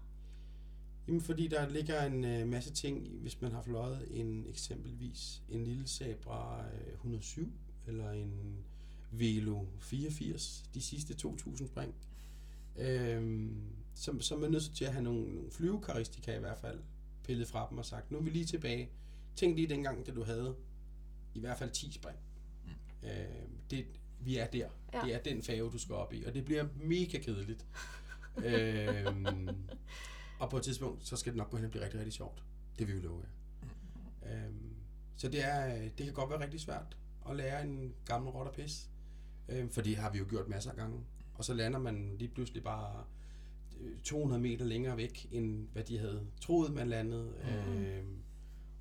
Jamen 1.07 1.21
fordi 1.21 1.49
der 1.49 1.69
ligger 1.69 2.05
en 2.05 2.25
øh, 2.25 2.49
masse 2.49 2.73
ting, 2.73 3.09
hvis 3.09 3.41
man 3.41 3.53
har 3.53 3.63
fløjet 3.63 4.21
en 4.21 4.47
eksempelvis 4.49 5.43
en 5.49 5.65
lille 5.65 5.89
Sabra 5.89 6.65
øh, 6.67 6.93
107 6.93 7.53
eller 7.87 8.11
en 8.11 8.65
Velo 9.11 9.67
84 9.81 10.65
de 10.75 10.81
sidste 10.81 11.15
2000 11.15 11.69
spring. 11.69 11.95
Øhm, 12.77 13.63
så, 13.95 14.17
så 14.21 14.35
er 14.35 14.39
man 14.39 14.51
nødt 14.51 14.75
til 14.75 14.85
at 14.85 14.93
have 14.93 15.05
nogle, 15.05 15.35
nogle 15.35 15.51
flyvekaristika 15.51 16.37
i 16.37 16.41
hvert 16.41 16.59
fald 16.59 16.81
pillet 17.25 17.49
fra 17.49 17.67
dem 17.71 17.79
og 17.79 17.85
sagt, 17.85 18.11
nu 18.11 18.19
er 18.19 18.23
vi 18.23 18.31
lige 18.31 18.45
tilbage. 18.45 18.91
Tænk 19.37 19.57
lige 19.57 19.69
dengang, 19.69 20.07
da 20.07 20.13
du 20.13 20.25
havde 20.25 20.57
i 21.35 21.41
hvert 21.41 21.59
fald 21.59 21.71
10 21.71 21.93
spring. 21.93 22.19
Mm. 22.65 23.09
Øhm, 23.09 23.59
det, 23.71 23.87
vi 24.21 24.37
er 24.37 24.47
der. 24.47 24.59
Ja. 24.59 24.99
Ja. 24.99 25.05
Det 25.05 25.15
er 25.15 25.19
den 25.19 25.43
fave, 25.43 25.71
du 25.71 25.79
skal 25.79 25.95
op 25.95 26.13
i, 26.13 26.25
og 26.25 26.35
det 26.35 26.45
bliver 26.45 26.67
mega 26.77 27.19
kedeligt. 27.19 27.67
øhm, 28.45 29.49
og 30.39 30.51
på 30.51 30.57
et 30.57 30.63
tidspunkt, 30.63 31.07
så 31.07 31.17
skal 31.17 31.33
det 31.33 31.37
nok 31.39 31.51
gå 31.51 31.57
hen 31.57 31.65
og 31.65 31.71
blive 31.71 31.85
rigtig, 31.85 31.99
rigtig 31.99 32.13
sjovt. 32.13 32.43
Det 32.79 32.87
vil 32.89 32.97
vi 32.97 33.01
love 33.01 33.23
jer. 33.23 33.29
Øhm, 34.33 34.75
så 35.17 35.29
det, 35.29 35.45
er, 35.45 35.89
det 35.89 36.07
kan 36.07 36.13
godt 36.15 36.31
være 36.31 36.41
rigtig 36.41 36.61
svært 36.61 36.97
at 37.31 37.37
lære 37.37 37.63
en 37.63 37.95
gammel 38.05 38.31
rot 38.31 38.47
og 38.47 38.55
pis. 38.55 38.91
Øhm, 39.49 39.71
for 39.71 39.81
det 39.81 39.97
har 39.97 40.11
vi 40.11 40.19
jo 40.19 40.27
gjort 40.29 40.49
masser 40.49 40.71
af 40.71 40.77
gange. 40.77 41.01
Og 41.35 41.45
så 41.45 41.55
lander 41.55 41.79
man 41.79 42.17
lige 42.19 42.29
pludselig 42.29 42.63
bare 42.63 43.05
øh, 43.81 44.01
200 44.01 44.43
meter 44.43 44.65
længere 44.65 44.97
væk, 44.97 45.29
end 45.33 45.69
hvad 45.73 45.85
de 45.85 45.99
havde 45.99 46.27
troet, 46.41 46.73
man 46.73 46.89
landede. 46.89 47.35
Mm. 47.67 47.73
Øhm, 47.73 48.23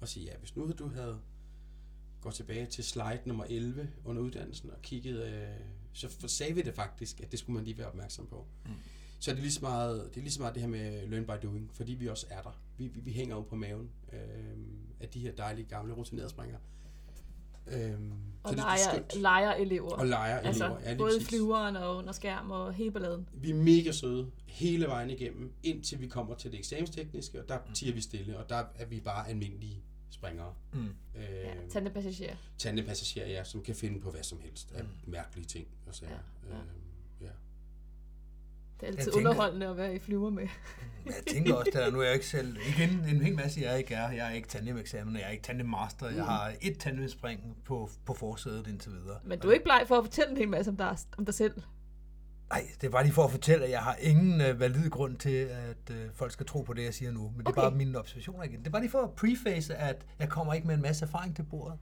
og 0.02 0.08
sige, 0.08 0.26
ja, 0.26 0.38
hvis 0.38 0.56
nu 0.56 0.72
du 0.72 0.88
havde 0.88 1.20
gået 2.22 2.36
tilbage 2.36 2.66
til 2.66 2.84
slide 2.84 3.20
nummer 3.26 3.46
11 3.50 3.90
under 4.06 4.22
uddannelsen 4.22 4.70
og 4.70 4.82
kigget, 4.82 5.28
øh, 5.28 5.48
så 5.94 6.28
sagde 6.28 6.56
vi 6.56 6.62
det 6.62 6.74
faktisk, 6.74 7.22
at 7.22 7.32
det 7.32 7.40
skulle 7.40 7.56
man 7.56 7.64
lige 7.64 7.78
være 7.78 7.88
opmærksom 7.88 8.28
på. 8.28 8.46
Mm. 8.66 8.72
Så 9.20 9.32
er 9.32 9.36
det 9.36 9.42
lige 9.44 9.54
så 9.54 9.62
meget 9.62 10.10
det, 10.10 10.18
er 10.18 10.22
lige 10.22 10.32
så 10.32 10.42
meget 10.42 10.56
det 10.56 10.62
her 10.62 10.70
med 10.70 11.08
learn 11.08 11.26
by 11.26 11.48
doing, 11.48 11.70
fordi 11.74 11.94
vi 11.94 12.08
også 12.08 12.26
er 12.30 12.42
der. 12.42 12.62
Vi, 12.78 12.88
vi, 12.88 13.00
vi 13.00 13.12
hænger 13.12 13.36
jo 13.36 13.42
på 13.42 13.56
maven 13.56 13.90
øh, 14.14 14.20
af 15.00 15.10
de 15.10 15.20
her 15.20 15.32
dejlige, 15.32 15.66
gamle, 15.66 15.94
rutinerede 15.94 16.30
springere. 16.30 16.60
Øhm, 17.68 18.12
Og 18.44 18.50
så 18.50 18.56
det, 18.56 18.64
det 19.12 19.18
er 19.18 19.22
leger, 19.22 19.22
leger 19.22 19.54
elever. 19.54 19.90
Og 19.90 20.08
leger 20.08 20.40
altså, 20.40 20.66
elever, 20.66 20.80
ja, 20.82 20.90
lige 20.90 20.98
både 20.98 21.12
præcis. 21.12 21.30
flyveren 21.30 21.76
og 21.76 21.96
under 21.96 22.12
skærm 22.12 22.52
og 22.52 22.74
hele 22.74 22.92
balladen. 22.92 23.30
Vi 23.34 23.50
er 23.50 23.56
mega 23.56 23.92
søde 23.92 24.32
hele 24.46 24.88
vejen 24.88 25.10
igennem, 25.10 25.54
indtil 25.64 26.02
vi 26.02 26.08
kommer 26.08 26.36
til 26.36 26.52
det 26.52 26.60
eksamenstekniske, 26.60 27.42
og 27.42 27.50
der 27.50 27.58
tiger 27.74 27.94
vi 27.94 28.02
stille, 28.02 28.38
og 28.38 28.50
der 28.50 28.64
er 28.76 28.86
vi 28.86 29.00
bare 29.00 29.30
almindelige 29.30 29.84
springere. 30.20 30.54
Mm. 30.74 30.80
Øh, 31.16 31.24
Ja, 31.44 31.54
tandepassagerer. 31.70 32.36
tandepassagerer, 32.58 33.28
ja, 33.28 33.44
som 33.44 33.62
kan 33.64 33.76
finde 33.76 34.00
på 34.02 34.12
hvad 34.12 34.24
som 34.24 34.40
helst 34.42 34.72
af 34.72 34.84
mærkelige 35.08 35.46
ting 35.46 35.68
og 35.88 35.96
sager. 35.96 36.12
Ja, 36.12 36.54
ja. 36.56 36.56
Øhm, 36.56 36.68
ja. 37.22 37.26
Det 38.80 38.84
er 38.84 38.88
altid 38.88 39.04
tænker- 39.12 39.18
underholdende 39.18 39.68
at 39.68 39.78
være 39.78 39.96
i 39.96 40.00
flyver 40.00 40.30
med. 40.30 40.48
Men 41.06 41.14
Jeg 41.14 41.24
tænker 41.34 41.54
også, 41.56 41.72
der 41.74 41.92
nu 41.92 42.00
er 42.00 42.04
jeg 42.04 42.14
ikke 42.14 42.28
selv, 42.28 42.58
igen 42.58 42.90
en 42.90 43.22
hel 43.22 43.36
masse 43.36 43.62
jeg 43.62 43.78
ikke 43.78 43.94
er. 43.94 44.10
Jeg 44.12 44.28
er 44.32 44.32
ikke 44.36 44.48
tandemeksamen, 44.48 45.16
jeg 45.16 45.24
er 45.24 45.30
ikke 45.30 45.44
tandemmaster. 45.44 46.10
Jeg 46.10 46.26
har 46.26 46.54
et 46.62 46.78
tandemspring 46.80 47.58
på, 47.66 47.90
på 48.06 48.14
forsædet 48.14 48.68
indtil 48.68 48.92
videre. 48.92 49.20
Men 49.24 49.40
du 49.40 49.50
er 49.50 49.54
ikke 49.54 49.64
bleg 49.64 49.84
for 49.88 49.98
at 49.98 50.04
fortælle 50.04 50.32
en 50.32 50.38
hel 50.38 50.50
masse 50.50 50.70
om 50.72 50.78
dig, 50.78 50.98
om 51.18 51.26
dig 51.26 51.34
selv. 51.34 51.54
Nej, 52.50 52.68
det 52.82 52.88
er 52.88 52.92
bare 52.92 53.04
lige 53.04 53.14
for 53.14 53.24
at 53.24 53.32
fortælle, 53.32 53.66
at 53.66 53.72
jeg 53.72 53.80
har 53.80 53.96
ingen 53.96 54.42
øh, 54.42 54.60
valid 54.60 54.90
grund 54.90 55.18
til, 55.18 55.30
at 55.52 55.90
øh, 55.92 56.10
folk 56.14 56.32
skal 56.32 56.46
tro 56.46 56.62
på 56.62 56.74
det, 56.74 56.84
jeg 56.84 56.94
siger 56.94 57.12
nu. 57.12 57.22
Men 57.30 57.40
det 57.40 57.46
er 57.46 57.50
Okay. 57.50 57.62
bare 57.62 57.72
mine 57.72 58.00
observationer 58.00 58.44
igen. 58.44 58.60
Det 58.60 58.68
er 58.68 58.72
bare 58.72 58.82
lige 58.82 58.92
for 58.92 59.02
at 59.02 59.12
preface, 59.12 59.76
at 59.76 60.06
jeg 60.20 60.30
kommer 60.30 60.54
ikke 60.54 60.68
med 60.68 60.76
en 60.76 60.82
masse 60.82 61.06
erfaring 61.06 61.36
til 61.36 61.44
bordet. 61.44 61.80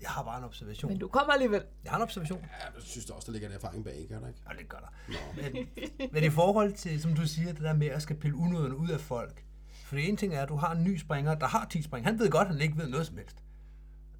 Jeg 0.00 0.10
har 0.10 0.22
bare 0.22 0.38
en 0.38 0.44
observation. 0.44 0.90
Men 0.90 0.98
du 1.00 1.08
kommer 1.08 1.32
alligevel. 1.32 1.62
Jeg 1.84 1.90
har 1.92 1.96
en 1.98 2.02
observation. 2.02 2.38
ja, 2.40 2.64
jeg 2.74 2.82
synes 2.82 3.06
da 3.06 3.12
også, 3.12 3.26
der 3.26 3.32
ligger 3.32 3.48
en 3.48 3.54
erfaring 3.54 3.84
bag, 3.84 4.06
gør 4.08 4.18
der 4.20 4.28
ikke? 4.28 4.40
Ja, 4.52 4.58
det 4.58 4.68
gør 4.68 4.78
der. 4.78 4.88
Nå. 5.08 5.42
Men, 5.42 5.68
men 6.12 6.24
i 6.24 6.30
forhold 6.30 6.72
til, 6.72 7.02
som 7.02 7.14
du 7.14 7.26
siger, 7.26 7.52
det 7.52 7.62
der 7.62 7.72
med 7.72 7.86
at 7.86 8.02
skal 8.02 8.16
pille 8.16 8.36
unøden 8.36 8.72
ud 8.72 8.88
af 8.88 9.00
folk. 9.00 9.44
For 9.84 9.96
det 9.96 10.08
ene 10.08 10.16
ting 10.16 10.34
er, 10.34 10.42
at 10.42 10.48
du 10.48 10.56
har 10.56 10.72
en 10.74 10.84
ny 10.84 10.98
springer, 10.98 11.34
der 11.34 11.46
har 11.46 11.66
10 11.70 11.82
spring. 11.82 12.06
Han 12.06 12.18
ved 12.18 12.30
godt, 12.30 12.48
at 12.48 12.54
han 12.54 12.62
ikke 12.62 12.76
ved 12.78 12.88
noget 12.88 13.06
som 13.06 13.16
helst. 13.16 13.36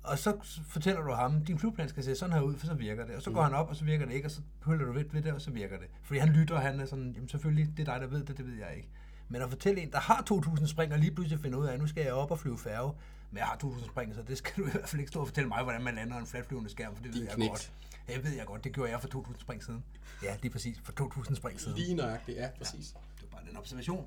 Og 0.02 0.18
så 0.18 0.36
fortæller 0.68 1.02
du 1.02 1.12
ham, 1.12 1.44
din 1.44 1.58
flyplan 1.58 1.88
skal 1.88 2.04
se 2.04 2.14
sådan 2.14 2.32
her 2.34 2.40
ud, 2.40 2.56
for 2.56 2.66
så 2.66 2.74
virker 2.74 3.06
det. 3.06 3.14
Og 3.16 3.22
så 3.22 3.30
går 3.30 3.42
han 3.42 3.54
op, 3.54 3.68
og 3.68 3.76
så 3.76 3.84
virker 3.84 4.06
det 4.06 4.14
ikke, 4.14 4.26
og 4.26 4.30
så 4.30 4.40
pøller 4.60 4.86
du 4.86 4.92
ved 4.92 5.04
ved 5.12 5.22
det, 5.22 5.32
og 5.32 5.40
så 5.40 5.50
virker 5.50 5.78
det. 5.78 5.86
Fordi 6.02 6.18
han 6.20 6.28
lytter, 6.28 6.54
og 6.54 6.62
han 6.62 6.80
er 6.80 6.86
sådan, 6.86 7.12
jamen 7.12 7.28
selvfølgelig, 7.28 7.72
det 7.76 7.88
er 7.88 7.92
dig, 7.92 8.00
der 8.00 8.06
ved 8.06 8.24
det, 8.24 8.36
det 8.38 8.46
ved 8.46 8.54
jeg 8.54 8.76
ikke. 8.76 8.88
Men 9.28 9.42
at 9.42 9.48
fortælle 9.50 9.80
en, 9.80 9.90
der 9.92 9.98
har 9.98 10.24
2.000 10.32 10.66
spring, 10.66 10.92
og 10.92 10.98
lige 10.98 11.10
pludselig 11.14 11.40
finder 11.40 11.58
ud 11.58 11.66
af, 11.66 11.72
at 11.72 11.80
nu 11.80 11.86
skal 11.86 12.02
jeg 12.04 12.12
op 12.12 12.30
og 12.30 12.38
flyve 12.38 12.58
færge, 12.58 12.92
men 13.30 13.38
jeg 13.38 13.46
har 13.46 13.58
2.000 13.64 13.86
spring, 13.86 14.14
så 14.14 14.22
det 14.22 14.38
skal 14.38 14.62
du 14.62 14.68
i 14.68 14.70
hvert 14.70 14.88
fald 14.88 15.00
ikke 15.00 15.10
stå 15.10 15.20
og 15.20 15.26
fortælle 15.26 15.48
mig, 15.48 15.62
hvordan 15.62 15.82
man 15.84 15.94
lander 15.94 16.16
en 16.18 16.26
flatflyvende 16.26 16.70
skærm, 16.70 16.94
for 16.96 17.02
det 17.02 17.12
ved 17.14 17.20
Din 17.20 17.28
jeg 17.28 17.34
knægt. 17.34 17.50
godt. 17.50 17.72
Ja, 18.08 18.14
Det 18.14 18.24
ved 18.24 18.32
jeg 18.32 18.46
godt, 18.46 18.64
det 18.64 18.72
gjorde 18.72 18.90
jeg 18.90 19.00
for 19.00 19.08
2.000 19.08 19.40
spring 19.40 19.64
siden. 19.64 19.84
Ja, 20.22 20.36
lige 20.42 20.52
præcis, 20.52 20.80
for 20.84 20.92
2.000 21.20 21.34
spring 21.34 21.60
siden. 21.60 21.76
Lige 21.78 21.94
nøjagtigt, 21.94 22.38
ja, 22.38 22.48
præcis. 22.58 22.86
Det 23.20 23.22
var 23.32 23.38
bare 23.38 23.48
den 23.48 23.56
observation. 23.56 24.06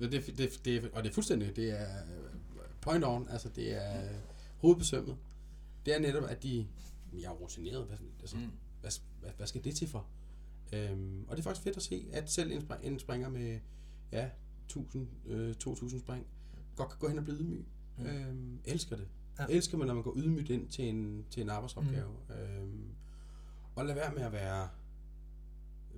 Det, 0.00 0.12
det, 0.38 0.50
det, 0.64 0.90
og 0.92 1.02
det 1.02 1.10
er 1.10 1.14
fuldstændig, 1.14 1.56
det 1.56 1.80
er 1.80 1.86
point 2.80 3.04
on, 3.04 3.28
altså 3.30 3.48
det 3.48 3.76
er 3.86 4.02
hovedbesømmet. 4.56 5.16
Det 5.86 5.94
er 5.94 5.98
netop, 5.98 6.24
at 6.24 6.42
de, 6.42 6.66
jeg 7.12 7.22
er 7.22 7.30
rutineret, 7.30 7.86
hvad, 7.86 7.98
altså, 8.20 8.36
mm. 8.36 8.50
hvad, 8.80 8.90
hvad, 9.20 9.30
hvad, 9.36 9.46
skal 9.46 9.64
det 9.64 9.76
til 9.76 9.88
for? 9.88 10.06
Øhm, 10.72 11.24
og 11.28 11.36
det 11.36 11.42
er 11.42 11.44
faktisk 11.44 11.64
fedt 11.64 11.76
at 11.76 11.82
se, 11.82 12.06
at 12.12 12.30
selv 12.30 12.52
en, 12.52 12.60
spring, 12.60 12.84
en 12.84 12.98
springer 12.98 13.28
med, 13.28 13.58
ja, 14.12 14.30
1000, 14.64 15.08
øh, 15.26 15.54
2000 15.54 16.00
spring, 16.00 16.26
godt 16.76 16.88
kan 16.88 16.98
gå 16.98 17.08
hen 17.08 17.18
og 17.18 17.24
blive 17.24 17.38
ydmyg. 17.38 17.66
Mm. 17.98 18.06
Øhm, 18.06 18.60
elsker 18.64 18.96
det. 18.96 19.08
Ja. 19.38 19.46
Elsker 19.48 19.78
man, 19.78 19.86
når 19.86 19.94
man 19.94 20.02
går 20.02 20.14
ydmygt 20.16 20.50
ind 20.50 20.68
til 20.68 20.88
en, 20.88 21.26
til 21.30 21.42
en 21.42 21.50
arbejdsopgave. 21.50 22.10
Mm. 22.28 22.34
Øhm, 22.34 22.94
og 23.76 23.84
lad 23.86 23.94
være 23.94 24.14
med 24.14 24.22
at 24.22 24.32
være 24.32 24.68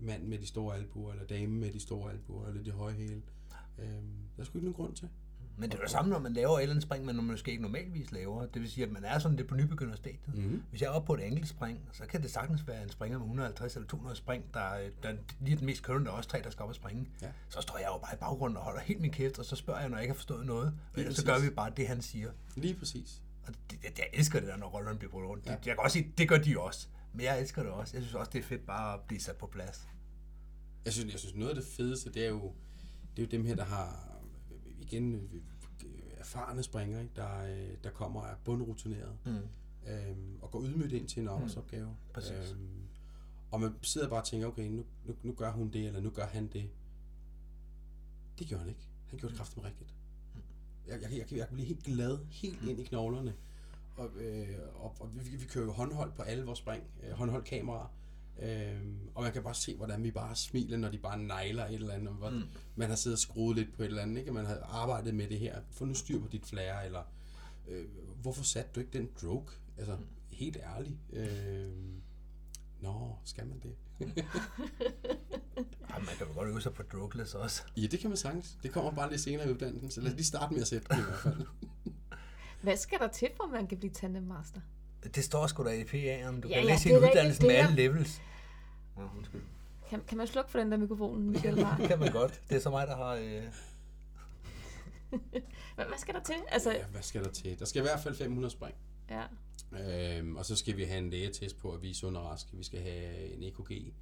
mand 0.00 0.22
med 0.22 0.38
de 0.38 0.46
store 0.46 0.76
albuer, 0.76 1.12
eller 1.12 1.26
dame 1.26 1.52
med 1.54 1.72
de 1.72 1.80
store 1.80 2.12
albuer, 2.12 2.46
eller 2.46 2.62
de 2.62 2.70
høje 2.70 2.94
hæle. 2.94 3.22
Øhm, 3.78 4.28
der 4.36 4.42
er 4.42 4.44
sgu 4.44 4.58
ikke 4.58 4.70
nogen 4.70 4.74
grund 4.74 4.96
til. 4.96 5.08
Men 5.58 5.70
det 5.70 5.74
er 5.74 5.78
jo 5.78 5.82
det 5.82 5.90
samme, 5.90 6.10
når 6.10 6.18
man 6.18 6.32
laver 6.32 6.58
et 6.58 6.62
eller 6.62 6.72
andet 6.72 6.82
spring, 6.82 7.04
men 7.04 7.14
når 7.14 7.22
man 7.22 7.30
måske 7.32 7.50
ikke 7.50 7.62
normalvis 7.62 8.12
laver. 8.12 8.46
Det 8.46 8.62
vil 8.62 8.70
sige, 8.70 8.84
at 8.86 8.92
man 8.92 9.04
er 9.04 9.18
sådan 9.18 9.36
lidt 9.36 9.48
på 9.48 9.54
nybegynderstadiet. 9.54 10.34
Mhm. 10.34 10.62
Hvis 10.70 10.80
jeg 10.80 10.86
er 10.88 10.90
oppe 10.92 11.06
på 11.06 11.14
et 11.14 11.26
enkelt 11.26 11.48
spring, 11.48 11.80
så 11.92 12.06
kan 12.06 12.22
det 12.22 12.30
sagtens 12.30 12.66
være 12.66 12.82
en 12.82 12.88
springer 12.88 13.18
med 13.18 13.24
150 13.26 13.74
eller 13.76 13.88
200 13.88 14.16
spring, 14.16 14.44
der, 14.54 14.60
er- 14.60 14.90
der 15.02 15.08
er 15.08 15.14
lige 15.40 15.56
den 15.56 15.66
mest 15.66 15.82
kørende, 15.82 16.06
der 16.06 16.12
er 16.12 16.16
også 16.16 16.28
tre, 16.28 16.42
der 16.42 16.50
skal 16.50 16.62
op 16.62 16.68
og 16.68 16.74
springe. 16.74 17.08
Ja. 17.22 17.28
Så 17.48 17.60
står 17.60 17.78
jeg 17.78 17.86
jo 17.86 17.98
bare 17.98 18.14
i 18.14 18.18
baggrunden 18.18 18.56
og 18.56 18.62
holder 18.62 18.80
helt 18.80 19.00
min 19.00 19.10
kæft, 19.10 19.38
og 19.38 19.44
så 19.44 19.56
spørger 19.56 19.80
jeg, 19.80 19.88
når 19.88 19.96
jeg 19.96 20.02
ikke 20.04 20.12
har 20.12 20.16
forstået 20.16 20.46
noget. 20.46 20.66
Og 20.94 21.00
ellers 21.00 21.16
så 21.16 21.24
gør 21.24 21.38
vi 21.38 21.50
bare 21.50 21.72
det, 21.76 21.88
han 21.88 22.02
siger. 22.02 22.30
Lige 22.56 22.74
præcis. 22.74 23.22
Og 23.46 23.54
det, 23.70 23.82
det, 23.82 23.98
jeg 23.98 24.06
elsker 24.12 24.38
det 24.40 24.48
der, 24.48 24.56
når 24.56 24.66
rollerne 24.68 24.98
bliver 24.98 25.10
brugt 25.10 25.26
rundt. 25.26 25.46
Ja. 25.46 25.50
Ja. 25.50 25.56
Jeg 25.66 25.74
kan 25.74 25.78
også 25.84 25.92
sige, 25.94 26.12
det 26.18 26.28
gør 26.28 26.38
de 26.38 26.60
også. 26.60 26.88
Men 27.12 27.24
jeg 27.24 27.40
elsker 27.40 27.62
det 27.62 27.72
også. 27.72 27.96
Jeg 27.96 28.02
synes 28.02 28.14
også, 28.14 28.30
det 28.32 28.38
er 28.38 28.42
fedt 28.42 28.66
bare 28.66 28.94
at 28.94 29.00
blive 29.00 29.20
sat 29.20 29.36
på 29.36 29.46
plads. 29.46 29.88
Jeg 30.84 30.92
synes, 30.92 31.12
jeg 31.12 31.20
synes 31.20 31.34
noget 31.34 31.48
af 31.50 31.54
det 31.56 31.64
fedeste, 31.64 32.12
det 32.12 32.24
er 32.24 32.28
jo, 32.28 32.52
det 33.16 33.22
er 33.22 33.26
jo 33.26 33.30
dem 33.30 33.46
her, 33.46 33.54
der 33.56 33.64
har, 33.64 34.07
igen, 34.92 35.14
øh, 35.14 35.40
erfarne 36.18 36.62
springer, 36.62 37.00
ikke? 37.00 37.12
Der, 37.16 37.42
øh, 37.44 37.74
der 37.84 37.90
kommer 37.90 38.22
af 38.22 38.34
bundrutineret. 38.44 39.16
Mm. 39.24 39.36
Øhm, 39.86 40.38
og 40.42 40.50
går 40.50 40.62
ydmygt 40.62 40.92
ind 40.92 41.08
til 41.08 41.22
en 41.22 41.28
arbejdsopgave. 41.28 41.96
præcis. 42.14 42.52
Øhm, 42.52 42.68
og 43.50 43.60
man 43.60 43.74
sidder 43.82 44.08
bare 44.08 44.20
og 44.20 44.26
tænker, 44.26 44.46
okay, 44.46 44.68
nu, 44.70 44.84
nu, 45.04 45.14
nu 45.22 45.32
gør 45.32 45.52
hun 45.52 45.70
det, 45.70 45.86
eller 45.86 46.00
nu 46.00 46.10
gør 46.10 46.26
han 46.26 46.46
det. 46.46 46.70
Det 48.38 48.46
gjorde 48.46 48.60
han 48.60 48.68
ikke. 48.68 48.88
Han 49.10 49.18
gjorde 49.18 49.32
det 49.32 49.38
kraftigt 49.38 49.66
rigtigt. 49.66 49.94
Jeg, 50.86 51.02
jeg, 51.02 51.10
jeg, 51.10 51.18
jeg, 51.18 51.38
jeg 51.38 51.46
kan 51.46 51.54
blive 51.54 51.68
helt 51.68 51.84
glad, 51.84 52.18
helt 52.30 52.62
ind 52.62 52.80
i 52.80 52.84
knoglerne. 52.84 53.34
Og, 53.96 54.10
øh, 54.16 54.58
og, 54.74 54.96
og 55.00 55.10
vi, 55.14 55.36
vi 55.36 55.46
kører 55.46 55.64
jo 55.64 55.72
håndhold 55.72 56.12
på 56.12 56.22
alle 56.22 56.44
vores 56.44 56.58
spring, 56.58 56.84
øh, 57.02 57.10
håndholdt 57.12 57.44
kameraer. 57.46 57.94
Øhm, 58.42 59.08
og 59.14 59.22
man 59.22 59.32
kan 59.32 59.42
bare 59.42 59.54
se, 59.54 59.76
hvordan 59.76 60.04
vi 60.04 60.10
bare 60.10 60.36
smiler, 60.36 60.76
når 60.76 60.88
de 60.88 60.98
bare 60.98 61.18
negler 61.18 61.66
et 61.66 61.74
eller 61.74 61.94
andet. 61.94 62.14
Hvor 62.14 62.30
mm. 62.30 62.42
Man 62.76 62.88
har 62.88 62.96
siddet 62.96 63.16
og 63.16 63.20
skruet 63.20 63.56
lidt 63.56 63.76
på 63.76 63.82
et 63.82 63.86
eller 63.86 64.02
andet, 64.02 64.18
ikke? 64.18 64.32
Man 64.32 64.46
har 64.46 64.58
arbejdet 64.68 65.14
med 65.14 65.28
det 65.28 65.38
her. 65.38 65.60
Få 65.70 65.84
nu 65.84 65.94
styr 65.94 66.20
på 66.20 66.28
dit 66.28 66.46
flare, 66.46 66.86
eller 66.86 67.02
øh, 67.68 67.84
hvorfor 68.22 68.44
satte 68.44 68.70
du 68.74 68.80
ikke 68.80 68.98
den 68.98 69.08
stroke? 69.16 69.52
Altså, 69.76 69.96
helt 70.30 70.56
ærligt. 70.56 70.96
Øh, 71.12 71.72
nå, 72.80 73.16
skal 73.24 73.46
man 73.46 73.60
det? 73.60 73.74
Ej, 75.90 75.98
man 75.98 76.16
kan 76.18 76.26
jo 76.26 76.32
godt 76.34 76.48
øve 76.48 76.60
sig 76.60 76.74
på 76.74 76.82
drogeless 76.82 77.34
også. 77.34 77.62
Ja, 77.76 77.86
det 77.86 78.00
kan 78.00 78.10
man 78.10 78.16
sagtens. 78.16 78.58
Det 78.62 78.72
kommer 78.72 78.90
bare 78.90 79.10
lidt 79.10 79.20
senere 79.20 79.48
i 79.48 79.52
uddannelsen, 79.52 79.90
så 79.90 80.00
lad 80.00 80.10
os 80.10 80.16
lige 80.16 80.26
starte 80.26 80.54
med 80.54 80.62
at 80.62 80.68
sætte 80.68 80.88
det 80.88 80.98
i 80.98 81.02
hvert 81.02 81.18
fald. 81.18 81.46
Hvad 82.62 82.76
skal 82.76 82.98
der 82.98 83.08
til, 83.08 83.28
for 83.36 83.44
at 83.44 83.50
man 83.50 83.66
kan 83.66 83.78
blive 83.78 83.92
tandemmaster? 83.92 84.60
Det 85.14 85.24
står 85.24 85.46
sgu 85.46 85.64
da 85.64 85.70
i 85.70 85.82
PA'en. 85.82 86.40
Du 86.40 86.48
Ja, 86.48 86.54
kan 86.54 86.64
ja, 86.66 86.72
læse 86.72 86.90
er 86.92 86.96
uddannelsen 86.98 87.44
ikke 87.44 87.46
med 87.46 87.54
alle 87.64 87.76
levels. 87.76 88.20
Ja, 88.96 89.02
undskyld. 89.16 89.40
Kan, 89.90 90.00
kan 90.08 90.18
man 90.18 90.26
slukke 90.26 90.50
for 90.50 90.58
den 90.58 90.70
der 90.72 90.78
mikrofon, 90.78 91.30
Michael 91.30 91.58
har? 91.64 91.76
Det 91.78 91.88
kan 91.88 91.98
man 91.98 92.12
godt. 92.12 92.42
Det 92.50 92.56
er 92.56 92.60
så 92.60 92.70
mig, 92.70 92.86
der 92.86 92.96
har... 92.96 93.14
Øh... 93.14 93.42
hvad, 95.74 95.84
hvad 95.86 95.98
skal 95.98 96.14
der 96.14 96.22
til? 96.22 96.34
Altså, 96.48 96.70
Ja, 96.72 96.84
hvad 96.86 97.02
skal 97.02 97.24
der 97.24 97.30
til? 97.30 97.58
Der 97.58 97.64
skal 97.64 97.80
i 97.80 97.82
hvert 97.82 98.00
fald 98.00 98.14
500 98.14 98.52
spring. 98.52 98.74
ja. 99.10 99.22
Øhm, 100.18 100.36
og 100.36 100.44
så 100.46 100.56
skal 100.56 100.76
vi 100.76 100.84
have 100.84 100.98
en 100.98 101.10
lægetest 101.10 101.58
på, 101.58 101.72
at 101.72 101.82
vi 101.82 101.90
er 101.90 101.94
sunde 101.94 102.20
og 102.20 102.26
raske. 102.26 102.50
Vi 102.52 102.64
skal 102.64 102.80
have 102.80 103.26
en 103.34 103.42
EKG. 103.42 103.92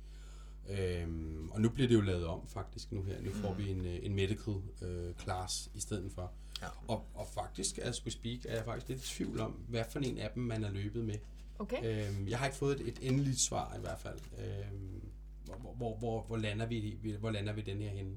Øhm, 0.68 1.50
og 1.50 1.60
nu 1.60 1.68
bliver 1.68 1.88
det 1.88 1.94
jo 1.94 2.00
lavet 2.00 2.26
om 2.26 2.48
faktisk 2.48 2.92
nu 2.92 3.02
her. 3.02 3.20
Nu 3.22 3.30
får 3.32 3.54
vi 3.54 3.70
en, 3.70 3.86
øh, 3.86 3.98
en 4.02 4.14
medical 4.14 4.54
øh, 4.82 5.14
class 5.22 5.70
i 5.74 5.80
stedet 5.80 6.12
for. 6.14 6.32
Ja. 6.62 6.68
Og, 6.88 7.04
og 7.14 7.26
faktisk, 7.26 7.78
as 7.78 8.04
we 8.04 8.10
speak, 8.10 8.38
er 8.44 8.54
jeg 8.54 8.64
faktisk 8.64 8.88
lidt 8.88 9.04
i 9.04 9.08
tvivl 9.08 9.40
om, 9.40 9.52
hvad 9.52 9.84
for 9.90 9.98
en 9.98 10.18
af 10.18 10.30
dem, 10.34 10.42
man 10.42 10.64
er 10.64 10.70
løbet 10.70 11.04
med. 11.04 11.14
Okay. 11.58 12.08
Øhm, 12.08 12.28
jeg 12.28 12.38
har 12.38 12.46
ikke 12.46 12.58
fået 12.58 12.80
et, 12.80 12.88
et 12.88 12.98
endeligt 13.02 13.40
svar 13.40 13.76
i 13.76 13.80
hvert 13.80 13.98
fald. 13.98 14.18
Øhm, 14.38 15.02
hvor, 15.44 15.72
hvor, 15.72 15.96
hvor, 15.96 16.22
hvor, 16.22 16.36
lander 16.36 16.66
vi, 16.66 16.98
hvor 17.20 17.30
lander 17.30 17.52
vi 17.52 17.60
den 17.60 17.80
her 17.80 17.90
henne? 17.90 18.14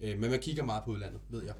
Øh, 0.00 0.18
men 0.18 0.30
man 0.30 0.40
kigger 0.40 0.64
meget 0.64 0.84
på 0.84 0.90
udlandet, 0.90 1.20
ved 1.28 1.44
jeg. 1.44 1.54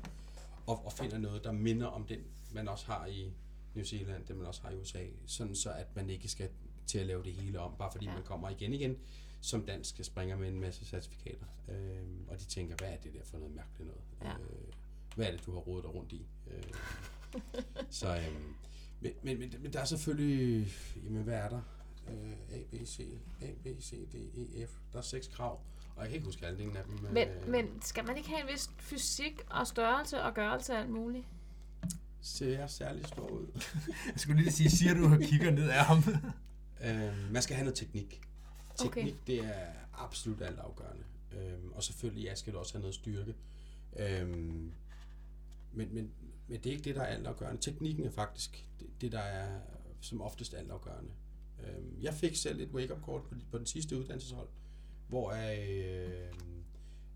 Og, 0.67 0.87
og 0.87 0.93
finder 0.93 1.19
noget, 1.19 1.45
der 1.45 1.53
minder 1.53 1.87
om 1.87 2.05
den, 2.05 2.21
man 2.53 2.69
også 2.69 2.87
har 2.87 3.07
i 3.07 3.33
New 3.75 3.85
Zealand, 3.85 4.27
det 4.27 4.37
man 4.37 4.47
også 4.47 4.63
har 4.63 4.71
i 4.71 4.77
USA. 4.77 5.05
Sådan 5.27 5.55
så, 5.55 5.73
at 5.73 5.97
man 5.97 6.11
ikke 6.11 6.29
skal 6.29 6.49
til 6.87 6.99
at 6.99 7.07
lave 7.07 7.23
det 7.23 7.33
hele 7.33 7.61
om, 7.61 7.75
bare 7.79 7.93
fordi 7.93 8.05
ja. 8.05 8.15
man 8.15 8.23
kommer 8.23 8.49
igen 8.49 8.73
igen 8.73 8.97
som 9.43 9.67
dansk 9.67 10.05
springer 10.05 10.37
med 10.37 10.49
en 10.49 10.61
masse 10.61 10.85
certifikater. 10.85 11.47
Øh, 11.69 12.03
og 12.29 12.41
de 12.41 12.45
tænker, 12.45 12.77
hvad 12.77 12.89
er 12.89 12.97
det 12.97 13.15
der 13.15 13.25
for 13.25 13.39
noget 13.39 13.55
mærkeligt 13.55 13.91
noget? 13.91 14.03
Ja. 14.23 14.45
Øh, 14.45 14.73
hvad 15.15 15.27
er 15.27 15.31
det, 15.31 15.47
du 15.47 15.53
har 15.53 15.59
rodet 15.61 15.85
dig 15.85 15.95
rundt 15.95 16.13
i? 16.13 16.27
Øh, 16.51 16.63
så, 17.91 18.17
øh, 18.17 18.35
men, 19.01 19.13
men, 19.23 19.39
men, 19.39 19.55
men 19.61 19.73
der 19.73 19.81
er 19.81 19.85
selvfølgelig, 19.85 20.73
jamen 21.05 21.23
hvad 21.23 21.35
er 21.35 21.49
der? 21.49 21.61
Øh, 22.09 22.33
A, 22.59 22.63
B, 22.71 22.75
C, 22.87 23.01
A, 23.43 23.47
B, 23.63 23.67
C, 23.81 23.91
D, 24.13 24.15
E, 24.15 24.67
F. 24.67 24.71
Der 24.93 24.99
er 24.99 25.03
seks 25.03 25.29
krav, 25.29 25.61
og 25.97 26.03
jeg 26.03 26.09
kan 26.09 26.15
ikke 26.15 26.27
huske 26.27 26.47
alle 26.47 26.79
af 26.79 26.85
dem. 26.85 26.99
Men, 27.13 27.29
øh, 27.29 27.49
men 27.49 27.83
skal 27.83 28.07
man 28.07 28.17
ikke 28.17 28.29
have 28.29 28.41
en 28.41 28.49
vis 28.53 28.71
fysik 28.79 29.41
og 29.51 29.67
størrelse 29.67 30.23
og 30.23 30.35
gørelse 30.35 30.75
af 30.75 30.81
alt 30.81 30.91
muligt? 30.91 31.25
Ser 32.21 32.59
jeg 32.59 32.71
særlig 32.71 33.07
stor 33.07 33.29
ud? 33.29 33.47
Jeg 34.07 34.15
skulle 34.17 34.43
lige 34.43 34.53
sige, 34.53 34.71
siger 34.71 34.95
du 34.95 35.05
og 35.05 35.21
kigger 35.21 35.51
ned 35.51 35.69
af 35.69 35.85
ham? 35.85 35.99
Øh, 36.85 37.33
man 37.33 37.43
skal 37.43 37.57
have 37.57 37.65
noget 37.65 37.79
teknik. 37.79 38.21
Okay. 38.81 39.03
Teknik, 39.03 39.27
det 39.27 39.39
er 39.39 39.67
absolut 39.93 40.43
altafgørende. 40.43 41.05
Øhm, 41.33 41.73
og 41.73 41.83
selvfølgelig 41.83 42.25
ja, 42.25 42.35
skal 42.35 42.53
du 42.53 42.59
også 42.59 42.75
have 42.75 42.81
noget 42.81 42.95
styrke. 42.95 43.35
Øhm, 43.97 44.73
men, 45.73 45.95
men, 45.95 46.11
men 46.49 46.61
det 46.61 46.67
er 46.67 46.71
ikke 46.71 46.85
det, 46.85 46.95
der 46.95 47.03
er 47.03 47.07
altafgørende. 47.07 47.61
Teknikken 47.61 48.05
er 48.05 48.11
faktisk 48.11 48.69
det, 48.81 48.89
det 49.01 49.13
der 49.13 49.19
er 49.21 49.61
som 50.01 50.21
oftest 50.21 50.55
altafgørende. 50.55 51.11
Øhm, 51.61 51.99
jeg 52.01 52.15
fik 52.15 52.37
selv 52.37 52.61
et 52.61 52.71
wake-up 52.71 53.05
call 53.07 53.21
på, 53.23 53.35
på 53.51 53.59
den 53.59 53.67
sidste 53.67 53.99
uddannelseshold, 53.99 54.49
hvor 55.09 55.33
jeg, 55.33 55.69
øh, 55.69 56.33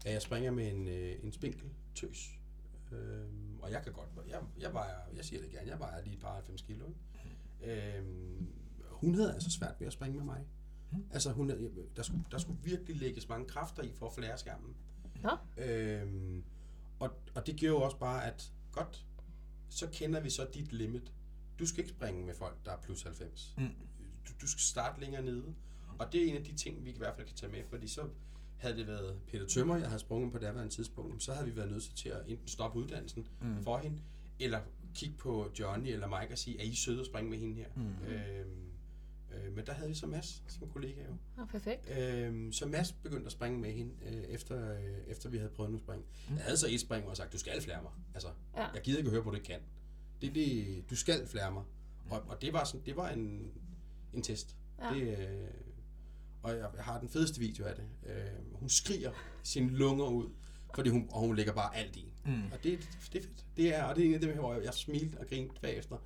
at 0.07 0.13
jeg 0.13 0.23
springer 0.23 0.51
med 0.51 0.73
en, 0.73 0.89
øh, 0.89 1.25
en 1.25 1.33
spinkel 1.33 1.71
tøs. 1.95 2.39
Øhm, 2.93 3.61
og 3.61 3.71
jeg 3.71 3.83
kan 3.83 3.93
godt, 3.93 4.09
jeg, 4.29 4.41
jeg, 4.61 4.73
vejer, 4.73 4.97
jeg 5.17 5.25
siger 5.25 5.43
det 5.43 5.51
gerne, 5.51 5.71
jeg 5.71 5.79
vejer 5.79 6.03
lige 6.05 6.15
et 6.15 6.21
par 6.21 6.35
90 6.35 6.63
kilo. 6.63 6.87
Ikke? 6.87 7.99
Øhm, 7.99 8.47
hun 8.91 9.15
havde 9.15 9.35
altså 9.35 9.51
svært 9.51 9.75
ved 9.79 9.87
at 9.87 9.93
springe 9.93 10.17
med 10.17 10.25
mig. 10.25 10.47
Altså, 11.11 11.33
hun, 11.33 11.49
der, 11.97 12.03
skulle, 12.03 12.25
der 12.31 12.39
skulle 12.39 12.59
virkelig 12.65 12.97
lægges 12.97 13.29
mange 13.29 13.47
kræfter 13.47 13.83
i 13.83 13.93
for 13.93 14.07
at 14.07 14.13
flære 14.15 14.39
skærmen. 14.39 14.77
Nå, 15.23 15.31
Øhm, 15.59 16.45
og, 16.99 17.11
og 17.35 17.47
det 17.47 17.57
gjorde 17.57 17.79
jo 17.79 17.83
også 17.85 17.99
bare, 17.99 18.27
at 18.27 18.53
godt, 18.73 19.07
så 19.69 19.89
kender 19.93 20.21
vi 20.21 20.31
så 20.31 20.47
dit 20.55 20.73
limit. 20.73 21.13
Du 21.59 21.67
skal 21.67 21.79
ikke 21.79 21.91
springe 21.91 22.27
med 22.27 22.35
folk, 22.35 22.57
der 22.65 22.73
er 22.73 22.81
plus 22.83 23.03
90. 23.03 23.55
Mm. 23.59 23.69
Du, 24.29 24.33
du 24.41 24.49
skal 24.49 24.61
starte 24.61 25.01
længere 25.01 25.23
nede. 25.23 25.55
Og 25.99 26.13
det 26.13 26.23
er 26.25 26.29
en 26.29 26.37
af 26.37 26.45
de 26.45 26.53
ting, 26.53 26.85
vi 26.85 26.91
i 26.91 26.99
hvert 26.99 27.17
fald 27.17 27.27
kan 27.27 27.37
tage 27.37 27.53
med, 27.53 27.63
fordi 27.71 27.89
så 27.89 28.09
havde 28.57 28.77
det 28.77 28.87
været 28.87 29.21
Peter 29.27 29.47
Tømmer, 29.47 29.77
jeg 29.77 29.89
havde 29.89 30.01
sprunget 30.01 30.33
på 30.33 30.39
daværende 30.39 30.73
tidspunkt, 30.73 31.23
så 31.23 31.33
havde 31.33 31.47
vi 31.47 31.57
været 31.57 31.71
nødt 31.71 31.97
til 31.97 32.09
at 32.09 32.23
enten 32.27 32.49
stoppe 32.49 32.79
uddannelsen 32.79 33.27
mm. 33.41 33.63
for 33.63 33.79
hende, 33.79 34.03
eller 34.41 34.61
kigge 34.95 35.17
på 35.17 35.51
Johnny 35.59 35.89
eller 35.89 36.21
Mike 36.21 36.35
og 36.35 36.39
sige, 36.39 36.61
er 36.61 36.65
I 36.65 36.75
søde 36.75 37.01
at 37.01 37.07
springe 37.07 37.31
med 37.31 37.39
hende 37.39 37.55
her? 37.55 37.67
Mm. 37.77 38.05
Øhm, 38.07 38.66
øh, 39.45 39.57
men 39.57 39.67
der 39.67 39.73
havde 39.73 39.89
vi 39.89 39.95
så 39.95 40.07
Mads 40.07 40.43
som 40.49 40.69
kollega 40.69 41.01
jo. 41.09 41.17
Nå, 41.37 41.45
perfekt. 41.45 41.91
Øhm, 41.99 42.53
så 42.53 42.67
Mads 42.67 42.93
begyndte 42.93 43.27
at 43.27 43.33
springe 43.33 43.59
med 43.59 43.73
hende, 43.73 43.93
øh, 44.07 44.13
efter, 44.23 44.73
øh, 44.73 44.81
efter 45.09 45.29
vi 45.31 45.37
havde 45.39 45.51
prøvet 45.51 45.73
nu 45.73 45.79
spring. 45.79 46.05
Jeg 46.31 46.39
havde 46.45 46.57
så 46.57 46.67
et 46.71 46.81
spring, 46.81 47.03
hvor 47.03 47.11
jeg 47.11 47.17
sagde, 47.17 47.31
du 47.33 47.39
skal 47.39 47.63
flære 47.63 47.83
mig. 47.83 47.93
Altså, 48.15 48.29
Ja. 48.57 48.67
jeg 48.75 48.83
gider 48.83 48.99
ikke 48.99 49.09
at 49.09 49.13
høre 49.13 49.23
på, 49.23 49.33
ikke 49.33 49.47
kan. 49.47 49.61
Det, 50.23 50.35
det, 50.35 50.85
du 50.91 50.97
skal 50.97 51.27
flære 51.27 51.53
mig. 51.53 51.63
Og, 52.11 52.23
og 52.29 52.43
det 52.43 52.53
var, 52.53 52.65
sådan, 52.65 52.87
det 52.87 52.97
var 52.97 53.09
en, 53.09 53.51
en 54.15 54.23
test. 54.23 54.57
Ja. 54.83 54.95
Det, 54.95 55.19
øh, 55.19 55.49
og 56.43 56.51
jeg, 56.57 56.69
jeg 56.77 56.85
har 56.85 57.01
den 57.01 57.09
fedeste 57.09 57.41
video 57.41 57.65
af 57.65 57.75
det. 57.77 57.85
Øh, 58.07 58.55
hun 58.55 58.69
skriger 58.69 59.13
sine 59.43 59.71
lunger 59.71 60.07
ud, 60.07 60.31
fordi 60.75 60.89
hun, 60.91 61.09
og 61.11 61.21
hun 61.21 61.37
lægger 61.37 61.53
bare 61.53 61.77
alt 61.77 61.97
i. 61.97 62.13
Mm. 62.25 62.43
Og 62.53 62.59
det, 62.63 62.63
det 62.63 62.89
er 62.95 62.99
fedt. 63.01 63.29
Det 63.57 63.75
er, 63.75 63.83
og 63.85 63.97
det 63.97 64.05
er 64.05 64.09
en 64.09 64.15
af 64.15 64.21
dem 64.21 64.31
her, 64.33 64.41
hvor 64.41 64.55
jeg, 64.55 64.65
jeg 64.65 64.75
smilte 64.75 65.19
og 65.19 65.27
grinte 65.27 65.61
bagefter. 65.63 65.97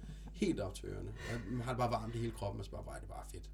Helt 0.41 0.61
op 0.61 0.75
til 0.75 0.85
ørerne. 0.89 1.09
Og 1.11 1.41
man 1.53 1.61
har 1.65 1.73
det 1.73 1.79
bare 1.79 1.91
varmt 1.91 2.15
i 2.15 2.19
hele 2.19 2.33
kroppen, 2.33 2.61
og 2.61 2.65
så 2.65 2.71
bare, 2.71 2.83
"Hvor 2.83 2.93
er 2.93 2.99
det 2.99 3.09
bare 3.09 3.25
fedt. 3.33 3.51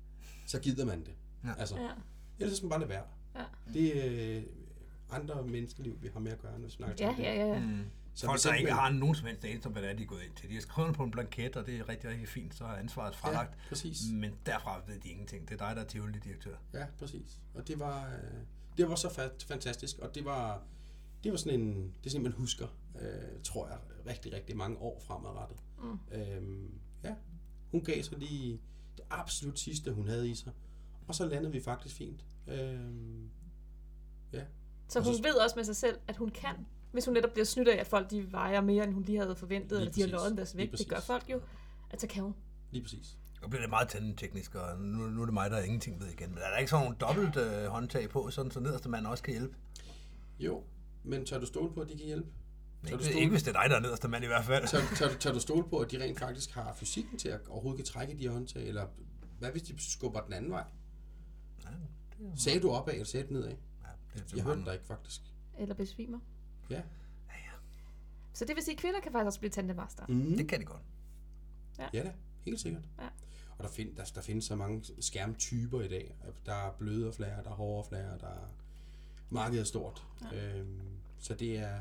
Så 0.46 0.60
gider 0.60 0.84
man 0.84 1.00
det. 1.04 1.14
Ja. 1.44 1.54
Altså, 1.58 1.76
Ja. 1.76 1.90
Ellers 2.38 2.50
så 2.52 2.56
skal 2.56 2.64
man 2.66 2.70
bare 2.70 2.80
lade 2.80 2.90
være. 2.90 3.04
Ja. 3.36 3.44
Det 3.72 4.06
er 4.34 4.36
øh, 4.36 4.42
andre 5.10 5.42
menneskeliv, 5.46 5.98
vi 6.02 6.08
har 6.12 6.20
med 6.20 6.32
at 6.32 6.38
gøre, 6.38 6.58
når 6.58 6.64
vi 6.66 6.70
snakker 6.72 7.06
Ja, 7.06 7.10
det. 7.16 7.22
ja, 7.22 7.34
ja. 7.34 7.46
ja. 7.54 7.60
Mm. 7.60 7.84
Så 8.14 8.26
Folk, 8.26 8.42
der 8.42 8.54
ikke 8.54 8.72
har 8.72 8.90
nogen 8.90 9.14
som 9.14 9.26
helst 9.26 9.44
anelse 9.44 9.66
om, 9.66 9.72
hvad 9.72 9.82
det 9.82 9.90
er, 9.90 9.94
de 9.94 10.02
er 10.02 10.06
gået 10.06 10.22
ind 10.22 10.32
til. 10.36 10.48
De 10.48 10.54
har 10.54 10.60
skrevet 10.60 10.94
på 10.94 11.02
en 11.04 11.10
blanket, 11.10 11.56
og 11.56 11.66
det 11.66 11.76
er 11.76 11.88
rigtig, 11.88 12.10
rigtig 12.10 12.28
fint, 12.28 12.54
så 12.54 12.64
er 12.64 12.68
ansvaret 12.68 13.16
fralagt. 13.16 13.50
Ja, 13.50 13.68
præcis. 13.68 13.98
Men 14.12 14.32
derfra 14.46 14.80
ved 14.86 14.98
de 15.00 15.08
ingenting. 15.08 15.48
Det 15.48 15.60
er 15.60 15.66
dig, 15.66 15.76
der 15.76 15.82
er 15.82 15.86
tivoli-direktør. 15.86 16.56
Ja, 16.74 16.86
præcis. 16.98 17.40
Og 17.54 17.68
det 17.68 17.78
var, 17.80 18.06
øh, 18.06 18.40
det 18.78 18.88
var 18.88 18.94
så 18.94 19.08
fa- 19.08 19.46
fantastisk, 19.48 19.98
og 19.98 20.14
det 20.14 20.24
var, 20.24 20.62
det 21.24 21.32
var 21.32 21.38
sådan 21.38 21.60
en, 21.60 21.74
det 21.76 22.06
er 22.06 22.10
sådan 22.10 22.20
en, 22.20 22.22
man 22.22 22.32
husker, 22.32 22.66
øh, 23.00 23.42
tror 23.44 23.68
jeg, 23.68 23.78
rigtig, 24.06 24.32
rigtig 24.32 24.56
mange 24.56 24.78
år 24.78 25.00
fremadrettet. 25.06 25.58
Mm. 25.82 25.98
Øhm, 26.12 26.70
ja, 27.04 27.14
hun 27.70 27.84
gav 27.84 28.02
så 28.02 28.16
lige 28.18 28.60
det 28.96 29.04
absolut 29.10 29.58
sidste, 29.58 29.92
hun 29.92 30.08
havde 30.08 30.30
i 30.30 30.34
sig, 30.34 30.52
og 31.08 31.14
så 31.14 31.26
landede 31.26 31.52
vi 31.52 31.60
faktisk 31.60 31.96
fint. 31.96 32.24
Øhm, 32.48 33.30
ja, 34.32 34.42
Så 34.88 34.98
Og 34.98 35.04
hun 35.04 35.14
så- 35.14 35.22
ved 35.22 35.34
også 35.34 35.56
med 35.56 35.64
sig 35.64 35.76
selv, 35.76 35.98
at 36.08 36.16
hun 36.16 36.30
kan. 36.30 36.54
Hvis 36.92 37.04
hun 37.04 37.14
netop 37.14 37.30
bliver 37.32 37.44
snydt 37.44 37.68
af, 37.68 37.76
at 37.80 37.86
folk 37.86 38.10
de 38.10 38.32
vejer 38.32 38.60
mere, 38.60 38.84
end 38.84 38.92
hun 38.92 39.02
lige 39.02 39.18
havde 39.18 39.36
forventet, 39.36 39.70
Lige 39.70 39.80
eller 39.80 39.92
de 39.92 40.00
har 40.00 40.08
løjet 40.08 40.36
deres 40.36 40.56
vægt. 40.56 40.78
Det 40.78 40.88
gør 40.88 41.00
folk 41.00 41.30
jo. 41.30 41.40
At 41.90 42.00
så 42.00 42.06
kan 42.06 42.22
hun. 42.22 42.34
lige 42.70 42.82
præcis. 42.82 43.18
Nu 43.42 43.48
bliver 43.48 43.60
det 43.60 43.70
meget 43.70 43.88
tændeteknisk, 43.88 44.54
og 44.54 44.78
nu, 44.80 45.06
nu 45.06 45.20
er 45.20 45.24
det 45.24 45.34
mig, 45.34 45.50
der 45.50 45.58
ingenting 45.62 46.00
ved 46.00 46.08
igen. 46.08 46.28
Men 46.28 46.38
er 46.38 46.50
der 46.50 46.56
ikke 46.58 46.70
sådan 46.70 46.84
nogle 46.84 46.96
dobbelt 47.00 47.36
øh, 47.36 47.66
håndtag 47.66 48.10
på, 48.10 48.30
sådan 48.30 48.50
så 48.50 48.60
nederste 48.60 48.88
mand 48.88 49.06
også 49.06 49.22
kan 49.24 49.34
hjælpe? 49.34 49.56
Jo, 50.38 50.62
men 51.04 51.26
tør 51.26 51.38
du 51.40 51.46
stole 51.46 51.72
på, 51.74 51.80
at 51.80 51.88
de 51.88 51.96
kan 51.96 52.06
hjælpe? 52.06 52.28
Tør 52.82 52.90
du 52.90 52.94
Ikke, 52.94 53.04
stole 53.04 53.20
ikke 53.20 53.30
hvis 53.30 53.42
det 53.42 53.56
er 53.56 53.62
dig, 53.62 53.70
der 53.70 53.76
er 53.76 53.80
nederste 53.80 54.08
mand 54.08 54.24
i 54.24 54.26
hvert 54.26 54.44
fald. 54.44 54.66
Tør, 54.68 54.80
tør, 54.96 55.18
tør 55.18 55.32
du 55.32 55.40
stole 55.40 55.68
på, 55.68 55.78
at 55.78 55.90
de 55.90 56.02
rent 56.02 56.18
faktisk 56.18 56.50
har 56.50 56.74
fysikken 56.74 57.18
til 57.18 57.28
at 57.28 57.40
overhovedet 57.48 57.78
kan 57.78 57.92
trække 57.92 58.14
de 58.14 58.22
her 58.22 58.30
håndtag? 58.30 58.68
Eller 58.68 58.86
hvad 59.38 59.50
hvis 59.50 59.62
de 59.62 59.74
skubber 59.78 60.20
den 60.20 60.32
anden 60.32 60.50
vej? 60.50 60.64
Sagde 62.36 62.60
du 62.60 62.70
opad, 62.70 62.92
eller 62.92 63.06
sagde 63.06 63.26
du 63.26 63.32
nedad? 63.32 63.48
Ja, 63.48 63.54
det 64.14 64.32
er 64.32 64.36
Jeg 64.36 64.44
hørte 64.44 64.64
dig 64.64 64.72
ikke, 64.72 64.86
faktisk. 64.86 65.20
Eller 65.58 65.74
besvimer. 65.74 66.18
Ja. 66.70 66.82
Så 68.32 68.44
det 68.44 68.56
vil 68.56 68.64
sige, 68.64 68.74
at 68.74 68.80
kvinder 68.80 69.00
kan 69.00 69.12
faktisk 69.12 69.26
også 69.26 69.38
blive 69.38 69.50
tandemaster. 69.50 70.06
Mm. 70.08 70.36
Det 70.36 70.48
kan 70.48 70.60
de 70.60 70.64
godt. 70.64 70.82
Ja 71.78 72.02
da, 72.02 72.12
helt 72.44 72.60
sikkert. 72.60 72.82
Ja. 72.98 73.08
Og 73.58 73.64
der, 73.64 73.70
find, 73.70 73.96
der, 73.96 74.04
der 74.14 74.20
findes 74.20 74.44
så 74.44 74.56
mange 74.56 74.84
skærmtyper 75.00 75.80
i 75.80 75.88
dag. 75.88 76.16
Der 76.46 76.54
er 76.54 76.72
bløde 76.78 77.12
flager, 77.12 77.42
der 77.42 77.50
er 77.50 77.54
hårde 77.54 77.88
flager, 77.88 78.18
der 78.18 78.26
er... 78.26 78.48
Markedet 79.30 79.60
er 79.60 79.64
stort. 79.64 80.04
Ja. 80.32 80.58
Øhm, 80.58 80.80
så 81.18 81.34
det 81.34 81.58
er 81.58 81.78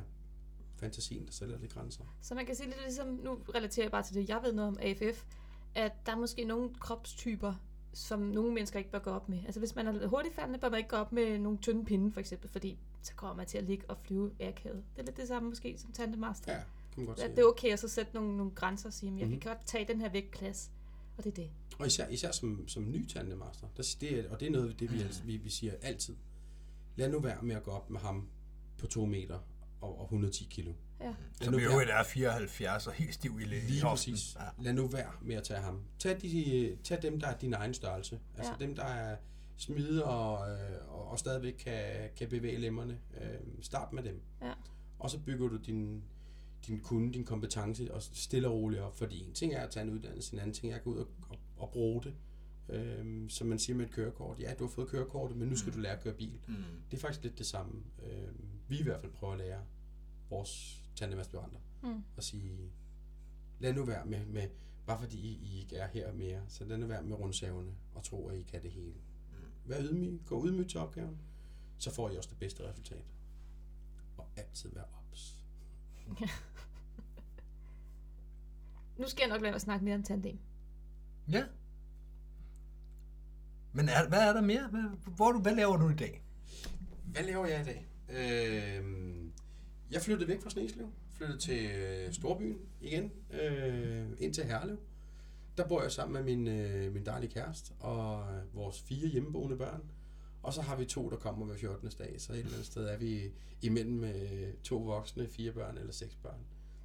fantasien, 0.77 1.25
der 1.25 1.31
sætter 1.31 1.59
lidt 1.59 1.73
grænser. 1.73 2.03
Så 2.21 2.35
man 2.35 2.45
kan 2.45 2.55
sige 2.55 2.67
lidt 2.67 2.81
ligesom, 2.85 3.07
nu 3.07 3.39
relaterer 3.55 3.85
jeg 3.85 3.91
bare 3.91 4.03
til 4.03 4.15
det, 4.15 4.29
jeg 4.29 4.39
ved 4.43 4.53
noget 4.53 4.67
om 4.67 4.77
AFF, 4.81 5.23
at 5.75 5.91
der 6.05 6.11
er 6.11 6.15
måske 6.17 6.43
nogle 6.45 6.69
kropstyper, 6.79 7.53
som 7.93 8.19
nogle 8.19 8.53
mennesker 8.53 8.79
ikke 8.79 8.91
bør 8.91 8.99
gå 8.99 9.09
op 9.09 9.29
med. 9.29 9.39
Altså 9.45 9.59
hvis 9.59 9.75
man 9.75 9.87
er 9.87 10.07
hurtigfaldende, 10.07 10.59
bør 10.59 10.69
man 10.69 10.77
ikke 10.77 10.89
gå 10.89 10.95
op 10.95 11.11
med 11.11 11.39
nogle 11.39 11.57
tynde 11.57 11.85
pinde, 11.85 12.11
for 12.11 12.19
eksempel, 12.19 12.49
fordi 12.49 12.77
så 13.01 13.13
kommer 13.15 13.35
man 13.35 13.45
til 13.45 13.57
at 13.57 13.63
ligge 13.63 13.89
og 13.89 13.97
flyve 14.03 14.31
akavet. 14.39 14.83
Det 14.95 15.01
er 15.01 15.05
lidt 15.05 15.17
det 15.17 15.27
samme 15.27 15.49
måske 15.49 15.77
som 15.77 15.91
tandemaster. 15.91 16.51
Ja, 16.53 16.57
kan 16.57 16.65
man 16.97 17.05
godt 17.05 17.19
At 17.19 17.23
sige. 17.25 17.35
det 17.35 17.41
er 17.41 17.45
okay 17.47 17.71
at 17.73 17.79
så 17.79 17.87
sætte 17.87 18.13
nogle, 18.13 18.37
nogle 18.37 18.51
grænser 18.51 18.89
og 18.89 18.93
sige, 18.93 19.11
at 19.13 19.19
jeg 19.19 19.27
Mhm. 19.27 19.39
kan 19.39 19.51
godt 19.55 19.65
tage 19.65 19.85
den 19.87 20.01
her 20.01 20.09
vægtklasse, 20.09 20.69
og 21.17 21.23
det 21.23 21.31
er 21.31 21.35
det. 21.35 21.49
Og 21.79 21.87
især, 21.87 22.07
især 22.07 22.31
som, 22.31 22.67
som 22.67 22.91
ny 22.91 23.07
tandemaster, 23.07 23.67
der, 23.77 23.95
det 24.01 24.27
og 24.27 24.39
det 24.39 24.45
er 24.47 24.51
noget, 24.51 24.79
det 24.79 24.91
vi, 24.93 25.03
vi, 25.31 25.37
vi 25.37 25.49
siger 25.49 25.73
altid. 25.81 26.15
Lad 26.95 27.09
nu 27.09 27.19
være 27.19 27.41
med 27.41 27.55
at 27.55 27.63
gå 27.63 27.71
op 27.71 27.89
med 27.89 27.99
ham 27.99 28.27
på 28.77 28.87
2 28.87 29.05
meter 29.05 29.39
og, 29.85 29.99
og 29.99 30.03
110 30.03 30.47
kilo. 30.51 30.73
Ja. 30.99 31.05
Lad 31.05 31.13
Som 31.41 31.53
nu 31.53 31.59
i 31.59 31.63
øvrigt 31.63 31.89
er 31.89 32.03
74 32.03 32.87
og 32.87 32.93
helt 32.93 33.13
stiv 33.13 33.39
i 33.41 33.43
læ- 33.43 33.57
i 33.57 33.61
Lige 33.61 33.81
præcis. 33.81 34.35
Ja. 34.39 34.63
Lad 34.63 34.73
nu 34.73 34.87
være 34.87 35.11
med 35.21 35.35
at 35.35 35.43
tage 35.43 35.59
ham. 35.61 35.81
Tag, 35.99 36.21
de, 36.21 36.77
tag 36.83 37.01
dem, 37.01 37.19
der 37.19 37.27
er 37.27 37.37
din 37.37 37.53
egen 37.53 37.73
størrelse. 37.73 38.19
Altså 38.37 38.51
Ja. 38.59 38.65
dem, 38.65 38.75
der 38.75 38.83
er 38.83 39.17
smide 39.57 40.05
og, 40.05 40.49
øh, 40.51 40.57
og, 40.87 41.07
og 41.07 41.19
stadigvæk 41.19 41.53
kan, 41.53 41.83
kan 42.17 42.29
bevæge 42.29 42.57
lemmerne. 42.59 42.99
Øh, 43.21 43.29
start 43.61 43.93
med 43.93 44.03
dem. 44.03 44.21
Ja. 44.41 44.51
Og 44.99 45.09
så 45.09 45.19
bygger 45.19 45.47
du 45.47 45.57
din, 45.57 46.03
din 46.67 46.79
kunde, 46.79 47.13
din 47.13 47.23
kompetence 47.25 47.93
og 47.93 48.01
stille 48.01 48.47
og 48.47 48.53
roligt 48.53 48.81
op. 48.81 48.97
Fordi 48.97 49.23
en 49.23 49.33
ting 49.33 49.53
er 49.53 49.61
at 49.63 49.69
tage 49.69 49.83
en 49.83 49.89
uddannelse, 49.93 50.33
en 50.33 50.39
anden 50.39 50.53
ting 50.53 50.71
er 50.73 50.77
at 50.77 50.83
gå 50.83 50.89
ud 50.93 50.97
og, 50.97 51.07
og, 51.29 51.37
og 51.57 51.69
bruge 51.71 52.03
det. 52.03 52.13
Øhm, 52.69 53.29
som 53.29 53.47
man 53.47 53.59
siger 53.59 53.75
med 53.77 53.85
et 53.85 53.91
kørekort. 53.91 54.39
Ja, 54.39 54.53
du 54.59 54.63
har 54.65 54.71
fået 54.71 54.87
kørekortet, 54.87 55.37
men 55.37 55.47
nu 55.47 55.55
skal 55.55 55.73
du 55.73 55.79
lære 55.79 55.93
at 55.93 56.03
køre 56.03 56.13
bil. 56.13 56.39
Mm. 56.47 56.55
Det 56.91 56.97
er 56.97 57.01
faktisk 57.01 57.23
lidt 57.23 57.37
det 57.37 57.45
samme. 57.45 57.83
Øhm, 58.03 58.45
vi 58.67 58.79
i 58.79 58.83
hvert 58.83 59.01
fald 59.01 59.11
prøver 59.11 59.33
at 59.33 59.39
lære 59.39 59.59
vores 60.29 60.83
tandemaspiranter. 60.95 61.59
Mm. 61.81 62.03
Og 62.17 62.23
sige, 62.23 62.71
lad 63.59 63.73
nu 63.73 63.85
være 63.85 64.05
med, 64.05 64.25
med 64.25 64.49
bare 64.85 64.99
fordi 64.99 65.17
I, 65.17 65.31
I 65.31 65.59
ikke 65.61 65.75
er 65.75 65.87
her 65.87 66.13
mere, 66.13 66.41
så 66.47 66.65
lad 66.65 66.77
nu 66.77 66.87
være 66.87 67.03
med 67.03 67.15
rundsavene 67.15 67.71
og 67.93 68.03
tro, 68.03 68.27
at 68.27 68.37
I 68.37 68.41
kan 68.41 68.61
det 68.61 68.71
hele. 68.71 68.93
Vær 69.65 69.81
ydmyg, 69.81 70.21
gå 70.25 70.45
ydmyg 70.47 70.69
til 70.69 70.79
opgaven, 70.79 71.17
så 71.77 71.93
får 71.93 72.09
I 72.09 72.17
også 72.17 72.29
det 72.29 72.39
bedste 72.39 72.69
resultat. 72.69 73.05
Og 74.17 74.27
altid 74.37 74.71
være 74.73 74.85
ops. 74.97 75.37
Nu 78.97 79.07
skal 79.07 79.21
jeg 79.21 79.29
nok 79.29 79.41
lade 79.41 79.43
være 79.43 79.55
at 79.55 79.61
snakke 79.61 79.85
mere 79.85 79.95
om 79.95 80.03
tandem. 80.03 80.39
Ja. 81.31 81.45
Men 83.73 83.89
er, 83.89 84.07
hvad 84.07 84.19
er 84.29 84.33
der 84.33 84.41
mere? 84.41 84.67
Hvad, 84.67 84.81
hvor 85.15 85.31
du, 85.31 85.39
hvad 85.39 85.55
laver 85.55 85.77
du 85.77 85.89
i 85.89 85.95
dag? 85.95 86.23
Hvad 87.05 87.23
laver 87.23 87.45
jeg 87.45 87.61
i 87.61 87.63
dag? 87.63 87.87
Øhm, 88.09 89.24
jeg 89.91 90.01
flyttede 90.01 90.27
væk 90.27 90.41
fra 90.41 90.49
Sneslev, 90.49 90.87
flyttede 91.13 91.39
til 91.39 91.65
øh, 91.65 92.13
Storbyen 92.13 92.57
igen, 92.81 93.11
øh, 93.41 94.05
ind 94.19 94.33
til 94.33 94.43
Herlev. 94.43 94.77
Der 95.57 95.67
bor 95.67 95.81
jeg 95.81 95.91
sammen 95.91 96.13
med 96.13 96.35
min, 96.35 96.47
øh, 96.47 96.93
min 96.93 97.05
dejlige 97.05 97.31
kæreste 97.31 97.73
og 97.79 98.35
øh, 98.35 98.55
vores 98.55 98.81
fire 98.81 99.07
hjemmeboende 99.07 99.57
børn. 99.57 99.81
Og 100.43 100.53
så 100.53 100.61
har 100.61 100.75
vi 100.75 100.85
to, 100.85 101.09
der 101.09 101.15
kommer 101.17 101.45
hver 101.45 101.55
14. 101.57 101.89
dag, 101.99 102.15
så 102.21 102.33
et 102.33 102.39
eller 102.39 102.51
andet 102.51 102.65
sted 102.65 102.85
er 102.85 102.97
vi 102.97 103.31
imellem 103.61 104.03
øh, 104.03 104.53
to 104.63 104.77
voksne, 104.77 105.27
fire 105.27 105.51
børn 105.51 105.77
eller 105.77 105.93
seks 105.93 106.15
børn. 106.15 106.39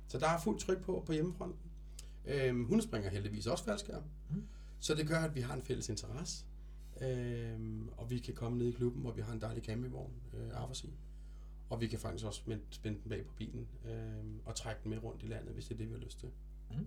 Så 0.09 0.19
der 0.19 0.29
er 0.29 0.41
fuldt 0.41 0.61
tryk 0.61 0.83
på 0.83 1.03
på 1.07 1.13
hjemmefronten. 1.13 1.71
Øhm, 2.27 2.65
hun 2.65 2.83
springer 2.83 3.11
heldigvis 3.11 3.47
også 3.47 3.65
faldskærm, 3.65 4.03
Mm. 4.31 4.47
så 4.81 4.95
det 4.95 5.09
gør, 5.09 5.19
at 5.19 5.35
vi 5.35 5.41
har 5.41 5.55
en 5.55 5.63
fælles 5.63 5.89
interesse. 5.89 6.45
Øhm, 7.01 7.89
og 7.97 8.11
vi 8.11 8.19
kan 8.19 8.35
komme 8.35 8.59
ned 8.59 8.67
i 8.67 8.71
klubben, 8.73 9.03
hvor 9.03 9.13
vi 9.13 9.21
har 9.23 9.33
en 9.33 9.41
dejlig 9.41 9.65
campingvogn, 9.65 10.13
øh, 10.35 10.63
arbejds 10.63 10.85
i. 10.85 10.91
Og 11.71 11.81
vi 11.81 11.87
kan 11.87 11.99
faktisk 11.99 12.27
også 12.27 12.41
spænde, 12.41 12.63
spænde 12.71 12.99
den 13.03 13.09
bag 13.09 13.27
på 13.27 13.33
bilen 13.37 13.69
øhm, 13.85 14.41
og 14.45 14.55
trække 14.55 14.81
den 14.83 14.91
med 14.91 15.03
rundt 15.03 15.23
i 15.23 15.27
landet, 15.27 15.55
hvis 15.55 15.65
det 15.65 15.75
er 15.75 15.79
det, 15.79 15.89
vi 15.89 15.93
har 15.93 16.01
lyst 16.01 16.19
til. 16.19 16.31
Mm. 16.71 16.87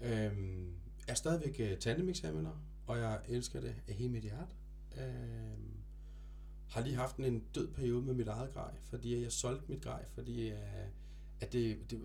Øhm, 0.00 0.74
jeg 1.06 1.12
er 1.12 1.14
stadigvæk 1.14 1.72
uh, 1.72 1.78
tandemexaminer, 1.78 2.64
og 2.86 2.98
jeg 2.98 3.20
elsker 3.28 3.60
det 3.60 3.74
af 3.88 3.94
hele 3.94 4.08
mit 4.08 4.22
hjerte. 4.22 4.54
Øhm, 4.96 5.72
har 6.68 6.80
lige 6.80 6.94
haft 6.96 7.16
en 7.16 7.44
død 7.54 7.68
periode 7.68 8.02
med 8.02 8.14
mit 8.14 8.28
eget 8.28 8.52
grej, 8.52 8.74
fordi 8.84 9.22
jeg 9.22 9.32
solgte 9.32 9.64
mit 9.68 9.82
grej, 9.82 10.04
fordi 10.08 10.52
uh, 10.52 10.58
at 11.40 11.52
det, 11.52 11.90
det, 11.90 12.00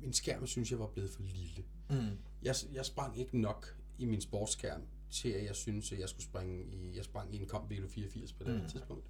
min 0.00 0.12
skærm 0.12 0.46
synes 0.46 0.70
jeg 0.70 0.78
var 0.78 0.86
blevet 0.86 1.10
for 1.10 1.22
lille. 1.22 1.64
Mm. 1.90 2.18
Jeg, 2.42 2.54
jeg 2.72 2.86
sprang 2.86 3.18
ikke 3.18 3.38
nok 3.38 3.76
i 3.98 4.04
min 4.04 4.20
sportsskærm 4.20 4.82
til, 5.10 5.28
at 5.28 5.44
jeg 5.44 5.56
synes, 5.56 5.92
at 5.92 6.00
jeg 6.00 6.08
skulle 6.08 6.24
springe 6.24 6.64
i, 6.64 6.96
jeg 6.96 7.04
sprang 7.04 7.34
i 7.34 7.42
en 7.42 7.48
Comp 7.48 7.70
Velo 7.70 7.88
84 7.88 8.32
på 8.32 8.44
det 8.44 8.62
mm. 8.62 8.68
tidspunkt. 8.68 9.04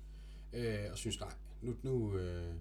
Øh, 0.52 0.78
og 0.92 0.98
synes, 0.98 1.20
nej, 1.20 1.32
nu, 1.62 1.74
nu, 1.82 2.16
øh, 2.16 2.54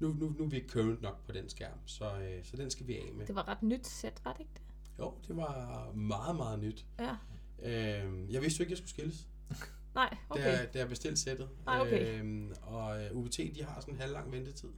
nu, 0.00 0.08
nu, 0.08 0.34
nu 0.38 0.44
er 0.44 0.48
vi 0.48 0.56
ikke 0.56 0.68
current 0.68 1.02
nok 1.02 1.26
på 1.26 1.32
den 1.32 1.48
skærm, 1.48 1.78
så, 1.86 2.04
øh, 2.04 2.44
så 2.44 2.56
den 2.56 2.70
skal 2.70 2.86
vi 2.86 2.96
af 2.96 3.12
med. 3.14 3.26
Det 3.26 3.34
var 3.34 3.48
ret 3.48 3.62
nyt 3.62 3.86
sæt, 3.86 4.20
var 4.24 4.32
det 4.32 4.40
ikke 4.40 4.52
det? 4.54 4.62
Jo, 4.98 5.14
det 5.28 5.36
var 5.36 5.92
meget, 5.92 6.36
meget 6.36 6.58
nyt. 6.58 6.86
Ja. 6.98 7.16
Øh, 7.62 8.32
jeg 8.32 8.42
vidste 8.42 8.58
jo 8.58 8.62
ikke, 8.62 8.70
jeg 8.70 8.78
skulle 8.78 8.90
skilles, 8.90 9.28
Nej, 9.94 10.16
okay. 10.30 10.44
da, 10.44 10.66
da 10.74 10.78
jeg 10.78 10.88
bestilte 10.88 11.16
sættet. 11.16 11.48
Nej, 11.66 11.80
okay. 11.80 12.24
Øh, 12.24 12.50
og 12.62 13.04
øh, 13.04 13.16
UBT, 13.16 13.36
de 13.36 13.64
har 13.64 13.80
sådan 13.80 13.94
en 13.94 14.00
halvlang 14.00 14.32
ventetid, 14.32 14.68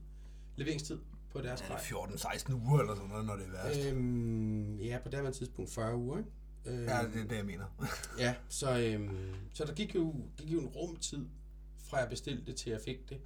leveringstid 0.55 0.99
på 1.29 1.41
deres 1.41 1.61
grej. 1.61 1.77
14-16 1.77 2.53
uger 2.53 2.79
eller 2.79 2.95
sådan 2.95 3.09
noget, 3.09 3.25
når 3.25 3.35
det 3.35 3.45
er 3.45 3.51
værst. 3.51 3.85
Øhm, 3.85 4.79
ja, 4.79 4.97
på 5.03 5.09
det 5.09 5.33
tidspunkt 5.33 5.71
40 5.71 5.95
uger, 5.97 6.17
ikke? 6.17 6.29
Øh, 6.65 6.83
Ja, 6.83 7.03
det 7.13 7.21
er 7.21 7.27
det, 7.27 7.35
jeg 7.35 7.45
mener. 7.45 7.65
Ja, 8.19 8.35
så, 8.49 8.79
øhm, 8.79 9.33
så 9.53 9.65
der 9.65 9.73
gik 9.73 9.95
jo, 9.95 10.15
gik 10.37 10.51
jo 10.51 10.59
en 10.59 10.67
rumtid, 10.67 11.25
fra 11.89 11.97
jeg 11.97 12.09
bestilte 12.09 12.45
det 12.45 12.55
til 12.55 12.69
jeg 12.69 12.81
fik 12.81 13.09
det. 13.09 13.21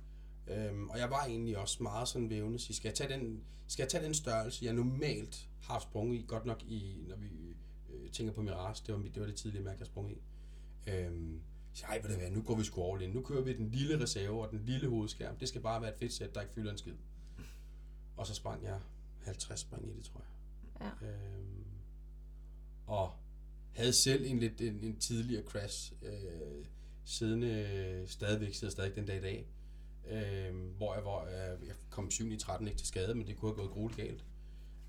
Øhm, 0.47 0.89
og 0.89 0.99
jeg 0.99 1.09
var 1.09 1.26
egentlig 1.26 1.57
også 1.57 1.84
meget 1.84 2.07
sådan 2.07 2.30
vævende, 2.30 2.59
så 2.59 2.74
skal 2.74 2.89
jeg 2.89 2.95
tage 2.95 3.14
den, 3.14 3.43
skal 3.68 3.84
jeg 3.84 3.89
tage 3.89 4.05
den 4.05 4.14
størrelse, 4.14 4.66
jeg 4.66 4.74
normalt 4.74 5.49
har 5.61 5.80
sprunget 5.80 6.20
i, 6.20 6.26
godt 6.28 6.45
nok 6.45 6.64
i, 6.64 7.03
når 7.07 7.16
vi 7.16 7.55
øh, 7.89 8.11
tænker 8.11 8.34
på 8.34 8.41
Mirage, 8.41 8.84
det 8.88 8.95
var, 8.95 9.01
det 9.01 9.20
var 9.20 9.26
det 9.26 9.36
tidlige 9.36 9.64
mærke, 9.64 9.80
jeg 9.80 9.88
sprang 9.88 10.11
i. 10.11 10.22
Øhm, 10.88 11.41
så 11.74 11.86
ej, 11.86 11.99
ved 12.03 12.09
du 12.09 12.16
hvad, 12.16 12.32
nu 12.32 12.41
går 12.41 12.55
vi 12.55 12.64
sgu 12.64 12.93
all 12.93 13.01
in. 13.01 13.09
Nu 13.09 13.22
kører 13.22 13.41
vi 13.41 13.57
den 13.57 13.70
lille 13.70 14.03
reserve 14.03 14.41
og 14.41 14.51
den 14.51 14.66
lille 14.66 14.89
hovedskærm. 14.89 15.38
Det 15.38 15.47
skal 15.47 15.61
bare 15.61 15.82
være 15.82 15.93
et 15.93 15.99
fedt 15.99 16.14
sæt, 16.14 16.36
der 16.36 16.41
ikke 16.41 16.53
fylder 16.53 16.72
en 16.72 16.78
skid. 16.78 16.93
Og 18.18 18.28
så 18.28 18.34
sprang 18.34 18.64
jeg 18.64 18.80
50 19.24 19.59
spring 19.59 19.89
i 19.89 19.93
det, 19.97 20.05
tror 20.05 20.22
jeg. 20.22 20.91
Ja. 21.01 21.07
Øhm, 21.07 21.64
og 22.88 23.11
havde 23.72 23.93
selv 23.93 24.26
en 24.26 24.39
lidt 24.39 24.61
en, 24.61 24.80
en 24.84 24.99
tidligere 24.99 25.43
crash, 25.43 25.93
øh, 26.01 26.66
siddende 27.06 27.47
øh, 27.47 28.08
stadigvæk, 28.08 28.54
sidder 28.54 28.72
stadig 28.72 28.95
den 28.95 29.06
dag 29.06 29.18
i 29.18 29.22
dag, 29.22 29.47
øh, 30.08 30.56
hvor, 30.78 30.93
jeg, 30.93 31.01
hvor 31.01 31.28
jeg, 31.28 31.58
jeg 31.66 31.76
kom 31.89 32.12
7 32.12 32.32
i 32.32 32.38
13 32.38 32.68
ikke 32.68 32.78
til 32.78 32.88
skade, 32.88 33.16
men 33.16 33.28
det 33.28 33.38
kunne 33.38 33.51
have 33.51 33.58
gået 33.58 33.72
grueligt 33.72 33.97
galt. 33.97 34.26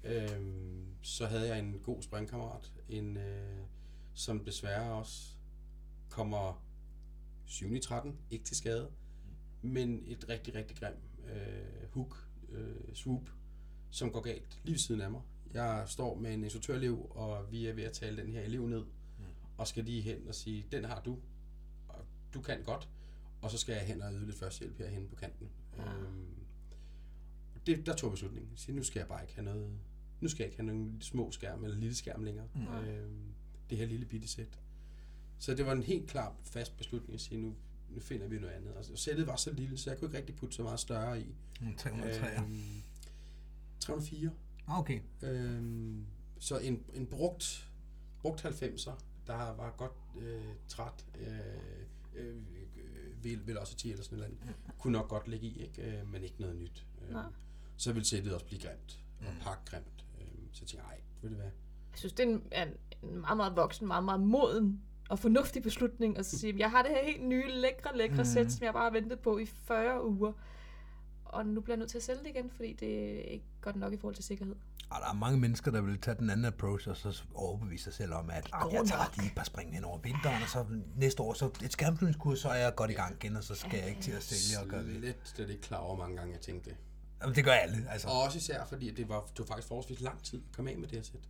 Øh, 0.04 0.40
så 1.02 1.26
havde 1.26 1.48
jeg 1.48 1.58
en 1.58 1.80
god 1.82 2.02
springkammerat, 2.02 2.72
en, 2.88 3.16
øh, 3.16 3.60
som 4.14 4.44
desværre 4.44 4.92
også 4.92 5.36
kommer 6.10 6.64
7 7.46 7.74
i 7.74 7.80
13, 7.80 8.18
ikke 8.30 8.44
til 8.44 8.56
skade, 8.56 8.90
men 9.62 10.02
et 10.06 10.28
rigtig, 10.28 10.54
rigtig 10.54 10.76
grim 10.76 10.94
øh, 11.34 11.88
hook, 11.90 12.28
øh, 12.48 12.94
swoop, 12.94 13.30
som 13.90 14.10
går 14.10 14.20
galt 14.20 14.60
lige 14.64 14.72
ved 14.72 14.78
siden 14.78 15.00
af 15.00 15.10
mig. 15.10 15.22
Jeg 15.54 15.84
står 15.86 16.14
med 16.14 16.34
en 16.34 16.44
instruktørelev, 16.44 17.06
og 17.10 17.52
vi 17.52 17.66
er 17.66 17.72
ved 17.72 17.84
at 17.84 17.92
tale 17.92 18.22
den 18.22 18.32
her 18.32 18.40
elev 18.40 18.66
ned, 18.66 18.84
og 19.56 19.68
skal 19.68 19.84
lige 19.84 20.02
hen 20.02 20.28
og 20.28 20.34
sige, 20.34 20.66
den 20.72 20.84
har 20.84 21.00
du, 21.00 21.18
du 22.34 22.40
kan 22.40 22.62
godt, 22.62 22.88
og 23.42 23.50
så 23.50 23.58
skal 23.58 23.72
jeg 23.72 23.86
hen 23.86 24.02
og 24.02 24.12
yde 24.12 24.26
lidt 24.26 24.38
førstehjælp 24.38 24.78
herhen 24.78 25.08
på 25.08 25.14
kanten. 25.14 25.48
Ja. 25.78 25.94
Øhm, 25.94 26.34
det, 27.66 27.86
der 27.86 27.94
tog 27.94 28.08
jeg 28.08 28.12
beslutningen. 28.12 28.50
Jeg 28.50 28.58
siger, 28.58 28.76
nu 28.76 28.82
skal 28.82 29.00
jeg 29.00 29.08
bare 29.08 29.22
ikke 29.22 29.34
have 29.34 29.44
noget, 29.44 29.70
nu 30.20 30.28
skal 30.28 30.42
jeg 30.44 30.46
ikke 30.46 30.56
have 30.62 30.66
nogen 30.66 31.00
små 31.00 31.30
skærm 31.30 31.64
eller 31.64 31.76
lille 31.76 31.94
skærm 31.94 32.22
længere. 32.24 32.46
Mm. 32.54 32.66
Øhm, 32.68 33.34
det 33.70 33.78
her 33.78 33.86
lille 33.86 34.06
bitte 34.06 34.28
sæt. 34.28 34.58
Så 35.38 35.54
det 35.54 35.66
var 35.66 35.72
en 35.72 35.82
helt 35.82 36.08
klar 36.10 36.36
fast 36.42 36.76
beslutning 36.76 37.14
at 37.14 37.20
sige, 37.20 37.40
nu, 37.40 37.54
nu 37.90 38.00
finder 38.00 38.26
vi 38.26 38.38
noget 38.38 38.54
andet. 38.54 38.74
Og 38.74 38.98
sættet 38.98 39.26
var 39.26 39.36
så 39.36 39.52
lille, 39.52 39.78
så 39.78 39.90
jeg 39.90 39.98
kunne 39.98 40.08
ikke 40.08 40.18
rigtig 40.18 40.36
putte 40.36 40.56
så 40.56 40.62
meget 40.62 40.80
større 40.80 41.20
i. 41.20 41.34
Mm, 41.60 41.76
303. 41.76 42.38
Øhm, 42.40 42.82
304. 43.80 44.30
Ah, 44.66 44.78
Okay. 44.78 45.00
Øhm, 45.22 46.06
så 46.38 46.58
en, 46.58 46.84
en 46.94 47.06
brugt, 47.06 47.70
brugt 48.22 48.44
90'er, 48.44 48.92
der 49.26 49.54
var 49.54 49.74
godt 49.76 49.92
øh, 50.20 50.42
træt, 50.68 51.04
øh, 51.20 51.28
øh, 52.16 52.36
øh, 53.24 53.46
velocity 53.48 53.86
eller 53.86 54.04
sådan 54.04 54.18
noget, 54.18 54.34
kunne 54.78 54.92
nok 54.92 55.08
godt 55.08 55.28
ligge 55.28 55.46
i, 55.46 55.62
ikke? 55.62 55.82
Øh, 55.82 56.12
men 56.12 56.22
ikke 56.22 56.36
noget 56.38 56.56
nyt. 56.56 56.86
Øh, 57.02 57.12
Nej. 57.12 57.24
så 57.76 57.92
ville 57.92 58.06
sættet 58.06 58.34
også 58.34 58.46
blive 58.46 58.60
grimt, 58.60 58.98
og 59.20 59.32
Mm. 59.32 59.40
pakgrimt. 59.40 60.04
Øh, 60.20 60.26
så 60.52 60.60
jeg 60.62 60.68
tænkte 60.68 60.86
jeg, 60.90 60.98
ved 61.22 61.30
du 61.30 61.36
hvad, 61.36 61.44
Jeg 61.90 61.98
synes, 61.98 62.12
det 62.12 62.26
er 62.52 62.62
en, 62.62 62.68
en, 63.02 63.20
meget, 63.20 63.36
meget 63.36 63.56
voksen, 63.56 63.86
meget, 63.86 64.04
meget 64.04 64.20
moden 64.20 64.80
og 65.08 65.18
fornuftig 65.18 65.62
beslutning 65.62 66.18
at 66.18 66.26
sige, 66.26 66.54
jeg 66.58 66.70
har 66.70 66.82
det 66.82 66.90
her 66.90 67.04
helt 67.04 67.22
nye, 67.26 67.48
lækre, 67.50 67.96
lækre 67.96 68.16
mm. 68.16 68.24
sæt, 68.24 68.52
som 68.52 68.64
jeg 68.64 68.72
bare 68.72 68.84
har 68.84 68.90
ventet 68.90 69.20
på 69.20 69.38
i 69.38 69.46
40 69.46 70.06
uger. 70.06 70.32
Og 71.34 71.46
nu 71.46 71.60
bliver 71.60 71.74
jeg 71.74 71.78
nødt 71.78 71.90
til 71.90 71.98
at 71.98 72.04
sælge 72.04 72.20
det 72.20 72.28
igen, 72.28 72.50
fordi 72.50 72.72
det 72.72 73.18
er 73.18 73.22
ikke 73.22 73.44
godt 73.60 73.76
nok 73.76 73.92
i 73.92 73.96
forhold 73.96 74.14
til 74.14 74.24
sikkerhed. 74.24 74.54
Og 74.90 75.00
der 75.00 75.08
er 75.08 75.12
mange 75.12 75.40
mennesker, 75.40 75.70
der 75.70 75.80
vil 75.80 76.00
tage 76.00 76.16
den 76.18 76.30
anden 76.30 76.46
approach, 76.46 76.88
og 76.88 76.96
så 76.96 77.22
overbevise 77.34 77.84
sig 77.84 77.92
selv 77.92 78.12
om, 78.12 78.30
at 78.30 78.50
jeg 78.72 78.82
tager 78.86 78.98
nok." 78.98 79.16
lige 79.16 79.26
et 79.26 79.34
par 79.36 79.44
spring 79.44 79.74
hen 79.74 79.84
over 79.84 79.98
vinteren, 79.98 80.42
og 80.42 80.48
så 80.48 80.64
næste 80.96 81.22
år, 81.22 81.32
så 81.34 81.50
et 81.64 81.72
skærmflyvningskurs, 81.72 82.38
så 82.38 82.48
er 82.48 82.54
jeg 82.54 82.74
godt 82.74 82.90
i 82.90 82.94
gang 82.94 83.14
igen, 83.14 83.36
og 83.36 83.44
så 83.44 83.54
skal 83.54 83.78
jeg 83.78 83.88
ikke 83.88 84.00
til 84.00 84.12
at 84.12 84.22
sælge 84.22 84.62
og 84.62 84.68
gøre 84.68 84.84
ved. 84.86 85.00
slet, 85.00 85.16
slet 85.24 85.50
ikke 85.50 85.62
klar 85.62 85.78
over, 85.78 85.96
mange 85.96 86.16
gange 86.16 86.32
jeg 86.32 86.40
tænkte 86.40 86.70
det. 86.70 86.76
Jamen, 87.22 87.34
det 87.36 87.44
gør 87.44 87.52
alle, 87.52 87.86
altså. 87.90 88.08
Og 88.08 88.22
også 88.22 88.38
især, 88.38 88.64
fordi 88.64 88.90
det 88.90 89.08
var, 89.08 89.20
det 89.20 89.38
var 89.38 89.44
faktisk 89.44 89.68
forholdsvis 89.68 90.00
lang 90.00 90.22
tid 90.22 90.42
at 90.50 90.56
komme 90.56 90.70
af 90.70 90.78
med 90.78 90.88
det 90.88 90.98
her 90.98 91.02
sæt. 91.02 91.28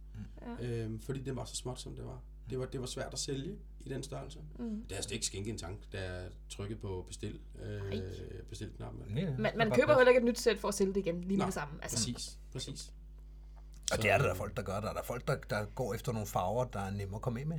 Ja. 0.61 0.67
Øhm, 0.67 1.01
fordi 1.01 1.23
det 1.23 1.37
var 1.37 1.45
så 1.45 1.57
småt, 1.57 1.81
som 1.81 1.97
det 1.97 2.05
var. 2.05 2.21
Det 2.51 2.59
var, 2.59 2.67
det 2.67 2.81
var 2.81 2.87
svært 2.87 3.13
at 3.13 3.19
sælge 3.19 3.57
i 3.85 3.89
den 3.89 4.03
størrelse. 4.03 4.39
Mm. 4.59 4.83
Det 4.83 4.93
er 4.93 4.97
altså 4.97 5.15
ikke 5.15 5.27
skænke 5.27 5.51
en 5.51 5.59
tank, 5.59 5.93
da 5.93 6.13
jeg 6.13 6.31
trykkede 6.49 6.79
på 6.81 7.05
bestil, 7.09 7.41
øh, 7.63 7.93
bestil 8.49 8.71
knappen. 8.77 9.19
Ja, 9.19 9.23
ja. 9.25 9.37
Man, 9.39 9.53
man 9.59 9.71
køber 9.71 9.95
heller 9.97 10.09
ikke 10.09 10.19
et 10.19 10.25
nyt 10.25 10.39
sæt 10.39 10.59
for 10.59 10.69
at 10.69 10.75
sælge 10.75 10.95
det 10.95 11.01
igen, 11.01 11.21
lige 11.21 11.37
med 11.39 11.47
det 11.47 11.55
samme. 11.55 11.79
Altså, 11.83 11.97
Præcis, 11.97 12.39
præcis. 12.53 12.93
Og 13.93 14.03
det 14.03 14.11
er 14.11 14.17
der, 14.17 14.25
der 14.25 14.31
er 14.33 14.37
folk, 14.37 14.57
der 14.57 14.63
gør. 14.63 14.81
Der 14.81 14.89
er 14.89 14.93
der 14.93 15.03
folk, 15.03 15.29
der, 15.29 15.37
der 15.51 15.65
går 15.65 15.95
efter 15.95 16.13
nogle 16.13 16.27
farver, 16.27 16.65
der 16.65 16.81
er 16.81 16.91
nemme 16.91 17.17
at 17.17 17.23
komme 17.23 17.41
af 17.41 17.47
med. 17.47 17.59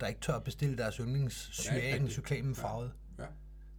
Der 0.00 0.06
ikke 0.06 0.20
tør 0.20 0.34
at 0.34 0.44
bestille 0.44 0.76
deres 0.78 0.98
Ja, 0.98 1.04
yndlingscyanen, 1.04 1.82
rigtigt. 1.92 2.12
cyklamen 2.12 2.54
farvet. 2.54 2.92
Ja, 3.18 3.26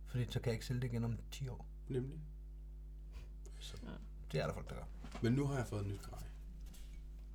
Fordi 0.07 0.25
så 0.25 0.39
kan 0.39 0.45
jeg 0.45 0.53
ikke 0.53 0.65
sælge 0.65 0.81
det 0.81 0.87
igen 0.87 1.03
om 1.03 1.17
10 1.31 1.47
år. 1.47 1.67
nemlig. 1.89 2.19
Det 4.31 4.39
er 4.41 4.45
der 4.47 4.53
folk, 4.53 4.69
der 4.69 4.75
gør. 4.75 4.83
Men 5.21 5.33
nu 5.33 5.45
har 5.45 5.57
jeg 5.57 5.67
fået 5.67 5.81
et 5.81 5.87
nyt 5.87 6.01
grej. 6.01 6.19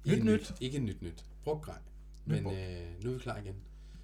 Nyt 0.06 0.12
Ikke 0.12 0.26
nyt? 0.26 0.52
Ikke 0.60 0.78
nyt 0.78 1.02
nyt. 1.02 1.24
Brugt 1.44 1.62
grej. 1.64 1.78
Nyt 2.26 2.42
Men 2.42 2.46
øh, 2.58 3.04
nu 3.04 3.10
er 3.10 3.14
vi 3.14 3.18
klar 3.20 3.36
igen. 3.38 3.56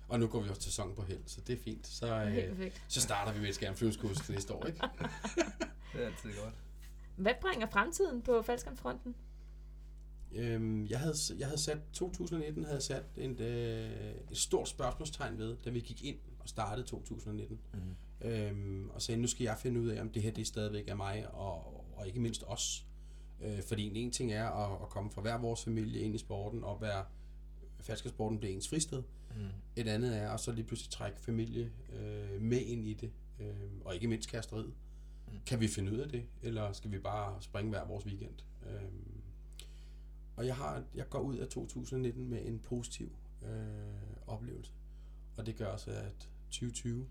Og 0.08 0.20
nu 0.20 0.26
går 0.26 0.40
vi 0.40 0.48
også 0.48 0.60
til 0.60 0.72
sæson 0.72 0.94
på 0.94 1.02
held, 1.02 1.22
så 1.26 1.40
det 1.40 1.58
er 1.58 1.62
fint. 1.62 1.86
Så, 1.86 2.24
øh, 2.24 2.70
så 2.88 3.00
starter 3.00 3.32
vi 3.32 3.40
med 3.40 3.48
et 3.48 3.54
skærmflyvningskurs 3.54 4.16
til 4.16 4.34
næste 4.34 4.54
år, 4.54 4.66
ikke? 4.66 4.80
Det 5.92 6.02
er 6.02 6.06
altid 6.06 6.30
godt. 6.42 6.54
Hvad 7.16 7.32
bringer 7.40 7.66
fremtiden 7.66 8.22
på 8.22 8.42
faldskærmsfronten? 8.42 9.14
Øhm, 10.32 10.86
jeg, 10.86 11.00
havde, 11.00 11.14
jeg 11.38 11.46
havde 11.46 11.60
sat, 11.60 11.78
2019 11.92 12.64
havde 12.64 12.74
jeg 12.74 12.82
sat 12.82 13.04
et, 13.16 13.40
øh, 13.40 13.90
et 14.30 14.38
stort 14.38 14.68
spørgsmålstegn 14.68 15.38
ved, 15.38 15.56
da 15.64 15.70
vi 15.70 15.80
gik 15.80 16.04
ind 16.04 16.18
og 16.38 16.48
startede 16.48 16.86
2019. 16.86 17.60
Mm. 17.72 18.28
Øhm, 18.28 18.90
og 18.90 19.02
sagde, 19.02 19.20
nu 19.20 19.26
skal 19.26 19.44
jeg 19.44 19.56
finde 19.58 19.80
ud 19.80 19.88
af, 19.88 20.00
om 20.00 20.10
det 20.10 20.22
her 20.22 20.30
det 20.30 20.46
stadigvæk 20.46 20.88
er 20.88 20.94
mig, 20.94 21.26
og, 21.34 21.84
og 21.96 22.06
ikke 22.06 22.20
mindst 22.20 22.44
os. 22.46 22.86
Øh, 23.42 23.62
fordi 23.62 23.86
en, 23.86 23.96
en 23.96 24.10
ting 24.10 24.32
er 24.32 24.48
at, 24.48 24.82
at 24.82 24.88
komme 24.88 25.10
fra 25.10 25.22
hver 25.22 25.38
vores 25.38 25.64
familie 25.64 26.00
ind 26.00 26.14
i 26.14 26.18
sporten, 26.18 26.64
og 26.64 26.80
være 26.80 27.04
falskersporten 27.80 28.38
bliver 28.38 28.54
ens 28.54 28.68
fristed. 28.68 28.98
Mm. 28.98 29.25
Et 29.76 29.88
andet 29.88 30.16
er 30.16 30.30
at 30.30 30.40
så 30.40 30.52
lige 30.52 30.64
pludselig 30.64 30.90
trække 30.90 31.20
familie 31.20 31.72
øh, 31.92 32.42
med 32.42 32.60
ind 32.60 32.86
i 32.86 32.94
det, 32.94 33.12
øh, 33.40 33.70
og 33.84 33.94
ikke 33.94 34.08
mindst 34.08 34.30
kæresteriet. 34.30 34.74
Mm. 35.26 35.38
Kan 35.46 35.60
vi 35.60 35.68
finde 35.68 35.92
ud 35.92 35.98
af 35.98 36.08
det, 36.08 36.26
eller 36.42 36.72
skal 36.72 36.92
vi 36.92 36.98
bare 36.98 37.42
springe 37.42 37.70
hver 37.70 37.84
vores 37.84 38.06
weekend? 38.06 38.34
Øh, 38.66 38.82
og 40.36 40.46
jeg, 40.46 40.56
har, 40.56 40.84
jeg 40.94 41.08
går 41.10 41.20
ud 41.20 41.36
af 41.36 41.48
2019 41.48 42.28
med 42.28 42.46
en 42.46 42.58
positiv 42.58 43.16
øh, 43.42 44.26
oplevelse, 44.26 44.72
og 45.36 45.46
det 45.46 45.56
gør 45.56 45.66
også, 45.66 45.90
at 45.90 46.28
2020, 46.50 47.06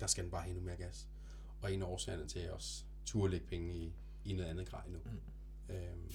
der 0.00 0.06
skal 0.06 0.24
den 0.24 0.30
bare 0.30 0.42
have 0.42 0.50
endnu 0.50 0.64
mere 0.64 0.76
gas. 0.76 1.08
Og 1.62 1.72
en 1.72 1.82
af 1.82 1.86
årsagerne 1.86 2.26
til, 2.26 2.38
at 2.38 2.44
jeg 2.44 2.52
også 2.52 2.84
turde 3.04 3.30
lægge 3.30 3.46
penge 3.46 3.74
i, 3.74 3.92
i 4.24 4.32
noget 4.32 4.50
andet 4.50 4.68
grej 4.68 4.88
nu. 4.88 4.98
Mm. 5.04 5.74
Øhm, 5.74 6.12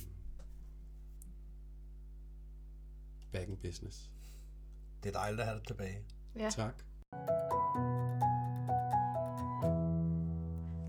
back 3.32 3.50
in 3.50 3.58
business. 3.58 4.13
Det 5.04 5.10
er 5.10 5.20
dejligt 5.20 5.40
at 5.42 5.48
have 5.48 5.60
det 5.60 5.68
tilbage. 5.68 6.06
Ja. 6.36 6.50
Tak. 6.50 6.84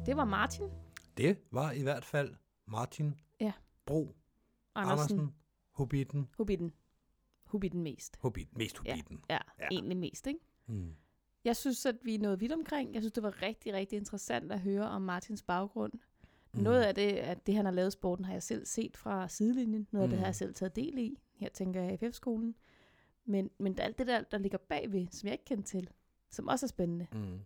Det 0.07 0.17
var 0.17 0.25
Martin 0.25 0.69
Det 1.17 1.39
var 1.51 1.73
i 1.73 1.83
hvert 1.83 2.05
fald 2.05 2.35
Martin 2.67 3.15
Ja. 3.41 3.53
Bro 3.87 4.17
Andersen. 4.75 5.19
Andersen, 5.19 5.35
Hobbiten, 5.73 6.29
Hobbiten. 6.37 6.73
Hobbiten 7.47 7.83
mest. 7.83 8.17
Hobbit, 8.21 8.57
mest. 8.59 8.79
Hobbiten. 8.79 9.21
Ja, 9.31 9.35
Ja. 9.35 9.39
ja, 9.65 9.69
egentlig 9.71 9.97
mest, 9.97 10.27
ikke? 10.27 10.41
Mm. 10.67 10.95
Jeg 11.45 11.57
synes, 11.57 11.87
at 11.87 11.97
vi 12.03 12.15
er 12.15 12.19
nået 12.19 12.41
vidt 12.41 12.53
omkring. 12.53 12.95
Jeg 12.95 13.03
synes, 13.03 13.13
det 13.13 13.23
var 13.23 13.43
rigtig, 13.43 13.73
rigtig 13.75 13.97
interessant 13.97 14.53
at 14.53 14.61
høre 14.61 14.89
om 14.89 15.03
Martins 15.03 15.43
baggrund. 15.43 15.93
Mm. 16.55 16.61
Noget 16.63 16.83
af 16.83 16.95
det, 16.95 17.13
at 17.13 17.47
det, 17.47 17.55
han 17.55 17.65
har 17.65 17.73
lavet 17.73 17.93
sporten, 17.93 18.25
har 18.25 18.33
jeg 18.33 18.43
selv 18.43 18.67
set 18.67 18.97
fra 18.97 19.29
sidelinjen. 19.29 19.87
Noget 19.91 20.03
af 20.05 20.09
det 20.09 20.17
Mm. 20.19 20.21
har 20.21 20.27
jeg 20.27 20.35
selv 20.35 20.55
taget 20.55 20.77
del 20.77 20.99
i. 20.99 21.19
Her 21.35 21.49
tænker 21.49 21.83
jeg 21.83 21.99
FF-skolen. 22.01 22.55
Men, 23.27 23.51
men 23.59 23.79
alt 23.81 23.99
det 23.99 24.07
der, 24.07 24.23
der 24.23 24.39
ligger 24.39 24.59
bagved, 24.59 25.07
som 25.11 25.27
jeg 25.27 25.33
ikke 25.33 25.45
kendte 25.45 25.69
til, 25.71 25.91
som 26.31 26.49
også 26.49 26.67
er 26.67 26.69
spændende. 26.69 27.07
Mm. 27.13 27.41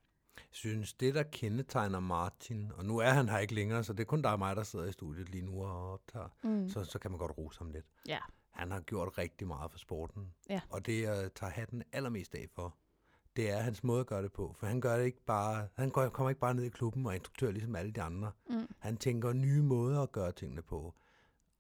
synes, 0.50 0.92
det 0.92 1.14
der 1.14 1.22
kendetegner 1.22 2.00
Martin, 2.00 2.72
og 2.76 2.84
nu 2.84 2.98
er 2.98 3.10
han 3.10 3.28
her 3.28 3.38
ikke 3.38 3.54
længere, 3.54 3.84
så 3.84 3.92
det 3.92 4.00
er 4.00 4.04
kun 4.04 4.22
dig 4.22 4.32
og 4.32 4.38
mig, 4.38 4.56
der 4.56 4.62
sidder 4.62 4.84
i 4.86 4.92
studiet 4.92 5.28
lige 5.28 5.42
nu 5.44 5.64
og 5.64 5.92
optager, 5.92 6.28
Mm. 6.44 6.68
så, 6.68 6.84
så 6.84 6.98
kan 6.98 7.10
man 7.10 7.18
godt 7.18 7.38
rose 7.38 7.58
ham 7.58 7.70
lidt. 7.70 7.86
Ja. 8.08 8.18
Han 8.50 8.70
har 8.70 8.80
gjort 8.80 9.18
rigtig 9.18 9.46
meget 9.46 9.70
for 9.70 9.78
sporten, 9.78 10.32
Ja. 10.50 10.60
og 10.70 10.86
det, 10.86 11.02
jeg 11.02 11.30
tager 11.34 11.50
hatten 11.50 11.82
allermest 11.92 12.34
af 12.34 12.46
for, 12.54 12.76
det 13.36 13.50
er 13.50 13.56
hans 13.60 13.84
måde 13.84 14.00
at 14.00 14.06
gøre 14.06 14.22
det 14.22 14.32
på. 14.32 14.54
For 14.58 14.66
han 14.66 14.80
gør 14.80 14.96
det 14.96 15.04
ikke 15.04 15.24
bare, 15.24 15.68
han 15.74 15.90
går, 15.90 16.08
kommer 16.08 16.28
ikke 16.30 16.40
bare 16.40 16.54
ned 16.54 16.64
i 16.64 16.68
klubben 16.68 17.06
og 17.06 17.12
er 17.12 17.16
instruktør 17.16 17.50
ligesom 17.50 17.76
alle 17.76 17.92
de 17.92 18.02
andre. 18.02 18.32
Mm. 18.50 18.74
Han 18.78 18.96
tænker 18.96 19.32
nye 19.32 19.62
måder 19.62 20.02
at 20.02 20.12
gøre 20.12 20.32
tingene 20.32 20.62
på. 20.62 20.94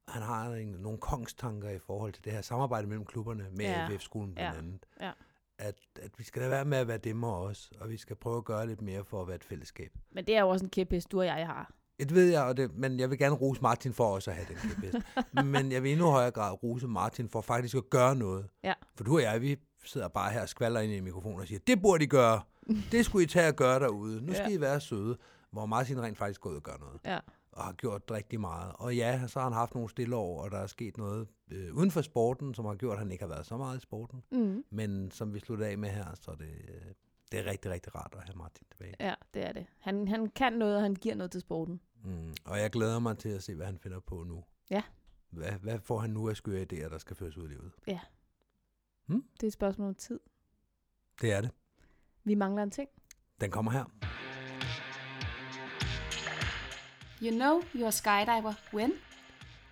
Han 0.08 0.22
har 0.22 0.50
en, 0.54 0.68
nogle 0.68 0.98
kongstanker 0.98 1.70
i 1.70 1.78
forhold 1.78 2.12
til 2.12 2.24
det 2.24 2.32
her 2.32 2.42
samarbejde 2.42 2.86
mellem 2.86 3.04
klubberne, 3.06 3.46
med 3.50 3.64
Ja. 3.64 3.86
AFF-skolen 3.90 4.34
blandt 4.34 4.54
Ja. 4.54 4.58
andet. 4.58 4.86
Ja. 5.00 5.10
At, 5.58 5.74
at 6.02 6.10
vi 6.18 6.24
skal 6.24 6.40
lade 6.40 6.50
være 6.50 6.64
med 6.64 6.78
at 6.78 6.88
være 6.88 6.98
dem 6.98 7.22
og 7.22 7.42
os, 7.42 7.72
og 7.80 7.88
vi 7.90 7.96
skal 7.96 8.16
prøve 8.16 8.36
at 8.36 8.44
gøre 8.44 8.66
lidt 8.66 8.82
mere 8.82 9.04
for 9.04 9.20
at 9.22 9.26
være 9.28 9.36
et 9.36 9.44
fællesskab. 9.44 9.92
Men 10.12 10.26
det 10.26 10.36
er 10.36 10.40
jo 10.40 10.48
også 10.48 10.64
en 10.64 10.70
kæphest, 10.70 11.12
du 11.12 11.18
og 11.20 11.26
jeg 11.26 11.46
har. 11.46 11.72
Det 11.98 12.14
ved 12.14 12.30
jeg, 12.30 12.42
og 12.42 12.56
det, 12.56 12.74
men 12.74 13.00
jeg 13.00 13.10
vil 13.10 13.18
gerne 13.18 13.34
rose 13.34 13.62
Martin 13.62 13.92
for 13.92 14.14
også 14.14 14.30
at 14.30 14.36
have 14.36 14.46
den 14.48 14.56
kæphest. 14.56 14.96
men 15.54 15.72
jeg 15.72 15.82
vil 15.82 15.92
endnu 15.92 16.06
højere 16.10 16.30
grad 16.30 16.62
rose 16.62 16.88
Martin 16.88 17.28
for 17.28 17.40
faktisk 17.40 17.74
at 17.76 17.90
gøre 17.90 18.16
noget. 18.16 18.48
Ja. 18.64 18.74
For 18.96 19.04
du 19.04 19.14
og 19.16 19.22
jeg, 19.22 19.40
vi 19.42 19.56
sidder 19.84 20.08
bare 20.08 20.32
her 20.32 20.42
og 20.42 20.48
skvalder 20.48 20.80
ind 20.80 20.92
i 20.92 21.00
mikrofonen 21.00 21.40
og 21.40 21.46
siger, 21.46 21.58
det 21.66 21.82
burde 21.82 22.04
I 22.04 22.06
gøre. 22.06 22.40
Det 22.92 23.04
skulle 23.04 23.24
I 23.24 23.26
tage 23.26 23.48
og 23.48 23.54
gøre 23.56 23.80
derude. 23.80 24.26
Nu 24.26 24.32
skal 24.38 24.50
Ja. 24.50 24.56
I 24.56 24.60
være 24.60 24.80
søde. 24.80 25.16
Hvor 25.50 25.66
Martin 25.66 26.02
rent 26.02 26.18
faktisk 26.18 26.40
går 26.40 26.50
ud 26.50 26.56
og 26.56 26.62
gør 26.62 26.76
noget. 26.80 27.00
Ja. 27.04 27.18
Og 27.58 27.64
har 27.64 27.72
gjort 27.72 28.10
rigtig 28.10 28.40
meget. 28.40 28.72
Og 28.74 28.96
ja, 28.96 29.26
så 29.26 29.38
har 29.38 29.46
han 29.46 29.52
haft 29.52 29.74
nogle 29.74 29.90
stille 29.90 30.16
år, 30.16 30.42
og 30.42 30.50
der 30.50 30.58
er 30.58 30.66
sket 30.66 30.96
noget 30.96 31.28
øh, 31.50 31.74
uden 31.74 31.90
for 31.90 32.02
sporten, 32.02 32.54
som 32.54 32.64
har 32.64 32.74
gjort, 32.74 32.92
at 32.92 32.98
han 32.98 33.12
ikke 33.12 33.24
har 33.24 33.28
været 33.28 33.46
så 33.46 33.56
meget 33.56 33.78
i 33.78 33.80
sporten. 33.80 34.22
Mm. 34.32 34.64
Men 34.70 35.10
som 35.10 35.34
vi 35.34 35.38
slutter 35.38 35.66
af 35.66 35.78
med 35.78 35.88
her, 35.88 36.14
så 36.14 36.30
er 36.30 36.34
det, 36.34 36.50
øh, 36.68 36.92
det 37.32 37.40
er 37.40 37.44
rigtig, 37.50 37.70
rigtig 37.70 37.94
rart 37.94 38.14
at 38.16 38.24
have 38.24 38.36
Martin 38.36 38.66
tilbage. 38.70 38.94
Ja, 39.00 39.14
det 39.34 39.46
er 39.46 39.52
det. 39.52 39.66
Han, 39.78 40.08
han 40.08 40.28
kan 40.28 40.52
noget, 40.52 40.76
og 40.76 40.82
han 40.82 40.94
giver 40.94 41.14
noget 41.14 41.30
til 41.30 41.40
sporten. 41.40 41.80
Mm. 42.04 42.34
Og 42.44 42.58
jeg 42.58 42.70
glæder 42.70 42.98
mig 42.98 43.18
til 43.18 43.28
at 43.28 43.42
se, 43.42 43.54
hvad 43.54 43.66
han 43.66 43.78
finder 43.78 44.00
på 44.00 44.24
nu. 44.24 44.44
Ja. 44.70 44.82
Hvad, 45.30 45.52
hvad 45.52 45.78
får 45.78 45.98
han 45.98 46.10
nu 46.10 46.28
af 46.28 46.36
skøre 46.36 46.62
idéer, 46.62 46.88
der 46.88 46.98
skal 46.98 47.16
føres 47.16 47.36
ud 47.36 47.44
i 47.44 47.48
livet? 47.48 47.72
Det 49.08 49.42
er 49.42 49.46
et 49.46 49.52
spørgsmål 49.52 49.88
om 49.88 49.94
tid. 49.94 50.20
Det 51.20 51.32
er 51.32 51.40
det. 51.40 51.50
Vi 52.24 52.34
mangler 52.34 52.62
en 52.62 52.70
ting. 52.70 52.88
Den 53.40 53.50
kommer 53.50 53.70
her. 53.72 53.84
You 57.20 57.30
know 57.32 57.62
you're 57.74 57.88
a 57.88 57.90
skydiver 57.90 58.54
when? 58.72 58.92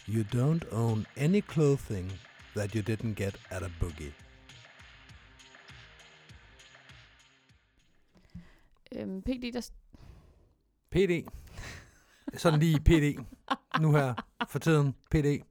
You 0.09 0.25
don't 0.25 0.65
own 0.73 1.07
any 1.17 1.41
clothing 1.41 2.13
that 2.57 2.75
you 2.75 2.83
didn't 2.83 3.15
get 3.15 3.41
at 3.51 3.63
a 3.63 3.71
boogie. 3.81 4.13
Øhm, 8.93 9.23
PD, 9.23 9.53
der... 9.53 9.71
PD. 10.91 11.27
Sådan 12.35 12.61
lige 12.61 12.81
PD. 12.81 13.19
Nu 13.81 13.93
her 13.93 14.15
for 14.49 14.59
tiden. 14.59 14.95
PD. 15.11 15.43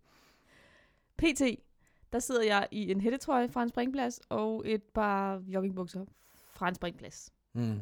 PT, 1.17 1.41
der 2.13 2.19
sidder 2.19 2.43
jeg 2.43 2.67
i 2.71 2.91
en 2.91 3.01
hættetrøje 3.01 3.49
fra 3.49 3.63
en 3.63 3.69
springplads 3.69 4.21
og 4.29 4.63
et 4.65 4.83
par 4.83 5.41
joggingbukser 5.47 6.05
fra 6.53 6.67
en 6.67 6.75
springplads. 6.75 7.33
Mm. 7.53 7.79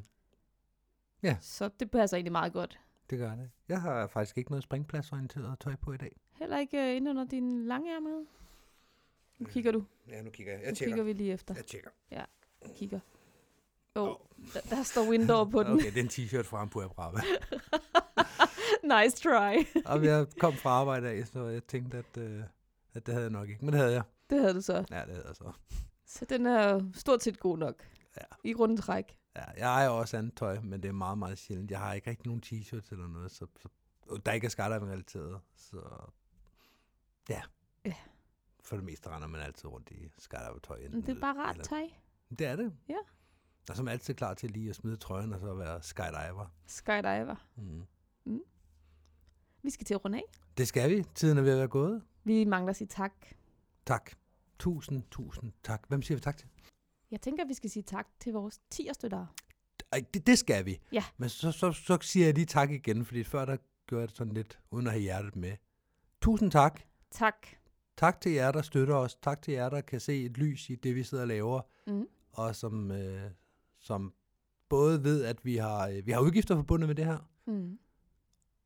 Så 1.39 1.69
det 1.79 1.91
passer 1.91 2.17
egentlig 2.17 2.31
meget 2.31 2.53
godt. 2.53 2.79
Det 3.13 3.19
gør 3.19 3.35
det. 3.35 3.49
Jeg 3.67 3.81
har 3.81 4.07
faktisk 4.07 4.37
ikke 4.37 4.51
noget 4.51 4.63
springpladsorienteret 4.63 5.59
tøj 5.59 5.75
på 5.75 5.93
i 5.93 5.97
dag. 5.97 6.15
Heller 6.39 6.59
ikke 6.59 6.89
øh, 6.89 6.95
inde 6.95 7.11
under 7.11 7.25
din 7.25 7.65
langærmede. 7.65 8.25
Nu 9.39 9.45
kigger 9.45 9.71
du. 9.71 9.83
Ja, 10.07 10.21
nu 10.21 10.29
kigger 10.29 10.53
jeg. 10.53 10.69
Nu 10.69 10.75
kigger 10.75 11.03
vi 11.03 11.13
lige 11.13 11.33
efter. 11.33 11.53
Jeg 11.55 11.65
tjekker. 11.65 11.89
Kigger. 12.75 12.99
Åh, 13.95 14.09
oh, 14.09 14.15
der, 14.53 14.59
der 14.61 14.83
står 14.83 15.09
window 15.09 15.49
på 15.49 15.63
den. 15.63 15.73
Okay, 15.73 15.91
det 15.91 15.97
er 15.97 16.03
en 16.03 16.07
t-shirt 16.07 16.43
fra 16.43 16.61
Ampua 16.61 16.87
Brava. 16.87 17.19
nice 19.03 19.17
try. 19.17 19.65
og 19.91 20.05
jeg 20.05 20.27
kom 20.39 20.53
fra 20.53 20.69
arbejde 20.69 21.09
af, 21.09 21.27
så 21.27 21.45
jeg 21.47 21.63
tænkte, 21.63 21.97
at, 21.97 22.17
øh, 22.17 22.43
at 22.93 23.05
det 23.05 23.13
havde 23.13 23.23
jeg 23.23 23.31
nok 23.31 23.49
ikke. 23.49 23.65
Men 23.65 23.73
det 23.73 23.81
havde 23.81 23.93
jeg. 23.93 24.03
Det 24.29 24.39
havde 24.39 24.53
du 24.53 24.61
så. 24.61 24.73
Ja, 24.73 24.79
det 24.79 25.13
havde 25.13 25.25
jeg 25.27 25.35
så. 25.35 25.51
Så 26.05 26.25
den 26.25 26.45
er 26.45 26.91
stort 26.93 27.23
set 27.23 27.39
god 27.39 27.57
nok. 27.57 27.75
Ja. 28.17 28.25
I 28.43 28.53
runde 28.53 28.81
træk. 28.81 29.17
Ja, 29.35 29.43
jeg 29.57 29.73
ejer 29.73 29.89
også 29.89 30.17
andet 30.17 30.35
tøj, 30.35 30.59
men 30.59 30.83
det 30.83 30.89
er 30.89 30.93
meget, 30.93 31.17
meget 31.17 31.37
sjældent. 31.37 31.71
Jeg 31.71 31.79
har 31.79 31.93
ikke 31.93 32.09
rigtig 32.09 32.27
nogen 32.27 32.43
t-shirts 32.45 32.91
eller 32.91 33.07
noget, 33.07 33.31
så, 33.31 33.47
så, 33.61 33.69
der 34.25 34.31
ikke 34.31 34.45
er 34.45 34.49
skydiving-relateret. 34.49 35.39
Så 35.55 35.81
ja. 37.29 37.41
Ja. 37.85 37.93
For 38.63 38.75
det 38.75 38.85
meste 38.85 39.09
render 39.09 39.27
man 39.27 39.41
altid 39.41 39.65
rundt 39.69 39.89
i 39.91 39.93
enten 40.85 41.01
det 41.01 41.09
er 41.17 41.21
bare 41.21 41.37
rart 41.37 41.55
eller- 41.55 41.65
tøj. 41.65 41.87
Det 42.29 42.47
er 42.47 42.55
det. 42.55 42.73
Ja. 42.89 42.97
Og 43.69 43.75
så 43.75 43.81
er 43.81 43.83
man 43.83 43.91
altid 43.91 44.13
klar 44.13 44.33
til 44.33 44.51
lige 44.51 44.69
at 44.69 44.75
smide 44.75 44.97
trøjen 44.97 45.33
og 45.33 45.39
så 45.39 45.53
være 45.53 45.81
skydiver. 45.81 46.53
Skydiver. 46.65 47.35
Mm. 47.55 47.85
Vi 49.61 49.69
skal 49.69 49.85
til 49.85 49.93
at 49.93 50.05
runde 50.05 50.17
af. 50.17 50.23
Det 50.57 50.67
skal 50.67 50.89
vi. 50.89 51.03
Tiden 51.15 51.37
er 51.37 51.41
ved 51.41 51.51
at 51.51 51.57
være 51.57 51.67
gået. 51.67 52.03
Vi 52.23 52.45
mangler 52.45 52.69
at 52.69 52.75
sige 52.75 52.87
tak. 52.87 53.13
Tak. 53.85 54.11
Tusind, 54.59 55.03
tusind 55.11 55.53
tak. 55.63 55.87
Hvem 55.87 56.01
siger 56.01 56.15
vi 56.17 56.21
tak 56.21 56.37
til? 56.37 56.47
Jeg 57.13 57.21
tænker, 57.21 57.43
at 57.43 57.49
vi 57.49 57.53
skal 57.53 57.69
sige 57.69 57.83
tak 57.83 58.07
til 58.19 58.33
vores 58.33 58.61
10'er-støttere. 58.75 59.27
Ej, 59.91 60.03
det, 60.13 60.27
det 60.27 60.39
skal 60.39 60.65
vi. 60.65 60.79
Ja. 60.91 61.03
Men 61.17 61.29
så, 61.29 61.51
så, 61.51 61.71
så 61.71 61.97
siger 62.01 62.25
jeg 62.25 62.33
lige 62.35 62.45
tak 62.45 62.71
igen, 62.71 63.05
fordi 63.05 63.23
før 63.23 63.45
der 63.45 63.57
gjorde 63.87 64.01
jeg 64.01 64.07
det 64.09 64.17
sådan 64.17 64.33
lidt, 64.33 64.59
uden 64.71 64.87
at 64.87 64.93
have 64.93 65.01
hjertet 65.01 65.35
med. 65.35 65.53
Tusind 66.21 66.51
tak. 66.51 66.81
Tak. 67.11 67.47
Tak 67.97 68.21
til 68.21 68.31
jer, 68.31 68.51
der 68.51 68.61
støtter 68.61 68.95
os. 68.95 69.15
Tak 69.15 69.41
til 69.41 69.53
jer, 69.53 69.69
der 69.69 69.81
kan 69.81 69.99
se 69.99 70.23
et 70.23 70.37
lys 70.37 70.69
i 70.69 70.75
det, 70.75 70.95
vi 70.95 71.03
sidder 71.03 71.23
og 71.23 71.27
laver. 71.27 71.61
Mm. 71.87 72.07
Og 72.31 72.55
som, 72.55 72.91
øh, 72.91 73.31
som 73.79 74.13
både 74.69 75.03
ved, 75.03 75.23
at 75.25 75.45
vi 75.45 75.57
har, 75.57 75.87
øh, 75.87 76.05
vi 76.05 76.11
har 76.11 76.21
udgifter 76.21 76.55
forbundet 76.55 76.87
med 76.87 76.95
det 76.95 77.05
her, 77.05 77.17
Mm. 77.45 77.79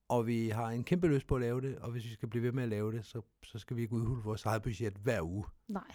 og 0.07 0.27
vi 0.27 0.49
har 0.49 0.67
en 0.69 0.83
kæmpe 0.83 1.07
lyst 1.07 1.27
på 1.27 1.35
at 1.35 1.41
lave 1.41 1.61
det, 1.61 1.77
og 1.79 1.91
hvis 1.91 2.03
vi 2.03 2.09
skal 2.09 2.29
blive 2.29 2.43
ved 2.43 2.51
med 2.51 2.63
at 2.63 2.69
lave 2.69 2.91
det, 2.91 3.05
så, 3.05 3.21
så 3.43 3.59
skal 3.59 3.77
vi 3.77 3.81
ikke 3.81 3.93
udhule 3.93 4.23
vores 4.23 4.45
eget 4.45 4.61
budget 4.61 4.93
hver 4.93 5.21
uge. 5.21 5.45
Nej. 5.67 5.91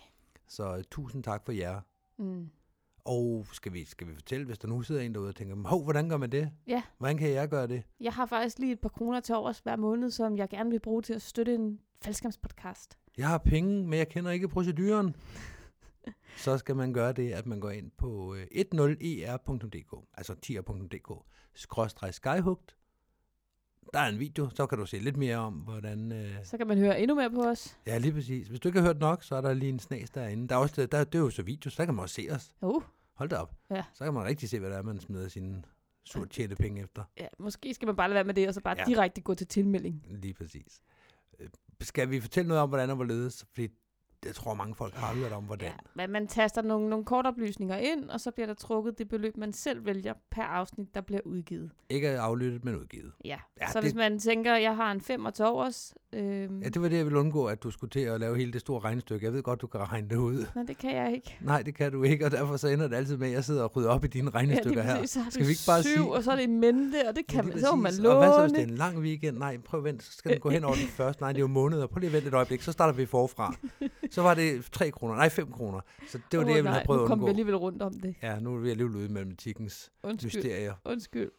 Så 0.47 0.77
øh, 0.77 0.85
tusind 0.91 1.23
tak 1.25 1.45
for 1.45 1.53
jer. 1.53 1.81
Mm. 2.19 2.51
Og 3.05 3.47
skal 3.53 3.73
vi, 3.73 3.85
skal 3.85 4.07
vi 4.07 4.15
fortælle, 4.15 4.47
hvis 4.47 4.59
der 4.59 4.69
nu 4.69 4.83
sidder 4.83 5.01
en 5.01 5.15
derude 5.15 5.29
og 5.29 5.35
tænker, 5.37 5.69
hov, 5.69 5.85
hvordan 5.85 6.09
gør 6.09 6.17
man 6.17 6.33
det? 6.33 6.51
Ja. 6.67 6.83
Hvordan 6.99 7.19
kan 7.19 7.31
jeg 7.31 7.49
gøre 7.49 7.67
det? 7.67 7.83
Jeg 8.01 8.13
har 8.13 8.27
faktisk 8.27 8.59
lige 8.59 8.73
et 8.73 8.81
par 8.81 8.89
kroner 8.89 9.21
til 9.21 9.35
overs 9.35 9.59
hver 9.59 9.77
måned, 9.77 10.11
som 10.11 10.37
jeg 10.37 10.49
gerne 10.49 10.71
vil 10.71 10.81
bruge 10.81 11.03
til 11.03 11.15
at 11.15 11.23
støtte 11.23 11.55
en 11.55 11.81
faldskærmspodcast. 12.05 12.99
Jeg 13.17 13.29
har 13.29 13.39
penge, 13.39 13.85
men 13.87 13.99
jeg 13.99 14.09
kender 14.09 14.31
ikke 14.31 14.49
proceduren. 14.49 15.17
så 16.37 16.59
skal 16.59 16.77
man 16.77 16.93
gøre 16.93 17.13
det, 17.13 17.33
at 17.33 17.47
man 17.47 17.61
går 17.61 17.71
ind 17.71 17.91
på 17.91 18.35
øh, 18.35 18.47
10er.dk, 18.57 20.07
altså 20.15 20.35
10er.dk, 20.47 21.25
skråstreg 21.55 22.15
skyhugt. 22.15 22.77
Der 23.95 24.01
er 24.01 24.09
en 24.09 24.19
video, 24.19 24.51
så 24.55 24.67
kan 24.67 24.79
du 24.79 24.87
se 24.87 24.99
lidt 24.99 25.17
mere 25.17 25.37
om, 25.37 25.53
hvordan... 25.55 26.13
Øh, 26.13 26.35
Så 26.45 26.57
kan 26.59 26.67
man 26.67 26.79
høre 26.79 27.01
endnu 27.01 27.15
mere 27.15 27.31
på 27.31 27.43
os. 27.43 27.79
ja, 27.87 27.99
lige 27.99 28.13
præcis. 28.13 28.49
Hvis 28.49 28.61
du 28.61 28.69
ikke 28.69 28.81
har 28.81 28.87
hørt 28.87 28.99
nok, 29.01 29.23
så 29.23 29.35
er 29.37 29.41
der 29.41 29.55
lige 29.55 29.69
en 29.69 29.79
snas 29.79 30.11
derinde. 30.11 30.49
Der 30.49 30.55
er 30.55 30.59
også, 30.59 30.87
der, 30.87 31.05
det 31.05 31.15
er 31.15 31.19
jo 31.23 31.31
så 31.31 31.43
video, 31.43 31.71
så 31.71 31.85
kan 31.87 31.95
man 31.95 32.03
også 32.03 32.15
se 32.15 32.29
os. 32.31 32.55
Uh. 32.63 32.83
Hold 33.15 33.29
da 33.29 33.37
op. 33.37 33.55
Ja. 33.71 33.85
Så 33.95 34.05
kan 34.05 34.15
man 34.15 34.25
rigtig 34.25 34.49
se, 34.49 34.59
hvad 34.59 34.71
der 34.71 34.77
er, 34.79 34.83
man 34.83 35.01
smider 35.01 35.29
sine 35.29 35.63
surt 36.05 36.31
tjente 36.31 36.57
penge 36.57 36.83
efter. 36.83 37.05
Ja, 37.21 37.27
måske 37.39 37.75
skal 37.75 37.87
man 37.87 37.97
bare 37.97 38.09
lade 38.09 38.15
være 38.15 38.25
med 38.25 38.35
det, 38.35 38.49
og 38.49 38.55
så 38.55 38.61
bare 38.61 38.75
Ja. 38.79 38.83
ja. 38.83 38.95
direkte 38.95 39.21
gå 39.21 39.35
til 39.35 39.47
tilmelding. 39.47 40.07
Lige 40.11 40.35
præcis. 40.35 40.81
Øh, 41.41 41.49
Skal 41.81 42.11
vi 42.11 42.21
fortælle 42.21 42.49
noget 42.49 42.63
om, 42.63 42.69
hvordan 42.69 42.91
og 42.91 42.97
hvorledes? 42.97 43.47
Fordi 43.55 43.69
jeg 44.27 44.35
tror, 44.35 44.55
mange 44.55 44.75
folk 44.75 44.95
har 44.95 45.15
hørt 45.15 45.33
om, 45.33 45.45
hvordan. 45.45 45.69
Ja, 45.69 45.73
men 45.95 46.11
man 46.11 46.27
taster 46.27 46.63
nogle, 46.63 46.89
nogle 46.91 47.05
kortoplysninger 47.05 47.77
ind, 47.77 48.11
og 48.11 48.21
så 48.21 48.31
bliver 48.31 48.47
der 48.47 48.55
trukket 48.55 48.99
det 48.99 49.09
beløb, 49.09 49.37
man 49.37 49.53
selv 49.53 49.87
vælger 49.87 50.15
per 50.31 50.43
afsnit, 50.43 50.95
der 50.95 51.01
bliver 51.01 51.21
udgivet. 51.25 51.71
Ikke 51.89 52.09
aflyttet, 52.19 52.65
men 52.65 52.77
udgivet. 52.77 53.13
Ja, 53.25 53.39
Ja, 53.61 53.67
så 53.67 53.79
det- 53.81 53.85
hvis 53.85 53.95
man 53.95 54.19
tænker, 54.19 54.57
jeg 54.57 54.77
har 54.77 54.93
en 54.93 55.01
femmer 55.01 55.31
til 55.31 55.45
overs, 55.45 55.95
øhm, 56.13 56.63
Ja, 56.63 56.69
det 56.69 56.83
var 56.83 56.89
det, 56.89 56.97
jeg 56.97 57.05
ville 57.05 57.19
undgå, 57.19 57.45
at 57.47 57.63
du 57.63 57.71
skulle 57.71 57.91
til 57.91 58.01
at 58.01 58.21
lave 58.21 58.37
hele 58.37 58.53
det 58.53 58.61
store 58.61 58.81
regnestykke. 58.81 59.27
Jeg 59.27 59.33
ved 59.33 59.43
godt, 59.43 59.61
du 59.61 59.67
kan 59.67 59.81
regne 59.81 60.09
det 60.09 60.17
ud. 60.17 60.47
nej, 60.55 60.65
det 60.65 60.79
kan 60.79 60.97
jeg 60.97 61.13
ikke. 61.15 61.37
Nej, 61.41 61.63
det 61.63 61.75
kan 61.75 61.93
du 61.93 62.03
ikke, 62.03 62.25
og 62.25 62.31
derfor 62.31 62.57
så 62.57 62.69
ender 62.69 62.89
det 62.89 62.97
altid 62.97 63.17
med, 63.17 63.27
at 63.29 63.33
jeg 63.33 63.45
sidder 63.45 63.63
og 63.63 63.77
rydder 63.77 63.91
op 63.91 64.05
i 64.05 64.09
dine 64.09 64.31
regnestykker 64.31 64.83
her. 64.83 64.95
præcis. 64.99 65.11
Så 65.11 65.21
Skal 65.31 65.47
vi 65.47 65.51
ikke 65.51 65.63
bare 65.67 65.83
syv, 65.83 65.91
sige- 65.91 66.13
og 66.13 66.23
så 66.23 66.31
er 66.31 66.37
det 66.37 66.43
i 66.43 66.47
mente, 66.47 66.97
og 67.09 67.17
det 67.17 67.27
kan 67.27 67.45
lige 67.45 67.55
man, 67.55 67.61
så 67.65 67.75
man 67.77 67.85
præcis. 67.85 68.05
Og 68.05 68.19
hvad 68.19 68.29
så, 68.29 68.41
hvis 68.41 68.53
det 68.53 68.59
er 68.59 68.63
låne. 68.67 68.73
en 68.73 68.79
lang 68.79 68.99
weekend? 68.99 69.39
Nej, 69.39 69.59
prøv 69.59 69.81
at 69.81 69.85
vente, 69.85 70.05
så 70.05 70.13
skal 70.13 70.31
den 70.33 70.41
gå 70.41 70.51
hen 70.51 70.65
over 70.65 70.75
den 70.75 70.89
første. 70.89 71.23
Nej, 71.23 71.33
det 71.33 71.39
er 71.39 71.41
jo 71.41 71.47
måneder. 71.47 71.87
Prøv 71.87 71.99
lige 72.01 72.09
at 72.09 72.13
vente 72.13 72.29
et 72.29 72.35
øjeblik, 72.35 72.63
så 72.63 72.73
starter 72.73 72.93
vi 72.95 73.07
forfra. 73.07 73.57
Så 74.11 74.23
var 74.23 74.35
det 74.35 74.65
3 74.73 74.91
kroner, 74.91 75.15
nej 75.15 75.29
5 75.29 75.53
kroner. 75.53 75.81
Så 76.09 76.19
det 76.31 76.39
var 76.39 76.45
Åh, 76.45 76.49
det, 76.51 76.57
jeg 76.57 76.57
ville 76.57 76.63
nej, 76.71 76.73
have 76.73 76.87
prøvet 76.87 77.01
nu 77.01 77.05
at 77.05 77.09
kom 77.09 77.19
vi 77.19 77.23
undgå. 77.23 77.29
alligevel 77.29 77.57
rundt 77.57 77.83
om 77.83 77.93
det. 77.95 78.15
Ja, 78.23 78.39
nu 78.41 78.55
er 78.55 78.59
vi 78.59 78.71
alligevel 78.71 78.97
ude 78.97 79.07
i 79.07 79.09
matematikkens 79.09 79.91
Undskyld. 80.03 80.27
mysterier. 80.43 80.75
Undskyld. 80.85 81.31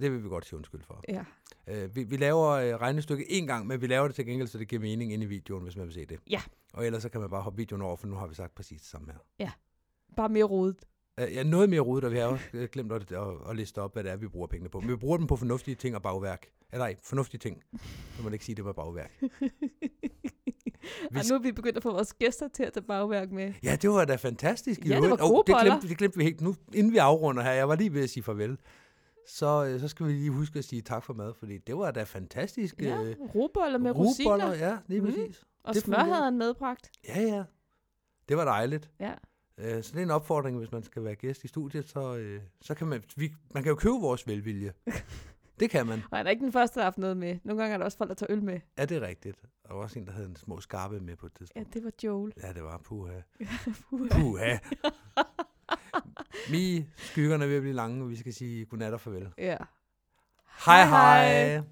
Det 0.00 0.12
vil 0.12 0.24
vi 0.24 0.28
godt 0.28 0.46
sige 0.46 0.56
undskyld 0.56 0.82
for. 0.82 1.04
Ja. 1.08 1.24
Øh, 1.66 1.96
vi, 1.96 2.04
vi 2.04 2.16
laver 2.16 2.48
øh, 2.48 2.74
regnestykket 2.74 3.26
en 3.28 3.46
gang, 3.46 3.66
men 3.66 3.80
vi 3.80 3.86
laver 3.86 4.06
det 4.06 4.14
til 4.14 4.26
gengæld, 4.26 4.48
så 4.48 4.58
det 4.58 4.68
giver 4.68 4.82
mening 4.82 5.12
inde 5.12 5.24
i 5.24 5.28
videoen, 5.28 5.62
hvis 5.62 5.76
man 5.76 5.86
vil 5.86 5.94
se 5.94 6.04
det. 6.06 6.18
Ja. 6.30 6.40
Og 6.72 6.86
ellers 6.86 7.02
så 7.02 7.08
kan 7.08 7.20
man 7.20 7.30
bare 7.30 7.42
hoppe 7.42 7.56
videoen 7.56 7.82
over, 7.82 7.96
for 7.96 8.06
nu 8.06 8.14
har 8.14 8.26
vi 8.26 8.34
sagt 8.34 8.54
præcis 8.54 8.80
det 8.80 8.90
samme 8.90 9.12
her. 9.38 9.50
Bare 10.16 10.28
mere 10.28 10.44
rodet. 10.44 10.76
Øh, 11.20 11.34
ja, 11.34 11.42
noget 11.42 11.70
mere 11.70 11.80
rodet, 11.80 12.04
og 12.04 12.12
vi 12.12 12.16
har 12.18 12.26
også 12.26 12.44
øh, 12.52 12.68
glemt 12.72 12.92
at, 12.92 13.12
at, 13.12 13.26
at 13.50 13.56
liste 13.56 13.82
op, 13.82 13.92
hvad 13.92 14.04
det 14.04 14.12
er, 14.12 14.16
vi 14.16 14.28
bruger 14.28 14.46
pengene 14.46 14.68
på. 14.70 14.80
Men 14.80 14.90
vi 14.90 14.96
bruger 14.96 15.16
dem 15.18 15.26
på 15.26 15.36
fornuftige 15.36 15.74
ting 15.74 15.96
og 15.96 16.02
bagværk. 16.02 16.46
Eller 16.72 16.84
nej, 16.84 16.96
fornuftige 17.02 17.38
ting. 17.38 17.62
Så 18.16 18.16
må 18.18 18.24
man 18.24 18.32
ikke 18.32 18.44
sige, 18.44 18.56
det 18.56 18.64
var 18.64 18.72
bagværk. 18.72 19.12
Og 21.16 21.24
nu 21.30 21.34
er 21.34 21.38
vi 21.42 21.52
begyndt 21.52 21.76
at 21.76 21.82
få 21.82 21.92
vores 21.92 22.14
gæster 22.14 22.48
til 22.48 22.62
at 22.62 22.72
tage 22.72 22.84
bagværk 22.84 23.30
med. 23.30 23.52
Ja, 23.62 23.76
det 23.82 23.90
var 23.90 24.04
da 24.04 24.16
fantastisk. 24.16 24.84
i 24.84 24.88
Ja, 24.88 25.00
det 25.00 25.10
var 25.10 25.16
gode 25.16 25.42
det 25.46 25.54
boller. 25.54 25.64
glemte, 25.64 25.88
det 25.88 25.98
glemte 25.98 26.18
vi 26.18 26.24
helt. 26.24 26.40
Nu, 26.40 26.54
inden 26.74 26.92
vi 26.92 26.98
afrunder 26.98 27.42
her, 27.42 27.52
jeg 27.52 27.68
var 27.68 27.76
lige 27.76 27.94
ved 27.94 28.02
at 28.02 28.10
sige 28.10 28.22
farvel. 28.22 28.58
Så, 29.28 29.64
øh, 29.64 29.80
så 29.80 29.88
skal 29.88 30.06
vi 30.06 30.12
lige 30.12 30.30
huske 30.30 30.58
at 30.58 30.64
sige 30.64 30.82
tak 30.82 31.04
for 31.04 31.14
mad, 31.14 31.34
fordi 31.34 31.58
det 31.58 31.76
var 31.78 31.90
da 31.90 32.02
fantastisk. 32.02 32.82
Ja, 32.82 33.00
øh, 33.02 33.06
med 33.06 33.16
rugboller, 33.34 33.92
rosiner. 33.92 34.54
Ja, 34.54 34.78
lige 34.86 35.02
præcis. 35.02 35.44
Og 35.64 35.74
det 35.74 35.82
smør 35.82 35.96
fungerer. 35.96 36.14
havde 36.14 36.24
han 36.24 36.38
medbragt. 36.38 36.90
Ja, 37.08 37.20
ja. 37.20 37.44
Det 38.28 38.36
var 38.36 38.44
dejligt. 38.44 38.90
Ja. 39.00 39.14
Øh, 39.58 39.82
så 39.82 39.92
det 39.92 39.98
er 39.98 40.02
en 40.02 40.10
opfordring, 40.10 40.58
hvis 40.58 40.72
man 40.72 40.82
skal 40.82 41.04
være 41.04 41.14
gæst 41.14 41.44
i 41.44 41.48
studiet, 41.48 41.88
så, 41.88 42.16
øh, 42.16 42.40
så 42.60 42.74
kan 42.74 42.86
man, 42.86 43.02
vi, 43.16 43.32
man 43.54 43.62
kan 43.62 43.70
jo 43.70 43.76
købe 43.76 43.94
vores 43.94 44.26
velvilje. 44.26 44.72
det 45.60 45.70
kan 45.70 45.86
man. 45.86 46.02
Og 46.10 46.16
han 46.16 46.26
er 46.26 46.30
ikke 46.30 46.44
den 46.44 46.52
første, 46.52 46.74
der 46.74 46.80
har 46.80 46.86
haft 46.86 46.98
noget 46.98 47.16
med. 47.16 47.38
Nogle 47.44 47.62
gange 47.62 47.74
er 47.74 47.78
der 47.78 47.84
også 47.84 47.98
folk, 47.98 48.08
der 48.08 48.14
tager 48.14 48.32
øl 48.32 48.42
med. 48.42 48.60
Ja, 48.78 48.84
det 48.84 48.96
er 48.96 49.00
rigtigt. 49.06 49.36
Og 49.64 49.68
der 49.68 49.74
var 49.74 49.82
også 49.82 49.98
en, 49.98 50.06
der 50.06 50.12
havde 50.12 50.26
en 50.28 50.36
små 50.36 50.60
skarpe 50.60 51.00
med 51.00 51.16
på 51.16 51.26
et 51.26 51.32
Ja, 51.32 51.38
tidspunkt. 51.38 51.74
det 51.74 51.84
var 51.84 51.92
Joel. 52.04 52.32
Ja, 52.42 52.52
det 52.52 52.62
var 52.62 52.78
puha. 52.84 53.20
Puha. 53.90 54.08
Puha. 54.20 54.58
Vi 56.52 56.86
skyggerne 56.96 57.44
er 57.44 57.48
ved 57.48 57.56
at 57.56 57.62
blive 57.62 57.74
lange, 57.74 58.02
og 58.04 58.10
vi 58.10 58.16
skal 58.16 58.34
sige 58.34 58.64
godnat 58.64 58.92
og 58.94 59.00
farvel. 59.00 59.28
ja. 59.38 59.56
Hej 60.66 60.84
Hej, 60.84 60.84
hej. 60.84 61.48
hej. 61.56 61.62